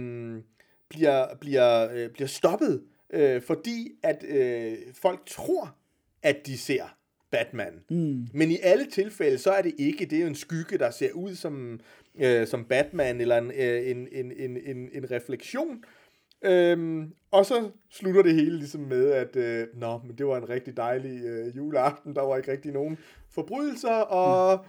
bliver, 0.89 1.35
bliver, 1.41 1.93
øh, 1.93 2.09
bliver 2.09 2.27
stoppet, 2.27 2.83
øh, 3.13 3.41
fordi 3.41 3.91
at 4.03 4.23
øh, 4.27 4.77
folk 5.01 5.19
tror, 5.25 5.75
at 6.23 6.37
de 6.45 6.57
ser 6.57 6.94
Batman. 7.31 7.73
Mm. 7.89 8.27
Men 8.33 8.51
i 8.51 8.57
alle 8.63 8.85
tilfælde, 8.85 9.37
så 9.37 9.51
er 9.51 9.61
det 9.61 9.73
ikke. 9.77 10.05
Det 10.05 10.17
er 10.17 10.21
jo 10.21 10.27
en 10.27 10.35
skygge, 10.35 10.77
der 10.77 10.91
ser 10.91 11.11
ud 11.11 11.35
som, 11.35 11.79
øh, 12.19 12.47
som 12.47 12.65
Batman, 12.65 13.21
eller 13.21 13.37
en, 13.37 13.51
øh, 13.57 13.89
en, 13.89 14.07
en, 14.11 14.31
en, 14.31 14.57
en, 14.57 14.89
en 14.93 15.11
refleksion. 15.11 15.83
Øhm, 16.41 17.13
og 17.31 17.45
så 17.45 17.69
slutter 17.91 18.21
det 18.21 18.35
hele 18.35 18.57
ligesom 18.57 18.81
med, 18.81 19.11
at 19.11 19.35
øh, 19.35 19.67
nå, 19.73 20.01
men 20.07 20.17
det 20.17 20.27
var 20.27 20.37
en 20.37 20.49
rigtig 20.49 20.77
dejlig 20.77 21.25
øh, 21.25 21.57
juleaften. 21.57 22.15
Der 22.15 22.21
var 22.21 22.37
ikke 22.37 22.51
rigtig 22.51 22.71
nogen 22.71 22.97
forbrydelser, 23.29 23.95
og 23.95 24.65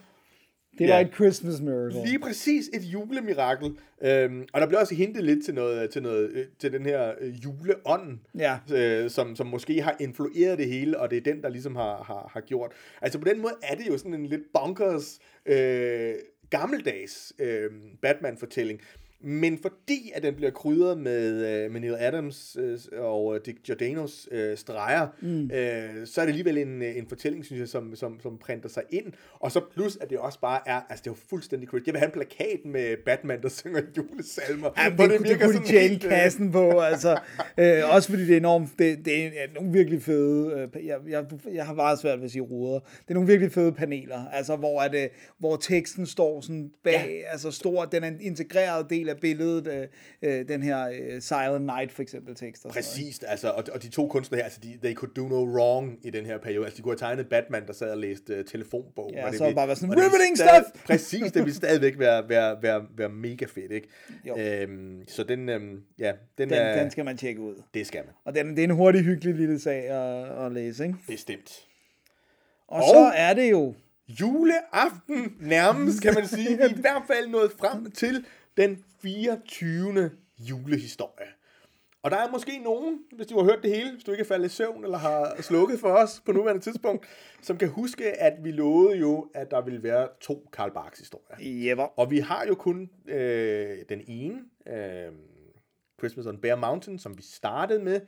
Det 0.79 0.89
var 0.89 0.95
Ja. 0.95 1.01
et 1.01 1.15
Christmas 1.15 1.61
miracle. 1.61 2.05
lige 2.05 2.19
præcis 2.19 2.71
et 2.75 2.83
julemirakel. 2.83 3.77
Øhm, 4.03 4.47
og 4.53 4.61
der 4.61 4.67
blev 4.67 4.79
også 4.81 4.95
hintet 4.95 5.25
lidt 5.25 5.45
til, 5.45 5.55
noget, 5.55 5.91
til, 5.91 6.03
noget, 6.03 6.31
øh, 6.31 6.45
til 6.59 6.73
den 6.73 6.87
her 6.87 7.13
øh, 7.21 7.35
juleånd, 7.45 8.19
Ja. 8.39 8.59
øh, 8.75 9.11
som, 9.11 9.37
som 9.37 9.47
måske 9.47 9.83
har 9.83 9.97
influeret 10.01 10.59
det 10.59 10.67
hele, 10.69 11.01
og 11.01 11.11
det 11.11 11.17
er 11.17 11.21
den, 11.33 11.43
der 11.43 11.49
ligesom 11.49 11.77
har, 11.77 12.03
har, 12.03 12.31
har 12.33 12.41
gjort. 12.41 12.73
Altså 13.03 13.19
på 13.19 13.25
den 13.29 13.41
måde 13.41 13.55
er 13.63 13.75
det 13.75 13.87
jo 13.89 13.99
sådan 13.99 14.15
en 14.15 14.27
lidt 14.27 14.43
bonkers, 14.55 15.19
øh, 15.47 16.15
gammeldags 16.51 17.33
øh, 17.39 17.71
Batman-fortælling. 18.03 18.81
Men 19.21 19.59
fordi 19.63 20.13
at 20.15 20.23
den 20.23 20.35
bliver 20.35 20.51
krydret 20.51 20.99
med, 20.99 21.47
øh, 21.47 21.71
med 21.71 21.81
Neil 21.81 21.97
Adams 21.99 22.57
øh, 22.61 22.79
og 22.93 23.47
Dick 23.47 23.63
Giordanos 23.65 24.29
øh, 24.31 24.57
streger, 24.57 25.07
mm. 25.23 25.51
øh, 25.51 26.07
så 26.07 26.21
er 26.21 26.25
det 26.25 26.33
alligevel 26.33 26.59
en, 26.59 26.83
øh, 26.83 26.97
en 26.97 27.09
fortælling, 27.09 27.45
synes 27.45 27.61
jeg, 27.61 27.69
som, 27.69 27.97
som, 27.97 28.21
som 28.21 28.39
printer 28.39 28.69
sig 28.69 28.83
ind. 28.91 29.13
Og 29.41 29.53
så 29.53 29.61
plus, 29.75 29.97
at 29.97 30.11
det 30.11 30.19
også 30.19 30.41
bare 30.41 30.61
er, 30.67 30.81
altså 30.89 31.03
det 31.03 31.11
er 31.11 31.15
jo 31.15 31.19
fuldstændig 31.31 31.69
crazy. 31.69 31.83
Jeg 31.87 31.95
vil 31.95 31.99
have 31.99 32.07
en 32.07 32.13
plakat 32.13 32.61
med 32.65 32.97
Batman, 33.05 33.43
der 33.43 33.49
synger 33.49 33.81
julesalmer. 33.97 34.71
Ja, 34.77 34.91
det, 34.91 35.11
det, 35.11 35.29
det 35.29 35.41
kunne 35.41 35.59
de 35.59 35.67
tjene 35.67 35.95
øh, 35.95 36.01
kassen 36.01 36.53
på, 36.53 36.81
altså. 36.81 37.19
Øh, 37.59 37.95
også 37.95 38.09
fordi 38.09 38.23
det 38.23 38.33
er 38.33 38.37
enormt, 38.37 38.71
det, 38.79 39.05
det 39.05 39.25
er 39.27 39.47
nogle 39.55 39.73
virkelig 39.73 40.03
fede, 40.03 40.69
øh, 40.75 40.87
jeg, 40.87 40.99
jeg, 41.09 41.25
jeg 41.53 41.67
har 41.67 41.75
meget 41.75 41.99
svært 41.99 42.19
ved 42.19 42.25
at 42.25 42.31
sige 42.31 42.43
ruder, 42.43 42.79
det 42.79 43.09
er 43.09 43.15
nogle 43.15 43.27
virkelig 43.29 43.53
fede 43.53 43.73
paneler, 43.73 44.29
altså 44.33 44.57
hvor, 44.57 44.83
er 44.83 44.89
det, 44.89 45.09
hvor 45.39 45.57
teksten 45.57 46.07
står 46.07 46.41
sådan 46.41 46.71
bag, 46.85 47.23
ja. 47.25 47.33
altså 47.33 47.51
stor, 47.51 47.85
den 47.85 48.05
er 48.05 48.09
en 48.09 48.21
integreret 48.21 48.91
del 48.91 49.09
af 49.09 49.16
billedet, 49.21 49.67
øh, 49.67 49.89
øh, 50.41 50.49
den 50.49 50.63
her 50.63 50.89
øh, 50.89 51.21
Silent 51.21 51.65
Night 51.67 51.93
for 51.93 52.03
eksempel 52.03 52.35
tekster. 52.35 52.69
Præcis, 52.71 53.23
altså, 53.23 53.49
og, 53.51 53.65
og 53.73 53.83
de 53.83 53.89
to 53.89 54.09
kunstnere 54.09 54.39
her, 54.39 54.45
altså, 54.45 54.61
de, 54.63 54.79
they 54.83 54.95
could 54.95 55.15
do 55.15 55.29
no 55.29 55.45
wrong 55.59 55.99
i 56.03 56.11
den 56.11 56.27
her 56.27 56.39
periode. 56.39 56.65
Altså, 56.67 56.77
de 56.77 56.83
kunne 56.83 56.93
have 56.93 56.99
tegnet 56.99 57.29
Batman, 57.29 57.67
der 57.67 57.73
sad 57.73 57.91
og 57.91 57.99
læste 57.99 58.39
uh, 58.39 58.45
telefonbog. 58.45 59.11
Ja, 59.15 59.25
og 59.27 59.31
det 59.31 59.39
så 59.39 59.45
ville- 59.45 59.55
bare 59.55 59.67
være 59.69 59.77
sådan, 59.77 59.97
"Riveting 59.97 60.37
stuff!" 60.39 60.85
Præcis, 60.87 61.33
det 61.33 61.35
ville 61.43 61.55
stadigvæk 61.55 61.99
være, 61.99 62.29
være, 62.29 62.63
være, 62.63 62.85
være 62.97 63.09
mega 63.09 63.45
fedt, 63.45 63.73
ikke? 63.73 63.89
Jo. 64.27 64.39
Øhm, 64.39 65.03
så 65.09 65.23
den, 65.25 65.49
øhm, 65.49 65.83
ja, 65.99 66.13
den, 66.39 66.49
Den, 66.51 66.59
er, 66.59 66.83
den 66.83 66.91
skal 66.91 67.05
man 67.05 67.17
tjekke 67.17 67.41
ud. 67.41 67.55
det 67.75 67.87
skal 67.87 68.01
man. 68.05 68.15
Og 68.25 68.35
den, 68.35 68.51
det 68.51 68.59
er 68.59 68.65
en 68.65 68.71
hurtig, 68.71 69.03
hyggelig 69.05 69.35
lille 69.35 69.61
sag 69.61 69.85
at, 69.89 70.47
at 70.47 70.53
læse, 70.53 70.85
ikke? 70.85 70.97
Bestemt. 71.09 71.53
Og, 72.69 72.77
Og- 72.77 72.89
så 72.89 73.13
er 73.17 73.35
det 73.35 73.51
jo, 73.51 73.75
Juleaften 74.21 75.33
nærmest, 75.41 76.03
kan 76.03 76.15
man 76.15 76.27
sige. 76.27 76.51
I 76.53 76.81
hvert 76.81 77.03
fald 77.07 77.29
nået 77.29 77.53
frem 77.59 77.91
til 77.91 78.25
den 78.57 78.85
24. 79.03 80.11
julehistorie. 80.39 81.27
Og 82.03 82.11
der 82.11 82.17
er 82.17 82.31
måske 82.31 82.59
nogen, 82.59 82.99
hvis 83.13 83.27
du 83.27 83.39
har 83.39 83.45
hørt 83.45 83.63
det 83.63 83.71
hele, 83.77 83.93
hvis 83.93 84.05
du 84.05 84.11
ikke 84.11 84.23
er 84.23 84.27
faldet 84.27 84.47
i 84.47 84.49
søvn 84.55 84.85
eller 84.85 84.99
har 84.99 85.43
slukket 85.43 85.81
for 85.81 85.89
os 85.89 86.23
på 86.27 86.33
nuværende 86.33 86.63
tidspunkt, 86.63 87.07
som 87.43 87.59
kan 87.59 87.69
huske, 87.69 88.13
at 88.23 88.45
vi 88.45 88.51
lovede 88.51 88.99
jo, 88.99 89.31
at 89.35 89.51
der 89.51 89.61
ville 89.61 89.83
være 89.83 90.09
to 90.21 90.49
Karl 90.53 90.71
Barks 90.73 90.99
historier. 90.99 91.43
jæver. 91.65 91.99
Og 91.99 92.11
vi 92.11 92.19
har 92.19 92.47
jo 92.47 92.55
kun 92.55 92.91
øh, 93.07 93.79
den 93.89 94.01
ene, 94.07 94.39
øh, 94.67 95.13
Christmas 95.99 96.27
on 96.27 96.39
Bear 96.39 96.57
Mountain, 96.57 96.99
som 96.99 97.17
vi 97.19 97.23
startede 97.23 97.83
med. 97.85 98.01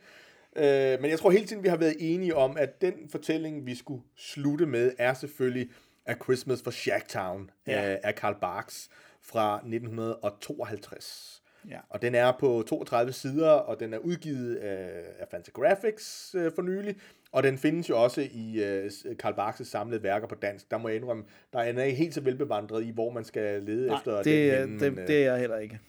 Øh, 0.55 1.01
men 1.01 1.11
jeg 1.11 1.19
tror 1.19 1.31
hele 1.31 1.45
tiden, 1.45 1.63
vi 1.63 1.67
har 1.69 1.77
været 1.77 1.95
enige 1.99 2.35
om, 2.35 2.57
at 2.57 2.81
den 2.81 2.93
fortælling, 3.11 3.65
vi 3.65 3.75
skulle 3.75 4.03
slutte 4.15 4.65
med, 4.65 4.91
er 4.97 5.13
selvfølgelig 5.13 5.69
A 6.05 6.15
Christmas 6.23 6.61
for 6.61 6.71
Shacktown 6.71 7.51
Ja. 7.67 7.89
ja. 7.91 7.97
af 8.03 8.15
Karl 8.15 8.35
Barks 8.41 8.89
fra 9.29 9.55
1952. 9.55 11.41
Ja. 11.69 11.77
Og 11.89 12.01
den 12.01 12.15
er 12.15 12.31
på 12.39 12.63
32 12.67 13.11
sider, 13.13 13.49
og 13.49 13.79
den 13.79 13.93
er 13.93 13.97
udgivet 13.97 14.55
af, 14.55 15.03
af 15.19 15.27
Fantagraphics 15.31 16.35
øh, 16.37 16.51
for 16.55 16.61
nylig. 16.61 16.95
Og 17.31 17.43
den 17.43 17.57
findes 17.57 17.89
jo 17.89 18.03
også 18.03 18.21
i 18.31 18.63
øh, 18.63 18.91
Karl 19.19 19.33
Barks' 19.39 19.63
samlede 19.63 20.03
værker 20.03 20.27
på 20.27 20.35
dansk. 20.35 20.71
Der 20.71 20.77
må 20.77 20.87
jeg 20.87 20.97
indrømme, 20.97 21.23
der 21.53 21.59
er 21.59 21.83
ikke 21.83 21.97
helt 21.97 22.13
så 22.13 22.21
velbevandret 22.21 22.83
i, 22.85 22.89
hvor 22.89 23.09
man 23.11 23.23
skal 23.25 23.63
lede 23.63 23.87
Nej, 23.87 23.97
efter 23.97 24.17
det, 24.17 24.25
den. 24.25 24.35
det, 24.35 24.59
henne, 24.59 24.79
det, 24.79 25.01
øh, 25.01 25.07
det 25.07 25.15
er 25.25 25.31
jeg 25.31 25.39
heller 25.39 25.57
ikke. 25.57 25.79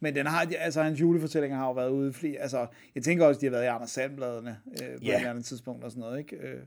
Men 0.00 0.14
den 0.14 0.26
har, 0.26 0.46
altså 0.58 0.82
hans 0.82 1.00
julefortællinger 1.00 1.58
har 1.58 1.66
jo 1.66 1.72
været 1.72 1.90
ude 1.90 2.08
i 2.10 2.12
flere, 2.12 2.38
altså 2.40 2.66
jeg 2.94 3.02
tænker 3.02 3.26
også, 3.26 3.40
de 3.40 3.46
har 3.46 3.50
været 3.50 3.64
i 3.64 3.66
Anders 3.66 3.90
Sandbladene 3.90 4.58
øh, 4.70 4.76
på 4.98 5.04
Ja. 5.04 5.10
et 5.12 5.16
eller 5.16 5.30
andet 5.30 5.44
tidspunkt 5.44 5.84
og 5.84 5.90
sådan 5.90 6.00
noget, 6.00 6.18
ikke? 6.18 6.36
Øh, 6.36 6.60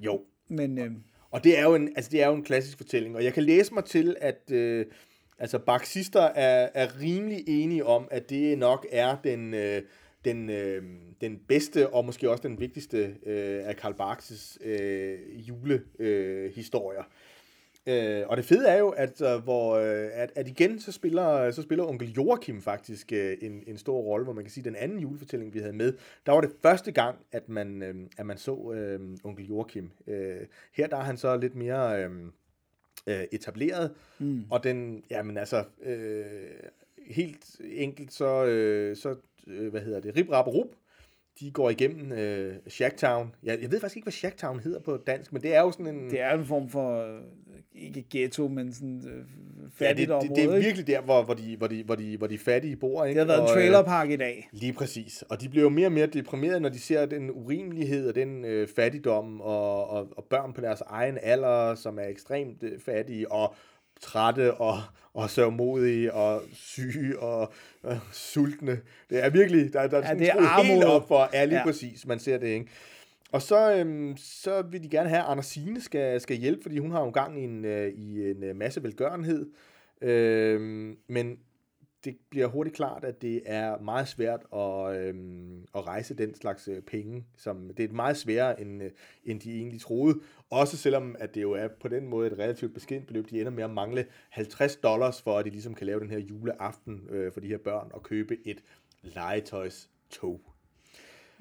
Jo, 0.00 0.22
men 0.48 0.78
øh, 0.78 0.90
Og 1.30 1.44
det 1.44 1.58
er 1.58 1.62
jo 1.62 1.74
en, 1.74 1.88
altså 1.96 2.10
det 2.10 2.22
er 2.22 2.26
jo 2.28 2.34
en 2.34 2.44
klassisk 2.44 2.76
fortælling, 2.76 3.16
og 3.16 3.24
jeg 3.24 3.32
kan 3.32 3.42
læse 3.42 3.74
mig 3.74 3.84
til, 3.84 4.16
at 4.20 4.50
øh, 4.50 4.86
altså 5.38 5.58
Baxister 5.58 6.22
er, 6.22 6.68
er 6.74 7.00
rimelig 7.00 7.44
enige 7.46 7.86
om, 7.86 8.08
at 8.10 8.30
det 8.30 8.58
nok 8.58 8.86
er 8.92 9.16
den, 9.24 9.54
øh, 9.54 9.82
den, 10.24 10.50
øh, 10.50 10.82
den 11.20 11.40
bedste 11.48 11.88
og 11.88 12.04
måske 12.04 12.30
også 12.30 12.48
den 12.48 12.60
vigtigste 12.60 13.16
øh, 13.26 13.68
af 13.68 13.76
Karl 13.76 13.94
Barks' 14.00 14.66
øh, 14.66 15.48
julehistorier. 15.48 15.80
Øh, 15.98 16.54
historier. 16.54 17.04
Øh, 17.86 18.22
og 18.28 18.36
det 18.36 18.44
fede 18.44 18.68
er 18.68 18.78
jo, 18.78 18.88
at, 18.88 19.20
øh, 19.20 19.42
hvor, 19.42 19.74
øh, 19.74 20.08
at, 20.12 20.32
at 20.34 20.48
igen 20.48 20.80
så 20.80 20.92
spiller, 20.92 21.50
så 21.50 21.62
spiller 21.62 21.84
onkel 21.84 22.12
Joachim 22.12 22.62
faktisk 22.62 23.12
øh, 23.12 23.36
en, 23.42 23.62
en 23.66 23.78
stor 23.78 24.00
rolle, 24.00 24.24
hvor 24.24 24.32
man 24.32 24.44
kan 24.44 24.50
sige, 24.50 24.64
den 24.64 24.76
anden 24.76 24.98
julefortælling, 24.98 25.54
vi 25.54 25.58
havde 25.58 25.72
med, 25.72 25.92
der 26.26 26.32
var 26.32 26.40
det 26.40 26.52
første 26.62 26.92
gang, 26.92 27.18
at 27.32 27.48
man, 27.48 27.82
øh, 27.82 27.94
at 28.18 28.26
man 28.26 28.38
så 28.38 28.72
øh, 28.72 29.00
onkel 29.24 29.46
Joachim. 29.46 29.90
Øh, 30.06 30.36
her 30.72 30.86
der 30.86 30.96
er 30.96 31.02
han 31.02 31.16
så 31.16 31.36
lidt 31.36 31.54
mere 31.54 32.04
øh, 32.04 32.10
øh, 33.06 33.24
etableret, 33.32 33.94
mm. 34.18 34.44
og 34.50 34.64
den, 34.64 35.04
jamen 35.10 35.36
altså, 35.36 35.64
øh, 35.82 36.24
helt 37.06 37.60
enkelt 37.64 38.12
så, 38.12 38.44
øh, 38.44 38.96
så 38.96 39.16
øh, 39.46 39.70
hvad 39.70 39.80
hedder 39.80 40.00
det, 40.00 40.16
Rip 40.16 40.30
Rap 40.30 40.46
Rup, 40.46 40.68
de 41.40 41.50
går 41.50 41.70
igennem 41.70 42.12
øh, 42.12 42.54
Shacktown. 42.68 43.34
Jeg, 43.42 43.58
jeg 43.62 43.70
ved 43.70 43.80
faktisk 43.80 43.96
ikke, 43.96 44.04
hvad 44.04 44.12
Shacktown 44.12 44.60
hedder 44.60 44.80
på 44.80 44.96
dansk, 45.06 45.32
men 45.32 45.42
det 45.42 45.54
er 45.54 45.60
jo 45.60 45.72
sådan 45.72 45.86
en... 45.86 46.10
Det 46.10 46.20
er 46.20 46.34
en 46.34 46.44
form 46.44 46.68
for, 46.68 47.02
øh, 47.02 47.20
ikke 47.74 48.04
ghetto, 48.10 48.48
men 48.48 48.72
sådan 48.72 49.02
øh, 49.06 49.12
ja, 49.12 49.20
det, 49.64 49.72
fattigt 49.72 50.08
det, 50.08 50.16
område. 50.16 50.40
det 50.40 50.44
er 50.44 50.58
virkelig 50.58 50.86
der, 50.86 51.00
hvor, 51.00 51.22
hvor, 51.22 51.34
de, 51.34 51.56
hvor, 51.56 51.66
de, 51.66 51.82
hvor, 51.82 51.94
de, 51.94 52.16
hvor 52.16 52.26
de 52.26 52.38
fattige 52.38 52.76
bor. 52.76 53.04
Ikke? 53.04 53.20
Det 53.20 53.26
har 53.28 53.36
været 53.36 53.38
en 53.38 53.50
Og, 53.50 53.56
øh, 53.56 53.62
trailerpark 53.62 54.10
i 54.10 54.16
dag. 54.16 54.48
Lige 54.52 54.72
præcis. 54.72 55.24
Og 55.28 55.40
de 55.40 55.48
bliver 55.48 55.62
jo 55.62 55.68
mere 55.68 55.86
og 55.86 55.92
mere 55.92 56.06
deprimerede, 56.06 56.60
når 56.60 56.68
de 56.68 56.78
ser 56.78 57.06
den 57.06 57.30
urimelighed 57.30 58.08
og 58.08 58.14
den 58.14 58.44
øh, 58.44 58.68
fattigdom 58.68 59.40
og, 59.40 59.90
og, 59.90 60.08
og 60.16 60.24
børn 60.24 60.52
på 60.52 60.60
deres 60.60 60.80
egen 60.86 61.18
alder, 61.22 61.74
som 61.74 61.98
er 61.98 62.06
ekstremt 62.06 62.62
øh, 62.62 62.80
fattige 62.80 63.32
og 63.32 63.54
trætte 64.04 64.54
og, 64.54 64.76
og 65.14 65.30
sørgmodige 65.30 66.12
og 66.12 66.42
syge 66.52 67.18
og 67.18 67.52
øh, 67.86 67.96
sultne. 68.12 68.80
Det 69.10 69.24
er 69.24 69.30
virkelig, 69.30 69.72
der, 69.72 69.86
der 69.86 69.96
er 69.96 70.00
Ja, 70.00 70.06
sådan 70.06 70.18
det 70.18 70.28
er 70.30 70.62
helt 70.62 70.84
op 70.84 71.08
for, 71.08 71.28
ja, 71.32 71.44
lige 71.44 71.58
Ja. 71.58 71.64
præcis, 71.64 72.06
man 72.06 72.18
ser 72.18 72.38
det, 72.38 72.46
ikke? 72.46 72.66
Og 73.32 73.42
så, 73.42 73.74
øhm, 73.76 74.16
så 74.16 74.62
vil 74.62 74.82
de 74.82 74.88
gerne 74.88 75.08
have, 75.08 75.22
at 75.22 75.28
Andersine 75.28 75.80
skal, 75.80 76.20
skal 76.20 76.36
hjælpe, 76.36 76.62
fordi 76.62 76.78
hun 76.78 76.90
har 76.90 77.00
jo 77.00 77.10
gang 77.10 77.40
i 77.40 77.44
en, 77.44 77.64
øh, 77.64 77.88
i 77.88 78.30
en 78.30 78.44
øh, 78.44 78.56
masse 78.56 78.82
velgørenhed. 78.82 79.46
Øhm, 80.02 80.96
men 81.08 81.38
det 82.04 82.16
bliver 82.30 82.46
hurtigt 82.46 82.76
klart, 82.76 83.04
at 83.04 83.22
det 83.22 83.42
er 83.46 83.78
meget 83.78 84.08
svært 84.08 84.40
at, 84.54 84.96
øhm, 84.96 85.62
at 85.74 85.86
rejse 85.86 86.14
den 86.14 86.34
slags 86.34 86.68
øh, 86.68 86.82
penge. 86.82 87.24
Som, 87.36 87.70
det 87.76 87.90
er 87.90 87.92
meget 87.94 88.16
sværere, 88.16 88.60
end, 88.60 88.82
øh, 88.82 88.90
end 89.24 89.40
de 89.40 89.56
egentlig 89.56 89.80
troede. 89.80 90.20
Også 90.50 90.76
selvom, 90.76 91.16
at 91.18 91.34
det 91.34 91.42
jo 91.42 91.52
er 91.52 91.68
på 91.80 91.88
den 91.88 92.06
måde 92.06 92.26
et 92.26 92.38
relativt 92.38 92.74
beskedent 92.74 93.06
beløb. 93.06 93.30
De 93.30 93.40
ender 93.40 93.52
med 93.52 93.64
at 93.64 93.70
mangle 93.70 94.06
50 94.30 94.76
dollars, 94.76 95.22
for 95.22 95.38
at 95.38 95.44
de 95.44 95.50
ligesom 95.50 95.74
kan 95.74 95.86
lave 95.86 96.00
den 96.00 96.10
her 96.10 96.18
juleaften 96.18 97.00
øh, 97.10 97.32
for 97.32 97.40
de 97.40 97.48
her 97.48 97.58
børn 97.58 97.90
og 97.94 98.02
købe 98.02 98.36
et 98.44 98.62
legetøjstog. 99.02 100.40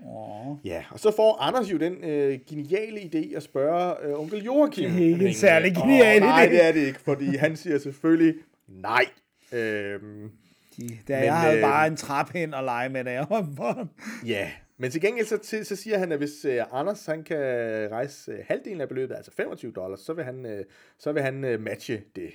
Åh. 0.08 0.56
Ja, 0.66 0.84
og 0.92 1.00
så 1.00 1.12
får 1.16 1.38
Anders 1.42 1.72
jo 1.72 1.78
den 1.78 2.04
øh, 2.04 2.40
geniale 2.50 3.00
idé 3.00 3.36
at 3.36 3.44
spørge 3.44 4.08
øh, 4.08 4.20
onkel 4.20 4.44
Joachim. 4.44 4.92
Det 4.92 5.04
er 5.04 5.08
ikke 5.14 5.28
en 5.28 5.34
særlig 5.34 5.76
genial 5.76 6.20
Nej, 6.20 6.46
idé. 6.46 6.50
det 6.50 6.66
er 6.66 6.72
det 6.72 6.88
ikke, 6.88 7.00
fordi 7.00 7.26
han 7.26 7.56
siger 7.56 7.78
selvfølgelig 7.78 8.36
nej. 8.68 9.06
Øhm, 9.54 10.32
De, 10.78 10.98
da 11.08 11.16
Men, 11.16 11.26
jeg 11.26 11.40
havde 11.40 11.56
øh, 11.56 11.62
bare 11.62 11.88
en 11.88 11.96
trap 11.96 12.30
hen 12.30 12.54
og 12.54 12.64
lege 12.64 12.90
med, 12.90 13.04
da 13.04 13.12
jeg 13.12 13.26
var 13.30 13.48
barn. 13.58 13.90
ja, 14.26 14.52
men 14.78 14.92
til 14.92 15.02
gengæld 15.02 15.26
så, 15.26 15.64
så 15.64 15.76
siger 15.76 15.98
han, 15.98 16.12
at 16.12 16.18
hvis 16.18 16.46
øh, 16.46 16.64
Anders 16.72 17.06
han 17.06 17.24
kan 17.24 17.38
rejse 17.92 18.32
øh, 18.32 18.40
halvdelen 18.48 18.82
af 18.82 18.88
beløbet, 18.88 19.16
altså 19.16 19.32
25 19.32 19.72
dollars, 19.72 20.00
så 20.00 20.14
vil 20.14 20.24
han, 20.24 20.46
øh, 20.46 20.66
så 20.98 21.12
vil 21.12 21.22
han 21.22 21.44
øh, 21.44 21.60
matche 21.62 22.02
det. 22.16 22.32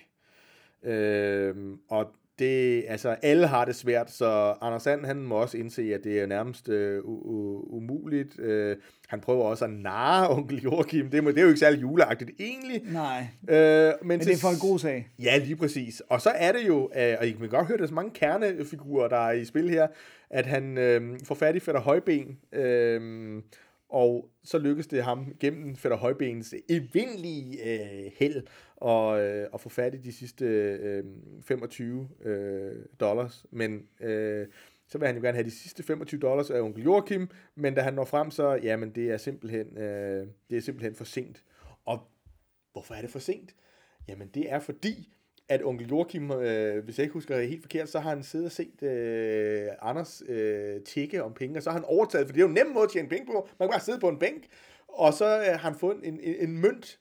Øhm, 0.83 1.79
og 1.89 2.13
det, 2.39 2.85
altså 2.89 3.09
alle 3.23 3.47
har 3.47 3.65
det 3.65 3.75
svært, 3.77 4.11
så 4.11 4.55
Anders 4.61 4.83
Sand, 4.83 5.05
han 5.07 5.17
må 5.17 5.35
også 5.35 5.57
indse, 5.59 5.95
at 5.95 6.05
det 6.05 6.21
er 6.21 6.27
nærmest 6.27 6.69
øh, 6.69 6.99
u- 6.99 7.75
umuligt. 7.77 8.39
Øh, 8.41 8.77
han 9.09 9.21
prøver 9.21 9.45
også 9.45 9.65
at 9.65 9.71
narre 9.71 10.31
onkel 10.31 10.61
Joachim. 10.61 11.11
Det, 11.11 11.25
må, 11.25 11.31
det 11.31 11.39
er 11.39 11.43
jo 11.43 11.49
ikke 11.49 11.61
særlig 11.61 11.83
juleagtigt 11.83 12.31
egentlig. 12.41 12.83
Nej, 12.93 13.27
Øh, 13.49 13.93
men, 14.03 14.09
men 14.09 14.21
det 14.21 14.33
er 14.33 14.37
for 14.37 14.49
en 14.49 14.59
god 14.71 14.79
sag. 14.79 15.09
Ja, 15.23 15.37
lige 15.39 15.57
præcis. 15.57 16.03
Og 16.09 16.21
så 16.21 16.31
er 16.31 16.53
det 16.53 16.67
jo, 16.67 16.91
øh, 16.97 17.15
og 17.21 17.27
I 17.27 17.31
kan 17.33 17.49
godt 17.49 17.67
høre, 17.67 17.77
der 17.79 17.83
er 17.85 17.89
så 17.89 17.95
mange 17.95 18.11
kernefigurer, 18.15 19.09
der 19.09 19.27
er 19.29 19.33
i 19.33 19.45
spil 19.45 19.71
her, 19.71 19.87
at 20.31 20.47
han 20.47 20.79
øh, 20.79 21.03
får 21.25 21.35
fat 21.35 21.57
i 21.57 21.61
Fætter 21.61 21.81
Højben, 21.81 22.39
øh, 22.53 23.43
og 23.89 24.31
så 24.45 24.59
lykkedes 24.59 24.87
det 24.87 25.05
ham 25.05 25.35
gennem 25.41 25.77
Fætter 25.77 25.99
Højbens 25.99 26.55
evindelige 26.69 27.73
øh, 27.73 28.13
held 28.17 28.43
og, 28.77 29.21
øh, 29.21 29.47
at 29.55 29.61
få 29.61 29.69
fat 29.69 29.95
i 29.95 29.99
de 29.99 30.13
sidste 30.13 30.45
øh, 30.45 31.05
25 31.43 32.09
øh, 32.25 32.85
dollars. 33.01 33.47
Men 33.51 33.89
øh, 34.01 34.47
så 34.89 34.99
vil 34.99 35.07
han 35.07 35.17
jo 35.17 35.23
gerne 35.23 35.37
have 35.37 35.45
de 35.45 35.51
sidste 35.51 35.83
25 35.83 36.21
dollars 36.21 36.51
af 36.51 36.61
onkel 36.61 36.85
Joachim, 36.85 37.29
men 37.55 37.75
da 37.75 37.81
han 37.81 37.95
når 37.95 38.05
frem, 38.05 38.31
så 38.31 38.61
jamen 38.63 38.91
det 38.91 39.11
er 39.11 39.17
simpelthen, 39.17 39.79
øh, 39.79 40.27
det 40.51 40.57
er 40.57 40.61
simpelthen 40.61 40.95
for 40.95 41.05
sent. 41.05 41.45
Og 41.85 42.11
hvorfor 42.73 42.95
er 42.95 43.01
det 43.01 43.11
for 43.11 43.19
sent? 43.19 43.55
Jamen 44.09 44.29
det 44.29 44.53
er 44.53 44.59
fordi, 44.59 45.15
at 45.49 45.63
onkel 45.65 45.89
Joachim, 45.89 46.31
øh, 46.31 46.85
hvis 46.85 46.99
jeg 46.99 47.05
ikke 47.05 47.13
husker 47.13 47.41
helt 47.41 47.63
forkert, 47.63 47.89
så 47.89 47.99
har 47.99 48.11
han 48.11 48.23
siddet 48.23 48.47
og 48.47 48.53
set 48.53 48.83
øh, 48.83 49.69
Anders 49.83 50.23
øh, 50.29 50.81
tikke 50.81 51.23
om 51.25 51.35
penge, 51.35 51.59
og 51.59 51.63
så 51.63 51.71
har 51.71 51.79
han 51.79 51.85
overtaget, 51.85 52.27
for 52.27 52.33
det 52.33 52.41
er 52.41 52.43
jo 52.43 52.49
en 52.49 52.55
nem 52.55 52.67
måde 52.67 52.85
at 52.85 52.91
tjene 52.91 53.09
penge 53.09 53.27
på. 53.27 53.49
Man 53.59 53.69
kan 53.69 53.73
bare 53.73 53.85
sidde 53.85 54.01
på 54.01 54.09
en 54.09 54.19
bænk, 54.19 54.47
og 54.89 55.13
så 55.15 55.39
øh, 55.39 55.47
har 55.47 55.57
han 55.57 55.75
fået 55.75 55.97
en, 56.05 56.21
en, 56.23 56.35
en 56.41 56.61
mønt, 56.61 56.99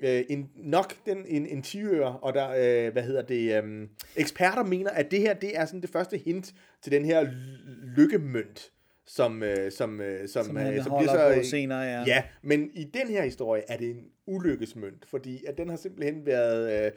øh, 0.00 0.24
en, 0.28 0.50
nok 0.56 0.94
den, 1.06 1.24
en, 1.26 1.46
en 1.46 1.62
10 1.62 1.82
øre, 1.82 2.18
og 2.22 2.34
der, 2.34 2.48
øh, 2.86 2.92
hvad 2.92 3.02
hedder 3.02 3.22
det, 3.22 3.64
øh, 3.64 3.88
eksperter 4.16 4.64
mener, 4.64 4.90
at 4.90 5.10
det 5.10 5.20
her, 5.20 5.34
det 5.34 5.56
er 5.58 5.66
sådan 5.66 5.80
det 5.82 5.90
første 5.90 6.16
hint 6.16 6.54
til 6.82 6.92
den 6.92 7.04
her 7.04 7.22
ly- 7.22 7.96
lykkemønt, 7.96 8.72
som, 9.06 9.42
øh, 9.42 9.72
som, 9.72 10.00
øh, 10.00 10.28
som, 10.28 10.44
Som 10.44 10.56
øh, 10.56 10.82
som 10.82 10.92
holder 10.92 11.36
på 11.36 11.42
senere, 11.42 11.80
ja. 11.80 12.04
Ja, 12.06 12.22
men 12.42 12.70
i 12.74 12.84
den 12.84 13.08
her 13.08 13.22
historie 13.24 13.62
er 13.68 13.76
det 13.76 13.90
en 13.90 14.04
ulykkesmønt, 14.26 15.06
fordi 15.08 15.44
at 15.44 15.58
den 15.58 15.68
har 15.68 15.76
simpelthen 15.76 16.26
været 16.26 16.86
øh, 16.86 16.92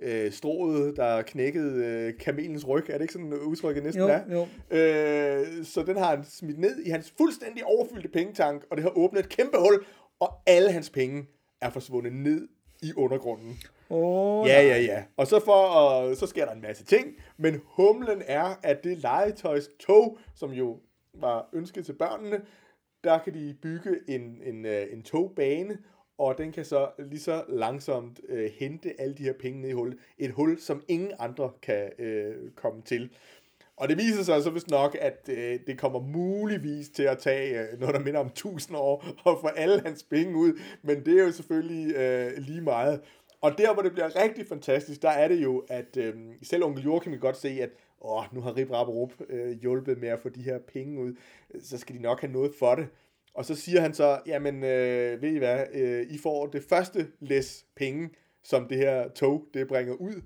øh, 0.00 0.32
strået, 0.32 0.96
der 0.96 1.22
knækkede 1.22 1.84
øh, 1.84 2.18
kamelens 2.18 2.68
ryg. 2.68 2.84
Er 2.90 2.92
det 2.92 3.00
ikke 3.00 3.12
sådan 3.12 3.32
udtrykket 3.32 3.84
næsten 3.84 4.02
Jo, 4.02 4.08
er? 4.08 4.20
jo. 4.32 4.46
Øh, 4.76 5.64
så 5.64 5.82
den 5.82 5.96
har 5.96 6.16
han 6.16 6.24
smidt 6.24 6.58
ned 6.58 6.78
i 6.82 6.90
hans 6.90 7.14
fuldstændig 7.18 7.64
overfyldte 7.64 8.08
pengetank, 8.08 8.64
og 8.70 8.76
det 8.76 8.82
har 8.82 8.98
åbnet 8.98 9.20
et 9.20 9.28
kæmpe 9.28 9.56
hul, 9.58 9.84
og 10.20 10.32
alle 10.46 10.72
hans 10.72 10.90
penge 10.90 11.26
er 11.60 11.70
forsvundet 11.70 12.12
ned 12.12 12.48
i 12.82 12.92
undergrunden. 12.96 13.56
Åh, 13.90 14.46
Ja, 14.48 14.62
ja, 14.62 14.78
ja. 14.80 15.02
Og 15.16 15.26
så, 15.26 15.40
for, 15.44 15.52
og 15.52 16.16
så 16.16 16.26
sker 16.26 16.44
der 16.44 16.52
en 16.52 16.62
masse 16.62 16.84
ting, 16.84 17.06
men 17.36 17.60
humlen 17.64 18.22
er, 18.26 18.60
at 18.62 18.84
det 18.84 18.98
legetøjstog, 18.98 20.18
som 20.34 20.50
jo 20.52 20.78
var 21.14 21.48
ønsket 21.52 21.84
til 21.86 21.92
børnene, 21.92 22.40
der 23.04 23.18
kan 23.18 23.34
de 23.34 23.56
bygge 23.62 23.90
en, 24.08 24.40
en, 24.44 24.66
øh, 24.66 24.86
en 24.92 25.02
togbane, 25.02 25.78
og 26.18 26.38
den 26.38 26.52
kan 26.52 26.64
så 26.64 26.88
lige 26.98 27.20
så 27.20 27.44
langsomt 27.48 28.20
øh, 28.28 28.50
hente 28.58 29.00
alle 29.00 29.14
de 29.14 29.22
her 29.22 29.32
penge 29.32 29.60
ned 29.60 29.68
i 29.68 29.72
hullet. 29.72 29.98
Et 30.18 30.30
hul, 30.30 30.60
som 30.60 30.82
ingen 30.88 31.12
andre 31.18 31.50
kan 31.62 31.90
øh, 31.98 32.50
komme 32.56 32.82
til. 32.82 33.10
Og 33.76 33.88
det 33.88 33.98
viser 33.98 34.22
sig 34.22 34.42
så 34.42 34.50
vist 34.50 34.70
nok, 34.70 34.96
at 35.00 35.28
øh, 35.28 35.60
det 35.66 35.78
kommer 35.78 36.00
muligvis 36.00 36.88
til 36.88 37.02
at 37.02 37.18
tage 37.18 37.60
øh, 37.60 37.80
noget, 37.80 37.94
der 37.94 38.00
minder 38.00 38.20
om 38.20 38.26
1000 38.26 38.76
år, 38.76 39.04
og 39.24 39.38
få 39.40 39.46
alle 39.46 39.80
hans 39.80 40.02
penge 40.02 40.36
ud, 40.36 40.60
men 40.82 41.04
det 41.04 41.18
er 41.18 41.24
jo 41.24 41.32
selvfølgelig 41.32 41.96
øh, 41.96 42.32
lige 42.38 42.60
meget. 42.60 43.00
Og 43.40 43.58
der, 43.58 43.72
hvor 43.72 43.82
det 43.82 43.92
bliver 43.92 44.22
rigtig 44.22 44.46
fantastisk, 44.46 45.02
der 45.02 45.10
er 45.10 45.28
det 45.28 45.42
jo, 45.42 45.64
at 45.68 45.96
øh, 45.96 46.14
selv 46.42 46.64
onkel 46.64 46.84
Joachim 46.84 47.12
kan 47.12 47.20
godt 47.20 47.36
se, 47.36 47.48
at 47.48 47.70
åh, 48.00 48.24
nu 48.34 48.40
har 48.40 48.56
Rip 48.56 48.70
Rap 48.70 48.88
Rup 48.88 49.12
øh, 49.28 49.50
hjulpet 49.60 49.98
med 49.98 50.08
at 50.08 50.20
få 50.20 50.28
de 50.28 50.42
her 50.42 50.58
penge 50.58 51.00
ud, 51.00 51.14
så 51.60 51.78
skal 51.78 51.96
de 51.96 52.02
nok 52.02 52.20
have 52.20 52.32
noget 52.32 52.52
for 52.58 52.74
det. 52.74 52.86
Og 53.34 53.44
så 53.44 53.54
siger 53.54 53.80
han 53.80 53.94
så, 53.94 54.20
jamen, 54.26 54.64
øh, 54.64 55.22
ved 55.22 55.30
I 55.30 55.38
hvad, 55.38 55.64
øh, 55.72 56.06
I 56.10 56.18
får 56.18 56.46
det 56.46 56.64
første 56.68 57.06
læs 57.20 57.64
penge, 57.76 58.10
som 58.44 58.68
det 58.68 58.78
her 58.78 59.08
tog, 59.08 59.44
det 59.54 59.68
bringer 59.68 59.94
ud. 59.94 60.22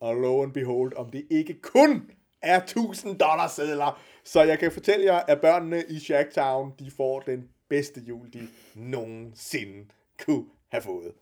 Og 0.00 0.16
lo 0.16 0.42
and 0.42 0.52
behold, 0.52 0.96
om 0.96 1.10
det 1.10 1.26
ikke 1.30 1.60
kun 1.62 2.10
er 2.42 2.60
1000 2.60 3.18
dollar 3.18 3.48
sedler. 3.48 4.02
Så 4.24 4.42
jeg 4.42 4.58
kan 4.58 4.72
fortælle 4.72 5.04
jer, 5.04 5.20
at 5.28 5.40
børnene 5.40 5.84
i 5.88 5.98
Shacktown, 5.98 6.72
de 6.78 6.90
får 6.90 7.20
den 7.20 7.48
bedste 7.68 8.00
jul, 8.00 8.32
de 8.32 8.48
nogensinde 8.74 9.86
kunne 10.26 10.44
have 10.68 10.82
fået. 10.82 11.12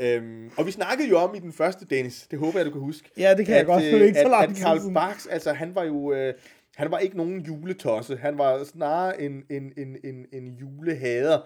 Øhm, 0.00 0.50
og 0.56 0.66
vi 0.66 0.70
snakkede 0.70 1.08
jo 1.08 1.18
om 1.18 1.34
i 1.34 1.38
den 1.38 1.52
første, 1.52 1.84
Dennis, 1.84 2.26
det 2.30 2.38
håber 2.38 2.58
jeg, 2.58 2.66
du 2.66 2.70
kan 2.70 2.80
huske. 2.80 3.10
Ja, 3.18 3.34
det 3.34 3.46
kan 3.46 3.56
jeg 3.56 3.66
godt, 3.66 3.84
øh, 3.84 3.92
det 3.92 4.00
er 4.02 4.04
ikke 4.04 4.18
så 4.18 4.24
at, 4.24 4.30
lang 4.30 4.50
at 4.50 4.56
tid 4.56 4.64
Karl. 4.64 4.94
Barks, 4.94 5.26
altså 5.26 5.52
han 5.52 5.74
var 5.74 5.84
jo, 5.84 6.12
øh, 6.12 6.34
han 6.76 6.90
var 6.90 6.98
ikke 6.98 7.16
nogen 7.16 7.40
juletosse, 7.40 8.16
han 8.16 8.38
var 8.38 8.64
snarere 8.64 9.20
en, 9.22 9.44
en, 9.50 9.72
en, 9.76 9.96
en, 10.04 10.26
en 10.32 10.48
julehader. 10.48 11.40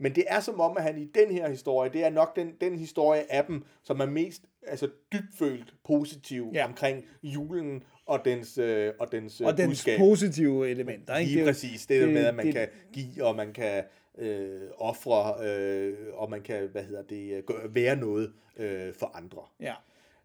Men 0.00 0.14
det 0.14 0.24
er 0.28 0.40
som 0.40 0.60
om, 0.60 0.76
at 0.76 0.82
han 0.82 0.98
i 0.98 1.04
den 1.14 1.30
her 1.30 1.48
historie, 1.48 1.90
det 1.92 2.04
er 2.04 2.10
nok 2.10 2.36
den, 2.36 2.52
den 2.60 2.78
historie 2.78 3.32
af 3.32 3.44
dem, 3.44 3.64
som 3.82 4.00
er 4.00 4.06
mest 4.06 4.42
altså, 4.66 4.88
dybfølt 5.12 5.74
positiv 5.86 6.50
Ja. 6.54 6.64
omkring 6.66 7.04
julen 7.22 7.82
og 8.06 8.20
dens, 8.24 8.58
øh, 8.58 8.92
og 8.98 9.12
dens, 9.12 9.40
øh, 9.40 9.46
Og 9.46 9.56
dens 9.56 9.68
budskab. 9.68 9.98
positive 9.98 10.68
elementer. 10.70 11.16
Ikke? 11.16 11.30
Lige 11.30 11.40
Det 11.40 11.48
er 11.48 11.52
præcis. 11.52 11.86
Det, 11.86 12.02
det 12.02 12.12
med, 12.12 12.24
at 12.24 12.34
man 12.34 12.46
det- 12.46 12.54
det, 12.54 12.60
kan 12.60 12.68
give, 12.92 13.24
og 13.24 13.36
man 13.36 13.52
kan 13.52 13.84
øh, 14.18 14.60
ofre, 14.78 15.46
øh, 15.48 15.96
og 16.12 16.30
man 16.30 16.40
kan, 16.42 16.68
hvad 16.72 16.82
hedder 16.82 17.02
det, 17.02 17.32
øh, 17.36 17.42
gøre, 17.42 17.74
være 17.74 17.96
noget 17.96 18.32
øh, 18.56 18.94
for 18.94 19.16
andre. 19.16 19.42
Ja. 19.60 19.74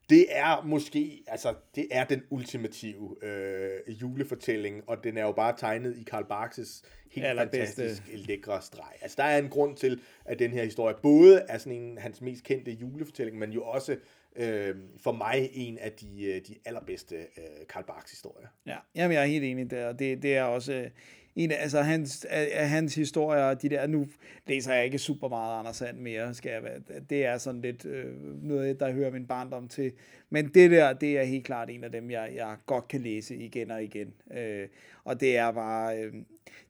Det 0.09 0.25
er 0.29 0.63
måske, 0.65 1.23
altså, 1.27 1.53
det 1.75 1.87
er 1.91 2.03
den 2.03 2.23
ultimative 2.29 3.25
øh, 3.25 4.01
julefortælling, 4.01 4.83
og 4.87 5.03
den 5.03 5.17
er 5.17 5.21
jo 5.21 5.31
bare 5.31 5.53
tegnet 5.57 5.97
i 5.97 6.03
Karl 6.03 6.23
Barks' 6.23 6.83
helt 7.11 7.25
Allerbedste. 7.27 7.81
fantastisk 7.81 8.27
lækre 8.27 8.61
streg. 8.61 8.93
Altså, 9.01 9.15
der 9.17 9.23
er 9.23 9.37
en 9.37 9.49
grund 9.49 9.77
til, 9.77 10.01
at 10.25 10.39
den 10.39 10.51
her 10.51 10.63
historie 10.63 10.95
både 11.03 11.45
er 11.49 11.57
sådan 11.57 11.81
en 11.81 11.97
hans 11.97 12.21
mest 12.21 12.43
kendte 12.43 12.71
julefortælling, 12.71 13.37
men 13.37 13.51
jo 13.51 13.63
også 13.63 13.97
øh, 14.35 14.75
for 14.97 15.11
mig 15.11 15.49
en 15.53 15.77
af 15.77 15.91
de, 15.91 16.23
øh, 16.23 16.41
de 16.47 16.55
allerbedste 16.65 17.15
øh, 17.15 17.67
Karl 17.69 17.83
Barks 17.83 18.11
historier. 18.11 18.47
Ja, 18.65 18.77
jamen 18.95 19.15
jeg 19.15 19.21
er 19.21 19.27
helt 19.27 19.45
enig 19.45 19.71
der. 19.71 19.93
Det, 19.93 20.21
det 20.21 20.37
er 20.37 20.43
også 20.43 20.73
øh, 20.73 20.89
en 21.35 21.51
altså 21.51 21.81
hans, 21.81 22.25
af, 22.29 22.49
af 22.53 22.69
hans 22.69 22.95
historier, 22.95 23.53
de 23.53 23.69
der, 23.69 23.87
nu 23.87 24.07
læser 24.47 24.73
jeg 24.73 24.85
ikke 24.85 24.99
super 24.99 25.29
meget 25.29 25.59
Anders 25.59 25.75
Sand 25.75 25.97
mere, 25.97 26.33
skal 26.33 26.51
jeg 26.51 26.63
være, 26.63 26.79
det 27.09 27.25
er 27.25 27.37
sådan 27.37 27.61
lidt 27.61 27.85
øh, 27.85 28.43
noget, 28.43 28.79
der 28.79 28.91
hører 28.91 29.11
min 29.11 29.27
barndom 29.27 29.67
til, 29.67 29.91
men 30.29 30.47
det 30.53 30.71
der, 30.71 30.93
det 30.93 31.17
er 31.19 31.23
helt 31.23 31.45
klart 31.45 31.69
en 31.69 31.83
af 31.83 31.91
dem, 31.91 32.11
jeg, 32.11 32.31
jeg 32.35 32.55
godt 32.65 32.87
kan 32.87 33.01
læse 33.01 33.35
igen 33.35 33.71
og 33.71 33.83
igen, 33.83 34.13
øh, 34.37 34.67
og 35.03 35.19
det 35.19 35.37
er 35.37 35.51
bare, 35.51 35.97
øh, 35.97 36.13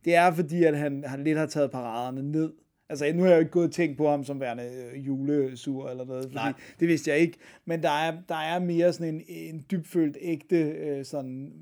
det 0.06 0.16
er 0.16 0.34
fordi, 0.34 0.64
at 0.64 0.78
han, 0.78 1.04
han 1.04 1.24
lidt 1.24 1.38
har 1.38 1.46
taget 1.46 1.72
paraderne 1.72 2.32
ned, 2.32 2.54
Altså, 2.90 3.12
nu 3.14 3.22
har 3.22 3.30
jeg 3.30 3.36
jo 3.36 3.40
ikke 3.40 3.52
gået 3.52 3.68
og 3.68 3.72
tænkt 3.72 3.98
på 3.98 4.10
ham 4.10 4.24
som 4.24 4.40
værende 4.40 4.64
øh, 4.64 5.08
julesur 5.08 5.90
eller 5.90 6.06
noget, 6.06 6.24
fordi 6.24 6.36
Nej. 6.36 6.54
det 6.80 6.88
vidste 6.88 7.12
jeg 7.12 7.20
ikke. 7.20 7.38
Men 7.66 7.84
der 7.84 7.90
er, 7.90 8.18
der 8.30 8.36
er 8.36 8.60
mere 8.60 8.94
sådan 8.94 9.14
en, 9.14 9.24
en 9.28 9.66
dybfølt, 9.72 10.18
ægte 10.22 10.58
øh, 10.58 11.06
sådan 11.06 11.54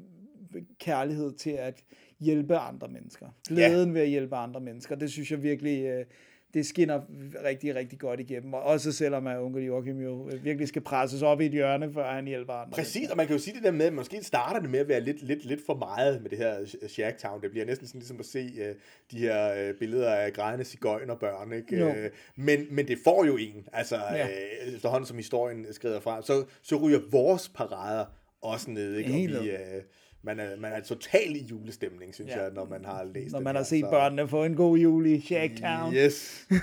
kærlighed 0.79 1.33
til 1.33 1.49
at 1.49 1.83
hjælpe 2.21 2.57
andre 2.57 2.87
mennesker. 2.87 3.27
Glæden 3.47 3.89
ja. 3.89 3.93
ved 3.93 4.01
at 4.01 4.09
hjælpe 4.09 4.35
andre 4.35 4.59
mennesker, 4.61 4.95
det 4.95 5.11
synes 5.11 5.31
jeg 5.31 5.43
virkelig, 5.43 5.85
øh, 5.85 6.05
det 6.53 6.65
skinner 6.65 7.01
rigtig, 7.45 7.75
rigtig 7.75 7.99
godt 7.99 8.19
igennem. 8.19 8.53
Og 8.53 8.61
også 8.61 8.91
selvom 8.91 9.27
at 9.27 9.39
onkel 9.39 9.63
Joachim 9.65 10.01
jo 10.01 10.29
øh, 10.29 10.43
virkelig 10.43 10.67
skal 10.67 10.81
presses 10.81 11.21
op 11.21 11.41
i 11.41 11.45
et 11.45 11.51
hjørne, 11.51 11.93
før 11.93 12.11
han 12.11 12.25
hjælper 12.27 12.53
andre. 12.53 12.71
Præcis, 12.75 13.09
og 13.09 13.17
man 13.17 13.27
kan 13.27 13.35
jo 13.35 13.41
sige 13.41 13.55
det 13.55 13.63
der 13.63 13.71
med, 13.71 13.85
at 13.85 13.93
måske 13.93 14.23
starter 14.23 14.59
det 14.59 14.69
med 14.69 14.79
at 14.79 14.87
være 14.87 15.01
lidt, 15.01 15.23
lidt, 15.23 15.45
lidt 15.45 15.65
for 15.65 15.75
meget 15.75 16.21
med 16.21 16.29
det 16.29 16.37
her 16.37 16.55
Shacktown. 16.87 17.41
Det 17.41 17.51
bliver 17.51 17.65
næsten 17.65 17.87
sådan 17.87 17.99
ligesom 17.99 18.19
at 18.19 18.25
se 18.25 18.39
uh, 18.39 18.75
de 19.11 19.17
her 19.19 19.69
uh, 19.69 19.75
billeder 19.79 20.13
af 20.13 20.33
grædende 20.33 20.65
cigøjnerbørn, 20.65 21.53
ikke? 21.53 21.79
Jo. 21.79 21.89
Uh, 21.89 21.95
men, 22.35 22.67
men 22.71 22.87
det 22.87 22.97
får 23.03 23.25
jo 23.25 23.37
en, 23.37 23.67
altså 23.73 23.95
Ja. 23.95 24.25
uh, 24.25 24.73
efterhånden 24.73 25.07
som 25.07 25.17
historien 25.17 25.65
skrider 25.71 25.99
frem, 25.99 26.23
så, 26.23 26.45
så 26.61 26.75
ryger 26.75 26.99
vores 27.11 27.49
parader 27.49 28.05
også 28.41 28.71
ned, 28.71 28.95
ikke? 28.95 29.37
Og 29.39 29.43
vi, 29.43 29.49
uh, 29.49 29.57
man, 30.23 30.39
er, 30.39 30.55
man 30.59 30.73
er 30.73 30.79
totalt 30.81 31.37
i 31.37 31.43
julestemning, 31.45 32.15
synes 32.15 32.31
Ja. 32.31 32.43
jeg, 32.43 32.51
når 32.53 32.65
man 32.65 32.85
har 32.85 33.03
læst 33.03 33.33
Når 33.33 33.39
man 33.39 33.55
her, 33.55 33.59
har 33.59 33.63
set 33.65 33.81
så- 33.85 33.89
børnene 33.89 34.27
få 34.27 34.43
en 34.43 34.55
god 34.55 34.77
jul 34.77 35.05
i 35.05 35.21
Shacktown. 35.21 35.93
Yes. 35.93 36.47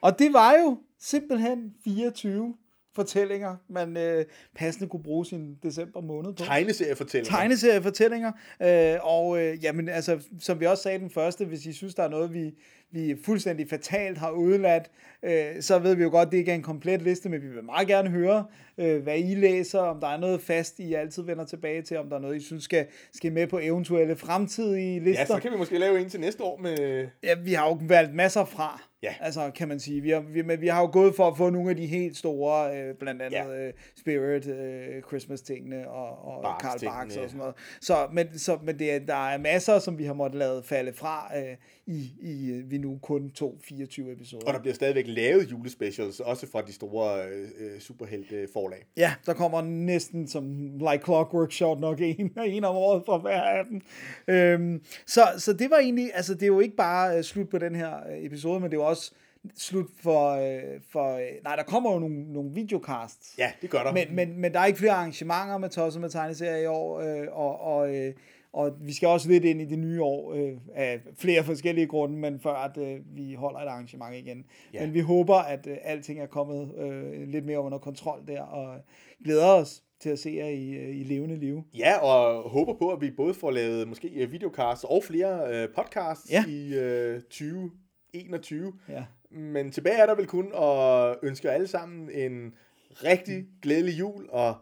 Og 0.00 0.18
det 0.18 0.32
var 0.32 0.52
jo 0.52 0.78
simpelthen 0.98 1.74
24 1.84 2.54
fortællinger, 2.98 3.56
man 3.68 3.96
øh, 3.96 4.24
passende 4.54 4.88
kunne 4.88 5.02
bruge 5.02 5.26
sin 5.26 5.58
december 5.62 6.00
måned 6.00 6.32
på. 6.32 6.44
Tegneseriefortællinger. 6.44 7.36
tegneseriefortællinger, 7.36 8.32
øh, 8.62 8.98
og 9.02 9.42
øh, 9.42 9.64
jamen, 9.64 9.88
altså, 9.88 10.18
som 10.40 10.60
vi 10.60 10.66
også 10.66 10.82
sagde 10.82 10.98
den 10.98 11.10
første, 11.10 11.44
hvis 11.44 11.66
I 11.66 11.72
synes, 11.72 11.94
der 11.94 12.02
er 12.02 12.08
noget, 12.08 12.32
vi, 12.32 12.54
vi 12.90 13.16
fuldstændig 13.24 13.68
fatalt 13.68 14.18
har 14.18 14.30
udeladt, 14.30 14.90
øh, 15.22 15.62
så 15.62 15.78
ved 15.78 15.94
vi 15.94 16.02
jo 16.02 16.10
godt, 16.10 16.26
at 16.26 16.32
det 16.32 16.38
ikke 16.38 16.50
er 16.50 16.54
en 16.54 16.62
komplet 16.62 17.02
liste, 17.02 17.28
men 17.28 17.42
vi 17.42 17.48
vil 17.48 17.64
meget 17.64 17.88
gerne 17.88 18.10
høre, 18.10 18.44
øh, 18.78 19.02
hvad 19.02 19.18
I 19.18 19.34
læser, 19.34 19.80
om 19.80 20.00
der 20.00 20.08
er 20.08 20.16
noget 20.16 20.40
fast, 20.40 20.78
I 20.78 20.94
altid 20.94 21.22
vender 21.22 21.44
tilbage 21.44 21.82
til, 21.82 21.96
om 21.96 22.08
der 22.08 22.16
er 22.16 22.20
noget, 22.20 22.36
I 22.36 22.40
synes 22.40 22.64
skal, 22.64 22.86
skal 23.12 23.32
med 23.32 23.46
på 23.46 23.58
eventuelle 23.58 24.16
fremtidige 24.16 25.00
lister. 25.00 25.20
Ja, 25.20 25.26
så 25.26 25.38
kan 25.38 25.52
vi 25.52 25.56
måske 25.56 25.78
lave 25.78 26.00
en 26.00 26.08
til 26.08 26.20
næste 26.20 26.42
år 26.42 26.58
med... 26.58 27.06
Ja, 27.22 27.34
vi 27.44 27.52
har 27.52 27.66
jo 27.66 27.78
valgt 27.88 28.14
masser 28.14 28.44
fra, 28.44 28.82
Ja. 29.02 29.14
altså 29.20 29.50
kan 29.54 29.68
man 29.68 29.80
sige. 29.80 30.00
Vi 30.00 30.10
har, 30.10 30.20
vi, 30.20 30.42
men 30.42 30.60
vi 30.60 30.68
har 30.68 30.80
jo 30.80 30.88
gået 30.92 31.14
for 31.14 31.28
at 31.28 31.36
få 31.36 31.50
nogle 31.50 31.70
af 31.70 31.76
de 31.76 31.86
helt 31.86 32.16
store, 32.16 32.76
øh, 32.78 32.94
blandt 32.94 33.22
andet 33.22 33.36
Ja. 33.38 33.66
øh, 33.66 33.72
Spirit, 33.96 34.46
øh, 34.46 35.02
Christmas-tingene 35.02 35.88
og, 35.90 36.24
og 36.34 36.42
Barks 36.42 36.62
Karl 36.62 36.84
Barks 36.84 37.16
og 37.16 37.24
sådan 37.28 37.38
noget. 37.38 37.54
Så, 37.80 38.08
men, 38.12 38.38
så, 38.38 38.58
men 38.64 38.78
det, 38.78 38.92
er- 38.92 38.98
der 38.98 39.28
er 39.28 39.38
masser, 39.38 39.78
som 39.78 39.98
vi 39.98 40.04
har 40.04 40.14
måttet 40.14 40.38
lade 40.38 40.62
falde 40.62 40.92
fra 40.92 41.30
øh, 41.38 41.56
i, 41.88 42.12
i 42.20 42.50
øh, 42.52 42.70
vi 42.70 42.78
nu 42.78 42.98
kun 43.02 43.30
to 43.30 43.58
24 43.62 44.12
episoder. 44.12 44.46
Og 44.46 44.54
der 44.54 44.60
bliver 44.60 44.74
stadigvæk 44.74 45.04
lavet 45.08 45.50
julespecials, 45.50 46.20
også 46.20 46.46
fra 46.50 46.62
de 46.62 46.72
store 46.72 47.24
øh, 47.28 47.48
øh, 47.58 47.80
superhelte 47.80 48.48
forlag. 48.52 48.86
Ja, 48.96 49.14
der 49.26 49.34
kommer 49.34 49.62
næsten 49.62 50.28
som 50.28 50.72
like 50.78 51.04
clockwork 51.04 51.52
shot 51.52 51.80
nok 51.80 52.00
en, 52.18 52.32
en 52.46 52.64
om 52.64 52.76
året 52.76 53.02
fra 53.06 53.18
hver 53.18 53.42
af 53.42 53.64
dem. 53.64 53.80
Øhm, 54.28 54.82
så, 55.06 55.20
så 55.38 55.52
det 55.52 55.70
var 55.70 55.78
egentlig, 55.78 56.10
altså 56.14 56.34
det 56.34 56.42
er 56.42 56.46
jo 56.46 56.60
ikke 56.60 56.76
bare 56.76 57.16
øh, 57.16 57.24
slut 57.24 57.48
på 57.48 57.58
den 57.58 57.74
her 57.74 57.94
episode, 58.08 58.60
men 58.60 58.70
det 58.70 58.76
er 58.76 58.80
jo 58.80 58.88
også 58.88 59.12
slut 59.56 59.86
for, 60.02 60.30
øh, 60.30 60.80
for 60.90 61.16
øh, 61.16 61.26
nej, 61.44 61.56
der 61.56 61.62
kommer 61.62 61.92
jo 61.92 61.98
nogle, 61.98 62.32
nogle 62.32 62.50
videocasts. 62.54 63.34
Ja, 63.38 63.52
det 63.62 63.70
gør 63.70 63.82
der. 63.82 63.92
Men, 63.92 64.14
men, 64.14 64.40
men 64.40 64.52
der 64.52 64.60
er 64.60 64.66
ikke 64.66 64.78
flere 64.78 64.92
arrangementer 64.92 65.58
med 65.58 65.68
Tosset 65.68 66.00
med 66.00 66.10
tegneserier 66.10 66.56
i 66.56 66.66
år, 66.66 67.00
øh, 67.00 67.26
og, 67.32 67.60
og, 67.60 67.96
øh, 67.96 68.14
og 68.52 68.72
vi 68.80 68.92
skal 68.92 69.08
også 69.08 69.28
lidt 69.28 69.44
ind 69.44 69.60
i 69.60 69.64
det 69.64 69.78
nye 69.78 70.02
år 70.02 70.34
øh, 70.34 70.52
af 70.74 71.00
flere 71.18 71.44
forskellige 71.44 71.86
grunde, 71.86 72.16
men 72.18 72.40
før 72.40 72.54
at 72.54 72.78
øh, 72.78 73.00
vi 73.16 73.34
holder 73.34 73.60
et 73.60 73.66
arrangement 73.68 74.14
igen. 74.14 74.44
Ja. 74.74 74.84
Men 74.86 74.94
vi 74.94 75.00
håber, 75.00 75.34
at 75.34 75.66
øh, 75.66 75.76
alting 75.82 76.20
er 76.20 76.26
kommet 76.26 76.74
øh, 76.78 77.28
lidt 77.28 77.44
mere 77.44 77.60
under 77.60 77.78
kontrol 77.78 78.26
der, 78.26 78.42
og 78.42 78.80
glæder 79.24 79.46
os 79.46 79.82
til 80.00 80.10
at 80.10 80.18
se 80.18 80.30
jer 80.30 80.46
i, 80.48 80.70
øh, 80.70 80.96
i 80.96 81.02
levende 81.02 81.36
liv. 81.36 81.62
Ja, 81.78 81.98
og 81.98 82.50
håber 82.50 82.74
på, 82.74 82.88
at 82.92 83.00
vi 83.00 83.10
både 83.10 83.34
får 83.34 83.50
lavet 83.50 83.88
måske 83.88 84.08
øh, 84.08 84.32
videocasts 84.32 84.84
og 84.84 85.04
flere 85.04 85.54
øh, 85.54 85.68
podcasts 85.74 86.30
Ja. 86.32 86.44
i 86.48 86.74
øh, 86.74 87.20
2021. 87.20 88.72
Ja. 88.88 89.04
Men 89.30 89.70
tilbage 89.70 89.96
er 89.96 90.06
der 90.06 90.14
vel 90.14 90.26
kun 90.26 90.52
at 90.54 91.16
ønske 91.22 91.50
alle 91.50 91.66
sammen 91.66 92.10
en 92.10 92.54
rigtig 92.90 93.46
glædelig 93.62 93.98
jul, 93.98 94.26
og 94.30 94.54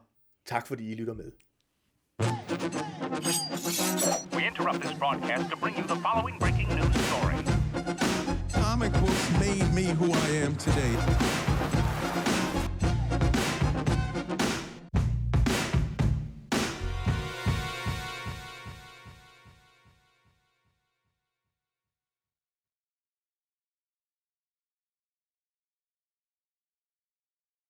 tak 0.46 0.66
fordi 0.66 0.92
I 0.92 0.94
lytter 0.94 1.14
med. 1.14 1.32
We 2.18 2.24
interrupt 4.46 4.80
this 4.80 4.92
broadcast 4.92 5.50
to 5.50 5.56
bring 5.56 5.76
you 5.76 5.82
the 5.82 5.96
following 5.96 6.38
breaking 6.38 6.68
news 6.68 6.96
story. 7.08 7.36
Comic 8.52 8.92
books 8.94 9.30
made 9.38 9.70
me 9.74 9.84
who 9.84 10.12
I 10.12 10.28
am 10.28 10.56
today. 10.56 10.96